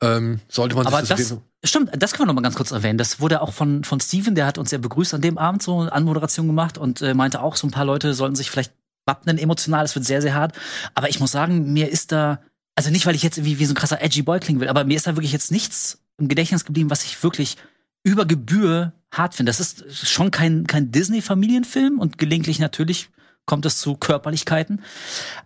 ähm, 0.01 0.41
sollte 0.49 0.75
man 0.75 0.87
Aber 0.87 1.01
sich 1.01 1.09
das, 1.09 1.37
das, 1.61 1.71
stimmt, 1.71 1.91
das 1.97 2.13
können 2.13 2.29
wir 2.29 2.33
noch 2.33 2.35
mal 2.35 2.43
ganz 2.43 2.57
kurz 2.57 2.71
erwähnen. 2.73 2.99
Das 2.99 3.21
wurde 3.21 3.43
auch 3.43 3.53
von, 3.53 3.85
von 3.85 4.01
Steven, 4.01 4.35
der 4.35 4.47
hat 4.47 4.59
uns 4.59 4.71
ja 4.71 4.79
begrüßt 4.79 5.15
an 5.15 5.21
dem 5.21 5.39
Abend, 5.39 5.63
so 5.63 5.81
eine 5.81 5.93
Anmoderation 5.93 6.47
gemacht 6.47 6.79
und 6.79 7.03
äh, 7.03 7.15
meinte 7.15 7.41
auch, 7.41 7.57
so 7.57 7.67
ein 7.67 7.71
paar 7.71 7.85
Leute 7.85 8.15
sollten 8.15 8.37
sich 8.37 8.51
vielleicht 8.51 8.73
wappnen 9.07 9.39
emotional, 9.39 9.85
es 9.85 9.95
wird 9.95 10.05
sehr, 10.05 10.23
sehr 10.23 10.35
hart. 10.35 10.55
Aber 10.95 11.09
ich 11.09 11.21
muss 11.21 11.31
sagen, 11.31 11.73
mir 11.73 11.91
ist 11.91 12.11
da, 12.11 12.41
also 12.75 12.91
nicht, 12.91 13.07
weil 13.07 13.15
ich 13.15 13.23
jetzt 13.23 13.45
wie, 13.45 13.59
wie 13.59 13.65
so 13.65 13.73
ein 13.73 13.77
krasser 13.77 14.03
edgy 14.03 14.23
Boy 14.23 14.41
klingen 14.41 14.61
will, 14.61 14.69
aber 14.69 14.85
mir 14.85 14.97
ist 14.97 15.07
da 15.07 15.17
wirklich 15.17 15.33
jetzt 15.33 15.53
nichts 15.53 16.03
im 16.19 16.29
Gedächtnis 16.29 16.65
geblieben, 16.65 16.91
was 16.91 17.05
ich 17.05 17.23
wirklich 17.23 17.57
über 18.03 18.27
Gebühr 18.27 18.93
hart 19.13 19.35
finde. 19.35 19.51
Das 19.51 19.61
ist 19.61 20.09
schon 20.09 20.31
kein, 20.31 20.67
kein 20.67 20.93
Disney-Familienfilm 20.93 21.99
und 21.99 22.19
gelegentlich 22.19 22.59
natürlich 22.59 23.09
kommt 23.47 23.67
es 23.67 23.79
zu 23.79 23.95
Körperlichkeiten. 23.95 24.83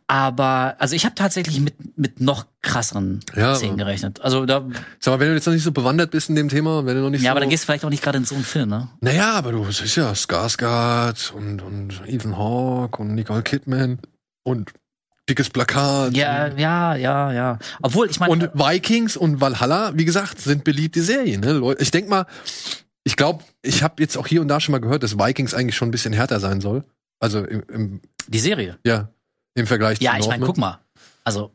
Aber 0.06 0.76
also 0.78 0.94
ich 0.94 1.04
habe 1.04 1.14
tatsächlich 1.14 1.60
mit 1.60 1.98
mit 1.98 2.20
noch 2.20 2.46
krasseren 2.62 3.20
Ja, 3.34 3.54
Szenen 3.56 3.76
gerechnet. 3.76 4.20
Also 4.20 4.46
da 4.46 4.68
Sag 5.00 5.14
mal, 5.14 5.20
wenn 5.20 5.28
du 5.28 5.34
jetzt 5.34 5.46
noch 5.46 5.52
nicht 5.52 5.64
so 5.64 5.72
bewandert 5.72 6.12
bist 6.12 6.28
in 6.28 6.36
dem 6.36 6.48
Thema, 6.48 6.86
wenn 6.86 6.96
du 6.96 7.02
noch 7.02 7.10
nicht 7.10 7.22
ja, 7.22 7.28
so 7.28 7.30
aber 7.32 7.40
dann 7.40 7.48
gehst 7.48 7.64
du 7.64 7.66
vielleicht 7.66 7.84
auch 7.84 7.90
nicht 7.90 8.02
gerade 8.02 8.18
in 8.18 8.24
so 8.24 8.36
einen 8.36 8.44
Film, 8.44 8.68
ne? 8.68 8.88
Naja, 9.00 9.32
aber 9.32 9.52
du, 9.52 9.64
es 9.64 9.80
ist 9.80 9.96
ja 9.96 10.12
Skarsgård 10.12 11.32
und, 11.32 11.60
und 11.62 12.02
Ethan 12.06 12.38
Hawke 12.38 13.02
und 13.02 13.14
Nicole 13.14 13.42
Kidman 13.42 13.98
und 14.44 14.72
dickes 15.28 15.50
Plakat. 15.50 16.16
Ja, 16.16 16.48
ja, 16.56 16.94
ja, 16.96 17.32
ja. 17.32 17.58
Obwohl 17.82 18.08
ich 18.10 18.18
meine 18.20 18.32
Und 18.32 18.50
Vikings 18.54 19.16
und 19.16 19.40
Valhalla, 19.40 19.92
wie 19.94 20.04
gesagt, 20.04 20.40
sind 20.40 20.64
beliebte 20.64 21.02
Serien. 21.02 21.40
Ne? 21.40 21.52
Leute, 21.52 21.82
Ich 21.82 21.90
denk 21.90 22.08
mal, 22.08 22.26
ich 23.04 23.16
glaube, 23.16 23.44
ich 23.62 23.82
habe 23.82 24.02
jetzt 24.02 24.16
auch 24.16 24.26
hier 24.26 24.40
und 24.40 24.48
da 24.48 24.60
schon 24.60 24.72
mal 24.72 24.80
gehört, 24.80 25.02
dass 25.02 25.18
Vikings 25.18 25.54
eigentlich 25.54 25.76
schon 25.76 25.88
ein 25.88 25.92
bisschen 25.92 26.12
härter 26.12 26.40
sein 26.40 26.60
soll. 26.60 26.84
Also 27.20 27.44
im, 27.44 27.62
im 27.72 28.00
die 28.28 28.38
Serie. 28.38 28.78
ja, 28.84 29.08
im 29.54 29.66
Vergleich 29.66 30.00
Ja, 30.00 30.12
zu 30.12 30.20
ich 30.20 30.28
meine, 30.28 30.44
guck 30.44 30.58
mal. 30.58 30.78
Also 31.24 31.52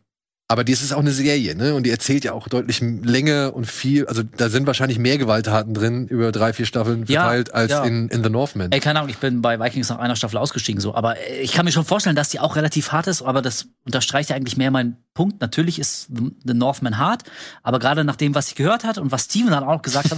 Aber 0.49 0.65
dies 0.65 0.81
ist 0.81 0.91
auch 0.91 0.99
eine 0.99 1.13
Serie, 1.13 1.55
ne? 1.55 1.73
Und 1.73 1.83
die 1.83 1.89
erzählt 1.89 2.25
ja 2.25 2.33
auch 2.33 2.49
deutlich 2.49 2.81
länger 2.81 3.53
und 3.55 3.65
viel. 3.65 4.05
Also 4.07 4.23
da 4.23 4.49
sind 4.49 4.67
wahrscheinlich 4.67 4.99
mehr 4.99 5.17
Gewalttaten 5.17 5.73
drin 5.73 6.07
über 6.07 6.33
drei, 6.33 6.51
vier 6.51 6.65
Staffeln 6.65 7.05
Ja, 7.07 7.21
verteilt 7.21 7.53
als 7.53 7.71
ja. 7.71 7.83
in, 7.85 8.09
in 8.09 8.23
The 8.23 8.29
Northman. 8.29 8.71
Ey, 8.71 8.81
keine 8.81 8.99
Ahnung, 8.99 9.09
ich 9.09 9.17
bin 9.17 9.41
bei 9.41 9.57
Vikings 9.57 9.87
nach 9.89 9.99
einer 9.99 10.17
Staffel 10.17 10.37
ausgestiegen, 10.37 10.81
so. 10.81 10.93
Aber 10.95 11.17
äh, 11.17 11.41
ich 11.41 11.53
kann 11.53 11.63
mir 11.65 11.71
schon 11.71 11.85
vorstellen, 11.85 12.17
dass 12.17 12.27
die 12.27 12.41
auch 12.41 12.57
relativ 12.57 12.91
hart 12.91 13.07
ist, 13.07 13.21
aber 13.21 13.41
das 13.41 13.67
unterstreicht 13.85 14.31
ja 14.31 14.35
eigentlich 14.35 14.57
mehr 14.57 14.69
meinen 14.69 14.97
Punkt. 15.13 15.39
Natürlich 15.39 15.79
ist 15.79 16.09
The 16.09 16.53
Northman 16.53 16.97
hart, 16.97 17.23
aber 17.63 17.79
gerade 17.79 18.03
nach 18.03 18.17
dem, 18.17 18.35
was 18.35 18.49
ich 18.49 18.55
gehört 18.55 18.83
hat 18.83 18.97
und 18.97 19.13
was 19.13 19.23
Steven 19.23 19.49
dann 19.49 19.63
auch 19.63 19.81
gesagt 19.81 20.11
hat, 20.11 20.17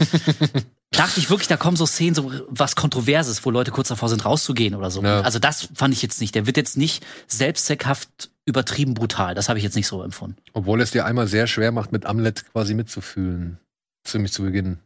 dachte 0.91 1.19
ich 1.19 1.29
wirklich, 1.29 1.47
da 1.47 1.57
kommen 1.57 1.77
so 1.77 1.85
Szenen, 1.85 2.15
so 2.15 2.31
was 2.49 2.75
Kontroverses, 2.75 3.45
wo 3.45 3.51
Leute 3.51 3.71
kurz 3.71 3.89
davor 3.89 4.09
sind, 4.09 4.25
rauszugehen 4.25 4.73
oder 4.73 4.89
so. 4.89 5.03
Ja. 5.03 5.21
Also 5.21 5.37
das 5.37 5.69
fand 5.75 5.93
ich 5.93 6.01
jetzt 6.01 6.19
nicht. 6.19 6.33
Der 6.33 6.47
wird 6.47 6.57
jetzt 6.57 6.77
nicht 6.77 7.05
selbstzweckhaft 7.27 8.31
übertrieben 8.45 8.93
brutal. 8.93 9.35
Das 9.35 9.49
habe 9.49 9.59
ich 9.59 9.63
jetzt 9.63 9.75
nicht 9.75 9.87
so 9.87 10.03
empfunden. 10.03 10.37
Obwohl 10.53 10.81
es 10.81 10.91
dir 10.91 11.05
einmal 11.05 11.27
sehr 11.27 11.47
schwer 11.47 11.71
macht, 11.71 11.91
mit 11.91 12.05
Amlet 12.05 12.45
quasi 12.51 12.73
mitzufühlen. 12.73 13.59
Ziemlich 14.03 14.31
zu 14.31 14.43
Beginn. 14.43 14.77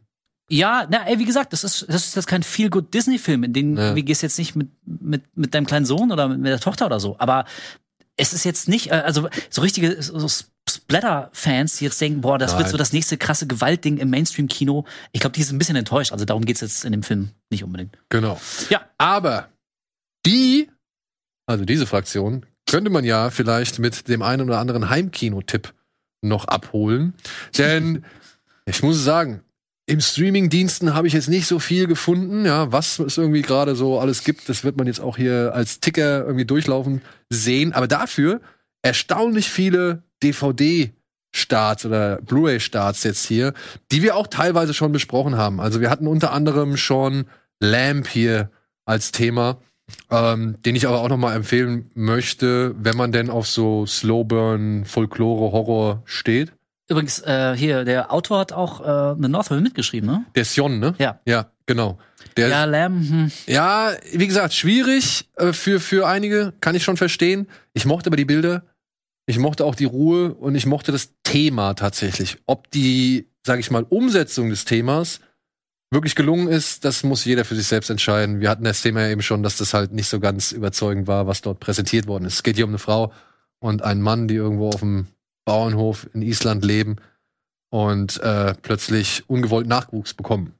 Ja, 0.48 0.86
na, 0.90 1.06
ey, 1.06 1.18
wie 1.18 1.26
gesagt, 1.26 1.52
das 1.52 1.62
ist, 1.62 1.86
das 1.88 2.06
ist 2.06 2.16
jetzt 2.16 2.26
kein 2.26 2.42
Feel-Good 2.42 2.92
Disney-Film, 2.92 3.44
in 3.44 3.52
den, 3.52 3.76
Ja. 3.76 3.94
wie 3.94 4.02
gehst 4.02 4.22
jetzt 4.22 4.38
nicht 4.38 4.56
mit, 4.56 4.68
mit, 4.84 5.22
mit 5.36 5.54
deinem 5.54 5.66
kleinen 5.66 5.86
Sohn 5.86 6.10
oder 6.10 6.26
mit, 6.28 6.44
der 6.44 6.58
Tochter 6.58 6.86
oder 6.86 6.98
so. 6.98 7.16
Aber 7.18 7.44
es 8.16 8.32
ist 8.32 8.44
jetzt 8.44 8.68
nicht, 8.68 8.88
äh, 8.90 8.94
also 8.94 9.28
so 9.48 9.60
richtige 9.62 10.02
so 10.02 10.26
Splatter-Fans, 10.68 11.76
die 11.76 11.84
jetzt 11.84 12.00
denken, 12.00 12.20
boah, 12.22 12.36
das 12.38 12.52
wird 12.52 12.62
Nein. 12.62 12.70
so 12.72 12.76
das 12.78 12.92
nächste 12.92 13.16
krasse 13.16 13.46
Gewaltding 13.46 13.98
im 13.98 14.10
Mainstream-Kino. 14.10 14.86
Ich 15.12 15.20
glaube, 15.20 15.34
die 15.34 15.42
sind 15.42 15.54
ein 15.54 15.58
bisschen 15.58 15.76
enttäuscht. 15.76 16.12
Also 16.12 16.24
darum 16.24 16.44
geht's 16.44 16.60
jetzt 16.62 16.84
in 16.84 16.92
dem 16.92 17.02
Film 17.02 17.30
nicht 17.50 17.62
unbedingt. 17.62 17.96
Genau. 18.08 18.40
Ja. 18.70 18.80
Aber 18.98 19.48
die, 20.26 20.68
also 21.46 21.64
diese 21.64 21.86
Fraktion, 21.86 22.44
könnte 22.70 22.90
man 22.90 23.04
ja 23.04 23.30
vielleicht 23.30 23.78
mit 23.80 24.08
dem 24.08 24.22
einen 24.22 24.48
oder 24.48 24.60
anderen 24.60 24.88
Heimkino-Tipp 24.88 25.74
noch 26.22 26.44
abholen. 26.44 27.14
Denn 27.58 28.04
ich 28.64 28.82
muss 28.82 29.02
sagen, 29.02 29.42
im 29.86 30.00
Streaming-Diensten 30.00 30.94
habe 30.94 31.08
ich 31.08 31.14
jetzt 31.14 31.28
nicht 31.28 31.46
so 31.46 31.58
viel 31.58 31.88
gefunden, 31.88 32.46
ja, 32.46 32.70
was 32.70 33.00
es 33.00 33.18
irgendwie 33.18 33.42
gerade 33.42 33.74
so 33.74 33.98
alles 33.98 34.22
gibt. 34.22 34.48
Das 34.48 34.62
wird 34.62 34.76
man 34.76 34.86
jetzt 34.86 35.00
auch 35.00 35.16
hier 35.16 35.52
als 35.52 35.80
Ticker 35.80 36.24
irgendwie 36.24 36.44
durchlaufen 36.44 37.02
sehen. 37.28 37.72
Aber 37.72 37.88
dafür 37.88 38.40
erstaunlich 38.82 39.50
viele 39.50 40.04
DVD-Starts 40.22 41.86
oder 41.86 42.22
Blu-ray-Starts 42.22 43.02
jetzt 43.02 43.26
hier, 43.26 43.52
die 43.90 44.02
wir 44.02 44.14
auch 44.14 44.28
teilweise 44.28 44.74
schon 44.74 44.92
besprochen 44.92 45.36
haben. 45.36 45.60
Also 45.60 45.80
wir 45.80 45.90
hatten 45.90 46.06
unter 46.06 46.32
anderem 46.32 46.76
schon 46.76 47.24
Lamp 47.58 48.06
hier 48.06 48.50
als 48.84 49.10
Thema, 49.10 49.60
ähm, 50.10 50.56
den 50.64 50.76
ich 50.76 50.86
aber 50.86 51.00
auch 51.00 51.08
noch 51.08 51.16
mal 51.16 51.34
empfehlen 51.34 51.90
möchte, 51.94 52.74
wenn 52.78 52.96
man 52.96 53.12
denn 53.12 53.30
auf 53.30 53.46
so 53.46 53.86
Slowburn, 53.86 54.84
Folklore, 54.84 55.52
Horror 55.52 56.02
steht. 56.04 56.52
Übrigens, 56.88 57.20
äh, 57.20 57.54
hier, 57.56 57.84
der 57.84 58.12
Autor 58.12 58.40
hat 58.40 58.52
auch 58.52 58.80
äh, 58.80 59.16
eine 59.16 59.28
Northman 59.28 59.62
mitgeschrieben, 59.62 60.10
ne? 60.10 60.24
Der 60.34 60.44
Sion, 60.44 60.80
ne? 60.80 60.94
Ja. 60.98 61.20
Ja, 61.24 61.50
genau. 61.66 61.98
Der, 62.36 62.48
Ja, 62.48 62.58
ja, 62.60 62.64
Lamb, 62.64 63.08
hm. 63.08 63.32
wie 64.12 64.26
gesagt, 64.26 64.54
schwierig 64.54 65.28
äh, 65.36 65.52
für, 65.52 65.78
für 65.78 66.08
einige, 66.08 66.52
kann 66.60 66.74
ich 66.74 66.82
schon 66.82 66.96
verstehen. 66.96 67.46
Ich 67.74 67.86
mochte 67.86 68.08
aber 68.08 68.16
die 68.16 68.24
Bilder, 68.24 68.64
ich 69.26 69.38
mochte 69.38 69.64
auch 69.64 69.76
die 69.76 69.84
Ruhe 69.84 70.34
und 70.34 70.56
ich 70.56 70.66
mochte 70.66 70.90
das 70.90 71.10
Thema 71.22 71.74
tatsächlich. 71.74 72.38
Ob 72.46 72.68
die, 72.72 73.28
sag 73.46 73.60
ich 73.60 73.70
mal, 73.70 73.84
Umsetzung 73.88 74.50
des 74.50 74.64
Themas 74.64 75.20
wirklich 75.90 76.14
gelungen 76.14 76.48
ist, 76.48 76.84
das 76.84 77.02
muss 77.02 77.24
jeder 77.24 77.44
für 77.44 77.56
sich 77.56 77.66
selbst 77.66 77.90
entscheiden. 77.90 78.40
Wir 78.40 78.48
hatten 78.48 78.64
das 78.64 78.82
Thema 78.82 79.02
ja 79.02 79.08
eben 79.08 79.22
schon, 79.22 79.42
dass 79.42 79.56
das 79.56 79.74
halt 79.74 79.92
nicht 79.92 80.08
so 80.08 80.20
ganz 80.20 80.52
überzeugend 80.52 81.06
war, 81.06 81.26
was 81.26 81.42
dort 81.42 81.60
präsentiert 81.60 82.06
worden 82.06 82.24
ist. 82.24 82.34
Es 82.34 82.42
geht 82.42 82.56
hier 82.56 82.64
um 82.64 82.70
eine 82.70 82.78
Frau 82.78 83.12
und 83.58 83.82
einen 83.82 84.00
Mann, 84.00 84.28
die 84.28 84.36
irgendwo 84.36 84.68
auf 84.68 84.80
dem 84.80 85.08
Bauernhof 85.44 86.08
in 86.14 86.22
Island 86.22 86.64
leben 86.64 86.96
und 87.70 88.20
äh, 88.22 88.54
plötzlich 88.62 89.24
ungewollt 89.28 89.66
Nachwuchs 89.66 90.14
bekommen. 90.14 90.54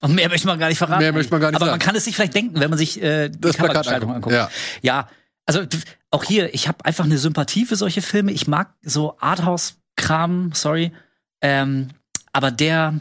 Und 0.00 0.16
mehr 0.16 0.28
möchte 0.28 0.48
man 0.48 0.58
gar 0.58 0.68
nicht 0.68 0.78
verraten. 0.78 1.00
Mehr 1.00 1.12
möchte 1.12 1.30
man 1.30 1.40
gar 1.40 1.50
nicht 1.50 1.56
Aber 1.56 1.66
sagen. 1.66 1.78
man 1.78 1.86
kann 1.86 1.94
es 1.94 2.04
sich 2.04 2.16
vielleicht 2.16 2.34
denken, 2.34 2.58
wenn 2.58 2.70
man 2.70 2.78
sich 2.78 3.00
äh, 3.00 3.28
die 3.28 3.40
Das 3.40 3.56
Covergestaltung 3.56 4.12
anguckt. 4.12 4.34
Ja. 4.34 4.50
Ja, 4.82 5.08
also 5.46 5.64
auch 6.10 6.24
hier, 6.24 6.52
ich 6.54 6.66
habe 6.66 6.84
einfach 6.84 7.04
eine 7.04 7.18
Sympathie 7.18 7.64
für 7.64 7.76
solche 7.76 8.02
Filme. 8.02 8.32
Ich 8.32 8.48
mag 8.48 8.74
so 8.82 9.16
Arthouse-Kram, 9.20 10.52
sorry. 10.54 10.92
Ähm, 11.40 11.88
aber 12.32 12.50
der 12.50 13.00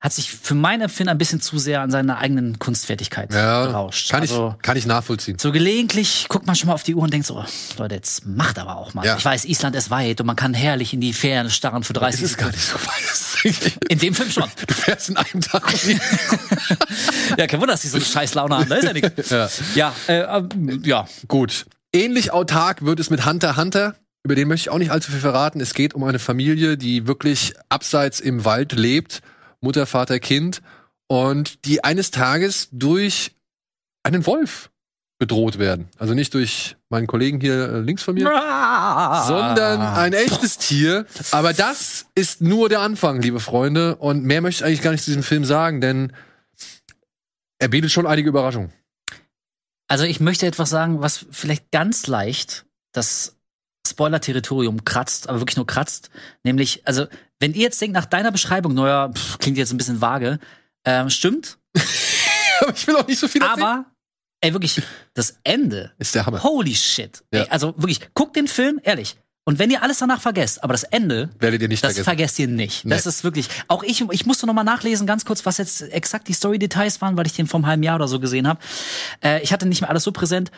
hat 0.00 0.12
sich 0.12 0.30
für 0.30 0.54
mein 0.54 0.80
Empfinden 0.80 1.08
ein 1.10 1.18
bisschen 1.18 1.40
zu 1.40 1.58
sehr 1.58 1.80
an 1.80 1.90
seiner 1.90 2.18
eigenen 2.18 2.60
Kunstfertigkeit 2.60 3.32
Ja, 3.34 3.66
berauscht. 3.66 4.10
kann, 4.10 4.20
also, 4.20 4.54
ich, 4.56 4.62
kann 4.62 4.76
ich 4.76 4.86
nachvollziehen. 4.86 5.38
so 5.40 5.50
gelegentlich 5.50 6.26
guckt 6.28 6.46
man 6.46 6.54
schon 6.54 6.68
mal 6.68 6.74
auf 6.74 6.84
die 6.84 6.94
Uhr 6.94 7.02
und 7.02 7.12
denkt 7.12 7.26
so, 7.26 7.36
oh, 7.36 7.44
Leute, 7.78 7.96
jetzt 7.96 8.24
macht 8.24 8.60
aber 8.60 8.76
auch 8.76 8.94
mal. 8.94 9.04
Ja. 9.04 9.16
Ich 9.16 9.24
weiß, 9.24 9.44
Island 9.46 9.74
ist 9.74 9.90
weit 9.90 10.20
und 10.20 10.26
man 10.28 10.36
kann 10.36 10.54
herrlich 10.54 10.92
in 10.94 11.00
die 11.00 11.12
Ferne 11.12 11.50
starren 11.50 11.82
für 11.82 11.94
30 11.94 12.22
Es 12.22 12.30
ist 12.30 12.38
gar 12.38 12.50
nicht 12.50 12.60
so 12.64 12.76
weit. 12.76 13.72
In 13.88 13.98
dem 13.98 14.14
Film 14.14 14.30
schon. 14.30 14.50
Du 14.66 14.74
fährst 14.74 15.08
in 15.10 15.16
einem 15.16 15.40
Tag. 15.40 15.62
ja, 17.38 17.46
kein 17.46 17.60
Wunder, 17.60 17.74
dass 17.74 17.82
die 17.82 17.88
so 17.88 17.96
eine 17.96 18.04
scheiß 18.04 18.34
Laune 18.34 18.56
haben. 18.56 18.68
Da 18.68 18.76
ist 18.76 18.84
ja 18.84 18.92
nichts. 18.92 19.30
ja. 19.30 19.48
Ja, 19.76 19.94
äh, 20.08 20.20
ähm, 20.38 20.82
ja. 20.84 21.06
Gut. 21.28 21.66
Ähnlich 21.92 22.32
autark 22.32 22.84
wird 22.84 22.98
es 23.00 23.10
mit 23.10 23.26
Hunter 23.26 23.56
Hunter. 23.56 23.94
Über 24.24 24.34
den 24.34 24.48
möchte 24.48 24.68
ich 24.68 24.70
auch 24.70 24.78
nicht 24.78 24.90
allzu 24.90 25.12
viel 25.12 25.20
verraten. 25.20 25.60
Es 25.60 25.72
geht 25.72 25.94
um 25.94 26.02
eine 26.04 26.18
Familie, 26.18 26.76
die 26.76 27.06
wirklich 27.06 27.54
abseits 27.68 28.18
im 28.20 28.44
Wald 28.44 28.72
lebt. 28.72 29.22
Mutter, 29.60 29.86
Vater, 29.86 30.18
Kind. 30.20 30.62
Und 31.06 31.64
die 31.64 31.84
eines 31.84 32.10
Tages 32.10 32.68
durch 32.70 33.32
einen 34.02 34.26
Wolf 34.26 34.70
bedroht 35.18 35.58
werden. 35.58 35.88
Also 35.98 36.14
nicht 36.14 36.32
durch 36.34 36.76
meinen 36.90 37.06
Kollegen 37.06 37.40
hier 37.40 37.68
äh, 37.68 37.80
links 37.80 38.02
von 38.02 38.14
mir, 38.14 38.24
sondern 38.24 39.80
ein 39.80 40.12
echtes 40.12 40.58
Tier. 40.58 41.06
Aber 41.32 41.52
das 41.52 42.06
ist 42.14 42.40
nur 42.40 42.68
der 42.68 42.80
Anfang, 42.80 43.20
liebe 43.20 43.40
Freunde. 43.40 43.96
Und 43.96 44.24
mehr 44.24 44.40
möchte 44.40 44.62
ich 44.62 44.66
eigentlich 44.66 44.82
gar 44.82 44.92
nicht 44.92 45.02
zu 45.02 45.10
diesem 45.10 45.24
Film 45.24 45.44
sagen, 45.44 45.80
denn 45.80 46.12
er 47.58 47.68
bietet 47.68 47.90
schon 47.90 48.06
einige 48.06 48.28
Überraschungen. 48.28 48.72
Also 49.88 50.04
ich 50.04 50.20
möchte 50.20 50.46
etwas 50.46 50.70
sagen, 50.70 51.00
was 51.00 51.26
vielleicht 51.30 51.70
ganz 51.72 52.06
leicht 52.06 52.66
das 52.92 53.36
Spoiler-Territorium 53.86 54.84
kratzt, 54.84 55.28
aber 55.28 55.40
wirklich 55.40 55.56
nur 55.56 55.66
kratzt. 55.66 56.10
Nämlich, 56.44 56.86
also, 56.86 57.06
wenn 57.40 57.54
ihr 57.54 57.62
jetzt 57.62 57.80
denkt, 57.80 57.94
nach 57.94 58.06
deiner 58.06 58.30
Beschreibung, 58.32 58.74
naja, 58.74 59.10
pff, 59.12 59.38
klingt 59.38 59.58
jetzt 59.58 59.72
ein 59.72 59.76
bisschen 59.78 60.00
vage, 60.00 60.38
ähm, 60.84 61.10
stimmt, 61.10 61.58
Aber 62.60 62.72
ich 62.74 62.86
will 62.86 62.96
auch 62.96 63.06
nicht 63.06 63.18
so 63.20 63.28
viel 63.28 63.42
erzählen. 63.42 63.62
aber, 63.66 63.84
ey, 64.40 64.52
wirklich, 64.52 64.82
das 65.14 65.38
Ende, 65.44 65.92
Ist 65.98 66.14
der 66.14 66.26
Hammer. 66.26 66.42
holy 66.42 66.74
shit. 66.74 67.22
Ja. 67.32 67.42
Ey, 67.42 67.48
also 67.50 67.74
wirklich, 67.76 68.00
guckt 68.14 68.34
den 68.36 68.48
Film, 68.48 68.80
ehrlich. 68.82 69.16
Und 69.44 69.58
wenn 69.58 69.70
ihr 69.70 69.82
alles 69.82 69.96
danach 69.98 70.20
vergesst, 70.20 70.62
aber 70.62 70.74
das 70.74 70.82
Ende, 70.82 71.30
Werdet 71.38 71.62
ihr 71.62 71.68
nicht 71.68 71.82
das 71.82 71.92
vergessen. 71.92 72.04
vergesst 72.04 72.38
ihr 72.38 72.48
nicht. 72.48 72.84
Nee. 72.84 72.90
Das 72.94 73.06
ist 73.06 73.24
wirklich. 73.24 73.48
Auch 73.68 73.82
ich, 73.82 74.02
ich 74.10 74.26
musste 74.26 74.44
noch 74.46 74.52
mal 74.52 74.62
nachlesen, 74.64 75.06
ganz 75.06 75.24
kurz, 75.24 75.46
was 75.46 75.56
jetzt 75.56 75.80
exakt 75.82 76.28
die 76.28 76.34
Story-Details 76.34 77.00
waren, 77.00 77.16
weil 77.16 77.26
ich 77.26 77.32
den 77.32 77.46
vom 77.46 77.66
halben 77.66 77.82
Jahr 77.82 77.94
oder 77.96 78.08
so 78.08 78.20
gesehen 78.20 78.46
habe. 78.46 78.60
Äh, 79.24 79.40
ich 79.42 79.50
hatte 79.52 79.64
nicht 79.66 79.80
mehr 79.80 79.88
alles 79.88 80.04
so 80.04 80.12
präsent. 80.12 80.50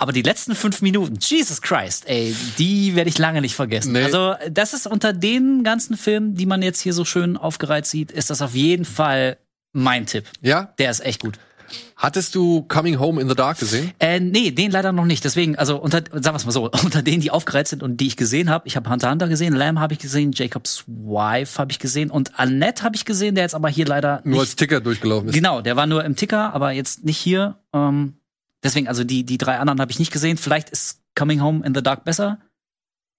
Aber 0.00 0.12
die 0.12 0.22
letzten 0.22 0.54
fünf 0.54 0.80
Minuten, 0.80 1.18
Jesus 1.20 1.60
Christ, 1.60 2.08
ey, 2.08 2.34
die 2.56 2.96
werde 2.96 3.10
ich 3.10 3.18
lange 3.18 3.42
nicht 3.42 3.54
vergessen. 3.54 3.92
Nee. 3.92 4.04
Also, 4.04 4.34
das 4.50 4.72
ist 4.72 4.86
unter 4.86 5.12
den 5.12 5.62
ganzen 5.62 5.94
Filmen, 5.94 6.36
die 6.36 6.46
man 6.46 6.62
jetzt 6.62 6.80
hier 6.80 6.94
so 6.94 7.04
schön 7.04 7.36
aufgereiht 7.36 7.84
sieht, 7.84 8.10
ist 8.10 8.30
das 8.30 8.40
auf 8.40 8.54
jeden 8.54 8.86
Fall 8.86 9.36
mein 9.74 10.06
Tipp. 10.06 10.24
Ja? 10.40 10.72
Der 10.78 10.90
ist 10.90 11.04
echt 11.04 11.20
gut. 11.20 11.38
Hattest 11.96 12.34
du 12.34 12.62
Coming 12.62 12.98
Home 12.98 13.20
in 13.20 13.28
the 13.28 13.34
Dark 13.34 13.58
gesehen? 13.58 13.92
Äh, 13.98 14.20
nee, 14.20 14.50
den 14.50 14.70
leider 14.70 14.90
noch 14.92 15.04
nicht. 15.04 15.22
Deswegen, 15.22 15.56
also 15.56 15.76
unter, 15.76 15.98
sagen 15.98 16.38
wir 16.38 16.44
mal 16.46 16.50
so, 16.50 16.70
unter 16.82 17.02
denen, 17.02 17.20
die 17.20 17.30
aufgereiht 17.30 17.68
sind 17.68 17.82
und 17.82 17.98
die 17.98 18.06
ich 18.06 18.16
gesehen 18.16 18.48
habe, 18.48 18.66
ich 18.66 18.76
habe 18.76 18.88
Hunter 18.88 19.10
Hunter 19.10 19.28
gesehen, 19.28 19.54
Lamb 19.54 19.78
habe 19.80 19.92
ich 19.92 19.98
gesehen, 19.98 20.32
Jacob's 20.32 20.84
Wife 20.86 21.58
habe 21.58 21.72
ich 21.72 21.78
gesehen 21.78 22.10
und 22.10 22.40
Annette 22.40 22.84
habe 22.84 22.96
ich 22.96 23.04
gesehen, 23.04 23.34
der 23.34 23.44
jetzt 23.44 23.54
aber 23.54 23.68
hier 23.68 23.84
leider 23.84 24.22
Nur 24.24 24.32
nicht, 24.32 24.40
als 24.40 24.56
Ticker 24.56 24.80
durchgelaufen 24.80 25.28
ist. 25.28 25.34
genau, 25.34 25.60
der 25.60 25.76
war 25.76 25.86
nur 25.86 26.02
im 26.04 26.16
Ticker, 26.16 26.54
aber 26.54 26.70
jetzt 26.72 27.04
nicht 27.04 27.18
hier. 27.18 27.56
Ähm, 27.74 28.14
deswegen, 28.62 28.88
also 28.88 29.04
die 29.04 29.24
die 29.24 29.38
drei 29.38 29.58
anderen 29.58 29.80
habe 29.80 29.90
ich 29.90 29.98
nicht 29.98 30.12
gesehen. 30.12 30.36
Vielleicht 30.36 30.70
ist 30.70 31.02
Coming 31.14 31.40
Home 31.40 31.64
in 31.64 31.74
the 31.74 31.82
Dark 31.82 32.04
besser, 32.04 32.38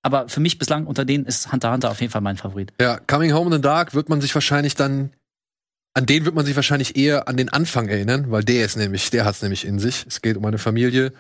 aber 0.01 0.30
für 0.30 0.39
mich 0.39 0.57
bislang 0.57 0.88
unter 0.88 1.05
denen 1.05 1.26
ist 1.26 1.51
Hunter 1.51 1.72
Hunter 1.72 1.91
auf 1.91 2.01
jeden 2.01 2.11
Fall 2.11 2.22
mein 2.22 2.38
Favorit. 2.38 2.73
Ja, 2.80 2.99
Coming 2.99 3.34
Home 3.34 3.47
in 3.47 3.53
the 3.53 3.61
Dark 3.61 3.93
wird 3.93 4.09
man 4.09 4.22
sich 4.22 4.34
wahrscheinlich 4.34 4.76
dann, 4.76 5.11
an 5.93 6.05
den 6.05 6.26
wird 6.26 6.35
man 6.35 6.45
sich 6.45 6.55
wahrscheinlich 6.55 6.95
eher 6.95 7.27
an 7.27 7.38
den 7.38 7.49
Anfang 7.49 7.88
erinnern, 7.89 8.31
weil 8.31 8.43
der 8.43 8.65
ist 8.65 8.77
nämlich, 8.77 9.09
der 9.09 9.26
hat's 9.26 9.41
nämlich 9.41 9.65
in 9.65 9.80
sich. 9.80 10.05
Es 10.07 10.22
geht 10.22 10.38
um 10.38 10.45
eine 10.45 10.57
Familie, 10.57 11.13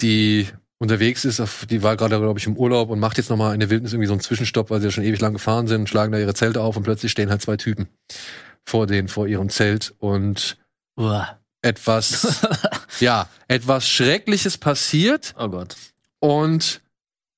die 0.00 0.46
unterwegs 0.78 1.24
ist, 1.24 1.40
auf, 1.40 1.66
die 1.66 1.82
war 1.82 1.96
gerade, 1.96 2.18
glaube 2.18 2.38
ich, 2.38 2.46
im 2.46 2.56
Urlaub 2.56 2.90
und 2.90 3.00
macht 3.00 3.18
jetzt 3.18 3.30
nochmal 3.30 3.54
in 3.54 3.60
der 3.60 3.70
Wildnis 3.70 3.92
irgendwie 3.92 4.06
so 4.06 4.12
einen 4.12 4.20
Zwischenstopp, 4.20 4.70
weil 4.70 4.80
sie 4.80 4.86
ja 4.86 4.90
schon 4.92 5.04
ewig 5.04 5.20
lang 5.20 5.32
gefahren 5.32 5.66
sind, 5.66 5.88
schlagen 5.88 6.12
da 6.12 6.18
ihre 6.18 6.34
Zelte 6.34 6.60
auf 6.60 6.76
und 6.76 6.84
plötzlich 6.84 7.10
stehen 7.10 7.30
halt 7.30 7.42
zwei 7.42 7.56
Typen 7.56 7.88
vor 8.64 8.86
denen, 8.86 9.08
vor 9.08 9.26
ihrem 9.26 9.48
Zelt 9.48 9.94
und 9.98 10.56
Uah. 10.96 11.37
Etwas, 11.62 12.38
ja, 13.00 13.26
etwas 13.48 13.88
Schreckliches 13.88 14.58
passiert 14.58 15.34
Oh 15.38 15.48
Gott. 15.48 15.76
und 16.20 16.80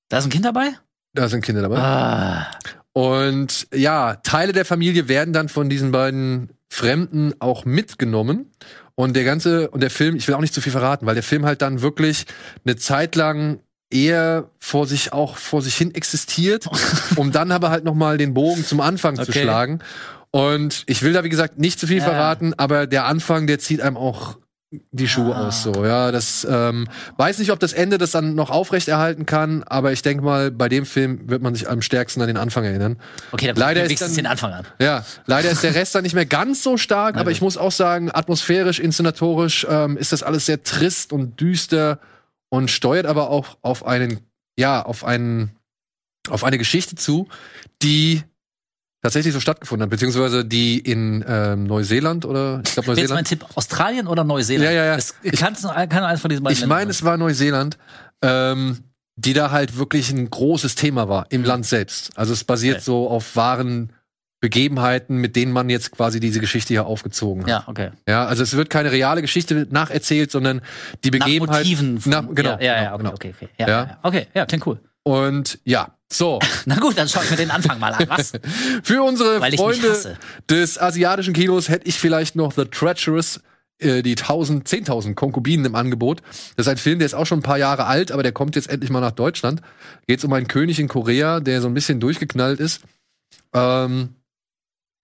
Da 0.09 0.19
ist 0.19 0.25
ein 0.25 0.31
Kind 0.31 0.45
dabei? 0.45 0.71
da 1.13 1.29
sind 1.29 1.45
Kinder 1.45 1.63
dabei. 1.63 1.79
Ah. 1.79 2.47
Und 2.93 3.67
ja, 3.75 4.17
Teile 4.17 4.53
der 4.53 4.65
Familie 4.65 5.09
werden 5.09 5.33
dann 5.33 5.49
von 5.49 5.69
diesen 5.69 5.91
beiden 5.91 6.51
Fremden 6.69 7.35
auch 7.41 7.65
mitgenommen. 7.65 8.53
Und 8.95 9.15
der 9.17 9.25
ganze, 9.25 9.71
und 9.71 9.81
der 9.83 9.91
Film, 9.91 10.15
ich 10.17 10.29
will 10.29 10.35
auch 10.37 10.41
nicht 10.41 10.55
zu 10.55 10.61
viel 10.61 10.71
verraten, 10.73 11.07
weil 11.07 11.15
der 11.15 11.25
Film 11.25 11.45
halt 11.47 11.63
dann 11.63 11.83
wirklich 11.83 12.27
eine 12.65 12.77
Zeit 12.77 13.17
lang 13.17 13.59
eher 13.91 14.51
vor 14.61 14.87
sich 14.87 15.13
auch 15.13 15.37
vor 15.37 15.63
sich 15.63 15.75
hin 15.77 15.93
existiert, 15.95 16.69
um 17.17 17.33
dann 17.33 17.51
aber 17.51 17.71
halt 17.71 17.83
noch 17.85 17.95
mal 17.95 18.19
den 18.19 18.35
Bogen 18.35 18.65
zum 18.65 18.81
Anfang 18.81 19.17
zu 19.17 19.23
Okay. 19.23 19.43
schlagen. 19.43 19.81
Und 20.33 20.85
ich 20.87 21.03
will 21.03 21.13
da 21.13 21.25
wie 21.25 21.29
gesagt 21.29 21.59
nicht 21.59 21.81
zu 21.81 21.87
viel 21.87 21.99
Ja. 21.99 22.05
verraten, 22.05 22.55
aber 22.57 22.87
der 22.87 23.05
Anfang, 23.07 23.47
der 23.47 23.59
zieht 23.59 23.81
einem 23.81 23.97
auch 23.97 24.39
die 24.93 25.09
Schuhe 25.09 25.35
Ah. 25.35 25.49
aus 25.49 25.65
so. 25.65 25.85
Ja, 25.85 26.13
das 26.13 26.47
ähm, 26.49 26.87
weiß 27.17 27.41
nicht, 27.41 27.51
ob 27.51 27.59
das 27.59 27.73
Ende 27.73 27.99
das 27.99 28.13
dann 28.13 28.37
noch 28.37 28.51
aufrechterhalten 28.51 29.27
kann, 29.27 29.65
aber 29.65 29.91
ich 29.91 30.03
denke 30.03 30.23
mal, 30.23 30.53
bei 30.53 30.69
dem 30.69 30.87
Film 30.87 31.29
wird 31.29 31.43
man 31.43 31.57
sich 31.57 31.69
am 31.69 31.83
stärksten 31.83 32.21
an 32.23 32.29
den 32.29 32.37
Anfang 32.37 32.63
erinnern. 32.65 32.97
Okay, 33.33 33.49
dann 33.49 33.57
Leider 33.57 33.81
ist 33.83 33.89
wenigstens 33.89 34.11
dann- 34.11 34.17
den 34.25 34.27
Anfang 34.31 34.53
an. 34.53 34.67
Ja, 34.81 35.05
leider 35.27 35.51
ist 35.51 35.65
der 35.65 35.75
Rest 35.75 35.97
dann 35.97 36.05
nicht 36.05 36.15
mehr 36.15 36.27
ganz 36.27 36.63
so 36.63 36.77
stark, 36.77 37.17
aber 37.17 37.33
ich 37.33 37.41
muss 37.41 37.57
auch 37.57 37.73
sagen, 37.73 38.11
atmosphärisch, 38.15 38.79
inszenatorisch 38.79 39.67
ähm, 39.69 39.97
ist 39.97 40.13
das 40.13 40.23
alles 40.23 40.47
sehr 40.47 40.63
trist 40.63 41.13
und 41.13 41.41
düster 41.41 41.99
und 42.49 42.71
steuert 42.71 43.07
aber 43.07 43.31
auch 43.31 43.59
auf 43.63 43.85
einen, 43.85 44.21
ja, 44.57 44.81
auf 44.83 45.05
einen, 45.05 45.51
auf 46.29 46.45
eine 46.45 46.59
Geschichte 46.59 46.95
zu, 46.95 47.27
die 47.83 48.23
tatsächlich 49.03 49.33
so 49.33 49.41
stattgefunden 49.41 49.85
hat, 49.85 49.91
beziehungsweise 49.91 50.45
die 50.45 50.79
in 50.79 51.25
ähm, 51.27 51.65
Neuseeland 51.65 52.25
oder 52.25 52.61
ich 52.65 52.73
glaube 52.75 52.89
Jetzt 52.89 52.97
mein 52.97 52.97
Neuseeland. 53.25 53.29
Tipp: 53.29 53.47
Australien 53.55 54.07
oder 54.07 54.25
Neuseeland? 54.25 54.65
Ja, 54.65 54.71
ja, 54.73 54.85
ja. 54.87 54.95
Es 54.97 55.15
kann, 55.39 55.55
kann 55.89 56.05
eines 56.05 56.21
von 56.21 56.29
diesen 56.29 56.43
beiden 56.45 56.59
Ich 56.59 56.67
meine, 56.67 56.91
es 56.91 57.03
war 57.05 57.17
Neuseeland, 57.17 57.79
ähm, 58.23 58.79
die 59.17 59.33
da 59.33 59.51
halt 59.51 59.77
wirklich 59.79 60.11
ein 60.11 60.29
großes 60.31 60.75
Thema 60.75 61.09
war 61.09 61.27
im 61.31 61.45
Land 61.45 61.67
selbst. 61.67 62.11
Also 62.17 62.33
es 62.33 62.45
basiert 62.45 62.77
Okay. 62.77 62.85
so 62.85 63.09
auf 63.11 63.37
wahren 63.37 63.93
Begebenheiten, 64.41 65.17
mit 65.19 65.37
denen 65.37 65.53
man 65.53 65.69
jetzt 65.69 65.91
quasi 65.91 66.19
diese 66.19 66.41
Geschichte 66.41 66.69
hier 66.73 66.87
aufgezogen 66.87 67.43
hat. 67.43 67.51
Ja, 67.51 67.65
okay. 67.67 67.91
Ja, 68.09 68.25
also 68.25 68.43
es 68.43 68.57
wird 68.57 68.71
keine 68.71 68.91
reale 68.91 69.21
Geschichte 69.21 69.67
nacherzählt, 69.71 70.31
sondern 70.31 70.63
die 71.05 71.11
Nach 71.11 71.19
Begebenheit. 71.27 71.65
Motiven. 71.65 72.01
von- 72.01 72.11
Na, 72.13 72.21
genau, 72.23 72.53
Ja, 72.53 72.61
ja, 72.61 72.83
ja, 72.85 72.97
genau, 72.97 73.11
okay, 73.13 73.35
genau. 73.35 73.35
okay, 73.35 73.35
okay. 73.37 73.49
Ja, 73.59 73.69
Ja. 73.69 73.83
ja. 73.83 73.89
ja. 73.91 73.99
Okay, 74.03 74.27
ja, 74.33 74.47
klingt 74.47 74.67
cool. 74.67 74.81
Und 75.03 75.59
ja, 75.65 75.89
so. 76.13 76.39
Na 76.67 76.77
gut, 76.77 76.99
dann 76.99 77.09
schau 77.09 77.23
ich 77.23 77.31
mir 77.31 77.37
den 77.37 77.51
Anfang 77.51 77.79
mal 77.79 77.93
an. 77.93 78.07
Was? 78.09 78.33
Für 78.83 79.03
unsere 79.03 79.41
Freunde 79.57 80.17
des 80.49 80.79
asiatischen 80.79 81.35
Kinos 81.35 81.69
hätte 81.69 81.87
ich 81.87 81.99
vielleicht 81.99 82.37
noch 82.37 82.53
The 82.53 82.65
Treacherous, 82.65 83.41
äh, 83.79 84.03
die 84.03 84.17
1000, 84.17 84.69
10.000 84.69 85.15
Konkubinen 85.15 85.67
im 85.67 85.75
Angebot. 85.75 86.23
Das 86.57 86.67
ist 86.67 86.71
ein 86.71 86.77
Film, 86.77 86.99
der 86.99 87.07
ist 87.07 87.15
auch 87.15 87.27
schon 87.27 87.39
ein 87.39 87.45
paar 87.45 87.59
Jahre 87.59 87.87
alt, 87.87 88.13
aber 88.13 88.23
der 88.23 88.33
kommt 88.33 88.57
jetzt 88.57 88.69
endlich 88.69 88.91
mal 88.91 89.01
nach 89.01 89.13
Deutschland. 89.13 89.63
Geht 90.07 90.25
um 90.25 90.33
einen 90.33 90.49
König 90.49 90.81
in 90.81 90.89
Korea, 90.89 91.41
der 91.41 91.61
so 91.61 91.69
ein 91.69 91.75
bisschen 91.75 92.01
durchgeknallt 92.01 92.61
ist. 92.61 92.83
Ähm, 93.53 94.17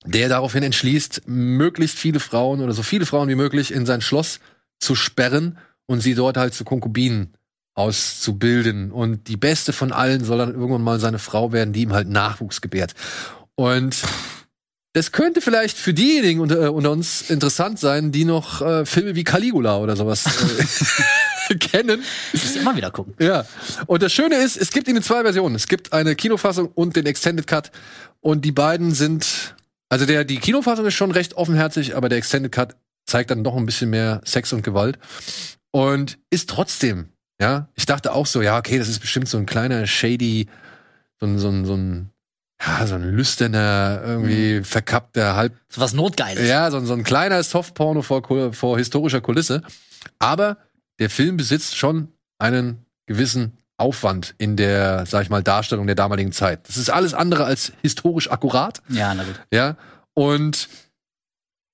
der 0.04 0.28
daraufhin 0.28 0.62
entschließt, 0.62 1.22
möglichst 1.26 1.98
viele 1.98 2.20
Frauen 2.20 2.60
oder 2.60 2.72
so 2.72 2.82
viele 2.82 3.06
Frauen 3.06 3.28
wie 3.28 3.34
möglich 3.34 3.72
in 3.72 3.86
sein 3.86 4.00
Schloss 4.00 4.40
zu 4.78 4.94
sperren 4.94 5.58
und 5.86 6.00
sie 6.00 6.14
dort 6.14 6.36
halt 6.36 6.54
zu 6.54 6.64
Konkubinen 6.64 7.36
auszubilden. 7.76 8.90
Und 8.90 9.28
die 9.28 9.36
beste 9.36 9.72
von 9.72 9.92
allen 9.92 10.24
soll 10.24 10.38
dann 10.38 10.54
irgendwann 10.54 10.82
mal 10.82 10.98
seine 10.98 11.20
Frau 11.20 11.52
werden, 11.52 11.72
die 11.72 11.82
ihm 11.82 11.92
halt 11.92 12.08
Nachwuchs 12.08 12.60
gebärt. 12.60 12.94
Und 13.54 14.02
das 14.94 15.12
könnte 15.12 15.42
vielleicht 15.42 15.76
für 15.76 15.92
diejenigen 15.92 16.40
unter, 16.40 16.64
äh, 16.64 16.68
unter 16.68 16.90
uns 16.90 17.30
interessant 17.30 17.78
sein, 17.78 18.12
die 18.12 18.24
noch 18.24 18.62
äh, 18.62 18.86
Filme 18.86 19.14
wie 19.14 19.24
Caligula 19.24 19.76
oder 19.76 19.94
sowas 19.94 20.24
äh, 21.50 21.54
kennen. 21.58 22.02
Ich 22.32 22.42
muss 22.42 22.56
immer 22.56 22.74
wieder 22.76 22.90
gucken. 22.90 23.14
Ja. 23.18 23.44
Und 23.86 24.02
das 24.02 24.14
Schöne 24.14 24.36
ist, 24.36 24.56
es 24.56 24.70
gibt 24.70 24.88
ihn 24.88 24.96
in 24.96 25.02
zwei 25.02 25.20
Versionen. 25.20 25.54
Es 25.54 25.68
gibt 25.68 25.92
eine 25.92 26.16
Kinofassung 26.16 26.70
und 26.74 26.96
den 26.96 27.04
Extended 27.04 27.46
Cut. 27.46 27.72
Und 28.20 28.46
die 28.46 28.52
beiden 28.52 28.94
sind, 28.94 29.54
also 29.90 30.06
der, 30.06 30.24
die 30.24 30.38
Kinofassung 30.38 30.86
ist 30.86 30.94
schon 30.94 31.10
recht 31.10 31.34
offenherzig, 31.34 31.94
aber 31.94 32.08
der 32.08 32.16
Extended 32.16 32.50
Cut 32.50 32.74
zeigt 33.04 33.30
dann 33.30 33.44
doch 33.44 33.54
ein 33.54 33.66
bisschen 33.66 33.90
mehr 33.90 34.22
Sex 34.24 34.54
und 34.54 34.62
Gewalt. 34.62 34.98
Und 35.72 36.18
ist 36.30 36.48
trotzdem, 36.48 37.10
ja, 37.40 37.68
ich 37.74 37.86
dachte 37.86 38.12
auch 38.12 38.26
so, 38.26 38.42
ja, 38.42 38.58
okay, 38.58 38.78
das 38.78 38.88
ist 38.88 39.00
bestimmt 39.00 39.28
so 39.28 39.38
ein 39.38 39.46
kleiner 39.46 39.86
shady, 39.86 40.48
so 41.20 41.26
ein, 41.26 41.38
so 41.38 41.48
ein, 41.48 41.64
so 41.64 41.74
ein, 41.74 42.10
ja, 42.64 42.86
so 42.86 42.94
ein 42.94 43.02
lüsterner, 43.02 44.00
irgendwie 44.04 44.62
verkappter, 44.64 45.36
halb 45.36 45.54
So 45.68 45.80
was 45.80 45.92
Notgeiles. 45.92 46.48
ja, 46.48 46.70
so, 46.70 46.80
so 46.84 46.94
ein 46.94 47.04
kleiner 47.04 47.42
Softporno 47.42 48.02
vor, 48.02 48.22
vor 48.54 48.78
historischer 48.78 49.20
Kulisse. 49.20 49.62
Aber 50.18 50.56
der 50.98 51.10
Film 51.10 51.36
besitzt 51.36 51.76
schon 51.76 52.08
einen 52.38 52.86
gewissen 53.06 53.58
Aufwand 53.78 54.34
in 54.38 54.56
der, 54.56 55.04
sag 55.04 55.22
ich 55.22 55.28
mal, 55.30 55.42
Darstellung 55.42 55.86
der 55.86 55.96
damaligen 55.96 56.32
Zeit. 56.32 56.66
Das 56.66 56.78
ist 56.78 56.88
alles 56.88 57.12
andere 57.12 57.44
als 57.44 57.72
historisch 57.82 58.30
akkurat, 58.30 58.80
Ja, 58.88 59.12
na 59.14 59.24
gut. 59.24 59.38
ja. 59.52 59.76
Und 60.14 60.68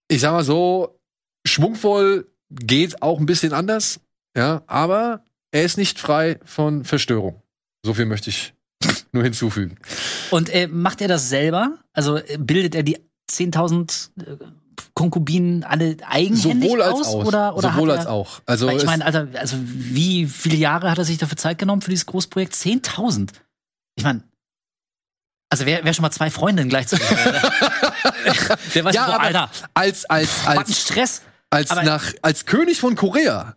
ich 0.09 0.21
sag 0.21 0.33
mal 0.33 0.43
so, 0.43 0.99
schwungvoll 1.47 2.27
geht 2.51 3.03
auch 3.03 3.21
ein 3.21 3.27
bisschen 3.27 3.53
anders, 3.53 4.01
ja, 4.37 4.63
aber 4.67 5.25
er 5.53 5.63
ist 5.65 5.77
nicht 5.79 6.01
frei 6.01 6.41
von 6.45 6.85
Verstörung. 6.85 7.41
So 7.85 7.95
viel 7.95 8.07
möchte 8.07 8.31
ich 8.31 8.55
nur 9.13 9.23
hinzufügen. 9.23 9.77
Und 10.31 10.49
äh, 10.51 10.67
macht 10.67 11.01
er 11.01 11.09
das 11.09 11.29
selber? 11.29 11.79
Also 11.93 12.17
äh, 12.17 12.39
bildet 12.39 12.75
er 12.75 12.83
die 12.83 12.99
10.000 13.31 14.11
äh, 14.27 14.37
Konkubinen 14.95 15.63
alle 15.65 15.97
eigenhändig 16.07 16.69
Sowohl 16.71 16.83
als 16.83 16.95
aus? 17.01 17.07
auch. 17.07 17.25
Oder, 17.25 17.57
oder 17.57 17.73
Sowohl 17.73 17.91
er, 17.91 17.99
als 17.99 18.07
auch. 18.07 18.41
Also 18.47 18.69
ich 18.69 18.85
meine, 18.85 19.05
Alter, 19.05 19.29
also 19.39 19.57
wie 19.63 20.27
viele 20.27 20.57
Jahre 20.57 20.91
hat 20.91 20.99
er 20.99 21.05
sich 21.05 21.19
dafür 21.19 21.37
Zeit 21.37 21.59
genommen 21.59 21.83
für 21.83 21.91
dieses 21.91 22.07
Großprojekt? 22.07 22.55
10.000. 22.55 23.31
Ich 23.97 24.05
meine, 24.05 24.23
also 25.51 25.67
wer, 25.67 25.85
wer 25.85 25.93
schon 25.93 26.03
mal 26.03 26.11
zwei 26.11 26.31
Freundinnen 26.31 26.71
gleichzeitig 26.71 27.07
der 28.75 28.85
weiß, 28.85 28.95
ja, 28.95 29.07
boah, 29.07 29.21
Alter, 29.21 29.51
als 29.75 30.07
als 30.07 30.29
was 30.47 30.47
ein 30.47 30.59
als 30.59 30.81
Stress. 30.81 31.23
als 31.51 31.71
aber- 31.71 31.83
nach 31.83 32.13
als 32.23 32.47
König 32.47 32.81
von 32.81 32.95
Korea 32.97 33.55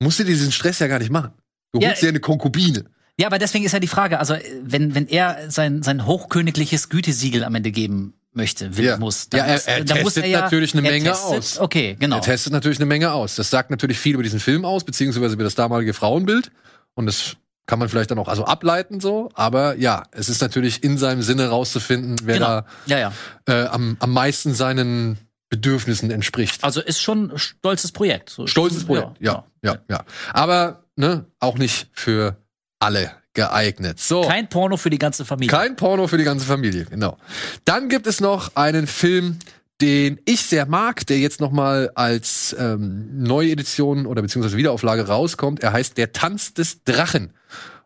musst 0.00 0.18
du 0.18 0.24
diesen 0.24 0.52
Stress 0.52 0.78
ja 0.78 0.86
gar 0.86 0.98
nicht 0.98 1.10
machen. 1.10 1.32
Du 1.72 1.80
Ja, 1.80 1.88
holst 1.88 2.02
dir 2.02 2.08
eine 2.08 2.20
Konkubine. 2.20 2.84
Ja, 3.20 3.26
aber 3.26 3.38
deswegen 3.38 3.64
ist 3.64 3.72
ja 3.72 3.80
die 3.80 3.88
Frage, 3.88 4.18
also 4.20 4.34
äh, 4.34 4.42
wenn, 4.62 4.94
wenn 4.94 5.06
er 5.08 5.50
sein, 5.50 5.82
sein 5.82 6.06
hochkönigliches 6.06 6.88
Gütesiegel 6.88 7.44
am 7.44 7.54
Ende 7.54 7.72
geben 7.72 8.14
möchte, 8.32 8.76
will, 8.76 8.84
Ja. 8.84 8.96
muss, 8.98 9.28
Ja, 9.32 9.44
er- 9.44 9.66
er 9.66 9.84
dann 9.84 10.02
muss 10.02 10.14
testet 10.14 10.24
er 10.24 10.30
ja, 10.30 10.40
natürlich 10.42 10.72
eine 10.74 10.82
Menge 10.82 11.10
testet, 11.10 11.38
aus. 11.38 11.58
Okay, 11.58 11.96
genau. 11.98 12.16
Er 12.16 12.22
testet 12.22 12.52
natürlich 12.52 12.78
eine 12.78 12.86
Menge 12.86 13.12
aus. 13.12 13.34
Das 13.34 13.50
sagt 13.50 13.70
natürlich 13.70 13.98
viel 13.98 14.14
über 14.14 14.22
diesen 14.22 14.38
Film 14.38 14.64
aus, 14.64 14.84
beziehungsweise 14.84 15.34
über 15.34 15.44
das 15.44 15.56
damalige 15.56 15.94
Frauenbild. 15.94 16.52
Und 16.94 17.06
das 17.06 17.36
kann 17.66 17.78
man 17.80 17.88
vielleicht 17.88 18.10
dann 18.12 18.18
auch 18.18 18.28
also 18.28 18.44
ableiten 18.44 19.00
so. 19.00 19.30
Aber 19.34 19.76
ja, 19.76 20.04
es 20.12 20.28
ist 20.28 20.40
natürlich 20.40 20.84
in 20.84 20.96
seinem 20.96 21.22
Sinne 21.22 21.48
rauszufinden, 21.48 22.16
wer 22.22 22.34
Genau. 22.36 22.60
Ja, 22.86 22.98
ja. 22.98 23.12
da 23.46 23.64
äh, 23.64 23.66
am, 23.66 23.96
am 23.98 24.12
meisten 24.12 24.54
seinen 24.54 25.18
Bedürfnissen 25.48 26.10
entspricht. 26.10 26.62
Also 26.62 26.80
ist 26.80 27.00
schon 27.00 27.32
ein 27.32 27.38
stolzes 27.38 27.92
Projekt. 27.92 28.30
So, 28.30 28.46
Stolzes 28.46 28.84
Projekt, 28.84 29.20
ja, 29.20 29.44
ja, 29.62 29.78
ja. 29.88 30.04
Aber 30.32 30.84
ne, 30.96 31.26
auch 31.40 31.56
nicht 31.56 31.88
für 31.92 32.36
alle 32.78 33.12
geeignet. 33.34 33.98
So. 34.00 34.22
Kein 34.22 34.48
Porno 34.48 34.76
für 34.76 34.90
die 34.90 34.98
ganze 34.98 35.24
Familie. 35.24 35.50
Kein 35.50 35.76
Porno 35.76 36.06
für 36.06 36.18
die 36.18 36.24
ganze 36.24 36.44
Familie, 36.44 36.84
genau. 36.84 37.16
Dann 37.64 37.88
gibt 37.88 38.06
es 38.06 38.20
noch 38.20 38.56
einen 38.56 38.86
Film, 38.86 39.38
den 39.80 40.20
ich 40.24 40.42
sehr 40.42 40.66
mag, 40.66 41.06
der 41.06 41.18
jetzt 41.18 41.40
noch 41.40 41.52
mal 41.52 41.90
als 41.94 42.54
ähm, 42.58 43.22
Neuedition 43.22 44.06
oder 44.06 44.22
beziehungsweise 44.22 44.56
Wiederauflage 44.56 45.06
rauskommt. 45.06 45.62
Er 45.62 45.72
heißt 45.72 45.96
Der 45.96 46.12
Tanz 46.12 46.52
des 46.52 46.82
Drachen 46.82 47.32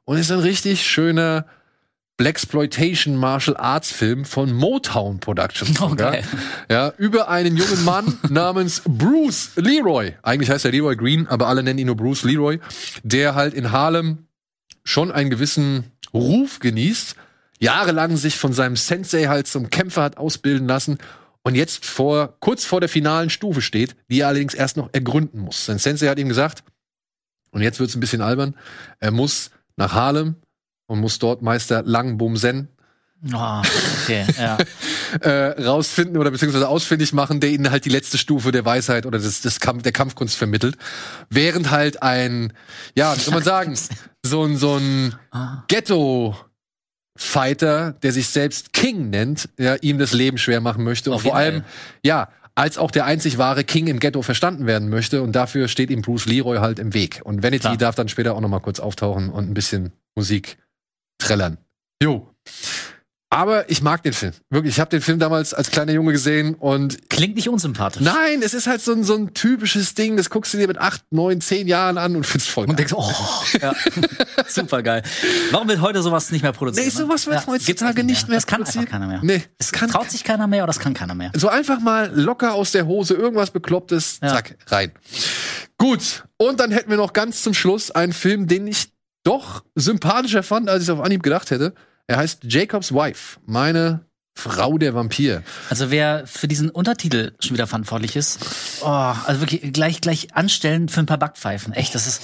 und 0.05 0.17
ist 0.17 0.33
ein 0.33 0.39
richtig 0.41 0.87
schöner 0.87 1.47
Blaxploitation 2.17 3.17
Martial 3.17 3.57
Arts 3.57 3.91
Film 3.91 4.25
von 4.25 4.53
Motown 4.53 5.19
Productions. 5.19 5.81
Oh, 5.81 5.95
geil. 5.95 6.23
Ja, 6.71 6.93
über 6.99 7.29
einen 7.29 7.57
jungen 7.57 7.85
Mann 7.85 8.19
namens 8.29 8.83
Bruce 8.87 9.53
Leroy. 9.57 10.15
Eigentlich 10.23 10.51
heißt 10.51 10.65
er 10.65 10.71
Leroy 10.71 10.95
Green, 10.97 11.27
aber 11.27 11.49
alle 11.49 11.63
nennen 11.63 11.79
ihn 11.79 11.87
nur 11.87 11.97
Bruce 11.97 12.23
Leroy, 12.25 12.61
der 13.03 13.35
halt 13.35 13.55
in 13.55 13.73
Harlem 13.73 14.27
schon 14.85 15.11
einen 15.11 15.31
gewissen 15.31 15.91
Ruf 16.15 16.59
genießt, 16.59 17.17
jahrelang 17.59 18.17
sich 18.17 18.37
von 18.37 18.53
seinem 18.53 18.77
Sensei 18.77 19.25
halt 19.25 19.47
zum 19.47 19.71
Kämpfer 19.71 20.03
hat 20.03 20.17
ausbilden 20.19 20.69
lassen 20.69 20.99
und 21.43 21.55
jetzt 21.55 21.85
vor, 21.85 22.37
kurz 22.41 22.65
vor 22.65 22.81
der 22.81 22.89
finalen 22.89 23.31
Stufe 23.31 23.63
steht, 23.63 23.97
die 24.09 24.21
er 24.21 24.29
allerdings 24.29 24.55
erst 24.55 24.77
noch 24.77 24.91
ergründen 24.93 25.41
muss. 25.41 25.65
Sein 25.67 25.79
Sensei 25.79 26.09
hat 26.09 26.19
ihm 26.19 26.29
gesagt, 26.29 26.63
und 27.51 27.63
jetzt 27.63 27.81
wird's 27.81 27.97
ein 27.97 28.01
bisschen 28.01 28.23
albern, 28.23 28.57
er 29.01 29.11
muss 29.11 29.51
nach 29.77 29.93
Harlem 29.93 30.37
und 30.93 31.01
muss 31.01 31.19
dort 31.19 31.43
Meister 31.43 31.83
Lang 31.83 32.19
Bum 32.19 32.37
Sen 32.37 32.69
Oh, 33.33 33.63
okay, 34.03 34.27
ja. 34.37 34.59
äh, 35.21 35.63
rausfinden 35.63 36.17
oder 36.17 36.33
beziehungsweise 36.33 36.69
ausfindig 36.69 37.13
machen, 37.13 37.39
der 37.39 37.51
ihnen 37.51 37.71
halt 37.71 37.85
die 37.85 37.91
letzte 37.91 38.19
Stufe 38.19 38.51
der 38.51 38.65
Weisheit 38.65 39.07
oder 39.07 39.19
des, 39.19 39.43
des 39.43 39.61
Kampf, 39.61 39.83
der 39.85 39.93
Kampfkunst 39.93 40.37
vermittelt. 40.37 40.77
Während 41.31 41.71
halt 41.71 42.03
ein, 42.03 42.53
ja, 42.97 43.15
wie 43.15 43.21
soll 43.21 43.35
man 43.35 43.45
sagen, 43.45 43.77
so 44.25 44.45
ein, 44.45 44.57
so 44.57 44.77
ein 44.77 45.15
Ghetto 45.69 46.37
Fighter, 47.17 47.93
der 48.03 48.11
sich 48.11 48.27
selbst 48.29 48.73
King 48.73 49.11
nennt, 49.11 49.49
ja, 49.57 49.77
ihm 49.77 49.99
das 49.99 50.13
Leben 50.13 50.39
schwer 50.39 50.61
machen 50.61 50.83
möchte 50.83 51.11
und 51.11 51.17
Auf 51.17 51.23
vor 51.23 51.37
allem, 51.37 51.63
ja, 52.05 52.29
als 52.55 52.77
auch 52.77 52.91
der 52.91 53.05
einzig 53.05 53.39
wahre 53.39 53.63
King 53.63 53.87
im 53.87 54.01
Ghetto 54.01 54.23
verstanden 54.23 54.67
werden 54.67 54.89
möchte 54.89 55.23
und 55.23 55.33
dafür 55.33 55.69
steht 55.69 55.91
ihm 55.91 56.03
Bruce 56.03 56.27
Leroy 56.27 56.59
halt 56.59 56.81
im 56.81 56.93
Weg. 56.93 57.21
Und 57.23 57.43
Vanity 57.43 57.61
Klar. 57.61 57.77
darf 57.77 57.95
dann 57.95 58.09
später 58.09 58.35
auch 58.35 58.41
noch 58.41 58.49
mal 58.49 58.61
kurz 58.61 58.81
auftauchen 58.81 59.31
und 59.31 59.49
ein 59.49 59.55
bisschen 59.55 59.93
Musik 60.17 60.59
trällern. 61.23 61.59
Jo. 62.03 62.29
Aber 63.31 63.71
ich 63.71 63.81
mag 63.81 64.03
den 64.03 64.13
Film. 64.13 64.33
Wirklich, 64.51 64.75
ich 64.75 64.81
habe 64.81 64.91
den 64.91 65.01
Film 65.01 65.19
damals 65.19 65.55
als 65.55 65.71
kleiner 65.71 65.93
Junge 65.93 66.13
gesehen 66.13 66.55
und 66.55 67.09
Klingt 67.09 67.35
nicht 67.37 67.49
unsympathisch. 67.49 68.03
nein, 68.03 68.43
es 68.43 68.53
ist 68.53 68.67
halt 68.67 68.83
so 68.83 68.93
ein, 68.93 69.05
so 69.05 69.15
ein 69.17 69.33
typisches 69.33 69.95
Ding, 69.95 70.19
das 70.19 70.29
guckst 70.29 70.53
du 70.53 70.59
dir 70.59 70.69
mit 70.69 70.77
acht, 70.77 71.03
neun, 71.11 71.41
zehn 71.41 71.67
Jahren 71.67 71.97
an 71.97 72.15
und 72.15 72.27
findest 72.27 72.51
voll 72.51 72.65
Und 72.69 72.77
geil. 72.77 72.87
denkst, 72.89 72.93
oh, 72.95 73.45
ja. 73.63 73.75
super 74.49 74.83
geil. 74.83 75.03
Warum 75.51 75.67
wird 75.67 75.81
heute 75.81 76.03
sowas 76.03 76.31
nicht 76.31 76.43
mehr 76.43 76.53
produziert? 76.53 76.85
Nee, 76.85 76.91
sowas 76.93 77.25
wird 77.27 77.37
gibt's 77.47 77.49
heutzutage 77.81 78.05
nicht 78.05 78.29
mehr 78.29 78.37
Das 78.37 78.47
kann 78.47 78.59
produziert. 78.65 78.81
einfach 78.89 78.93
keiner 78.99 79.07
mehr. 79.07 79.21
Nee, 79.23 79.43
es 79.59 79.69
es 79.69 79.73
kann- 79.73 79.89
traut 79.91 80.11
sich 80.11 80.25
keiner 80.25 80.47
mehr 80.47 80.65
oder 80.65 80.67
das 80.75 80.79
kann 80.81 80.93
keiner 80.93 81.15
mehr. 81.15 81.31
So 81.35 81.49
einfach 81.49 81.81
mal 81.81 82.11
locker 82.15 82.53
aus 82.53 82.73
der 82.73 82.85
Hose, 82.85 83.15
irgendwas 83.15 83.51
Beklopptes, 83.51 84.19
Ja. 84.23 84.29
zack, 84.29 84.59
rein. 84.67 84.93
Gut, 85.79 86.25
und 86.37 86.61
dann 86.61 86.71
hätten 86.71 86.91
wir 86.91 86.99
noch 86.99 87.15
ganz 87.15 87.43
zum 87.43 87.55
Schluss 87.55 87.91
einen 87.91 88.13
Film, 88.13 88.47
den 88.47 88.67
ich 88.67 88.92
doch 89.25 89.65
sympathischer 89.75 90.43
fand, 90.43 90.69
als 90.69 90.83
ich 90.83 90.89
es 90.89 90.95
auf 90.95 91.05
Anhieb 91.05 91.23
gedacht 91.23 91.51
hätte. 91.51 91.75
Er 92.07 92.17
heißt 92.17 92.41
Jacob's 92.45 92.93
Wife, 92.93 93.39
meine 93.47 94.05
Frau 94.35 94.79
der 94.79 94.95
Vampir. 94.95 95.43
Also 95.71 95.91
wer 95.91 96.27
für 96.27 96.49
diesen 96.49 96.71
Untertitel 96.71 97.33
schon 97.41 97.55
wieder 97.55 97.67
verantwortlich 97.67 98.17
ist, 98.17 98.39
oh, 98.83 98.87
also 98.87 99.41
wirklich 99.41 99.73
gleich 99.73 100.01
gleich 100.01 100.35
anstellen 100.35 100.89
für 100.89 101.01
ein 101.01 101.07
paar 101.07 101.19
Backpfeifen. 101.19 101.73
Echt, 101.75 101.95
das 101.95 102.07
ist 102.07 102.23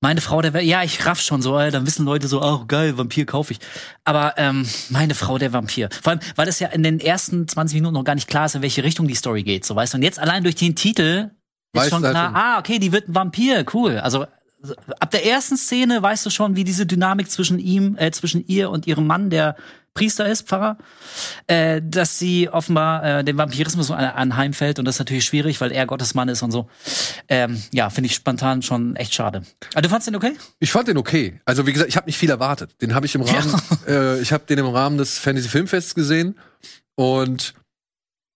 meine 0.00 0.20
Frau 0.20 0.42
der 0.42 0.52
Welt. 0.52 0.64
Ja, 0.64 0.82
ich 0.82 1.04
raff 1.06 1.20
schon 1.20 1.42
so, 1.42 1.58
dann 1.58 1.86
wissen 1.86 2.04
Leute 2.04 2.28
so, 2.28 2.42
oh 2.42 2.64
geil, 2.66 2.96
Vampir 2.98 3.26
kaufe 3.26 3.52
ich. 3.52 3.58
Aber 4.04 4.34
ähm, 4.36 4.66
meine 4.90 5.14
Frau 5.14 5.38
der 5.38 5.52
Vampir. 5.52 5.88
Vor 6.02 6.12
allem, 6.12 6.20
weil 6.36 6.46
es 6.46 6.60
ja 6.60 6.68
in 6.68 6.82
den 6.82 7.00
ersten 7.00 7.48
20 7.48 7.74
Minuten 7.76 7.94
noch 7.94 8.04
gar 8.04 8.14
nicht 8.14 8.28
klar 8.28 8.46
ist, 8.46 8.54
in 8.54 8.62
welche 8.62 8.84
Richtung 8.84 9.08
die 9.08 9.14
Story 9.14 9.42
geht, 9.42 9.64
so 9.64 9.74
weißt 9.74 9.94
du. 9.94 9.98
Und 9.98 10.02
jetzt 10.02 10.18
allein 10.18 10.42
durch 10.44 10.54
den 10.56 10.76
Titel 10.76 11.30
ist 11.72 11.80
Weißt 11.80 11.90
schon 11.90 12.02
du 12.02 12.08
halt 12.08 12.14
klar, 12.16 12.26
schon. 12.28 12.36
ah, 12.36 12.58
okay, 12.58 12.78
die 12.78 12.92
wird 12.92 13.08
ein 13.08 13.14
Vampir, 13.14 13.64
cool. 13.74 13.98
Also 13.98 14.26
ab 15.00 15.10
der 15.10 15.26
ersten 15.26 15.56
Szene 15.56 16.02
weißt 16.02 16.24
du 16.26 16.30
schon, 16.30 16.56
wie 16.56 16.64
diese 16.64 16.86
Dynamik 16.86 17.30
zwischen 17.30 17.58
ihm, 17.58 17.96
äh, 17.98 18.10
zwischen 18.10 18.46
ihr 18.46 18.70
und 18.70 18.86
ihrem 18.86 19.06
Mann, 19.06 19.30
der 19.30 19.56
Priester 19.94 20.26
ist, 20.26 20.48
Pfarrer, 20.48 20.76
äh, 21.46 21.80
dass 21.80 22.18
sie 22.18 22.48
offenbar 22.48 23.04
äh, 23.20 23.24
dem 23.24 23.38
Vampirismus 23.38 23.92
an- 23.92 24.04
anheimfällt 24.04 24.80
und 24.80 24.86
das 24.86 24.96
ist 24.96 24.98
natürlich 24.98 25.24
schwierig, 25.24 25.60
weil 25.60 25.70
er 25.70 25.86
Gottes 25.86 26.14
Mann 26.14 26.28
ist 26.28 26.42
und 26.42 26.50
so. 26.50 26.68
Ähm, 27.28 27.62
ja, 27.72 27.90
finde 27.90 28.06
ich 28.06 28.14
spontan 28.16 28.62
schon 28.62 28.96
echt 28.96 29.14
schade. 29.14 29.42
Aber 29.72 29.82
du 29.82 29.88
fandst 29.88 30.08
den 30.08 30.16
okay? 30.16 30.36
Ich 30.58 30.72
fand 30.72 30.88
den 30.88 30.96
okay. 30.98 31.40
Also 31.44 31.64
wie 31.68 31.72
gesagt, 31.72 31.88
ich 31.88 31.96
habe 31.96 32.06
nicht 32.06 32.18
viel 32.18 32.30
erwartet. 32.30 32.74
Den 32.82 32.92
habe 32.92 33.06
ich 33.06 33.14
im 33.14 33.22
Rahmen, 33.22 33.54
äh, 33.86 34.20
ich 34.20 34.32
habe 34.32 34.44
den 34.46 34.58
im 34.58 34.66
Rahmen 34.66 34.98
des 34.98 35.18
Fantasy 35.20 35.48
Filmfests 35.48 35.94
gesehen 35.94 36.36
und 36.96 37.54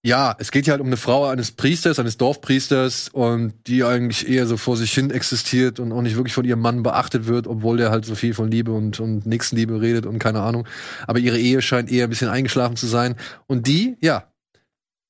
ja, 0.04 0.36
es 0.38 0.52
geht 0.52 0.66
ja 0.66 0.72
halt 0.72 0.80
um 0.80 0.86
eine 0.86 0.96
Frau 0.96 1.26
eines 1.26 1.50
Priesters, 1.50 1.98
eines 1.98 2.16
Dorfpriesters 2.16 3.08
und 3.08 3.54
die 3.66 3.82
eigentlich 3.82 4.28
eher 4.28 4.46
so 4.46 4.56
vor 4.56 4.76
sich 4.76 4.92
hin 4.92 5.10
existiert 5.10 5.80
und 5.80 5.92
auch 5.92 6.02
nicht 6.02 6.16
wirklich 6.16 6.34
von 6.34 6.44
ihrem 6.44 6.60
Mann 6.60 6.84
beachtet 6.84 7.26
wird, 7.26 7.48
obwohl 7.48 7.78
der 7.78 7.90
halt 7.90 8.04
so 8.04 8.14
viel 8.14 8.32
von 8.32 8.50
Liebe 8.50 8.72
und, 8.72 9.00
und 9.00 9.26
Nächstenliebe 9.26 9.80
redet 9.80 10.06
und 10.06 10.20
keine 10.20 10.40
Ahnung. 10.40 10.68
Aber 11.06 11.18
ihre 11.18 11.38
Ehe 11.38 11.62
scheint 11.62 11.90
eher 11.90 12.06
ein 12.06 12.10
bisschen 12.10 12.28
eingeschlafen 12.28 12.76
zu 12.76 12.86
sein. 12.86 13.16
Und 13.46 13.66
die, 13.66 13.96
ja, 14.00 14.32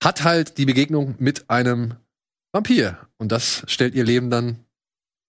hat 0.02 0.24
halt 0.24 0.56
die 0.56 0.64
Begegnung 0.64 1.16
mit 1.18 1.50
einem 1.50 1.94
Vampir. 2.52 2.96
Und 3.18 3.30
das 3.30 3.64
stellt 3.66 3.94
ihr 3.94 4.04
Leben 4.04 4.30
dann 4.30 4.64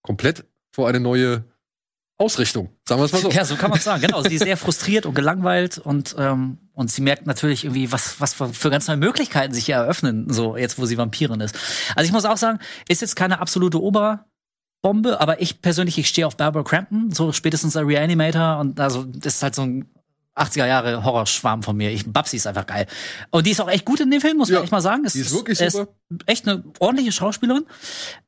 komplett 0.02 0.46
vor 0.74 0.88
eine 0.88 1.02
neue 1.02 1.44
Ausrichtung. 2.18 2.70
Sagen 2.88 3.02
wir 3.02 3.06
es 3.06 3.12
mal 3.12 3.22
so. 3.22 3.30
Ja, 3.32 3.46
so 3.46 3.56
kann 3.56 3.72
man 3.72 3.80
sagen. 3.80 4.02
Genau, 4.02 4.22
sie 4.22 4.36
ist 4.36 4.44
sehr 4.44 4.58
frustriert 4.58 5.06
und 5.06 5.16
gelangweilt 5.16 5.78
und 5.78 6.16
ähm, 6.18 6.58
und 6.80 6.90
sie 6.90 7.02
merkt 7.02 7.28
natürlich 7.28 7.66
irgendwie, 7.66 7.92
was 7.92 8.22
was 8.22 8.34
für 8.34 8.70
ganz 8.70 8.88
neue 8.88 8.96
Möglichkeiten 8.96 9.54
sich 9.54 9.66
hier 9.66 9.76
eröffnen, 9.76 10.32
so 10.32 10.56
jetzt, 10.56 10.80
wo 10.80 10.86
sie 10.86 10.98
Vampirin 10.98 11.42
ist. 11.42 11.54
Also 11.98 12.08
ich 12.08 12.14
muss 12.14 12.24
auch 12.24 12.38
sagen, 12.38 12.60
ist 12.88 13.02
jetzt 13.02 13.18
keine 13.18 13.42
absolute 13.42 13.82
Oberbombe, 13.82 15.20
aber 15.20 15.42
ich 15.42 15.62
persönlich, 15.62 15.98
ich 15.98 16.08
stehe 16.08 16.26
auf 16.26 16.38
Barbara 16.38 16.64
Crampton, 16.64 17.12
so 17.12 17.34
spätestens 17.34 17.74
der 17.74 17.86
Reanimator 17.86 18.60
und 18.60 18.80
also 18.80 19.04
das 19.04 19.36
ist 19.36 19.44
halt 19.44 19.56
so 19.56 19.64
ein 19.64 19.90
80er 20.38 20.68
Jahre 20.68 21.04
Horrorschwarm 21.04 21.64
von 21.64 21.76
mir. 21.76 21.92
Ich 21.92 22.06
Babsi 22.06 22.38
ist 22.38 22.48
einfach 22.48 22.66
geil. 22.66 22.88
Und 23.30 23.46
die 23.46 23.52
ist 23.52 23.60
auch 23.60 23.70
echt 23.70 23.84
gut 23.84 24.00
in 24.00 24.10
dem 24.10 24.22
Film, 24.22 24.38
muss 24.38 24.48
man 24.48 24.60
Ja, 24.60 24.64
echt 24.64 24.72
mal 24.72 24.80
sagen. 24.80 25.04
Es 25.04 25.12
die 25.12 25.20
ist 25.20 25.34
wirklich 25.34 25.60
super. 25.60 25.90
echt 26.28 26.48
eine 26.48 26.64
ordentliche 26.80 27.12
Schauspielerin. 27.12 27.66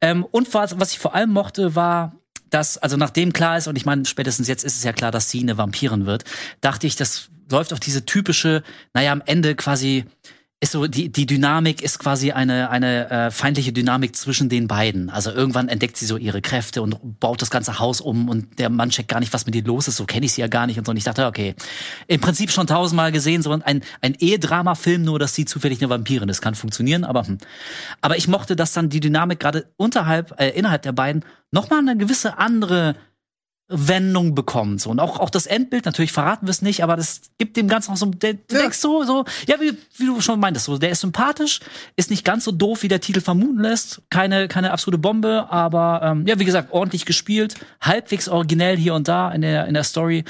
Ähm, 0.02 0.26
und 0.30 0.54
was, 0.54 0.78
was 0.78 0.92
ich 0.92 1.00
vor 1.00 1.16
allem 1.16 1.32
mochte, 1.32 1.74
war, 1.74 2.18
dass, 2.50 2.78
also 2.78 2.98
nachdem 2.98 3.32
klar 3.32 3.58
ist, 3.58 3.68
und 3.68 3.78
ich 3.78 3.86
meine, 3.86 4.04
spätestens 4.04 4.50
jetzt 4.50 4.66
ist 4.66 4.76
es 4.76 4.84
ja 4.84 4.92
klar, 4.92 5.12
dass 5.12 5.30
sie 5.30 5.40
eine 5.40 5.58
Vampirin 5.58 6.06
wird, 6.06 6.26
dachte 6.60 6.86
ich, 6.86 6.98
das 6.98 7.30
läuft 7.52 7.74
auf 7.74 7.80
diese 7.80 8.06
typische, 8.06 8.64
naja, 8.94 9.12
am 9.12 9.22
Ende 9.26 9.56
quasi 9.56 10.06
ist 10.64 10.74
so, 10.74 10.86
die, 10.86 11.12
die 11.12 11.26
Dynamik 11.26 11.82
ist 11.82 11.98
quasi 11.98 12.34
eine, 12.34 12.70
eine 12.70 13.10
äh, 13.10 13.32
feindliche 13.32 13.74
Dynamik 13.74 14.16
zwischen 14.16 14.48
den 14.48 14.68
beiden. 14.68 15.10
Also 15.10 15.32
irgendwann 15.32 15.70
entdeckt 15.70 15.98
sie 15.98 16.06
so 16.06 16.18
ihre 16.18 16.40
Kräfte 16.40 16.84
und 16.84 17.20
baut 17.20 17.42
das 17.42 17.50
ganze 17.50 17.80
Haus 17.80 18.00
um 18.00 18.30
und 18.30 18.60
der 18.60 18.70
Mann 18.70 18.92
checkt 18.92 19.10
gar 19.10 19.20
nicht, 19.20 19.34
was 19.34 19.48
mit 19.48 19.56
ihr 19.56 19.64
los 19.64 19.88
ist. 19.88 19.98
So 19.98 20.06
kenne 20.06 20.28
ich 20.28 20.34
sie 20.34 20.42
ja 20.42 20.48
gar 20.48 20.68
nicht 20.68 20.78
und 20.78 20.86
so. 20.86 20.92
Und 20.92 20.98
ich 20.98 21.04
dachte, 21.04 21.26
okay, 21.26 21.56
im 22.06 22.22
Prinzip 22.22 22.52
schon 22.52 22.68
tausendmal 22.68 23.12
gesehen, 23.12 23.42
so 23.42 23.52
ein, 23.52 23.82
ein 24.02 24.14
Ehedrama-Film, 24.14 25.02
nur 25.02 25.18
dass 25.18 25.34
sie 25.34 25.46
zufällig 25.46 25.82
eine 25.82 25.90
Vampirin 25.90 26.30
ist. 26.30 26.42
Kann 26.42 26.54
funktionieren, 26.54 27.06
aber 27.06 27.26
hm. 27.26 27.40
Aber 28.02 28.18
ich 28.18 28.28
mochte, 28.28 28.56
dass 28.56 28.72
dann 28.72 28.90
die 28.90 29.00
Dynamik 29.00 29.40
gerade 29.40 29.66
unterhalb, 29.78 30.40
äh, 30.40 30.50
innerhalb 30.50 30.84
der 30.84 30.92
beiden 30.92 31.26
nochmal 31.50 31.80
eine 31.80 31.98
gewisse 31.98 32.38
andere 32.38 32.96
Wendung 33.72 34.36
bekommt. 34.36 34.82
So. 34.82 34.90
Und 34.90 35.00
auch, 35.00 35.20
auch 35.20 35.30
das 35.30 35.46
Endbild, 35.46 35.86
natürlich 35.86 36.12
verraten 36.12 36.46
wir 36.46 36.52
es 36.52 36.62
nicht, 36.62 36.84
aber 36.84 36.96
das 36.98 37.22
gibt 37.38 37.56
dem 37.58 37.68
Ganzen 37.68 37.92
auch 37.94 37.98
so, 37.98 38.06
der, 38.08 38.34
du 38.34 38.40
Ja. 38.56 38.62
denkst 38.62 38.78
so, 38.80 39.04
so, 39.04 39.26
ja, 39.48 39.60
wie, 39.62 39.74
wie 39.98 40.06
du 40.06 40.20
schon 40.22 40.40
meintest, 40.40 40.66
so, 40.66 40.78
der 40.78 40.90
ist 40.92 41.02
sympathisch, 41.02 41.60
ist 41.96 42.10
nicht 42.12 42.26
ganz 42.26 42.44
so 42.44 42.52
doof, 42.52 42.84
wie 42.84 42.88
der 42.88 43.00
Titel 43.02 43.22
vermuten 43.22 43.60
lässt. 43.60 44.02
Keine, 44.10 44.48
keine 44.48 44.72
absolute 44.72 44.98
Bombe, 44.98 45.48
aber 45.50 46.02
ähm, 46.04 46.28
ja, 46.28 46.38
wie 46.40 46.46
gesagt, 46.46 46.72
ordentlich 46.72 47.06
gespielt, 47.06 47.56
halbwegs 47.82 48.28
originell 48.30 48.78
hier 48.78 48.94
und 48.94 49.08
da 49.08 49.32
in 49.32 49.42
der, 49.42 49.68
in 49.68 49.74
der 49.74 49.84
Story. 49.84 50.26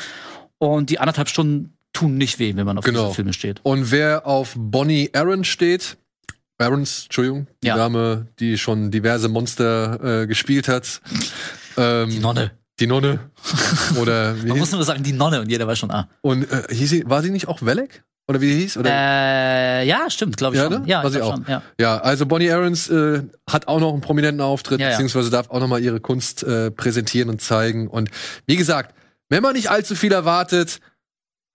Und 0.57 0.89
die 0.91 0.99
anderthalb 0.99 1.27
Stunden 1.29 1.73
tun 1.93 2.17
nicht 2.17 2.39
weh, 2.39 2.55
wenn 2.55 2.65
man 2.65 2.77
auf 2.77 2.85
Genau. 2.85 3.05
diese 3.05 3.15
Filme 3.15 3.33
steht. 3.33 3.59
Und 3.63 3.91
wer 3.91 4.27
auf 4.27 4.53
Bonnie 4.55 5.09
Aaron 5.13 5.43
steht, 5.43 5.97
Aarons, 6.59 7.05
Entschuldigung, 7.05 7.47
die 7.63 7.67
Ja. 7.69 7.75
Dame, 7.75 8.27
die 8.39 8.57
schon 8.59 8.91
diverse 8.91 9.27
Monster 9.29 10.21
äh, 10.21 10.27
gespielt 10.27 10.67
hat. 10.67 11.01
Ähm, 11.77 12.09
Die 12.09 12.19
Nonne. 12.19 12.51
Die 12.81 12.87
Nonne. 12.87 13.19
Oder 13.99 14.41
wie 14.43 14.47
Man 14.47 14.57
muss 14.57 14.71
nur 14.71 14.83
sagen, 14.83 15.03
die 15.03 15.13
Nonne 15.13 15.39
und 15.39 15.49
jeder 15.49 15.67
weiß 15.67 15.77
schon, 15.79 15.91
ah. 15.91 16.09
und 16.21 16.51
äh, 16.51 16.63
hieß 16.73 16.89
sie, 16.89 17.03
war 17.07 17.21
sie 17.21 17.29
nicht 17.29 17.47
auch 17.47 17.61
Welek? 17.61 18.03
Oder 18.27 18.41
wie 18.41 18.51
sie 18.53 18.59
hieß? 18.61 18.77
Oder? 18.77 18.89
Äh, 18.91 19.87
ja, 19.87 20.09
stimmt, 20.09 20.37
glaube 20.37 20.55
ich 20.55 20.61
Ja, 20.61 20.71
schon. 20.71 20.81
ne? 20.81 20.87
Ja, 20.87 21.03
War 21.03 21.11
sie 21.11 21.21
auch. 21.21 21.35
schon, 21.35 21.45
ja. 21.47 21.61
Ja, 21.79 21.97
also 21.99 22.25
Bonnie 22.25 22.49
Aarons 22.51 22.89
äh, 22.89 23.23
hat 23.49 23.67
auch 23.67 23.79
noch 23.79 23.91
einen 23.93 24.01
prominenten 24.01 24.41
Auftritt, 24.41 24.79
ja. 24.79 24.89
beziehungsweise 24.89 25.29
darf 25.29 25.49
auch 25.49 25.59
noch 25.59 25.67
mal 25.67 25.81
ihre 25.81 25.99
Kunst 25.99 26.43
äh, 26.43 26.71
präsentieren 26.71 27.29
und 27.29 27.41
zeigen. 27.41 27.87
Und 27.87 28.09
wie 28.47 28.55
gesagt, 28.55 28.95
wenn 29.29 29.43
man 29.43 29.53
nicht 29.53 29.69
allzu 29.69 29.95
viel 29.95 30.11
erwartet, 30.13 30.79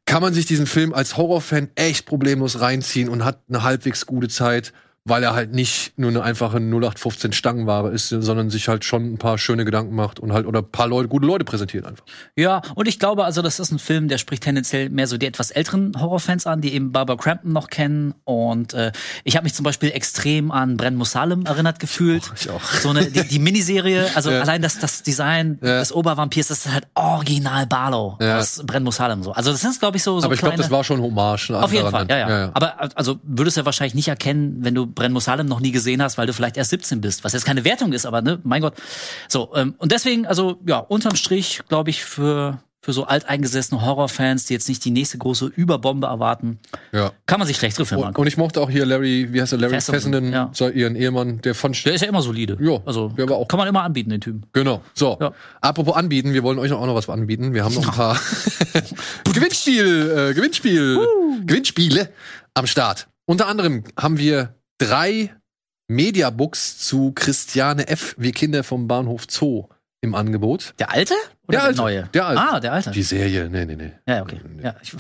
kann 0.07 0.23
man 0.23 0.33
sich 0.35 0.47
diesen 0.47 0.67
Film 0.67 0.93
als 0.95 1.17
Horrorfan 1.17 1.71
echt 1.75 2.07
problemlos 2.07 2.61
reinziehen 2.61 3.09
und 3.09 3.25
hat 3.25 3.41
eine 3.49 3.63
halbwegs 3.63 4.07
gute 4.07 4.29
Zeit, 4.29 4.73
weil 5.09 5.23
er 5.23 5.35
halt 5.35 5.55
nicht 5.55 5.93
nur 5.97 6.11
eine 6.11 6.23
einfache 6.23 6.57
0815 6.59 7.33
Stangenware 7.33 7.91
ist, 7.91 8.09
sondern 8.09 8.51
sich 8.51 8.69
halt 8.69 8.85
schon 8.85 9.15
ein 9.15 9.19
paar 9.19 9.39
schöne 9.39 9.65
Gedanken 9.65 9.95
macht 9.95 10.19
und 10.21 10.33
halt 10.33 10.47
oder 10.47 10.59
ein 10.61 10.71
paar 10.71 10.89
Leute, 10.89 11.09
gute 11.09 11.27
Leute 11.27 11.45
präsentiert 11.45 11.87
einfach. 11.87 12.05
Ja, 12.37 12.61
und 12.75 12.89
ich 12.89 12.99
glaube, 12.99 13.25
also 13.25 13.41
das 13.41 13.59
ist 13.61 13.71
ein 13.71 13.79
Film, 13.79 14.09
der 14.09 14.19
spricht 14.19 14.43
tendenziell 14.43 14.91
mehr 14.91 15.07
so 15.07 15.17
die 15.17 15.27
etwas 15.27 15.51
älteren 15.53 15.93
Horrorfans 15.99 16.47
an, 16.47 16.61
die 16.61 16.75
eben 16.75 16.93
Barbara 16.93 17.17
Crampton 17.17 17.53
noch 17.53 17.69
kennen. 17.69 18.15
Und 18.25 18.75
äh, 18.75 18.93
ich 19.25 19.37
habe 19.37 19.45
mich 19.45 19.55
zum 19.55 19.63
Beispiel 19.65 19.91
extrem 19.93 20.51
an 20.51 20.77
Bren 20.77 20.97
Musalem 20.97 21.47
erinnert 21.47 21.79
gefühlt. 21.79 22.31
ich 22.39 22.51
auch. 22.51 22.63
So 22.63 22.91
eine 22.91 23.07
die, 23.07 23.27
die 23.27 23.39
Miniserie, 23.39 24.09
also 24.15 24.31
Ja. 24.37 24.41
allein 24.43 24.61
das, 24.61 24.79
das 24.81 25.03
Design 25.05 25.59
Ja. 25.63 25.79
des 25.79 25.93
Obervampirs, 25.93 26.49
das 26.49 26.67
ist 26.67 26.73
halt 26.73 26.87
original 26.95 27.67
Barlow 27.67 28.17
Ja. 28.21 28.39
aus 28.39 28.63
Bren 28.67 28.83
Musalem 28.83 29.23
so. 29.23 29.33
Also 29.33 29.53
das 29.53 29.61
sind, 29.61 29.79
glaube 29.79 29.97
ich, 29.97 30.03
so, 30.03 30.19
so 30.21 30.25
Aber 30.27 30.35
ich 30.35 30.41
glaube, 30.41 30.57
das 30.57 30.71
war 30.71 30.83
schon 30.85 31.01
Hommage. 31.01 31.51
auf 31.53 31.73
jeden 31.73 31.91
Fall, 31.91 32.07
dann. 32.07 32.19
ja, 32.19 32.29
ja, 32.47 32.51
Aber 32.55 32.91
also 32.97 33.19
würdest 33.23 33.57
du 33.57 33.61
ja 33.61 33.65
wahrscheinlich 33.67 33.95
nicht 33.95 34.09
erkennen, 34.09 34.59
wenn 34.61 34.75
du 34.75 34.87
Bren 34.97 35.13
Musalem 35.13 35.47
noch 35.47 35.61
nie 35.61 35.71
gesehen 35.71 36.03
hast, 36.03 36.19
weil 36.19 36.27
du 36.27 36.33
vielleicht 36.33 36.57
erst 36.57 36.71
17 36.71 37.01
bist, 37.01 37.23
was 37.23 37.33
jetzt 37.35 37.45
keine 37.45 37.65
Wertung 37.65 37.93
ist, 37.93 38.05
aber 38.07 38.21
ne, 38.23 38.41
mein 38.43 38.63
Gott. 38.63 38.75
So, 39.29 39.53
ähm, 39.55 39.75
und 39.79 39.93
deswegen, 39.93 40.27
also 40.27 40.59
ja, 40.67 40.79
unterm 40.79 41.15
Strich, 41.15 41.61
glaube 41.69 41.91
ich, 41.91 42.03
für, 42.05 42.59
für 42.81 42.93
so 42.93 43.05
alteingesessene 43.05 43.83
Horrorfans, 43.83 44.47
die 44.47 44.55
jetzt 44.55 44.69
nicht 44.69 44.85
die 44.85 44.91
nächste 44.91 45.19
große 45.19 45.47
Überbombe 45.55 46.07
erwarten. 46.07 46.59
Ja. 46.93 47.13
Kann 47.27 47.39
man 47.39 47.47
sich 47.47 47.57
schlechtere 47.59 47.85
Filme 47.85 48.07
Und, 48.07 48.17
und 48.19 48.27
ich 48.27 48.37
mochte 48.37 48.61
auch 48.61 48.71
hier 48.71 48.87
Larry, 48.87 49.29
wie 49.33 49.41
heißt 49.43 49.53
er, 49.53 49.59
Larry 49.59 49.75
Fessenden, 49.75 50.01
Fessenden, 50.01 50.33
ja. 50.33 50.51
so 50.53 50.69
ihren 50.69 50.97
Ehemann, 50.97 51.41
der 51.43 51.55
fand 51.55 51.85
Der 51.85 51.95
ist 51.95 52.01
ja 52.01 52.09
immer 52.09 52.23
solide. 52.23 52.57
Ja, 52.61 52.79
also 52.87 53.09
der 53.11 53.29
war 53.29 53.37
auch- 53.37 53.49
kann 53.49 53.59
man 53.59 53.69
immer 53.69 53.83
anbieten, 53.83 54.11
den 54.11 54.21
Typen. 54.21 54.47
Genau. 54.53 54.81
So. 54.95 55.19
Ja. 55.21 55.33
Apropos 55.61 55.95
anbieten, 55.95 56.33
wir 56.33 56.43
wollen 56.43 56.59
euch 56.59 56.73
auch 56.73 56.87
noch 56.87 56.95
was 56.95 57.09
anbieten. 57.11 57.53
Wir 57.55 57.65
haben 57.65 57.75
noch 57.75 57.87
ein 57.89 57.95
paar 57.95 58.21
Gewinnspiel, 59.35 60.29
äh, 60.31 60.35
Gewinnspiel, 60.35 60.99
Gewinnspiele 61.45 62.09
am 62.55 62.67
Start. 62.67 63.09
Unter 63.27 63.49
anderem 63.49 63.85
haben 63.99 64.19
wir 64.19 64.55
drei 64.79 65.35
Mediabooks 65.89 66.79
zu 66.79 67.13
Christiane 67.13 67.89
F. 67.89 68.15
Wir 68.19 68.33
Kinder 68.33 68.65
vom 68.65 68.89
Bahnhof 68.89 69.25
Zoo 69.29 69.69
im 70.01 70.15
Angebot. 70.15 70.75
Der 70.79 70.91
alte 70.91 71.15
oder 71.47 71.59
Der 71.59 71.63
alte. 71.65 71.79
neue? 71.79 72.03
Der 72.13 72.27
alte. 72.27 72.41
Ah, 72.43 72.61
der 72.61 72.73
alte. 72.73 72.91
Die 72.91 73.03
Serie, 73.03 73.49
nee, 73.49 73.65
nee, 73.65 73.77
nee. 73.77 73.93
Ja, 74.07 74.23
okay. 74.23 74.41
Ja, 74.63 74.77
ich, 74.83 74.93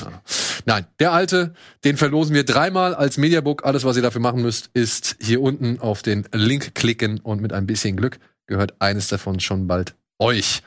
Nein, 0.64 0.86
der 0.98 1.12
alte, 1.12 1.54
den 1.84 1.96
verlosen 1.96 2.34
wir 2.34 2.44
dreimal 2.44 2.94
als 2.94 3.18
Mediabook. 3.18 3.64
Alles, 3.64 3.84
was 3.84 3.96
ihr 3.96 4.02
dafür 4.02 4.20
machen 4.20 4.42
müsst, 4.42 4.70
ist 4.74 5.16
hier 5.20 5.40
unten 5.40 5.78
auf 5.80 6.02
den 6.02 6.26
Link 6.32 6.74
klicken 6.74 7.20
und 7.20 7.40
mit 7.40 7.52
ein 7.52 7.66
bisschen 7.66 7.96
Glück 7.96 8.18
gehört 8.46 8.80
eines 8.80 9.08
davon 9.08 9.38
schon 9.40 9.66
bald 9.66 9.94
euch. 10.18 10.62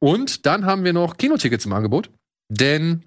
Und 0.00 0.46
dann 0.46 0.66
haben 0.66 0.84
wir 0.84 0.92
noch 0.92 1.16
Kinotickets 1.16 1.64
im 1.66 1.72
Angebot, 1.72 2.10
denn 2.48 3.04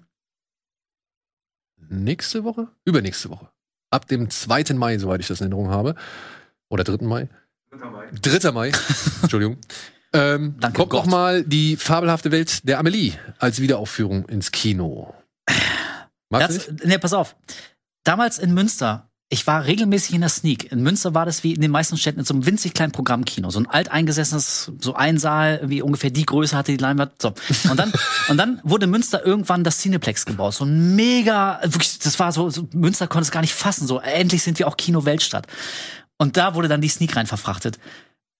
nächste 1.76 2.44
Woche, 2.44 2.68
übernächste 2.84 3.30
Woche, 3.30 3.51
ab 3.92 4.08
dem 4.08 4.30
2. 4.30 4.74
Mai, 4.74 4.98
soweit 4.98 5.20
ich 5.20 5.28
das 5.28 5.40
in 5.40 5.44
Erinnerung 5.46 5.70
habe, 5.70 5.94
oder 6.68 6.84
3. 6.84 7.04
Mai, 7.04 7.28
3. 8.20 8.50
Mai, 8.52 8.72
Entschuldigung, 9.22 9.58
ähm, 10.12 10.56
Danke 10.60 10.76
kommt 10.78 10.90
Gott. 10.90 11.04
noch 11.04 11.10
mal 11.10 11.42
die 11.44 11.76
fabelhafte 11.76 12.30
Welt 12.32 12.66
der 12.68 12.78
Amelie 12.78 13.12
als 13.38 13.60
Wiederaufführung 13.60 14.26
ins 14.28 14.50
Kino. 14.52 15.14
Magst 16.30 16.50
du 16.50 16.54
das, 16.54 16.68
nicht? 16.70 16.84
nee, 16.84 16.98
pass 16.98 17.12
auf. 17.12 17.36
Damals 18.04 18.38
in 18.38 18.52
Münster, 18.52 19.10
ich 19.32 19.46
war 19.46 19.64
regelmäßig 19.64 20.14
in 20.14 20.20
der 20.20 20.28
Sneak. 20.28 20.70
In 20.70 20.82
Münster 20.82 21.14
war 21.14 21.24
das 21.24 21.42
wie 21.42 21.54
in 21.54 21.62
den 21.62 21.70
meisten 21.70 21.96
Städten 21.96 22.18
in 22.18 22.26
so 22.26 22.34
einem 22.34 22.44
winzig 22.44 22.74
kleinen 22.74 22.92
Programmkino. 22.92 23.48
So 23.48 23.60
ein 23.60 23.66
alteingesessenes, 23.66 24.72
so 24.78 24.92
ein 24.92 25.16
Saal, 25.16 25.62
wie 25.64 25.80
ungefähr 25.80 26.10
die 26.10 26.26
Größe 26.26 26.54
hatte 26.54 26.70
die 26.70 26.76
Leinwand. 26.76 27.12
So. 27.20 27.32
Und 27.70 27.78
dann, 27.78 27.90
und 28.28 28.36
dann 28.36 28.60
wurde 28.62 28.86
Münster 28.86 29.24
irgendwann 29.24 29.64
das 29.64 29.78
Cineplex 29.78 30.26
gebaut. 30.26 30.52
So 30.52 30.66
ein 30.66 30.96
mega, 30.96 31.60
wirklich, 31.64 31.98
das 31.98 32.18
war 32.18 32.30
so, 32.30 32.50
so 32.50 32.68
Münster 32.74 33.06
konnte 33.06 33.22
es 33.22 33.30
gar 33.30 33.40
nicht 33.40 33.54
fassen. 33.54 33.86
So, 33.86 34.00
endlich 34.00 34.42
sind 34.42 34.58
wir 34.58 34.68
auch 34.68 34.76
Kino-Weltstadt. 34.76 35.46
Und 36.18 36.36
da 36.36 36.54
wurde 36.54 36.68
dann 36.68 36.82
die 36.82 36.88
Sneak 36.88 37.16
rein 37.16 37.26
verfrachtet. 37.26 37.78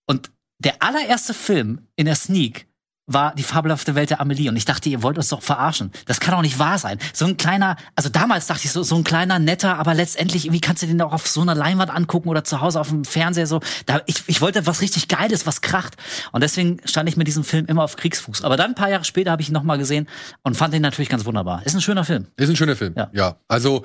Und 0.06 0.30
der 0.58 0.82
allererste 0.82 1.32
Film 1.32 1.86
in 1.96 2.04
der 2.04 2.16
Sneak 2.16 2.66
war 3.06 3.34
die 3.34 3.42
fabelhafte 3.42 3.94
Welt 3.94 4.10
der 4.10 4.20
Amelie. 4.20 4.48
Und 4.48 4.56
ich 4.56 4.64
dachte, 4.64 4.88
ihr 4.88 5.02
wollt 5.02 5.16
uns 5.16 5.28
doch 5.28 5.42
verarschen. 5.42 5.90
Das 6.06 6.20
kann 6.20 6.34
doch 6.34 6.42
nicht 6.42 6.58
wahr 6.58 6.78
sein. 6.78 6.98
So 7.12 7.26
ein 7.26 7.36
kleiner, 7.36 7.76
also 7.96 8.08
damals 8.08 8.46
dachte 8.46 8.64
ich 8.64 8.72
so, 8.72 8.82
so 8.82 8.96
ein 8.96 9.04
kleiner, 9.04 9.38
netter, 9.38 9.78
aber 9.78 9.94
letztendlich, 9.94 10.52
wie 10.52 10.60
kannst 10.60 10.82
du 10.82 10.86
den 10.86 11.00
auch 11.02 11.12
auf 11.12 11.26
so 11.26 11.40
einer 11.40 11.54
Leinwand 11.54 11.90
angucken 11.90 12.28
oder 12.28 12.44
zu 12.44 12.60
Hause 12.60 12.80
auf 12.80 12.88
dem 12.88 13.04
Fernseher 13.04 13.46
so? 13.46 13.60
Da, 13.86 14.00
ich, 14.06 14.22
ich 14.26 14.40
wollte 14.40 14.66
was 14.66 14.80
richtig 14.80 15.08
Geiles, 15.08 15.46
was 15.46 15.60
kracht. 15.60 15.96
Und 16.30 16.42
deswegen 16.42 16.78
stand 16.84 17.08
ich 17.08 17.16
mit 17.16 17.26
diesem 17.26 17.44
Film 17.44 17.66
immer 17.66 17.82
auf 17.82 17.96
Kriegsfuß. 17.96 18.44
Aber 18.44 18.56
dann 18.56 18.70
ein 18.70 18.74
paar 18.74 18.90
Jahre 18.90 19.04
später 19.04 19.32
habe 19.32 19.42
ich 19.42 19.48
ihn 19.48 19.54
noch 19.54 19.64
mal 19.64 19.78
gesehen 19.78 20.08
und 20.42 20.56
fand 20.56 20.74
ihn 20.74 20.82
natürlich 20.82 21.08
ganz 21.08 21.24
wunderbar. 21.24 21.64
Ist 21.66 21.74
ein 21.74 21.80
schöner 21.80 22.04
Film. 22.04 22.26
Ist 22.36 22.50
ein 22.50 22.56
schöner 22.56 22.76
Film. 22.76 22.94
Ja. 22.96 23.10
ja. 23.12 23.36
Also, 23.48 23.84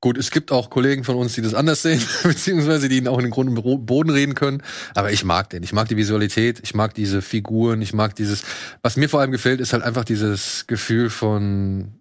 gut, 0.00 0.16
es 0.16 0.30
gibt 0.30 0.50
auch 0.50 0.70
Kollegen 0.70 1.04
von 1.04 1.16
uns, 1.16 1.34
die 1.34 1.42
das 1.42 1.54
anders 1.54 1.82
sehen, 1.82 2.02
beziehungsweise 2.22 2.88
die 2.88 2.98
ihn 2.98 3.08
auch 3.08 3.18
in 3.18 3.24
den 3.24 3.30
Grund 3.30 3.56
und 3.56 3.86
Boden 3.86 4.10
reden 4.10 4.34
können. 4.34 4.62
Aber 4.94 5.12
ich 5.12 5.24
mag 5.24 5.50
den. 5.50 5.62
Ich 5.62 5.72
mag 5.72 5.88
die 5.88 5.96
Visualität, 5.96 6.60
ich 6.62 6.74
mag 6.74 6.94
diese 6.94 7.22
Figuren, 7.22 7.82
ich 7.82 7.92
mag 7.92 8.14
dieses. 8.14 8.44
Was 8.82 8.96
mir 8.96 9.08
vor 9.08 9.20
allem 9.20 9.32
gefällt, 9.32 9.60
ist 9.60 9.72
halt 9.72 9.82
einfach 9.82 10.04
dieses 10.04 10.66
Gefühl 10.66 11.10
von, 11.10 12.00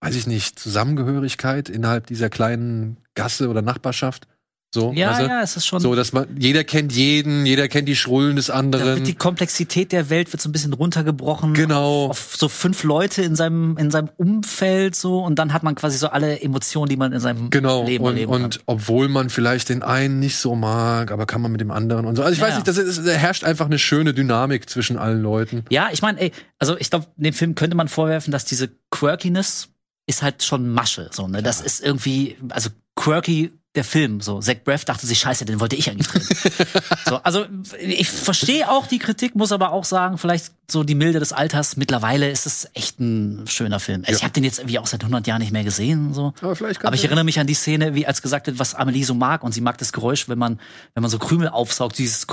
weiß 0.00 0.16
ich 0.16 0.26
nicht, 0.26 0.58
Zusammengehörigkeit 0.58 1.68
innerhalb 1.68 2.06
dieser 2.06 2.28
kleinen 2.28 2.98
Gasse 3.14 3.48
oder 3.48 3.62
Nachbarschaft. 3.62 4.26
So, 4.74 4.90
Ja, 4.94 5.18
du? 5.20 5.26
ja, 5.26 5.42
es 5.42 5.54
ist 5.56 5.66
schon. 5.66 5.80
So, 5.80 5.94
dass 5.94 6.14
man, 6.14 6.26
jeder 6.38 6.64
kennt 6.64 6.92
jeden, 6.94 7.44
jeder 7.44 7.68
kennt 7.68 7.88
die 7.88 7.94
Schrullen 7.96 8.36
des 8.36 8.48
anderen. 8.48 9.04
die 9.04 9.14
Komplexität 9.14 9.92
der 9.92 10.08
Welt 10.08 10.32
wird 10.32 10.40
so 10.40 10.48
ein 10.48 10.52
bisschen 10.52 10.72
runtergebrochen. 10.72 11.52
Genau. 11.52 12.06
Auf, 12.06 12.10
auf 12.10 12.36
so 12.38 12.48
fünf 12.48 12.82
Leute 12.82 13.20
in 13.20 13.36
seinem, 13.36 13.76
in 13.76 13.90
seinem 13.90 14.08
Umfeld 14.16 14.96
so 14.96 15.22
und 15.22 15.38
dann 15.38 15.52
hat 15.52 15.62
man 15.62 15.74
quasi 15.74 15.98
so 15.98 16.08
alle 16.08 16.40
Emotionen, 16.40 16.88
die 16.88 16.96
man 16.96 17.12
in 17.12 17.20
seinem 17.20 17.50
Genau, 17.50 17.84
Leben 17.84 18.04
und, 18.04 18.12
erleben 18.14 18.32
kann. 18.32 18.44
und 18.44 18.60
obwohl 18.64 19.08
man 19.08 19.28
vielleicht 19.28 19.68
den 19.68 19.82
einen 19.82 20.20
nicht 20.20 20.38
so 20.38 20.54
mag, 20.54 21.10
aber 21.10 21.26
kann 21.26 21.42
man 21.42 21.52
mit 21.52 21.60
dem 21.60 21.70
anderen 21.70 22.06
und 22.06 22.16
so. 22.16 22.22
Also 22.22 22.32
ich 22.32 22.38
Ja, 22.40 22.46
weiß 22.46 22.54
nicht, 22.54 22.66
das 22.68 22.78
ist, 22.78 23.06
da 23.06 23.10
herrscht 23.12 23.44
einfach 23.44 23.66
eine 23.66 23.78
schöne 23.78 24.14
Dynamik 24.14 24.70
zwischen 24.70 24.96
allen 24.96 25.20
Leuten. 25.22 25.64
Ja, 25.68 25.90
ich 25.92 26.00
meine, 26.00 26.18
ey, 26.18 26.32
also 26.58 26.78
ich 26.78 26.88
glaube, 26.88 27.08
dem 27.16 27.34
Film 27.34 27.54
könnte 27.56 27.76
man 27.76 27.88
vorwerfen, 27.88 28.32
dass 28.32 28.46
diese 28.46 28.70
Quirkiness 28.90 29.68
ist 30.06 30.22
halt 30.22 30.42
schon 30.42 30.68
Masche. 30.70 31.10
So, 31.12 31.28
ne? 31.28 31.42
Das 31.42 31.60
ist 31.60 31.84
irgendwie, 31.84 32.36
also 32.48 32.70
quirky 32.96 33.52
der 33.74 33.84
Film. 33.84 34.20
So, 34.20 34.40
Zach 34.40 34.56
Braff 34.64 34.84
dachte 34.84 35.06
sich, 35.06 35.18
scheiße, 35.18 35.44
den 35.44 35.60
wollte 35.60 35.76
ich 35.76 35.90
eigentlich 35.90 36.08
drehen. 36.08 36.26
so, 37.06 37.16
also 37.16 37.46
ich 37.78 38.10
verstehe 38.10 38.70
auch 38.70 38.86
die 38.86 38.98
Kritik, 38.98 39.34
muss 39.34 39.52
aber 39.52 39.72
auch 39.72 39.84
sagen, 39.84 40.18
vielleicht 40.18 40.52
so 40.72 40.82
die 40.82 40.94
Milde 40.94 41.20
des 41.20 41.32
Alters. 41.32 41.76
Mittlerweile 41.76 42.30
ist 42.30 42.46
es 42.46 42.68
echt 42.74 42.98
ein 42.98 43.44
schöner 43.46 43.78
Film. 43.78 44.00
Also 44.06 44.12
Ich 44.16 44.18
Ja. 44.20 44.24
habe 44.24 44.32
den 44.32 44.44
jetzt 44.44 44.58
irgendwie 44.58 44.78
auch 44.78 44.86
seit 44.86 45.02
100 45.04 45.26
Jahren 45.26 45.40
nicht 45.40 45.52
mehr 45.52 45.64
gesehen. 45.64 46.12
So. 46.14 46.32
Aber 46.40 46.56
vielleicht 46.56 46.84
Aber 46.84 46.94
ich 46.94 47.04
erinnere 47.04 47.24
mich 47.24 47.38
an 47.38 47.46
die 47.46 47.54
Szene, 47.54 47.94
wie 47.94 48.06
als 48.06 48.22
gesagt 48.22 48.46
wird, 48.46 48.58
was 48.58 48.74
Amelie 48.74 49.04
so 49.04 49.14
mag 49.14 49.44
und 49.44 49.52
sie 49.52 49.60
mag 49.60 49.78
das 49.78 49.92
Geräusch, 49.92 50.28
wenn 50.28 50.38
man 50.38 50.58
wenn 50.94 51.02
man 51.02 51.10
so 51.10 51.18
Krümel 51.18 51.48
aufsaugt, 51.48 51.98
dieses 51.98 52.26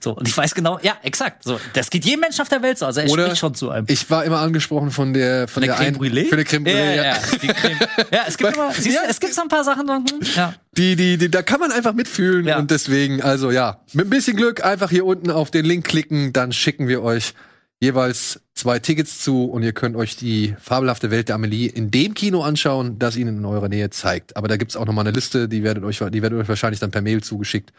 so 0.00 0.12
und 0.16 0.28
ich 0.28 0.36
weiß 0.36 0.54
genau, 0.54 0.78
ja, 0.82 0.94
exakt, 1.02 1.44
so 1.44 1.58
das 1.74 1.90
geht 1.90 2.04
jedem 2.04 2.20
Menschen 2.20 2.42
auf 2.42 2.48
der 2.48 2.62
Welt 2.62 2.78
so, 2.78 2.86
also 2.86 3.00
er 3.00 3.10
Oder 3.10 3.24
spricht 3.26 3.40
schon 3.40 3.54
zu 3.54 3.70
einem. 3.70 3.86
Ich 3.88 4.10
war 4.10 4.24
immer 4.24 4.40
angesprochen 4.40 4.90
von 4.90 5.12
der 5.14 5.48
von, 5.48 5.62
Von 5.62 5.62
der 5.62 5.74
Creme 5.76 5.86
einen- 5.86 5.96
Brûlée? 5.96 6.28
Für 6.28 6.36
der 6.36 6.44
Creme 6.44 6.64
Brûlée, 6.64 6.94
ja, 6.94 6.94
ja. 6.94 7.04
ja, 7.04 7.18
die 7.42 7.46
Creme. 7.48 7.78
ja, 8.12 8.20
es 8.26 8.36
gibt 8.36 8.52
immer, 8.56 8.72
siehst 8.72 8.96
du, 8.96 9.00
es 9.08 9.20
gibt 9.20 9.34
so 9.34 9.42
ein 9.42 9.48
paar 9.48 9.64
Sachen, 9.64 9.88
hm, 9.88 10.04
ja. 10.34 10.54
Die, 10.76 10.96
die, 10.96 11.18
die, 11.18 11.30
da 11.30 11.42
kann 11.42 11.60
man 11.60 11.70
einfach 11.70 11.92
mitfühlen 11.92 12.46
Ja. 12.46 12.58
und 12.58 12.70
deswegen, 12.70 13.22
also 13.22 13.50
ja, 13.50 13.80
mit 13.92 14.06
ein 14.06 14.10
bisschen 14.10 14.36
Glück 14.36 14.64
einfach 14.64 14.90
hier 14.90 15.04
unten 15.04 15.30
auf 15.30 15.50
den 15.50 15.64
Link 15.64 15.86
klicken, 15.86 16.32
dann 16.32 16.52
schicken 16.52 16.88
wir 16.88 17.02
euch 17.02 17.34
jeweils 17.82 18.40
zwei 18.54 18.78
Tickets 18.78 19.18
zu 19.18 19.44
und 19.46 19.64
ihr 19.64 19.72
könnt 19.72 19.96
euch 19.96 20.16
die 20.16 20.54
fabelhafte 20.60 21.10
Welt 21.10 21.28
der 21.28 21.34
Amelie 21.34 21.66
in 21.66 21.90
dem 21.90 22.14
Kino 22.14 22.42
anschauen, 22.44 22.98
das 23.00 23.16
ihnen 23.16 23.38
in 23.38 23.44
eurer 23.44 23.68
Nähe 23.68 23.90
zeigt. 23.90 24.36
Aber 24.36 24.46
da 24.46 24.56
gibt's 24.56 24.76
auch 24.76 24.86
noch 24.86 24.92
mal 24.92 25.00
eine 25.00 25.10
Liste, 25.10 25.48
die 25.48 25.64
werdet 25.64 25.82
euch, 25.82 25.98
die 25.98 26.22
werdet 26.22 26.38
euch 26.38 26.48
wahrscheinlich 26.48 26.78
dann 26.78 26.92
per 26.92 27.02
Mail 27.02 27.22
zugeschickt, 27.24 27.72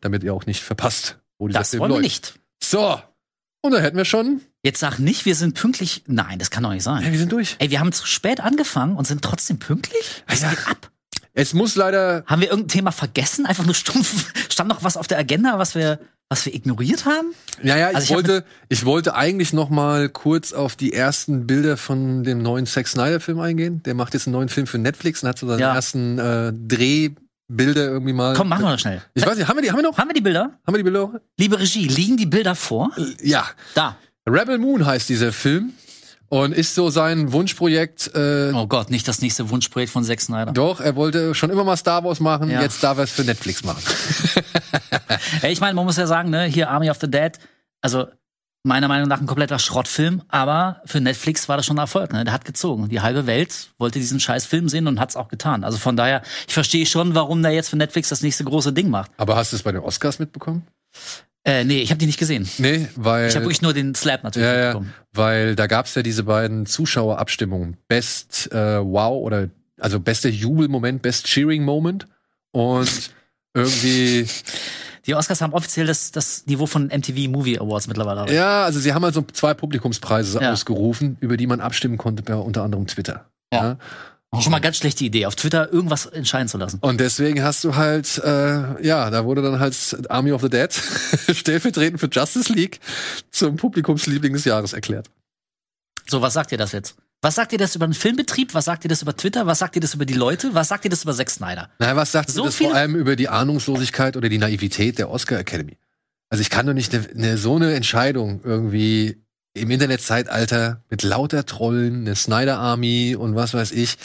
damit 0.00 0.22
ihr 0.22 0.32
auch 0.32 0.46
nicht 0.46 0.62
verpasst, 0.62 1.18
wo 1.38 1.48
dieser 1.48 1.58
Das 1.58 1.70
Film 1.70 1.80
wollen 1.80 1.92
wir 1.94 2.00
nicht. 2.00 2.38
So. 2.62 3.00
Und 3.60 3.72
da 3.72 3.80
hätten 3.80 3.96
wir 3.96 4.04
schon. 4.04 4.42
Jetzt 4.62 4.78
sag 4.78 5.00
nicht, 5.00 5.24
wir 5.24 5.34
sind 5.34 5.54
pünktlich. 5.54 6.04
Nein, 6.06 6.38
das 6.38 6.50
kann 6.50 6.62
doch 6.62 6.70
nicht 6.70 6.86
Ja, 6.86 6.94
sein. 6.94 7.10
wir 7.10 7.18
sind 7.18 7.32
durch. 7.32 7.56
Ey, 7.58 7.70
wir 7.70 7.80
haben 7.80 7.90
zu 7.90 8.06
spät 8.06 8.38
angefangen 8.38 8.96
und 8.96 9.06
sind 9.08 9.22
trotzdem 9.22 9.58
pünktlich? 9.58 10.22
Was 10.28 10.42
Ja. 10.42 10.50
geht 10.50 10.68
ab? 10.68 10.90
Es 11.40 11.54
muss 11.54 11.76
leider 11.76 12.24
Haben 12.26 12.40
wir 12.42 12.48
irgendein 12.50 12.68
Thema 12.68 12.90
vergessen? 12.90 13.46
Einfach 13.46 13.64
nur 13.64 13.74
stumpf. 13.74 14.32
Stand 14.52 14.68
noch 14.68 14.82
was 14.82 14.96
auf 14.96 15.06
der 15.06 15.18
Agenda, 15.18 15.56
was 15.58 15.76
wir, 15.76 16.00
was 16.28 16.44
wir 16.44 16.52
ignoriert 16.52 17.04
haben? 17.04 17.28
Ja, 17.62 17.76
ja, 17.76 17.90
ich, 17.90 17.94
Also 17.96 18.04
ich 18.06 18.10
hab 18.10 18.16
wollte, 18.16 18.44
ich 18.68 18.84
wollte 18.84 19.14
eigentlich 19.14 19.52
noch 19.52 19.70
mal 19.70 20.08
kurz 20.08 20.52
auf 20.52 20.74
die 20.74 20.92
ersten 20.92 21.46
Bilder 21.46 21.76
von 21.76 22.24
dem 22.24 22.42
neuen 22.42 22.66
Zack 22.66 22.88
Snyder 22.88 23.20
Film 23.20 23.38
eingehen. 23.38 23.84
Der 23.84 23.94
macht 23.94 24.14
jetzt 24.14 24.26
einen 24.26 24.32
neuen 24.32 24.48
Film 24.48 24.66
für 24.66 24.78
Netflix 24.78 25.22
und 25.22 25.28
hat 25.28 25.38
so 25.38 25.46
seine 25.46 25.60
Ja. 25.60 25.74
ersten 25.76 26.18
äh, 26.18 26.52
Drehbilder 26.52 27.84
irgendwie 27.88 28.14
mal. 28.14 28.34
Komm, 28.34 28.48
machen 28.48 28.64
wir 28.64 28.72
doch 28.72 28.78
schnell. 28.80 29.00
Ich 29.14 29.24
weiß 29.24 29.38
nicht, 29.38 29.46
haben 29.46 29.56
wir 29.58 29.62
die, 29.62 29.70
haben 29.70 29.78
wir 29.78 29.84
noch? 29.84 29.96
Haben 29.96 30.08
wir 30.10 30.14
die 30.14 30.20
Bilder? 30.20 30.58
Haben 30.66 30.74
wir 30.74 30.78
die 30.78 30.82
Bilder? 30.82 31.20
Liebe 31.38 31.60
Regie, 31.60 31.86
liegen 31.86 32.16
die 32.16 32.26
Bilder 32.26 32.56
vor? 32.56 32.90
Ja. 33.22 33.44
Da. 33.74 33.96
Rebel 34.28 34.58
Moon 34.58 34.84
heißt 34.84 35.08
dieser 35.08 35.32
Film 35.32 35.72
und 36.28 36.52
ist 36.52 36.74
so 36.74 36.90
sein 36.90 37.32
Wunschprojekt. 37.32 38.10
Äh, 38.14 38.52
Oh 38.54 38.66
Gott, 38.66 38.90
nicht 38.90 39.06
das 39.08 39.20
nächste 39.20 39.48
Wunschprojekt 39.50 39.92
von 39.92 40.04
Zack 40.04 40.20
Snyder. 40.20 40.52
Doch, 40.52 40.80
er 40.80 40.96
wollte 40.96 41.34
schon 41.34 41.50
immer 41.50 41.64
mal 41.64 41.76
Star 41.76 42.04
Wars 42.04 42.20
machen, 42.20 42.50
Ja. 42.50 42.60
jetzt 42.62 42.82
darf 42.82 42.98
er 42.98 43.04
es 43.04 43.10
für 43.10 43.24
Netflix 43.24 43.64
machen. 43.64 43.82
Ey, 45.42 45.52
ich 45.52 45.60
meine, 45.60 45.74
man 45.74 45.84
muss 45.84 45.96
ja 45.96 46.06
sagen, 46.06 46.30
ne, 46.30 46.44
hier 46.44 46.70
Army 46.70 46.90
of 46.90 46.98
the 47.00 47.10
Dead, 47.10 47.32
also 47.80 48.06
meiner 48.64 48.88
Meinung 48.88 49.08
nach 49.08 49.20
ein 49.20 49.26
kompletter 49.26 49.58
Schrottfilm, 49.58 50.22
aber 50.28 50.82
für 50.84 51.00
Netflix 51.00 51.48
war 51.48 51.56
das 51.56 51.64
schon 51.64 51.76
ein 51.78 51.82
Erfolg, 51.82 52.12
ne? 52.12 52.24
Der 52.24 52.34
hat 52.34 52.44
gezogen. 52.44 52.88
Die 52.88 53.00
halbe 53.00 53.26
Welt 53.26 53.70
wollte 53.78 53.98
diesen 53.98 54.20
scheiß 54.20 54.44
Film 54.46 54.68
sehen 54.68 54.86
und 54.88 55.00
hat's 55.00 55.16
auch 55.16 55.28
getan. 55.28 55.64
Also 55.64 55.78
von 55.78 55.96
daher, 55.96 56.22
ich 56.46 56.52
verstehe 56.54 56.84
schon, 56.84 57.14
warum 57.14 57.40
der 57.42 57.52
jetzt 57.52 57.70
für 57.70 57.76
Netflix 57.76 58.08
das 58.10 58.20
nächste 58.20 58.44
große 58.44 58.72
Ding 58.72 58.90
macht. 58.90 59.10
Aber 59.16 59.36
hast 59.36 59.52
du 59.52 59.56
es 59.56 59.62
bei 59.62 59.72
den 59.72 59.80
Oscars 59.80 60.18
mitbekommen? 60.18 60.66
Äh, 61.48 61.64
nee, 61.64 61.80
ich 61.80 61.90
habe 61.90 61.98
die 61.98 62.06
nicht 62.06 62.18
gesehen. 62.18 62.46
Nee, 62.58 62.86
weil 62.96 63.28
Ich 63.28 63.34
habe 63.34 63.44
wirklich 63.46 63.62
nur 63.62 63.72
den 63.72 63.94
Slap 63.94 64.22
natürlich 64.24 64.46
Ja, 64.46 64.54
ja, 64.54 64.60
mitbekommen. 64.66 64.94
weil 65.12 65.56
da 65.56 65.66
gab's 65.66 65.94
ja 65.94 66.02
diese 66.02 66.24
beiden 66.24 66.66
Zuschauerabstimmungen. 66.66 67.76
Best 67.88 68.50
äh, 68.52 68.78
Wow 68.84 69.22
oder 69.24 69.48
also 69.80 69.98
bester 70.00 70.28
Jubelmoment, 70.28 71.02
Best 71.02 71.26
Cheering 71.26 71.64
Moment 71.64 72.06
und 72.52 73.10
irgendwie 73.54 74.26
Die 75.06 75.14
Oscars 75.14 75.40
haben 75.40 75.52
offiziell 75.54 75.86
das, 75.86 76.10
das 76.12 76.44
Niveau 76.46 76.66
von 76.66 76.88
MTV 76.88 77.28
Movie 77.30 77.58
Awards 77.58 77.86
mittlerweile. 77.88 78.32
ja, 78.34 78.64
also 78.64 78.78
sie 78.80 78.92
haben 78.92 79.04
halt 79.04 79.14
so 79.14 79.22
zwei 79.32 79.54
Publikumspreise 79.54 80.40
Ja. 80.42 80.52
ausgerufen, 80.52 81.16
über 81.20 81.36
die 81.36 81.46
man 81.46 81.60
abstimmen 81.60 81.96
konnte, 81.96 82.22
bei 82.22 82.34
unter 82.34 82.62
anderem 82.62 82.86
Twitter. 82.86 83.30
Ja. 83.52 83.78
Schon 84.40 84.52
mal 84.52 84.60
ganz 84.60 84.76
schlechte 84.76 85.04
Idee, 85.04 85.24
auf 85.26 85.36
Twitter 85.36 85.72
irgendwas 85.72 86.04
entscheiden 86.04 86.48
zu 86.48 86.58
lassen. 86.58 86.78
Und 86.80 87.00
deswegen 87.00 87.42
hast 87.42 87.64
du 87.64 87.76
halt, 87.76 88.18
äh, 88.18 88.86
ja, 88.86 89.08
da 89.10 89.24
wurde 89.24 89.40
dann 89.40 89.58
halt 89.58 89.74
Army 90.10 90.32
of 90.32 90.42
the 90.42 90.50
Dead 90.50 90.72
stellvertretend 91.32 91.98
für 91.98 92.08
Justice 92.08 92.52
League 92.52 92.78
zum 93.30 93.56
Publikumsliebling 93.56 94.34
des 94.34 94.44
Jahres 94.44 94.74
erklärt. 94.74 95.10
So, 96.06 96.20
was 96.20 96.34
sagt 96.34 96.52
ihr 96.52 96.58
das 96.58 96.72
jetzt? 96.72 96.96
Was 97.20 97.34
sagt 97.34 97.52
ihr 97.52 97.58
das 97.58 97.74
über 97.74 97.86
den 97.86 97.94
Filmbetrieb? 97.94 98.54
Was 98.54 98.66
sagt 98.66 98.84
ihr 98.84 98.88
das 98.88 99.02
über 99.02 99.16
Twitter? 99.16 99.46
Was 99.46 99.58
sagt 99.58 99.76
ihr 99.76 99.82
das 99.82 99.94
über 99.94 100.04
die 100.04 100.14
Leute? 100.14 100.54
Was 100.54 100.68
sagt 100.68 100.84
ihr 100.84 100.90
das 100.90 101.02
über 101.02 101.14
Zack 101.14 101.30
Snyder? 101.30 101.68
Naja, 101.78 101.96
was 101.96 102.12
sagt 102.12 102.30
So 102.30 102.42
ihr 102.42 102.46
das 102.46 102.56
vor 102.56 102.74
allem 102.74 102.94
über 102.94 103.16
die 103.16 103.28
Ahnungslosigkeit 103.28 104.16
oder 104.16 104.28
die 104.28 104.38
Naivität 104.38 104.98
der 104.98 105.10
Oscar 105.10 105.38
Academy? 105.38 105.78
Also 106.30 106.42
ich 106.42 106.50
kann 106.50 106.66
doch 106.66 106.74
nicht 106.74 106.92
ne, 106.92 107.08
ne, 107.14 107.38
so 107.38 107.56
eine 107.56 107.74
Entscheidung 107.74 108.40
irgendwie 108.44 109.16
im 109.58 109.70
Internetzeitalter 109.70 110.82
mit 110.90 111.02
lauter 111.02 111.44
Trollen, 111.46 112.00
eine 112.06 112.14
Snyder 112.14 112.58
Army 112.58 113.16
und 113.18 113.34
was 113.34 113.54
weiß 113.54 113.72
ich. 113.72 113.96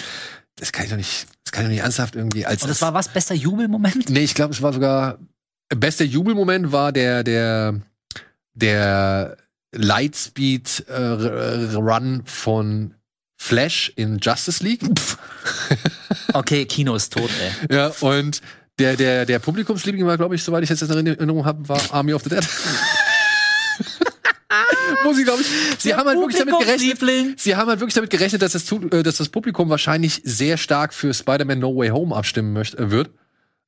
Das 0.55 0.71
kann 0.71 0.85
ich 0.85 0.91
doch 0.91 0.97
nicht, 0.97 1.27
das 1.43 1.51
kann 1.51 1.63
ich 1.63 1.67
doch 1.67 1.73
nicht 1.73 1.83
ernsthaft 1.83 2.15
irgendwie 2.15 2.45
als 2.45 2.61
Und 2.63 2.69
das 2.69 2.81
war 2.81 2.93
was? 2.93 3.07
Bester 3.07 3.35
Jubelmoment? 3.35 4.09
Nee, 4.09 4.23
ich 4.23 4.35
glaube, 4.35 4.53
es 4.53 4.61
war 4.61 4.73
sogar 4.73 5.17
bester 5.69 6.05
Jubelmoment 6.05 6.71
war 6.71 6.91
der 6.91 7.23
der 7.23 7.81
der 8.53 9.37
Lightspeed 9.71 10.85
äh, 10.87 11.75
Run 11.75 12.21
von 12.25 12.93
Flash 13.37 13.91
in 13.95 14.19
Justice 14.19 14.63
League. 14.63 14.81
Okay, 16.31 16.65
Kino 16.65 16.95
ist 16.95 17.13
tot, 17.13 17.29
ey. 17.69 17.75
ja, 17.75 17.91
und 17.99 18.41
der 18.79 18.95
der 18.95 19.25
der 19.25 19.39
Publikumsliebling 19.39 20.05
war, 20.05 20.17
glaube 20.17 20.33
ich, 20.35 20.43
soweit 20.43 20.63
ich 20.63 20.69
jetzt 20.69 20.81
in 20.81 21.05
Erinnerung 21.07 21.45
habe, 21.45 21.67
war 21.69 21.79
Army 21.91 22.13
of 22.13 22.23
the 22.23 22.29
Dead. 22.29 22.47
Wo 25.13 25.15
sie, 25.17 25.23
glaube 25.23 25.41
ich, 25.41 25.47
sie 25.79 25.93
haben 25.93 26.07
halt 26.07 26.17
wirklich 26.19 26.37
damit 26.43 26.59
gerechnet. 26.59 27.39
Sie 27.39 27.55
haben 27.55 27.67
halt 27.69 27.79
wirklich 27.79 27.93
damit 27.93 28.09
gerechnet, 28.09 28.41
dass 28.41 28.53
das, 28.53 28.71
äh, 28.71 29.03
dass 29.03 29.17
das 29.17 29.29
Publikum 29.29 29.69
wahrscheinlich 29.69 30.21
sehr 30.23 30.57
stark 30.57 30.93
für 30.93 31.13
Spider-Man 31.13 31.59
No 31.59 31.75
Way 31.75 31.89
Home 31.89 32.15
abstimmen 32.15 32.53
möchte, 32.53 32.77
äh, 32.77 32.91
wird. 32.91 33.09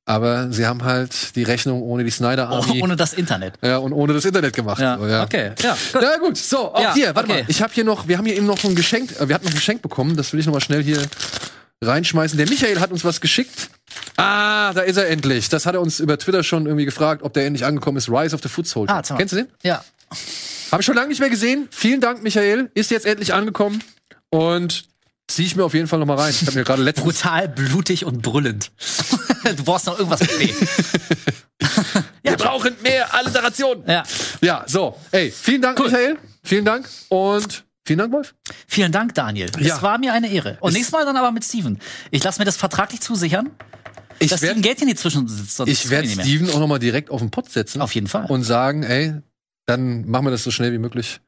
Aber 0.08 0.52
sie 0.52 0.66
haben 0.66 0.84
halt 0.84 1.34
die 1.34 1.42
Rechnung 1.42 1.82
ohne 1.82 2.04
die 2.04 2.10
Snyder 2.10 2.48
Oh, 2.50 2.56
Army 2.56 2.80
ohne 2.82 2.94
das 2.94 3.12
Internet. 3.12 3.54
ja, 3.62 3.78
und 3.78 3.92
ohne 3.92 4.12
das 4.14 4.24
Internet 4.24 4.54
gemacht. 4.54 4.80
Ja, 4.80 4.98
So, 4.98 5.06
ja. 5.06 5.24
okay. 5.24 5.50
Ja, 5.60 5.72
gut. 5.92 6.00
Na 6.02 6.16
gut, 6.18 6.36
so, 6.36 6.72
auch 6.74 6.80
Ja, 6.80 6.94
hier, 6.94 7.14
warte 7.16 7.28
okay. 7.30 7.42
mal. 7.42 7.50
Ich 7.50 7.60
habe 7.62 7.72
hier 7.74 7.82
noch, 7.84 8.06
wir 8.06 8.16
haben 8.18 8.24
hier 8.26 8.36
eben 8.36 8.46
noch 8.46 8.62
ein 8.62 8.74
Geschenk, 8.76 9.18
äh, 9.20 9.28
wir 9.28 9.34
hatten 9.34 9.44
noch 9.44 9.52
ein 9.52 9.56
Geschenk 9.56 9.82
bekommen, 9.82 10.16
das 10.16 10.32
will 10.32 10.38
ich 10.40 10.46
noch 10.46 10.52
mal 10.52 10.60
schnell 10.60 10.82
hier 10.82 11.02
reinschmeißen. 11.82 12.38
Der 12.38 12.48
Michael 12.48 12.80
hat 12.80 12.90
uns 12.90 13.04
was 13.04 13.20
geschickt. 13.20 13.68
Ah, 14.16 14.72
da 14.72 14.82
ist 14.82 14.96
er 14.96 15.08
endlich. 15.08 15.48
Das 15.48 15.66
hat 15.66 15.74
er 15.74 15.80
uns 15.80 16.00
über 16.00 16.18
Twitter 16.18 16.42
schon 16.42 16.66
irgendwie 16.66 16.84
gefragt, 16.84 17.22
ob 17.22 17.32
der 17.34 17.44
endlich 17.46 17.64
angekommen 17.64 17.98
ist. 17.98 18.08
Rise 18.08 18.34
of 18.34 18.42
the 18.42 18.48
Foot 18.48 18.66
Soldier. 18.66 18.94
Ah. 18.94 19.02
Kennst 19.16 19.32
du 19.32 19.36
den? 19.38 19.48
Ja. 19.62 19.84
Habe 20.72 20.82
ich 20.82 20.86
schon 20.86 20.94
lange 20.96 21.08
nicht 21.08 21.20
mehr 21.20 21.30
gesehen. 21.30 21.68
Vielen 21.70 22.00
Dank, 22.00 22.22
Michael. 22.22 22.70
Ist 22.74 22.90
jetzt 22.90 23.06
endlich 23.06 23.32
angekommen. 23.34 23.82
Und 24.30 24.84
ziehe 25.28 25.46
ich 25.46 25.56
mir 25.56 25.64
auf 25.64 25.74
jeden 25.74 25.86
Fall 25.88 25.98
noch 25.98 26.06
mal 26.06 26.16
rein. 26.16 26.30
Ich 26.30 26.46
habe 26.46 26.58
mir 26.58 26.64
gerade 26.64 26.82
letztens 26.82 27.20
Brutal, 27.22 27.48
blutig 27.48 28.04
und 28.04 28.22
brüllend. 28.22 28.70
du 29.44 29.64
brauchst 29.64 29.86
noch 29.86 29.98
irgendwas 29.98 30.20
mit 30.20 30.38
B. 30.38 30.52
Wir 32.22 32.36
brauchen 32.36 32.74
mehr 32.82 33.12
Alliteration. 33.14 33.82
Ja. 33.86 34.02
Ja, 34.40 34.64
so. 34.66 34.96
Ey, 35.10 35.30
vielen 35.30 35.62
Dank, 35.62 35.78
Michael. 35.78 36.18
Vielen 36.42 36.64
Dank. 36.64 36.88
Und 37.08 37.64
vielen 37.84 37.98
Dank, 37.98 38.12
Wolf. 38.12 38.34
Vielen 38.66 38.92
Dank, 38.92 39.14
Daniel. 39.14 39.50
Ja. 39.58 39.76
Es 39.76 39.82
war 39.82 39.98
mir 39.98 40.12
eine 40.12 40.28
Ehre. 40.30 40.58
Und 40.60 40.68
Es- 40.70 40.74
nächstes 40.74 40.92
Mal 40.92 41.04
dann 41.04 41.16
aber 41.16 41.30
mit 41.32 41.44
Steven. 41.44 41.78
Ich 42.10 42.22
lasse 42.22 42.40
mir 42.40 42.44
das 42.44 42.56
vertraglich 42.56 43.00
zusichern, 43.00 43.50
Ich 44.18 44.28
dass 44.28 44.38
Steven 44.40 44.56
werde 44.56 44.60
Geld 44.68 44.82
in 44.82 44.88
die 44.88 44.94
Zwischen 44.94 45.26
sitzt. 45.28 45.60
ich 45.66 45.90
werd 45.90 46.06
mehr. 46.06 46.24
Steven 46.24 46.50
auch 46.50 46.58
noch 46.60 46.68
mal 46.68 46.78
direkt 46.78 47.10
auf 47.10 47.20
den 47.20 47.30
Pott 47.30 47.50
setzen. 47.50 47.80
Auf 47.80 47.94
jeden 47.94 48.06
Fall. 48.08 48.26
Und 48.26 48.42
sagen, 48.44 48.82
ey, 48.82 49.14
dann 49.66 50.08
machen 50.08 50.26
wir 50.26 50.30
das 50.30 50.44
so 50.44 50.50
schnell 50.50 50.72
wie 50.72 50.78
möglich. 50.78 51.20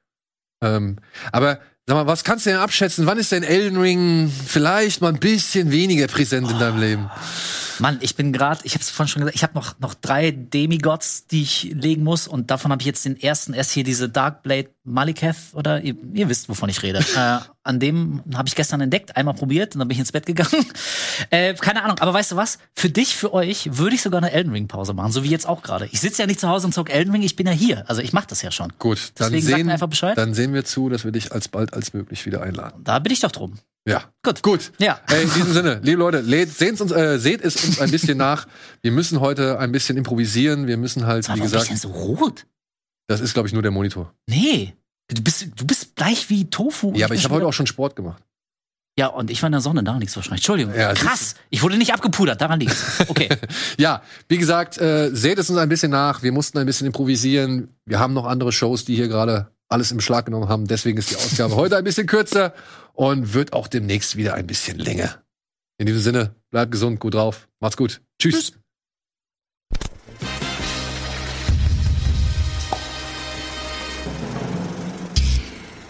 Ähm, 0.63 0.97
aber 1.33 1.61
sag 1.87 1.95
mal, 1.95 2.07
was 2.07 2.25
kannst 2.25 2.47
du 2.47 2.51
denn 2.51 2.59
abschätzen? 2.59 3.07
Wann 3.07 3.19
ist 3.19 3.33
denn 3.33 3.43
Elden 3.43 3.79
Ring 3.79 4.31
vielleicht 4.47 5.01
mal 5.01 5.09
ein 5.09 5.21
bisschen 5.21 5.71
weniger 5.71 6.07
präsent 6.07 6.51
in 6.51 6.59
deinem 6.59 6.81
Leben? 6.81 7.11
Mann, 7.81 7.99
ich 8.01 8.17
bin 8.17 8.33
gerade, 8.33 8.61
ich 8.65 8.75
habe 8.75 8.83
es 8.83 8.91
vorhin 8.91 9.09
schon 9.09 9.21
gesagt, 9.21 9.37
ich 9.37 9.43
habe 9.43 9.55
noch 9.55 9.79
noch 9.79 9.95
drei 9.95 10.33
Demigods, 10.33 11.27
die 11.29 11.43
ich 11.43 11.75
legen 11.75 12.03
muss 12.03 12.27
und 12.27 12.51
davon 12.51 12.73
habe 12.73 12.83
ich 12.83 12.87
jetzt 12.87 13.05
den 13.05 13.21
ersten 13.21 13.55
erst 13.55 13.71
hier 13.71 13.85
diese 13.85 14.09
Darkblade 14.09 14.71
Maliketh 14.85 15.37
oder 15.53 15.81
ihr, 15.81 15.95
ihr 16.13 16.29
wisst, 16.29 16.49
wovon 16.49 16.69
ich 16.69 16.83
rede. 16.83 16.99
äh, 17.17 17.39
an 17.69 17.79
dem 17.79 18.23
habe 18.35 18.49
ich 18.49 18.55
gestern 18.55 18.81
entdeckt, 18.81 19.17
einmal 19.17 19.35
probiert 19.35 19.75
und 19.75 19.81
dann 19.81 19.89
bin 19.89 19.95
ich 19.95 20.01
ins 20.01 20.13
Bett 20.13 20.27
gegangen. 20.27 20.67
äh, 21.31 21.55
keine 21.55 21.85
Ahnung, 21.85 21.99
aber 22.01 22.15
weißt 22.15 22.33
du 22.33 22.37
was? 22.37 22.59
Für 22.75 22.91
dich, 22.91 23.15
für 23.15 23.33
euch 23.33 23.79
würde 23.79 23.95
ich 23.95 24.03
sogar 24.03 24.19
eine 24.19 24.33
Elden 24.33 24.53
Ring 24.53 24.69
Pause 24.69 24.95
machen, 24.95 25.13
so 25.13 25.23
wie 25.23 25.29
jetzt 25.29 25.47
auch 25.47 25.63
gerade. 25.63 25.89
Ich 25.93 26.01
sitze 26.01 26.23
ja 26.23 26.27
nicht 26.27 26.41
zu 26.41 26.49
Hause 26.49 26.67
und 26.67 26.73
zock 26.73 26.91
Elden 26.91 27.13
Ring, 27.13 27.23
ich 27.23 27.37
bin 27.37 27.47
ja 27.47 27.53
hier. 27.53 27.89
Also 27.89 28.01
ich 28.03 28.13
mache 28.13 28.27
das 28.29 28.43
ja 28.43 28.51
schon. 28.51 28.73
Gut, 28.79 29.13
dann 29.17 29.33
Deswegen 29.33 29.57
sehen, 29.57 29.71
einfach 29.71 29.89
Bescheid. 29.89 30.17
dann 30.17 30.35
sehen 30.35 30.55
wir 30.55 30.65
zu, 30.65 30.89
dass 30.89 31.05
wir 31.05 31.13
dich 31.13 31.33
alsbald 31.33 31.75
als 31.75 31.93
möglich 31.93 32.25
wieder 32.27 32.43
einladen. 32.43 32.83
Da 32.85 32.99
bin 32.99 33.13
ich 33.13 33.21
doch 33.21 33.33
drum. 33.33 33.59
Ja. 33.87 34.05
Gut. 34.23 34.43
Gut. 34.43 34.73
Ja. 34.79 35.01
Ey, 35.09 35.23
in 35.23 35.33
diesem 35.33 35.53
Sinne, 35.53 35.81
liebe 35.83 35.99
Leute, 35.99 36.23
seht's 36.47 36.81
uns, 36.81 36.93
äh, 36.93 37.19
seht 37.19 37.43
es 37.43 37.65
uns 37.65 37.81
ein 37.81 37.91
bisschen 37.91 38.19
nach. 38.19 38.47
Wir 38.83 38.93
müssen 38.93 39.21
heute 39.21 39.59
ein 39.59 39.73
bisschen 39.73 39.97
improvisieren. 39.97 40.67
Wir 40.67 40.77
müssen 40.77 41.07
halt, 41.07 41.29
wie 41.35 41.41
gesagt, 41.41 41.69
bisschen 41.69 41.77
so 41.77 41.89
rot. 41.89 42.47
das 43.07 43.21
ist, 43.21 43.33
glaube 43.33 43.49
ich, 43.49 43.55
nur 43.55 43.63
der 43.63 43.71
Monitor. 43.71 44.13
Nee. 44.27 44.75
Du 45.09 45.23
bist, 45.23 45.49
du 45.57 45.67
bist 45.67 45.97
gleich 45.97 46.29
wie 46.31 46.51
Tofu. 46.51 46.93
Ja, 46.95 47.07
aber 47.07 47.13
bin 47.13 47.19
ich 47.19 47.25
habe 47.25 47.35
heute 47.35 47.47
auch 47.47 47.53
schon 47.53 47.67
Sport 47.67 47.97
gemacht. 47.97 48.23
Ja, 48.99 49.07
und 49.07 49.31
ich 49.31 49.41
war 49.43 49.47
in 49.47 49.53
der 49.53 49.61
Sonne, 49.61 49.85
daran 49.85 50.01
liegt's 50.01 50.17
wahrscheinlich. 50.17 50.41
Entschuldigung. 50.41 50.75
Ja, 50.75 50.93
Krass. 50.93 51.37
Ich 51.51 51.63
wurde 51.63 51.79
nicht 51.79 51.95
abgepudert, 51.95 52.41
daran 52.41 52.59
liegt's. 52.59 52.85
Okay. 53.07 53.29
Ja, 53.79 54.03
wie 54.29 54.39
gesagt, 54.39 54.77
äh, 54.79 55.11
seht 55.13 55.39
es 55.39 55.49
uns 55.49 55.59
ein 55.59 55.69
bisschen 55.69 55.93
nach. 55.93 56.25
Wir 56.25 56.33
mussten 56.33 56.59
ein 56.59 56.67
bisschen 56.67 56.87
improvisieren. 56.89 57.69
Wir 57.85 58.01
haben 58.01 58.13
noch 58.13 58.27
andere 58.27 58.51
Shows, 58.51 58.85
die 58.85 58.97
hier 58.97 59.07
gerade 59.07 59.53
alles 59.69 59.93
im 59.93 60.01
Schlag 60.01 60.27
genommen 60.27 60.49
haben. 60.49 60.67
Deswegen 60.67 60.99
ist 60.99 61.13
die 61.13 61.17
Ausgabe 61.17 61.55
heute 61.57 61.77
ein 61.77 61.85
bisschen 61.85 62.09
kürzer 62.09 62.55
und 62.93 63.35
wird 63.35 63.53
auch 63.53 63.69
demnächst 63.69 64.17
wieder 64.17 64.35
ein 64.35 64.49
bisschen 64.49 64.79
länger. 64.79 65.23
In 65.79 65.87
diesem 65.87 66.03
Sinne, 66.03 66.35
bleibt 66.51 66.73
gesund, 66.73 66.99
gut 66.99 67.15
drauf. 67.15 67.47
Macht's 67.61 67.77
gut. 67.77 68.01
Tschüss. 68.21 68.53